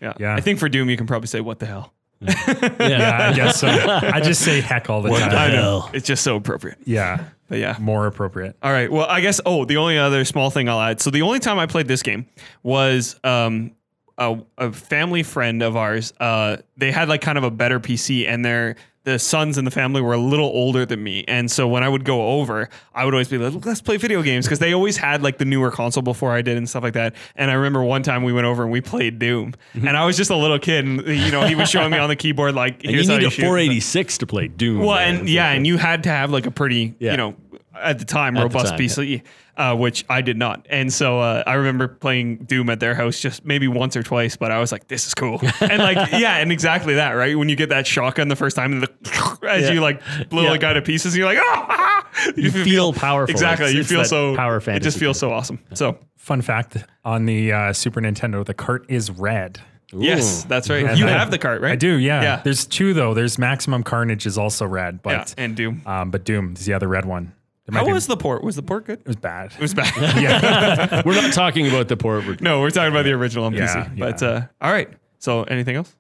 yeah. 0.03 0.13
yeah. 0.21 0.35
I 0.35 0.43
think 0.43 0.59
for 0.59 0.69
Doom 0.69 0.91
you 0.91 0.97
can 0.99 1.07
probably 1.07 1.29
say 1.29 1.41
what 1.41 1.59
the 1.59 1.65
hell. 1.67 1.95
Yeah, 2.21 3.29
I 3.31 3.35
guess 3.35 3.61
so. 3.61 3.69
I 3.69 4.21
just 4.21 4.43
say 4.43 4.61
heck 4.61 4.89
all 4.91 5.03
the 5.03 5.11
time. 5.11 5.31
I 5.31 5.49
know. 5.49 5.81
hell? 5.81 5.91
It's 5.95 6.07
just 6.07 6.23
so 6.23 6.37
appropriate. 6.37 6.79
Yeah, 6.85 7.25
But 7.49 7.59
yeah. 7.59 7.77
more 7.81 8.07
appropriate. 8.07 8.57
All 8.63 8.73
right. 8.73 8.91
Well, 8.91 9.07
I 9.07 9.21
guess. 9.21 9.41
Oh, 9.47 9.65
the 9.65 9.77
only 9.77 9.99
other 9.99 10.25
small 10.25 10.51
thing 10.51 10.69
I'll 10.69 10.81
add. 10.81 11.01
So 11.01 11.11
the 11.11 11.23
only 11.23 11.39
time 11.39 11.59
I 11.59 11.67
played 11.67 11.87
this 11.87 12.03
game 12.03 12.27
was 12.63 13.19
um, 13.23 13.73
a, 14.19 14.39
a 14.59 14.73
family 14.73 15.23
friend 15.23 15.63
of 15.63 15.77
ours. 15.77 16.13
Uh, 16.19 16.57
they 16.77 16.91
had 16.91 17.09
like 17.09 17.21
kind 17.21 17.39
of 17.39 17.45
a 17.45 17.51
better 17.51 17.79
PC, 17.79 18.27
and 18.29 18.45
their 18.45 18.77
the 19.07 19.21
sons 19.21 19.57
in 19.57 19.65
the 19.65 19.71
family 19.71 20.03
were 20.03 20.15
a 20.15 20.19
little 20.19 20.47
older 20.49 20.85
than 20.85 21.01
me. 21.01 21.25
And 21.29 21.49
so 21.49 21.69
when 21.69 21.85
I 21.85 21.89
would 21.89 22.05
go 22.05 22.41
over, 22.41 22.69
I 22.93 23.05
would 23.05 23.15
always 23.15 23.29
be 23.29 23.39
like, 23.39 23.65
"Let's 23.65 23.81
play 23.81 23.99
video 23.99 24.21
games," 24.21 24.47
because 24.47 24.59
they 24.59 24.75
always 24.75 24.97
had 24.97 25.23
like 25.23 25.39
the 25.39 25.45
newer 25.45 25.71
console 25.71 26.03
before 26.03 26.33
I 26.33 26.43
did 26.43 26.57
and 26.57 26.69
stuff 26.69 26.83
like 26.83 26.95
that. 26.95 27.15
And 27.37 27.49
I 27.49 27.55
remember 27.55 27.85
one 27.85 28.03
time 28.03 28.25
we 28.25 28.33
went 28.33 28.47
over 28.47 28.65
and 28.65 28.73
we 28.73 28.81
played 28.81 29.21
Doom, 29.21 29.55
mm-hmm. 29.75 29.87
and 29.87 29.97
I 29.97 30.05
was 30.05 30.17
just 30.17 30.31
a 30.31 30.37
little 30.37 30.59
kid, 30.59 30.85
and 30.85 31.07
you 31.07 31.31
know 31.31 31.47
he 31.47 31.55
was 31.55 31.71
showing 31.71 31.93
me 31.93 31.99
on 31.99 32.09
the 32.09 32.17
keyboard 32.17 32.57
like, 32.57 32.83
"Here's 32.83 33.07
you 33.07 33.13
how 33.13 33.19
need 33.19 33.23
you 33.23 33.29
a 33.29 33.31
shoot." 33.31 33.43
486 33.43 34.19
to 34.19 34.27
play 34.27 34.49
Doom. 34.49 34.81
Well, 34.81 34.97
man. 34.97 35.19
and 35.19 35.29
yeah, 35.29 35.53
and 35.53 35.65
you 35.65 35.79
had 35.79 36.03
to 36.03 36.09
have 36.09 36.33
like 36.33 36.47
a 36.47 36.51
pretty, 36.51 36.97
Yeah. 36.99 37.13
you 37.13 37.17
know, 37.17 37.37
at 37.81 37.99
the 37.99 38.05
time 38.05 38.37
At 38.37 38.41
the 38.41 38.45
robust 38.47 38.71
time, 38.73 38.79
PC, 38.79 39.23
uh, 39.57 39.75
which 39.77 40.05
I 40.09 40.21
did 40.21 40.37
not. 40.37 40.67
And 40.71 40.93
so 40.93 41.19
uh, 41.21 41.43
I 41.47 41.55
remember 41.55 41.89
playing 41.89 42.39
Doom 42.45 42.69
at 42.71 42.81
their 42.81 42.95
house 42.95 43.19
just 43.21 43.45
maybe 43.45 43.69
once 43.69 43.97
or 43.97 44.03
twice, 44.03 44.37
but 44.37 44.51
I 44.51 44.59
was 44.59 44.73
like, 44.73 44.89
this 44.89 45.07
is 45.07 45.15
cool. 45.15 45.41
and 45.61 45.79
like, 45.79 46.11
yeah, 46.13 46.37
and 46.39 46.53
exactly 46.53 46.95
that, 46.95 47.13
right? 47.13 47.37
When 47.39 47.49
you 47.49 47.57
get 47.57 47.69
that 47.71 47.87
shotgun 47.87 48.29
the 48.29 48.37
first 48.37 48.57
time, 48.57 48.73
and 48.73 48.83
the, 48.83 49.39
as 49.49 49.63
Yeah. 49.65 49.73
you 49.73 49.81
like 49.81 50.01
blow 50.29 50.45
Yeah. 50.45 50.55
a 50.55 50.59
guy 50.59 50.73
to 50.75 50.83
pieces, 50.83 51.15
and 51.15 51.19
you're 51.19 51.27
like, 51.29 51.39
ah, 51.41 52.07
You 52.37 52.51
feel 52.51 52.93
powerful. 52.93 53.31
Exactly, 53.31 53.67
It's- 53.67 53.75
you 53.75 53.81
it's 53.81 53.91
feel 53.91 54.05
so 54.05 54.37
power 54.37 54.57
It 54.67 54.81
just 54.83 54.99
feels 54.99 55.19
so 55.19 55.33
awesome. 55.33 55.59
So 55.75 55.99
Fun 56.17 56.43
fact 56.43 56.77
on 57.05 57.25
the 57.27 57.53
uh, 57.53 57.73
Super 57.73 58.01
Nintendo, 58.01 58.45
the 58.45 58.55
cart 58.55 58.85
is 58.89 59.11
red. 59.13 59.61
yes, 59.93 60.43
that's 60.45 60.69
right. 60.69 60.85
And 60.85 60.99
You 60.99 61.07
I- 61.07 61.11
have 61.11 61.31
the 61.31 61.39
cart, 61.39 61.61
right? 61.63 61.73
I 61.73 61.77
do, 61.77 61.95
yeah. 61.97 62.21
Yeah. 62.21 62.41
There's 62.43 62.67
two 62.67 62.93
though. 62.95 63.15
There's 63.15 63.39
Maximum 63.39 63.85
Carnage 63.85 64.27
is 64.27 64.37
also 64.37 64.67
red, 64.67 64.95
Yeah, 65.07 65.19
but 65.19 65.35
and 65.39 65.55
Doom. 65.57 65.83
um, 65.87 66.11
but 66.11 66.25
Doom 66.25 66.55
is 66.57 66.67
the 66.67 66.73
other 66.73 66.89
red 66.89 67.05
one. 67.05 67.33
It 67.69 67.75
How 67.75 67.85
be- 67.85 67.93
was 67.93 68.07
the 68.07 68.17
port? 68.17 68.45
Was 68.45 68.55
the 68.57 68.63
port 68.63 68.85
good? 68.87 69.01
it 69.01 69.07
was 69.07 69.17
bad. 69.17 69.53
It 69.53 69.61
was 69.61 69.75
bad. 69.75 69.93
yeah. 70.23 71.03
We're 71.07 71.21
not 71.21 71.33
talking 71.33 71.67
about 71.67 71.89
the 71.89 71.97
port. 71.97 72.25
We're 72.27 72.37
no, 72.41 72.61
we're 72.61 72.71
talking 72.71 72.93
about 72.93 73.05
the 73.05 73.13
original 73.13 73.45
on 73.45 73.55
Yeah, 73.55 73.67
PC. 73.87 73.99
yeah. 73.99 74.05
But 74.11 74.23
uh, 74.23 74.41
all 74.61 74.73
right. 74.73 74.89
So 75.19 75.43
anything 75.45 75.77
else 75.77 75.95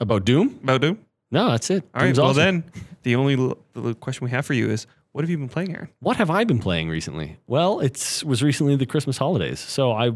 about 0.00 0.24
Doom. 0.24 0.58
about 0.62 0.80
Doom? 0.80 0.98
No, 1.30 1.50
that's 1.50 1.68
it. 1.70 1.84
All 1.94 2.00
right. 2.00 2.06
Doom's 2.06 2.18
well, 2.18 2.28
awesome. 2.30 2.36
then 2.42 2.64
the 3.02 3.16
only 3.16 3.34
l- 3.36 3.58
the 3.74 3.94
question 3.94 4.24
we 4.24 4.30
have 4.30 4.46
for 4.46 4.54
you 4.54 4.70
is, 4.70 4.86
what 5.12 5.22
have 5.22 5.30
you 5.30 5.36
been 5.36 5.48
playing, 5.48 5.74
Aaron? 5.74 5.88
What 6.00 6.16
have 6.16 6.30
I 6.30 6.44
been 6.44 6.58
playing 6.58 6.88
recently? 6.88 7.36
Well, 7.46 7.80
it 7.80 8.22
was 8.24 8.42
recently 8.42 8.76
the 8.76 8.86
Christmas 8.86 9.18
holidays, 9.18 9.60
so 9.60 9.92
I 9.92 10.12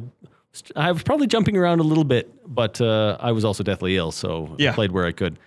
I 0.74 0.90
was 0.92 1.02
probably 1.02 1.26
jumping 1.26 1.56
around 1.56 1.80
a 1.80 1.84
little 1.84 2.04
bit, 2.04 2.32
but 2.46 2.80
uh, 2.80 3.16
I 3.20 3.32
was 3.32 3.44
also 3.44 3.62
deathly 3.62 3.96
ill, 3.96 4.10
so 4.12 4.54
Yeah. 4.58 4.70
I 4.70 4.74
played 4.74 4.92
where 4.92 5.04
I 5.06 5.12
could. 5.12 5.38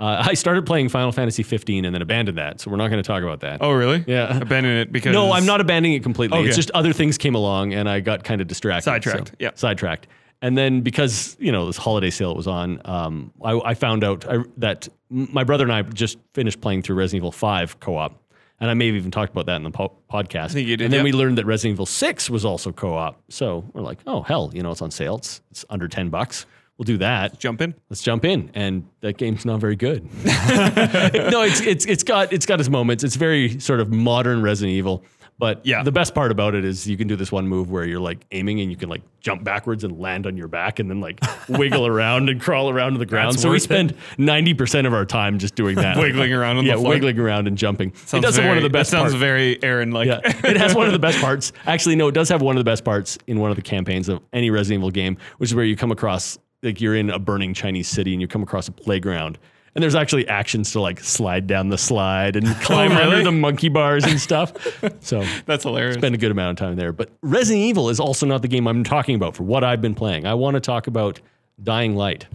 Uh, 0.00 0.24
I 0.26 0.34
started 0.34 0.66
playing 0.66 0.88
Final 0.88 1.12
Fantasy 1.12 1.42
15 1.42 1.84
and 1.84 1.94
then 1.94 2.02
abandoned 2.02 2.38
that, 2.38 2.60
so 2.60 2.70
we're 2.70 2.76
not 2.76 2.88
going 2.88 3.02
to 3.02 3.06
talk 3.06 3.22
about 3.22 3.40
that. 3.40 3.58
Oh, 3.60 3.72
really? 3.72 4.04
Yeah. 4.06 4.38
Abandon 4.42 4.72
it 4.72 4.92
because 4.92 5.12
No, 5.12 5.32
I'm 5.32 5.46
not 5.46 5.60
abandoning 5.60 5.94
it 5.94 6.02
completely. 6.02 6.38
Okay. 6.38 6.48
It's 6.48 6.56
just 6.56 6.70
other 6.72 6.92
things 6.92 7.18
came 7.18 7.34
along 7.34 7.74
and 7.74 7.88
I 7.88 8.00
got 8.00 8.24
kind 8.24 8.40
of 8.40 8.46
distracted. 8.46 8.84
Sidetracked, 8.84 9.28
so- 9.28 9.34
yeah. 9.38 9.50
Sidetracked. 9.54 10.06
And 10.42 10.58
then 10.58 10.82
because, 10.82 11.36
you 11.40 11.50
know, 11.52 11.66
this 11.66 11.78
holiday 11.78 12.10
sale 12.10 12.32
it 12.32 12.36
was 12.36 12.46
on, 12.46 12.80
um, 12.84 13.32
I, 13.42 13.52
I 13.60 13.74
found 13.74 14.04
out 14.04 14.28
I, 14.28 14.38
that 14.58 14.88
my 15.08 15.42
brother 15.42 15.64
and 15.64 15.72
I 15.72 15.82
just 15.82 16.18
finished 16.34 16.60
playing 16.60 16.82
through 16.82 16.96
Resident 16.96 17.20
Evil 17.22 17.32
5 17.32 17.80
co 17.80 17.96
op. 17.96 18.20
And 18.60 18.70
I 18.70 18.74
may 18.74 18.86
have 18.86 18.94
even 18.94 19.10
talked 19.10 19.32
about 19.32 19.46
that 19.46 19.56
in 19.56 19.62
the 19.62 19.70
po- 19.70 19.96
podcast. 20.10 20.44
I 20.44 20.48
think 20.48 20.68
you 20.68 20.76
did, 20.76 20.84
And 20.84 20.92
then 20.92 20.98
yep. 20.98 21.04
we 21.04 21.12
learned 21.12 21.38
that 21.38 21.46
Resident 21.46 21.76
Evil 21.76 21.86
6 21.86 22.30
was 22.30 22.44
also 22.44 22.72
co 22.72 22.94
op. 22.94 23.22
So 23.30 23.64
we're 23.72 23.82
like, 23.82 23.98
oh, 24.06 24.22
hell, 24.22 24.50
you 24.52 24.62
know, 24.62 24.70
it's 24.70 24.82
on 24.82 24.90
sale. 24.90 25.16
It's, 25.16 25.40
it's 25.50 25.64
under 25.70 25.88
10 25.88 26.10
bucks. 26.10 26.46
We'll 26.78 26.84
do 26.84 26.98
that 26.98 27.38
Jump 27.38 27.60
in. 27.60 27.74
let's 27.88 28.02
jump 28.02 28.24
in 28.24 28.50
and 28.54 28.84
that 29.00 29.16
game's 29.16 29.44
not 29.44 29.60
very 29.60 29.76
good 29.76 30.02
no 30.24 31.42
it's 31.42 31.60
it's 31.60 31.84
it's 31.86 32.02
got 32.02 32.32
it's 32.32 32.46
got 32.46 32.58
its 32.60 32.68
moments 32.68 33.04
it's 33.04 33.16
very 33.16 33.60
sort 33.60 33.80
of 33.80 33.92
modern 33.92 34.42
resident 34.42 34.72
evil 34.74 35.04
but 35.36 35.66
Yeah. 35.66 35.82
the 35.82 35.90
best 35.90 36.14
part 36.14 36.30
about 36.30 36.54
it 36.54 36.64
is 36.64 36.86
you 36.88 36.96
can 36.96 37.08
do 37.08 37.16
this 37.16 37.32
one 37.32 37.48
move 37.48 37.68
where 37.70 37.84
you're 37.84 37.98
like 38.00 38.24
aiming 38.30 38.60
and 38.60 38.70
you 38.70 38.76
can 38.76 38.88
like 38.88 39.02
jump 39.20 39.42
backwards 39.42 39.82
and 39.82 39.98
land 39.98 40.26
on 40.28 40.36
your 40.36 40.46
back 40.46 40.78
and 40.78 40.88
then 40.88 41.00
like 41.00 41.18
wiggle 41.48 41.86
around 41.88 42.28
and 42.28 42.40
crawl 42.40 42.70
around 42.70 42.92
to 42.92 42.98
the 42.98 43.06
ground 43.06 43.32
That's 43.32 43.42
so 43.42 43.50
we 43.50 43.58
spend 43.58 43.94
90% 44.16 44.86
of 44.86 44.94
our 44.94 45.04
time 45.04 45.38
just 45.40 45.54
doing 45.56 45.74
that 45.76 45.96
Wiggling 45.98 46.32
around 46.32 46.58
on 46.58 46.64
yeah 46.64 46.74
the 46.74 46.80
floor. 46.80 46.90
wiggling 46.94 47.18
around 47.18 47.48
and 47.48 47.58
jumping 47.58 47.88
it 47.90 47.98
Sounds 47.98 48.22
does 48.24 48.36
have 48.36 48.46
one 48.46 48.56
of 48.58 48.62
the 48.62 48.68
best 48.70 48.90
That 48.92 48.98
sounds 48.98 49.12
parts. 49.12 49.20
very 49.20 49.60
Aaron 49.62 49.90
like. 49.90 50.06
Yeah, 50.06 50.20
it 50.24 50.56
has 50.56 50.72
one 50.74 50.86
of 50.86 50.92
the 50.92 50.98
best 51.00 51.18
parts. 51.20 51.52
Actually, 51.66 51.96
no, 51.96 52.06
it 52.08 52.14
does 52.14 52.28
have 52.28 52.40
one 52.42 52.56
of 52.56 52.60
the 52.60 52.68
best 52.70 52.84
parts 52.84 53.18
in 53.26 53.38
one 53.40 53.50
of 53.50 53.56
the 53.56 53.62
campaigns 53.62 54.08
of 54.08 54.20
any 54.32 54.50
Resident 54.50 54.80
Evil 54.80 54.90
game, 54.90 55.16
which 55.38 55.50
is 55.50 55.54
where 55.54 55.64
you 55.64 55.74
come 55.76 55.90
across 55.90 56.38
like 56.64 56.80
you're 56.80 56.96
in 56.96 57.10
a 57.10 57.18
burning 57.18 57.54
Chinese 57.54 57.88
city 57.88 58.12
and 58.12 58.20
you 58.20 58.26
come 58.26 58.42
across 58.42 58.66
a 58.68 58.72
playground. 58.72 59.38
And 59.74 59.82
there's 59.82 59.96
actually 59.96 60.26
actions 60.28 60.70
to 60.72 60.80
like 60.80 61.00
slide 61.00 61.46
down 61.46 61.68
the 61.68 61.78
slide 61.78 62.36
and 62.36 62.46
oh, 62.48 62.58
climb 62.62 62.92
really? 62.92 63.02
under 63.02 63.24
the 63.24 63.32
monkey 63.32 63.68
bars 63.68 64.04
and 64.04 64.20
stuff. 64.20 64.52
So 65.00 65.24
That's 65.44 65.64
hilarious. 65.64 65.96
spend 65.96 66.14
a 66.14 66.18
good 66.18 66.30
amount 66.30 66.58
of 66.58 66.66
time 66.66 66.76
there. 66.76 66.92
But 66.92 67.10
Resident 67.22 67.62
Evil 67.64 67.90
is 67.90 68.00
also 68.00 68.26
not 68.26 68.42
the 68.42 68.48
game 68.48 68.66
I'm 68.66 68.84
talking 68.84 69.16
about 69.16 69.36
for 69.36 69.42
what 69.42 69.64
I've 69.64 69.80
been 69.80 69.94
playing. 69.94 70.26
I 70.26 70.34
want 70.34 70.54
to 70.54 70.60
talk 70.60 70.86
about 70.86 71.20
Dying 71.62 71.94
Light, 71.94 72.26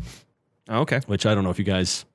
oh, 0.67 0.81
okay. 0.81 0.99
which 1.07 1.25
I 1.25 1.33
don't 1.33 1.43
know 1.43 1.49
if 1.49 1.57
you 1.57 1.65
guys 1.65 2.05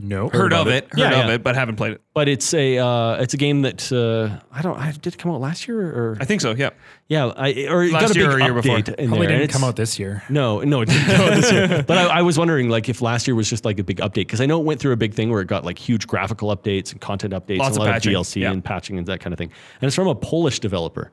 no. 0.00 0.28
Heard 0.28 0.52
of 0.52 0.60
of 0.60 0.68
it. 0.68 0.84
it. 0.84 0.90
Heard 0.92 0.98
Yeah, 1.00 1.20
of 1.22 1.26
yeah. 1.28 1.34
it, 1.34 1.42
but 1.42 1.56
haven't 1.56 1.74
played 1.76 1.92
it. 1.94 2.00
but 2.14 2.28
it's 2.28 2.54
a 2.54 2.78
uh, 2.78 3.14
it's 3.20 3.34
a 3.34 3.36
game 3.36 3.62
that 3.62 3.90
uh, 3.92 4.38
I 4.56 4.62
don't. 4.62 4.78
I, 4.78 4.92
did 4.92 5.14
it 5.14 5.18
come 5.18 5.32
out 5.32 5.40
last 5.40 5.66
year 5.66 5.80
or 5.80 6.16
I 6.20 6.24
think 6.24 6.40
so. 6.40 6.52
Yeah. 6.54 6.70
yeah? 7.08 7.26
I, 7.26 7.66
or 7.68 7.82
it 7.82 7.92
Last 7.92 8.02
got 8.02 8.10
a 8.10 8.14
big 8.14 8.16
year 8.22 8.30
or 8.30 8.38
year 8.40 8.54
before. 8.54 8.76
update 8.78 8.94
in 8.94 9.08
Probably 9.08 9.26
there. 9.26 9.38
didn't 9.38 9.50
come 9.50 9.64
out 9.64 9.74
this 9.76 9.98
year. 9.98 10.22
No, 10.30 10.60
no, 10.60 10.82
it 10.82 10.88
didn't 10.88 11.06
come 11.16 11.20
out 11.28 11.34
this 11.34 11.50
year. 11.52 11.82
But 11.86 11.98
I, 11.98 12.18
I 12.18 12.22
was 12.22 12.38
wondering, 12.38 12.68
like, 12.68 12.88
if 12.88 13.02
last 13.02 13.26
year 13.26 13.34
was 13.34 13.50
just 13.50 13.64
like 13.64 13.78
a 13.80 13.84
big 13.84 13.98
update 13.98 14.14
because 14.28 14.40
I 14.40 14.46
know 14.46 14.60
it 14.60 14.64
went 14.64 14.78
through 14.80 14.92
a 14.92 14.96
big 14.96 15.14
thing 15.14 15.30
where 15.30 15.40
it 15.40 15.48
got 15.48 15.64
like 15.64 15.78
huge 15.78 16.06
graphical 16.06 16.54
updates 16.56 16.92
and 16.92 17.00
content 17.00 17.34
updates, 17.34 17.58
Lots 17.58 17.76
and 17.76 17.78
a 17.78 17.80
of 17.82 17.86
lot 17.88 17.92
patching, 17.94 18.14
of 18.14 18.22
DLC 18.26 18.42
yeah. 18.42 18.52
and 18.52 18.64
patching 18.64 18.98
and 18.98 19.06
that 19.08 19.18
kind 19.20 19.32
of 19.34 19.38
thing. 19.38 19.50
And 19.80 19.86
it's 19.88 19.96
from 19.96 20.06
a 20.06 20.14
Polish 20.14 20.60
developer, 20.60 21.10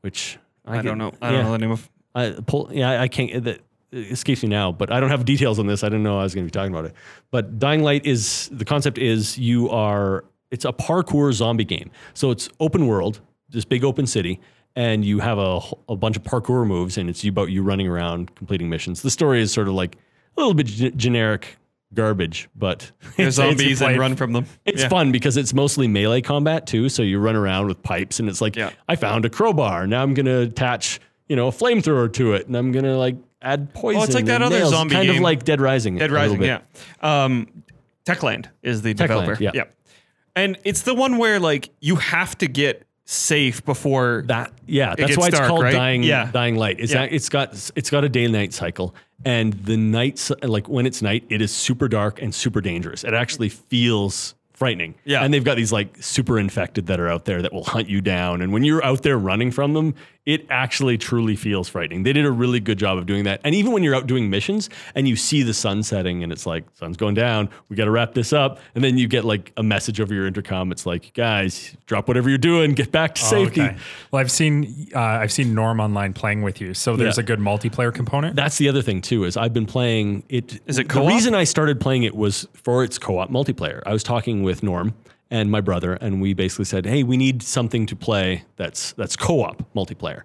which 0.00 0.38
I, 0.66 0.76
get- 0.76 0.84
don't 0.84 0.98
know. 0.98 1.12
I 1.22 1.30
don't 1.30 1.44
know 1.44 1.52
the 1.52 1.58
name 1.58 1.70
of. 1.70 1.88
I, 2.14 2.30
Pol- 2.46 2.70
yeah, 2.72 3.00
I 3.00 3.06
can't. 3.08 3.44
The, 3.44 3.50
it 3.52 3.62
escapes 3.92 4.42
me 4.42 4.48
now, 4.48 4.72
but 4.72 4.92
I 4.92 5.00
don't 5.00 5.10
have 5.10 5.24
details 5.24 5.58
on 5.58 5.66
this. 5.66 5.82
I 5.82 5.88
didn't 5.88 6.02
know 6.02 6.18
I 6.18 6.22
was 6.22 6.34
going 6.34 6.46
to 6.46 6.52
be 6.52 6.56
talking 6.56 6.72
about 6.72 6.84
it. 6.86 6.94
But 7.30 7.58
Dying 7.58 7.82
Light 7.82 8.04
is 8.06 8.48
the 8.52 8.64
concept 8.64 8.98
is 8.98 9.38
you 9.38 9.68
are 9.70 10.24
it's 10.50 10.64
a 10.64 10.72
parkour 10.72 11.32
zombie 11.32 11.64
game. 11.64 11.90
So 12.14 12.30
it's 12.30 12.48
open 12.60 12.86
world, 12.86 13.20
this 13.50 13.64
big 13.64 13.84
open 13.84 14.06
city, 14.06 14.40
and 14.76 15.04
you 15.04 15.18
have 15.18 15.38
a, 15.38 15.60
a 15.88 15.96
bunch 15.96 16.16
of 16.16 16.22
parkour 16.22 16.66
moves, 16.66 16.96
and 16.98 17.10
it's 17.10 17.24
about 17.24 17.50
you 17.50 17.62
running 17.62 17.86
around 17.88 18.34
completing 18.34 18.68
missions. 18.70 19.02
The 19.02 19.10
story 19.10 19.40
is 19.42 19.52
sort 19.52 19.68
of 19.68 19.74
like 19.74 19.96
a 19.96 20.40
little 20.40 20.54
bit 20.54 20.66
ge- 20.66 20.94
generic 20.96 21.56
garbage, 21.94 22.48
but 22.54 22.90
There's 23.16 23.34
zombies 23.34 23.80
and 23.82 23.98
run 23.98 24.14
from 24.16 24.32
them. 24.32 24.46
it's 24.64 24.82
Yeah. 24.82 24.88
fun 24.88 25.10
because 25.12 25.36
it's 25.36 25.52
mostly 25.54 25.88
melee 25.88 26.20
combat 26.20 26.66
too. 26.66 26.88
So 26.88 27.02
you 27.02 27.18
run 27.18 27.36
around 27.36 27.66
with 27.66 27.82
pipes, 27.82 28.20
and 28.20 28.28
it's 28.28 28.40
like, 28.40 28.56
Yeah. 28.56 28.70
I 28.88 28.96
found 28.96 29.24
a 29.24 29.30
crowbar. 29.30 29.86
Now 29.86 30.02
I'm 30.02 30.14
gonna 30.14 30.40
attach, 30.40 31.00
you 31.28 31.36
know, 31.36 31.48
a 31.48 31.52
flamethrower 31.52 32.10
to 32.14 32.34
it, 32.34 32.46
and 32.46 32.56
I'm 32.56 32.72
gonna 32.72 32.96
like 32.96 33.16
add 33.42 33.72
poison. 33.74 34.02
It's 34.02 34.14
like 34.14 34.26
that 34.26 34.42
other 34.42 34.58
nails. 34.58 34.70
zombie 34.70 34.94
kind 34.94 35.08
game. 35.08 35.16
of 35.16 35.22
like 35.22 35.44
Dead 35.44 35.60
Rising. 35.60 35.96
Dead 35.96 36.10
Rising, 36.10 36.42
yeah. 36.42 36.60
Um, 37.00 37.46
Techland 38.04 38.46
is 38.62 38.82
the 38.82 38.94
developer. 38.94 39.36
yeah. 39.40 39.64
And 40.36 40.56
it's 40.64 40.82
the 40.82 40.94
one 40.94 41.18
where 41.18 41.40
like 41.40 41.70
you 41.80 41.96
have 41.96 42.38
to 42.38 42.46
get 42.46 42.84
safe 43.04 43.64
before 43.64 44.22
That 44.26 44.52
yeah, 44.66 44.94
that's 44.96 45.16
why 45.16 45.28
it's 45.28 45.36
dark, 45.38 45.48
called 45.48 45.62
right? 45.62 45.72
dying 45.72 46.02
Yeah. 46.02 46.30
dying 46.30 46.56
light. 46.56 46.78
It's 46.78 46.92
Yeah. 46.92 47.00
not- 47.00 47.12
it's 47.12 47.28
got 47.28 47.70
it's 47.74 47.90
got 47.90 48.04
a 48.04 48.08
day 48.08 48.24
and 48.24 48.32
night 48.34 48.52
cycle, 48.52 48.94
and 49.24 49.52
the 49.64 49.76
nights 49.76 50.30
like 50.42 50.68
when 50.68 50.84
it's 50.86 51.00
night, 51.02 51.24
it 51.28 51.40
is 51.42 51.50
super 51.50 51.88
dark 51.88 52.20
and 52.22 52.34
super 52.34 52.60
dangerous. 52.60 53.04
It 53.04 53.14
actually 53.14 53.48
feels 53.48 54.34
frightening. 54.58 54.94
Yeah. 55.04 55.22
and 55.24 55.32
they've 55.32 55.44
got 55.44 55.56
these 55.56 55.72
like 55.72 55.96
super 56.02 56.38
infected 56.38 56.86
that 56.88 56.98
are 56.98 57.08
out 57.08 57.24
there 57.26 57.40
that 57.42 57.52
will 57.52 57.64
hunt 57.64 57.88
you 57.88 58.00
down, 58.00 58.42
and 58.42 58.52
when 58.52 58.64
you're 58.64 58.84
out 58.84 59.02
there 59.02 59.16
running 59.16 59.50
from 59.52 59.72
them, 59.74 59.94
it 60.26 60.44
actually 60.50 60.98
truly 60.98 61.36
feels 61.36 61.70
frightening. 61.70 62.02
They 62.02 62.12
did 62.12 62.26
a 62.26 62.30
really 62.30 62.60
good 62.60 62.78
job 62.78 62.98
of 62.98 63.06
doing 63.06 63.24
that, 63.24 63.40
and 63.44 63.54
even 63.54 63.72
when 63.72 63.82
you're 63.82 63.94
out 63.94 64.06
doing 64.06 64.28
missions 64.28 64.68
and 64.94 65.08
you 65.08 65.16
see 65.16 65.42
the 65.42 65.54
sun 65.54 65.82
setting 65.82 66.22
and 66.22 66.30
it's 66.32 66.44
like 66.44 66.64
sun's 66.74 66.96
going 66.96 67.14
down, 67.14 67.48
we 67.68 67.76
got 67.76 67.84
to 67.86 67.90
wrap 67.90 68.14
this 68.14 68.32
up, 68.32 68.58
and 68.74 68.82
then 68.84 68.98
you 68.98 69.06
get 69.08 69.24
like 69.24 69.52
a 69.56 69.62
message 69.62 70.00
over 70.00 70.12
your 70.12 70.26
intercom. 70.26 70.70
It's 70.72 70.84
like, 70.84 71.14
guys, 71.14 71.76
drop 71.86 72.08
whatever 72.08 72.28
you're 72.28 72.36
doing, 72.38 72.72
get 72.74 72.90
back 72.92 73.14
to 73.14 73.22
Oh, 73.24 73.28
safety. 73.30 73.62
okay. 73.62 73.76
Well, 74.10 74.20
I've 74.20 74.30
seen 74.30 74.88
uh, 74.94 75.00
I've 75.00 75.32
seen 75.32 75.54
Norm 75.54 75.78
online 75.80 76.12
playing 76.14 76.42
with 76.42 76.60
you, 76.60 76.74
so 76.74 76.96
there's 76.96 77.16
Yeah. 77.16 77.22
a 77.22 77.26
good 77.26 77.38
multiplayer 77.38 77.94
component. 77.94 78.34
That's 78.36 78.58
the 78.58 78.68
other 78.68 78.82
thing 78.82 79.00
too. 79.00 79.24
Is 79.24 79.36
I've 79.36 79.54
been 79.54 79.66
playing 79.66 80.24
it. 80.28 80.60
Is 80.66 80.78
it 80.78 80.88
the 80.88 80.94
co-op? 80.94 81.08
reason 81.08 81.34
I 81.34 81.44
started 81.44 81.80
playing 81.80 82.02
it 82.02 82.14
was 82.16 82.46
for 82.54 82.82
its 82.84 82.98
co-op 82.98 83.30
multiplayer. 83.30 83.82
I 83.86 83.92
was 83.92 84.02
talking 84.02 84.42
with 84.42 84.47
Norm 84.62 84.94
and 85.30 85.50
my 85.50 85.60
brother, 85.60 85.94
and 85.94 86.20
we 86.20 86.34
basically 86.34 86.64
said, 86.64 86.86
"Hey, 86.86 87.02
we 87.02 87.16
need 87.16 87.42
something 87.42 87.86
to 87.86 87.96
play 87.96 88.44
that's 88.56 88.92
that's 88.92 89.16
co-op 89.16 89.62
multiplayer." 89.74 90.22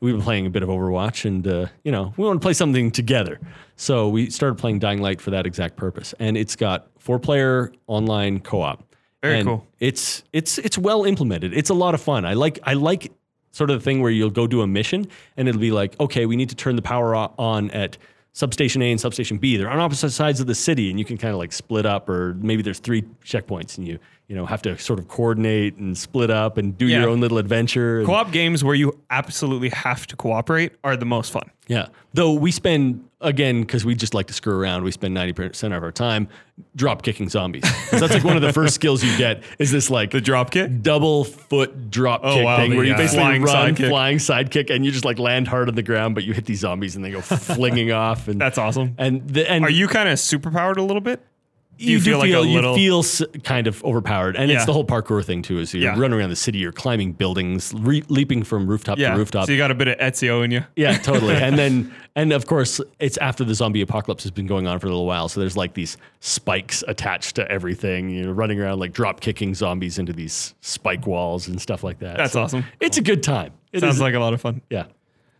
We've 0.00 0.14
been 0.14 0.22
playing 0.22 0.46
a 0.46 0.50
bit 0.50 0.62
of 0.62 0.68
Overwatch, 0.68 1.24
and 1.24 1.46
uh, 1.46 1.66
you 1.84 1.92
know 1.92 2.12
we 2.16 2.24
want 2.24 2.40
to 2.40 2.44
play 2.44 2.52
something 2.52 2.90
together. 2.90 3.40
So 3.76 4.08
we 4.08 4.30
started 4.30 4.56
playing 4.58 4.78
Dying 4.78 5.00
Light 5.00 5.20
for 5.20 5.30
that 5.30 5.46
exact 5.46 5.76
purpose, 5.76 6.14
and 6.18 6.36
it's 6.36 6.56
got 6.56 6.88
four-player 6.98 7.72
online 7.86 8.40
co-op. 8.40 8.82
Very 9.22 9.40
And 9.40 9.48
cool. 9.48 9.66
It's 9.80 10.22
it's 10.32 10.58
it's 10.58 10.78
well 10.78 11.04
implemented. 11.04 11.54
It's 11.54 11.70
a 11.70 11.74
lot 11.74 11.94
of 11.94 12.00
fun. 12.00 12.24
I 12.24 12.34
like 12.34 12.58
I 12.62 12.74
like 12.74 13.12
sort 13.56 13.70
of 13.70 13.80
the 13.80 13.84
thing 13.84 14.00
where 14.02 14.10
you'll 14.10 14.30
go 14.30 14.46
do 14.46 14.60
a 14.60 14.66
mission 14.66 15.06
and 15.36 15.48
it'll 15.48 15.60
be 15.60 15.70
like, 15.70 15.98
okay, 15.98 16.26
we 16.26 16.36
need 16.36 16.50
to 16.50 16.54
turn 16.54 16.76
the 16.76 16.82
power 16.82 17.14
on 17.16 17.70
at 17.70 17.96
substation 18.36 18.82
A 18.82 18.90
and 18.90 19.00
substation 19.00 19.38
B. 19.38 19.56
They're 19.56 19.70
on 19.70 19.80
opposite 19.80 20.10
sides 20.10 20.40
of 20.40 20.46
the 20.46 20.54
city, 20.54 20.90
and 20.90 20.98
you 20.98 21.06
can 21.06 21.16
kind 21.16 21.32
of 21.32 21.38
like 21.38 21.54
split 21.54 21.86
up, 21.86 22.06
or 22.06 22.34
maybe 22.34 22.60
there's 22.60 22.80
three 22.80 23.00
checkpoints, 23.24 23.78
and 23.78 23.88
you 23.88 23.98
you 24.28 24.34
know 24.36 24.44
have 24.46 24.62
to 24.62 24.76
sort 24.78 24.98
of 24.98 25.06
coordinate 25.08 25.76
and 25.76 25.96
split 25.96 26.30
up 26.30 26.58
and 26.58 26.76
do 26.76 26.86
Yeah. 26.86 27.00
your 27.00 27.10
own 27.10 27.20
little 27.20 27.38
adventure. 27.38 28.02
co-op 28.04 28.32
games 28.32 28.64
where 28.64 28.74
you 28.74 28.98
absolutely 29.10 29.68
have 29.70 30.06
to 30.08 30.16
cooperate 30.16 30.72
are 30.82 30.96
the 30.96 31.06
most 31.06 31.30
fun. 31.32 31.48
yeah. 31.68 31.86
Though 32.14 32.32
we 32.32 32.50
spend 32.50 33.04
again 33.20 33.60
because 33.62 33.84
we 33.84 33.94
just 33.94 34.14
like 34.14 34.26
to 34.26 34.32
screw 34.34 34.58
around. 34.58 34.84
We 34.84 34.90
spend 34.90 35.14
ninety 35.14 35.32
percent 35.32 35.72
of 35.74 35.82
our 35.82 35.92
time 35.92 36.28
drop 36.74 37.02
kicking 37.02 37.28
zombies. 37.28 37.62
that's 37.90 38.12
like 38.14 38.24
one 38.24 38.36
of 38.36 38.42
the 38.42 38.52
first 38.52 38.74
skills 38.74 39.04
you 39.04 39.16
get 39.18 39.42
is 39.58 39.70
this 39.70 39.90
like 39.90 40.10
The 40.10 40.20
drop 40.20 40.50
kick? 40.50 40.82
double 40.82 41.24
foot 41.24 41.90
drop 41.90 42.20
Oh, 42.24 42.34
kick 42.34 42.44
wow, 42.44 42.56
thing 42.56 42.74
where 42.76 42.84
you 42.84 42.94
uh, 42.94 42.96
basically 42.96 43.22
flying 43.24 43.42
run 43.42 43.74
sidekick. 43.74 43.88
flying 43.88 44.18
sidekick 44.18 44.74
and 44.74 44.84
you 44.84 44.90
just 44.90 45.04
like 45.04 45.18
land 45.18 45.46
hard 45.48 45.68
on 45.68 45.74
the 45.76 45.82
ground, 45.82 46.14
but 46.14 46.24
you 46.24 46.32
hit 46.32 46.46
these 46.46 46.60
zombies 46.60 46.96
and 46.96 47.04
they 47.04 47.10
go 47.10 47.20
flinging 47.20 47.92
off. 48.04 48.26
And 48.28 48.40
That's 48.40 48.58
awesome. 48.58 48.94
and 48.98 49.26
the, 49.28 49.48
and 49.50 49.64
Are 49.64 49.70
you 49.70 49.86
kind 49.88 50.08
of 50.08 50.18
superpowered 50.18 50.78
a 50.78 50.82
little 50.82 51.00
bit? 51.02 51.20
You, 51.78 51.92
you 51.92 51.98
do 51.98 52.04
feel 52.04 52.18
like 52.18 52.32
a 52.32 52.40
little- 52.40 52.72
you 52.78 52.88
feel 52.88 52.98
s- 53.00 53.22
kind 53.44 53.66
of 53.66 53.82
overpowered, 53.84 54.36
and 54.36 54.50
Yeah. 54.50 54.56
it's 54.56 54.66
the 54.66 54.72
whole 54.72 54.84
parkour 54.84 55.24
thing 55.24 55.42
too. 55.42 55.58
Is 55.58 55.74
you're 55.74 55.82
Yeah. 55.82 55.98
running 55.98 56.18
around 56.18 56.30
the 56.30 56.36
city, 56.36 56.58
you're 56.58 56.72
climbing 56.72 57.12
buildings, 57.12 57.72
re- 57.76 58.02
leaping 58.08 58.42
from 58.42 58.66
rooftop 58.66 58.98
Yeah. 58.98 59.12
to 59.12 59.18
rooftop. 59.18 59.46
So 59.46 59.52
you 59.52 59.58
got 59.58 59.70
a 59.70 59.74
bit 59.74 59.88
of 59.88 59.98
Ezio 59.98 60.44
in 60.44 60.50
you. 60.50 60.64
Yeah, 60.76 60.96
totally. 60.98 61.34
and 61.36 61.58
then, 61.58 61.92
and 62.14 62.32
of 62.32 62.46
course, 62.46 62.80
it's 62.98 63.16
after 63.18 63.44
the 63.44 63.54
zombie 63.54 63.80
apocalypse 63.82 64.22
has 64.24 64.30
been 64.30 64.46
going 64.46 64.66
on 64.66 64.78
for 64.78 64.86
a 64.86 64.90
little 64.90 65.06
while. 65.06 65.28
So 65.28 65.40
there's 65.40 65.56
like 65.56 65.74
these 65.74 65.96
spikes 66.20 66.82
attached 66.88 67.36
to 67.36 67.50
everything. 67.50 68.10
You're 68.10 68.32
running 68.32 68.60
around 68.60 68.78
like 68.78 68.92
drop 68.92 69.20
kicking 69.20 69.54
zombies 69.54 69.98
into 69.98 70.12
these 70.12 70.54
spike 70.60 71.06
walls 71.06 71.48
and 71.48 71.60
stuff 71.60 71.84
like 71.84 71.98
that. 72.00 72.16
That's 72.16 72.32
So 72.32 72.42
awesome. 72.42 72.64
It's 72.80 72.96
a 72.98 73.02
good 73.02 73.22
time. 73.22 73.52
It 73.72 73.80
Sounds 73.80 73.96
is- 73.96 74.00
like 74.00 74.14
a 74.14 74.18
lot 74.20 74.32
of 74.34 74.40
fun. 74.40 74.62
yeah. 74.70 74.84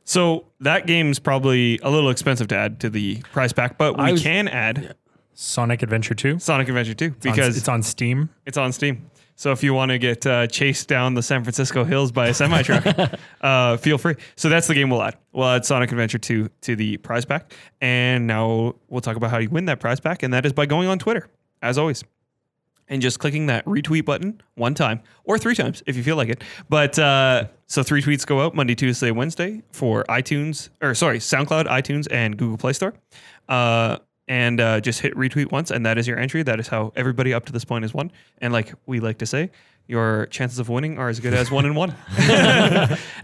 So 0.05 0.45
that 0.61 0.87
game's 0.87 1.19
probably 1.19 1.81
a 1.83 1.91
little 1.91 2.11
expensive 2.11 2.47
to 2.49 2.57
add 2.57 2.79
to 2.81 2.91
the 2.91 3.17
price 3.33 3.53
pack, 3.53 3.77
but 3.77 3.99
we 3.99 4.13
was- 4.13 4.23
can 4.23 4.47
add 4.47 4.95
Sonic 5.39 5.83
Adventure 5.83 6.15
2 6.15 6.39
Sonic 6.39 6.67
Adventure 6.69 6.95
2 6.95 7.05
On- 7.05 7.15
because 7.21 7.57
it's 7.59 7.69
on 7.69 7.83
Steam. 7.83 8.31
It's 8.47 8.57
on 8.57 8.73
Steam. 8.73 9.11
So 9.39 9.53
if 9.53 9.63
you 9.63 9.75
want 9.75 9.91
to 9.91 9.99
get 9.99 10.25
uh, 10.27 10.47
chased 10.47 10.89
down 10.89 11.13
the 11.13 11.23
San 11.23 11.45
Francisco 11.45 11.85
hills 11.85 12.11
by 12.11 12.29
a 12.29 12.35
semi 12.35 12.63
truck, 12.63 12.87
uh, 13.43 13.77
feel 13.77 13.99
free. 13.99 14.15
So 14.35 14.49
that's 14.49 14.67
the 14.67 14.73
game 14.73 14.89
we'll 14.89 15.03
add. 15.03 15.19
We'll 15.33 15.47
add 15.47 15.67
Sonic 15.67 15.93
Adventure 15.93 16.17
2 16.17 16.49
to 16.63 16.75
the 16.75 16.97
prize 16.97 17.27
pack. 17.27 17.53
And 17.83 18.27
now 18.27 18.77
we'll 18.89 19.03
talk 19.03 19.17
about 19.17 19.31
how 19.31 19.37
you 19.37 19.51
win 19.51 19.67
that 19.67 19.79
prize 19.79 20.01
pack. 20.01 20.23
And 20.23 20.33
that 20.33 20.47
is 20.47 20.55
by 20.55 20.65
going 20.65 20.89
on 20.89 20.99
Twitter, 20.99 21.29
as 21.61 21.77
always, 21.77 22.03
and 22.89 23.03
just 23.03 23.19
clicking 23.19 23.45
that 23.47 23.63
retweet 23.67 24.07
button 24.07 24.41
one 24.55 24.73
time 24.73 25.03
or 25.25 25.37
three 25.37 25.55
times 25.55 25.83
if 25.87 25.99
you 25.99 26.03
feel 26.03 26.17
like 26.17 26.31
it. 26.31 26.43
But 26.71 26.99
uh, 26.99 27.49
so 27.67 27.83
three 27.83 28.01
tweets 28.01 28.25
go 28.27 28.41
out 28.41 28.55
Monday, 28.55 28.75
Tuesday, 28.75 29.11
Wednesday 29.11 29.61
for 29.71 30.05
iTunes, 30.05 30.71
or 30.81 30.95
sorry, 30.95 31.19
SoundCloud, 31.19 31.67
iTunes, 31.67 32.09
and 32.11 32.39
Google 32.39 32.57
Play 32.57 32.73
Store. 32.73 32.95
And 34.29 34.61
uh, 34.61 34.81
just 34.81 35.01
hit 35.01 35.15
retweet 35.15 35.53
once, 35.53 35.71
and 35.71 35.87
that 35.87 35.99
is 35.99 36.09
your 36.09 36.19
entry. 36.19 36.43
That 36.43 36.59
is 36.59 36.67
how 36.67 36.93
everybody 36.97 37.33
up 37.33 37.45
to 37.47 37.53
this 37.53 37.65
point 37.65 37.85
has 37.85 37.95
won. 37.95 38.11
And 38.39 38.53
like 38.53 38.75
we 38.87 38.99
like 38.99 39.19
to 39.19 39.27
say, 39.27 39.51
your 39.87 40.27
chances 40.27 40.59
of 40.59 40.69
winning 40.69 40.99
are 40.99 41.09
as 41.09 41.21
good 41.21 41.33
as 41.33 41.49
one 41.51 41.65
in 41.65 41.77
one. 41.77 41.95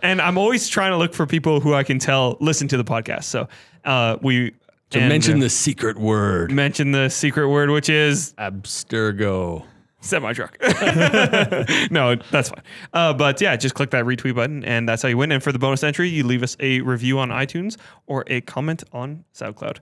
and 0.02 0.20
I'm 0.20 0.38
always 0.38 0.68
trying 0.68 0.92
to 0.92 0.96
look 0.96 1.12
for 1.12 1.26
people 1.26 1.58
who 1.60 1.74
I 1.74 1.82
can 1.82 1.98
tell 1.98 2.36
listen 2.40 2.68
to 2.68 2.76
the 2.76 2.84
podcast. 2.84 3.24
So 3.24 3.48
uh, 3.84 4.16
we 4.22 4.52
So 4.92 5.00
and, 5.00 5.08
mention 5.08 5.38
uh, 5.38 5.40
the 5.40 5.50
secret 5.50 5.98
word, 5.98 6.52
mention 6.52 6.92
the 6.92 7.08
secret 7.08 7.48
word, 7.48 7.70
which 7.70 7.88
is 7.88 8.32
abstergo. 8.38 9.64
semi 10.02 10.32
truck. 10.32 10.56
no, 11.90 12.14
that's 12.30 12.50
fine. 12.50 12.62
Uh, 12.92 13.12
but 13.12 13.40
yeah, 13.40 13.56
just 13.56 13.74
click 13.74 13.90
that 13.90 14.04
retweet 14.04 14.36
button, 14.36 14.64
and 14.64 14.88
that's 14.88 15.02
how 15.02 15.08
you 15.08 15.16
win. 15.16 15.32
And 15.32 15.42
for 15.42 15.50
the 15.50 15.58
bonus 15.58 15.82
entry, 15.82 16.08
you 16.08 16.24
leave 16.24 16.42
us 16.44 16.56
a 16.60 16.80
review 16.82 17.18
on 17.18 17.30
iTunes 17.30 17.76
or 18.06 18.24
a 18.28 18.40
comment 18.42 18.84
on 18.92 19.24
SoundCloud. 19.34 19.78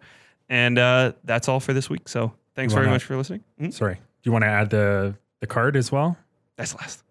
And 0.51 0.79
uh, 0.79 1.13
that's 1.25 1.49
all 1.49 1.61
for 1.61 1.73
this 1.73 1.89
week. 1.89 2.09
So 2.09 2.35
thanks 2.55 2.75
very 2.75 2.89
much 2.89 3.05
for 3.05 3.17
listening. 3.17 3.45
Hmm? 3.59 3.71
Sorry. 3.71 3.95
Do 3.95 4.01
you 4.25 4.33
want 4.33 4.43
to 4.43 4.49
add 4.49 4.69
the 4.69 5.15
the 5.39 5.47
card 5.47 5.77
as 5.77 5.91
well? 5.91 6.19
That's 6.57 6.75
last. 6.75 7.03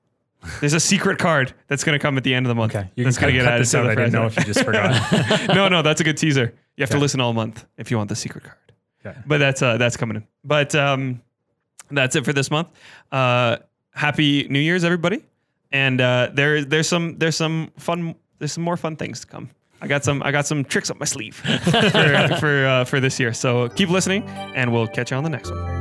There's 0.59 0.73
a 0.73 0.79
secret 0.79 1.17
card 1.17 1.53
that's 1.67 1.83
going 1.83 1.97
to 1.97 2.01
come 2.01 2.17
at 2.17 2.23
the 2.23 2.33
end 2.33 2.45
of 2.45 2.49
the 2.49 2.55
month. 2.55 2.75
Okay. 2.75 2.89
You 2.95 3.03
that's 3.03 3.17
going 3.17 3.33
to 3.33 3.39
get 3.39 3.47
added 3.47 3.65
to 3.65 3.77
the 3.77 3.89
I 3.89 3.95
didn't 3.95 4.13
know 4.13 4.25
if 4.25 4.37
you 4.37 4.43
just 4.43 4.63
forgot. 4.63 5.47
no, 5.49 5.67
no, 5.67 5.81
that's 5.81 5.99
a 5.99 6.03
good 6.03 6.17
teaser. 6.17 6.53
You 6.77 6.83
have 6.83 6.91
to 6.91 6.97
listen 6.97 7.19
all 7.19 7.33
month 7.33 7.65
if 7.77 7.91
you 7.91 7.97
want 7.97 8.09
the 8.09 8.15
secret 8.15 8.43
card. 8.43 8.57
Okay. 9.05 9.17
But 9.25 9.39
that's 9.39 9.61
uh, 9.61 9.77
that's 9.77 9.97
coming 9.97 10.17
in. 10.17 10.27
But 10.43 10.75
um, 10.75 11.21
that's 11.89 12.15
it 12.15 12.25
for 12.25 12.33
this 12.33 12.51
month. 12.51 12.67
Uh, 13.11 13.57
happy 13.91 14.47
New 14.49 14.59
Year's, 14.59 14.83
everybody! 14.83 15.23
And 15.71 15.99
uh, 16.01 16.29
there 16.33 16.63
there's 16.63 16.87
some 16.87 17.17
there's 17.17 17.35
some 17.35 17.71
fun 17.77 18.15
there's 18.37 18.53
some 18.53 18.63
more 18.63 18.77
fun 18.77 18.95
things 18.95 19.21
to 19.21 19.27
come. 19.27 19.49
I 19.81 19.87
got 19.87 20.03
some 20.03 20.21
I 20.23 20.31
got 20.31 20.45
some 20.45 20.63
tricks 20.63 20.89
up 20.89 20.99
my 20.99 21.05
sleeve 21.05 21.35
for 21.63 22.37
for, 22.39 22.65
uh, 22.65 22.85
for 22.85 22.99
this 22.99 23.19
year. 23.19 23.33
So 23.33 23.69
keep 23.69 23.89
listening, 23.89 24.23
and 24.55 24.73
we'll 24.73 24.87
catch 24.87 25.11
you 25.11 25.17
on 25.17 25.23
the 25.23 25.29
next 25.29 25.51
one. 25.51 25.78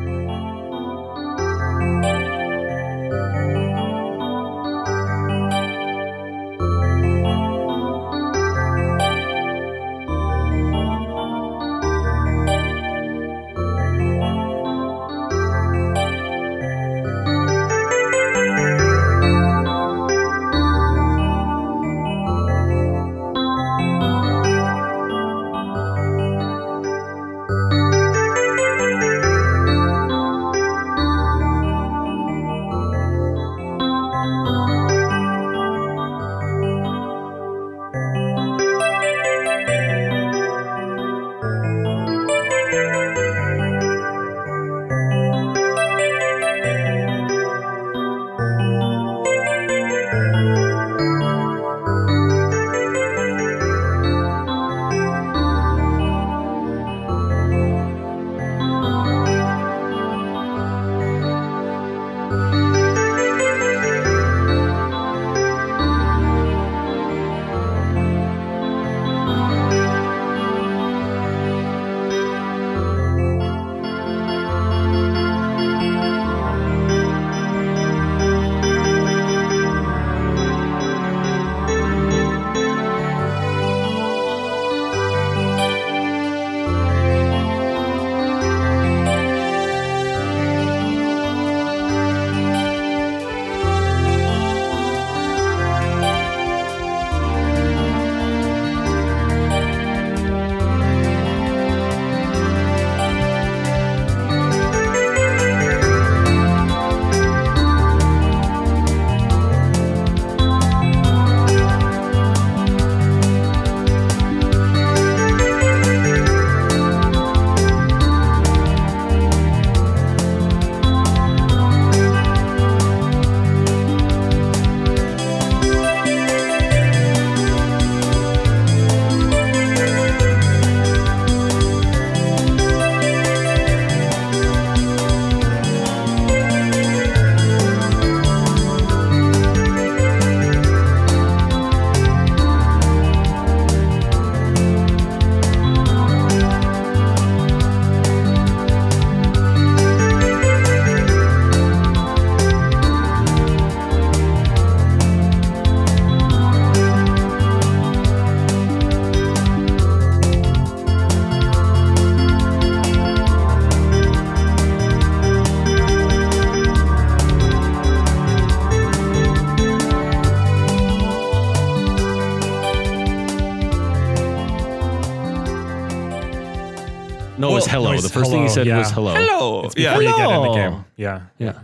Said 178.58 178.66
yeah. 178.66 178.78
was 178.78 178.90
hello. 178.90 179.14
Hello. 179.14 179.62
Before 179.62 179.80
Yeah. 179.82 179.98
you 179.98 180.16
get 180.16 180.30
in 180.30 180.42
the 180.42 180.52
game. 180.54 180.84
Yeah. 180.96 181.20
Yeah. 181.38 181.58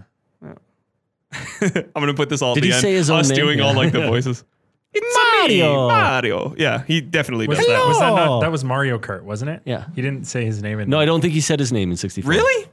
I'm 1.62 2.00
gonna 2.02 2.14
put 2.14 2.28
this 2.28 2.42
all. 2.42 2.52
at 2.52 2.54
Did 2.56 2.64
the 2.64 2.68
he 2.68 2.72
end. 2.74 2.82
say 2.82 2.92
his 2.94 3.10
own 3.10 3.20
Us 3.20 3.28
name? 3.28 3.36
doing 3.36 3.60
all 3.60 3.74
like 3.74 3.92
the 3.92 4.00
Yeah. 4.00 4.06
voices. 4.08 4.44
It's 4.92 5.16
Mario. 5.40 5.88
Mario. 5.88 6.54
Yeah, 6.56 6.84
he 6.86 7.00
definitely 7.00 7.48
Was 7.48 7.58
does 7.58 7.66
that, 7.66 7.72
that. 7.72 7.88
was 7.88 7.98
that 7.98 8.10
not? 8.14 8.40
That 8.40 8.52
was 8.52 8.62
Mario 8.62 8.98
Kart, 8.98 9.22
wasn't 9.22 9.50
it? 9.50 9.62
Yeah. 9.64 9.86
He 9.96 10.02
didn't 10.02 10.24
say 10.28 10.44
his 10.44 10.62
name 10.62 10.78
in. 10.78 10.88
No, 10.88 11.00
I 11.00 11.04
don't 11.04 11.20
think 11.20 11.32
he 11.34 11.40
said 11.40 11.58
his 11.58 11.72
name 11.72 11.90
in 11.90 11.96
64. 11.96 12.30
Really? 12.30 12.68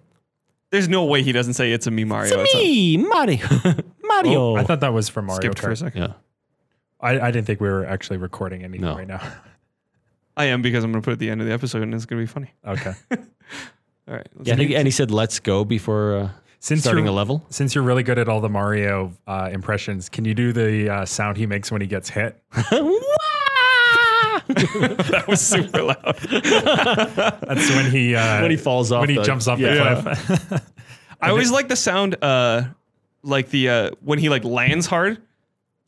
There's 0.69 0.87
no 0.87 1.03
way 1.05 1.23
he 1.23 1.31
doesn't 1.31 1.55
say 1.55 1.71
it's 1.71 1.87
a 1.87 1.91
me 1.91 2.03
Mario. 2.03 2.39
It's 2.41 2.53
a 2.53 2.57
me, 2.57 2.97
Mario. 2.97 3.39
Mario. 4.03 4.55
I 4.55 4.63
thought 4.63 4.81
that 4.81 4.93
was 4.93 5.09
from 5.09 5.25
Mario 5.25 5.41
Skipped 5.41 5.59
for 5.59 5.69
a 5.71 5.73
Kart. 5.73 5.77
second. 5.79 6.01
yeah. 6.01 6.13
I, 6.99 7.19
I 7.19 7.31
didn't 7.31 7.47
think 7.47 7.59
we 7.59 7.67
were 7.69 7.85
actually 7.87 8.17
recording 8.17 8.63
anything 8.63 8.81
No. 8.85 8.95
right 8.95 9.07
now. 9.07 9.19
I 10.37 10.45
am 10.45 10.61
because 10.61 10.83
I'm 10.83 10.91
gonna 10.91 11.01
put 11.01 11.09
it 11.11 11.13
at 11.13 11.19
the 11.19 11.29
end 11.31 11.41
of 11.41 11.47
the 11.47 11.53
episode 11.53 11.81
and 11.81 11.93
it's 11.95 12.05
gonna 12.05 12.21
be 12.21 12.27
funny. 12.27 12.53
Okay. 12.65 12.93
All 14.07 14.15
right. 14.15 14.27
let's 14.35 14.47
Yeah, 14.47 14.53
I 14.55 14.57
think, 14.57 14.71
and 14.71 14.87
he 14.87 14.91
said, 14.91 15.11
let's 15.11 15.39
go 15.39 15.63
before 15.63 16.15
uh, 16.17 16.29
Since 16.59 16.81
starting 16.81 17.05
you're, 17.05 17.13
a 17.13 17.15
level. 17.15 17.45
Since 17.49 17.75
you're 17.75 17.83
really 17.83 18.03
good 18.03 18.17
at 18.19 18.27
all 18.27 18.41
the 18.41 18.49
Mario 18.49 19.13
uh, 19.27 19.49
impressions, 19.51 20.09
can 20.09 20.25
you 20.25 20.33
do 20.33 20.51
the 20.53 20.89
uh, 20.89 21.05
sound 21.05 21.37
he 21.37 21.45
makes 21.45 21.71
when 21.71 21.81
he 21.81 21.87
gets 21.87 22.09
hit? 22.09 22.41
that 24.47 25.25
was 25.27 25.39
super 25.39 25.83
loud. 25.83 26.17
That's 27.47 27.69
when 27.69 27.91
he 27.91 28.15
uh, 28.15 28.41
When 28.41 28.51
he 28.51 28.57
falls 28.57 28.91
off 28.91 29.01
when 29.01 29.09
he 29.09 29.15
the- 29.15 29.23
jumps 29.23 29.47
off 29.47 29.59
yeah. 29.59 29.93
the 29.95 30.01
cliff. 30.01 30.61
I 31.21 31.29
always 31.29 31.51
like 31.51 31.67
the 31.67 31.75
sound, 31.75 32.17
uh, 32.21 32.63
like 33.23 33.49
the 33.49 33.69
uh, 33.69 33.91
when 34.01 34.17
he 34.19 34.29
like 34.29 34.43
lands 34.43 34.87
hard. 34.87 35.21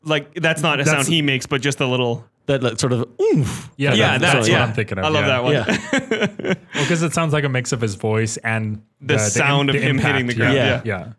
Like 0.02 0.34
that's 0.34 0.62
not 0.62 0.80
a 0.80 0.84
That's- 0.84 1.06
sound 1.06 1.12
he 1.12 1.20
makes, 1.22 1.46
but 1.46 1.60
just 1.60 1.80
a 1.80 1.86
little. 1.86 2.24
That, 2.46 2.60
that 2.60 2.78
sort 2.78 2.92
of 2.92 3.08
oomph. 3.20 3.70
yeah, 3.78 3.94
Yeah, 3.94 4.18
that- 4.18 4.20
that's, 4.20 4.34
that's 4.34 4.48
yeah. 4.48 4.60
what 4.60 4.68
I'm 4.68 4.74
thinking 4.74 4.98
of. 4.98 5.04
I 5.04 5.08
love 5.08 5.24
yeah. 5.26 5.28
that 5.28 5.44
one. 5.44 5.52
Yeah. 5.54 6.54
Well, 6.74 6.84
because 6.84 7.02
it 7.02 7.12
sounds 7.14 7.32
like 7.32 7.44
a 7.44 7.48
mix 7.48 7.72
of 7.72 7.80
his 7.80 7.94
voice 7.94 8.36
and 8.38 8.82
The 9.00 9.18
sound 9.18 9.70
of 9.70 9.76
him 9.76 9.96
hitting 9.98 10.26
the 10.26 10.34
ground, 10.34 10.54
Yeah, 10.54 10.82
yeah. 10.84 11.12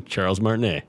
Charles 0.06 0.40
Martinet. 0.40 0.84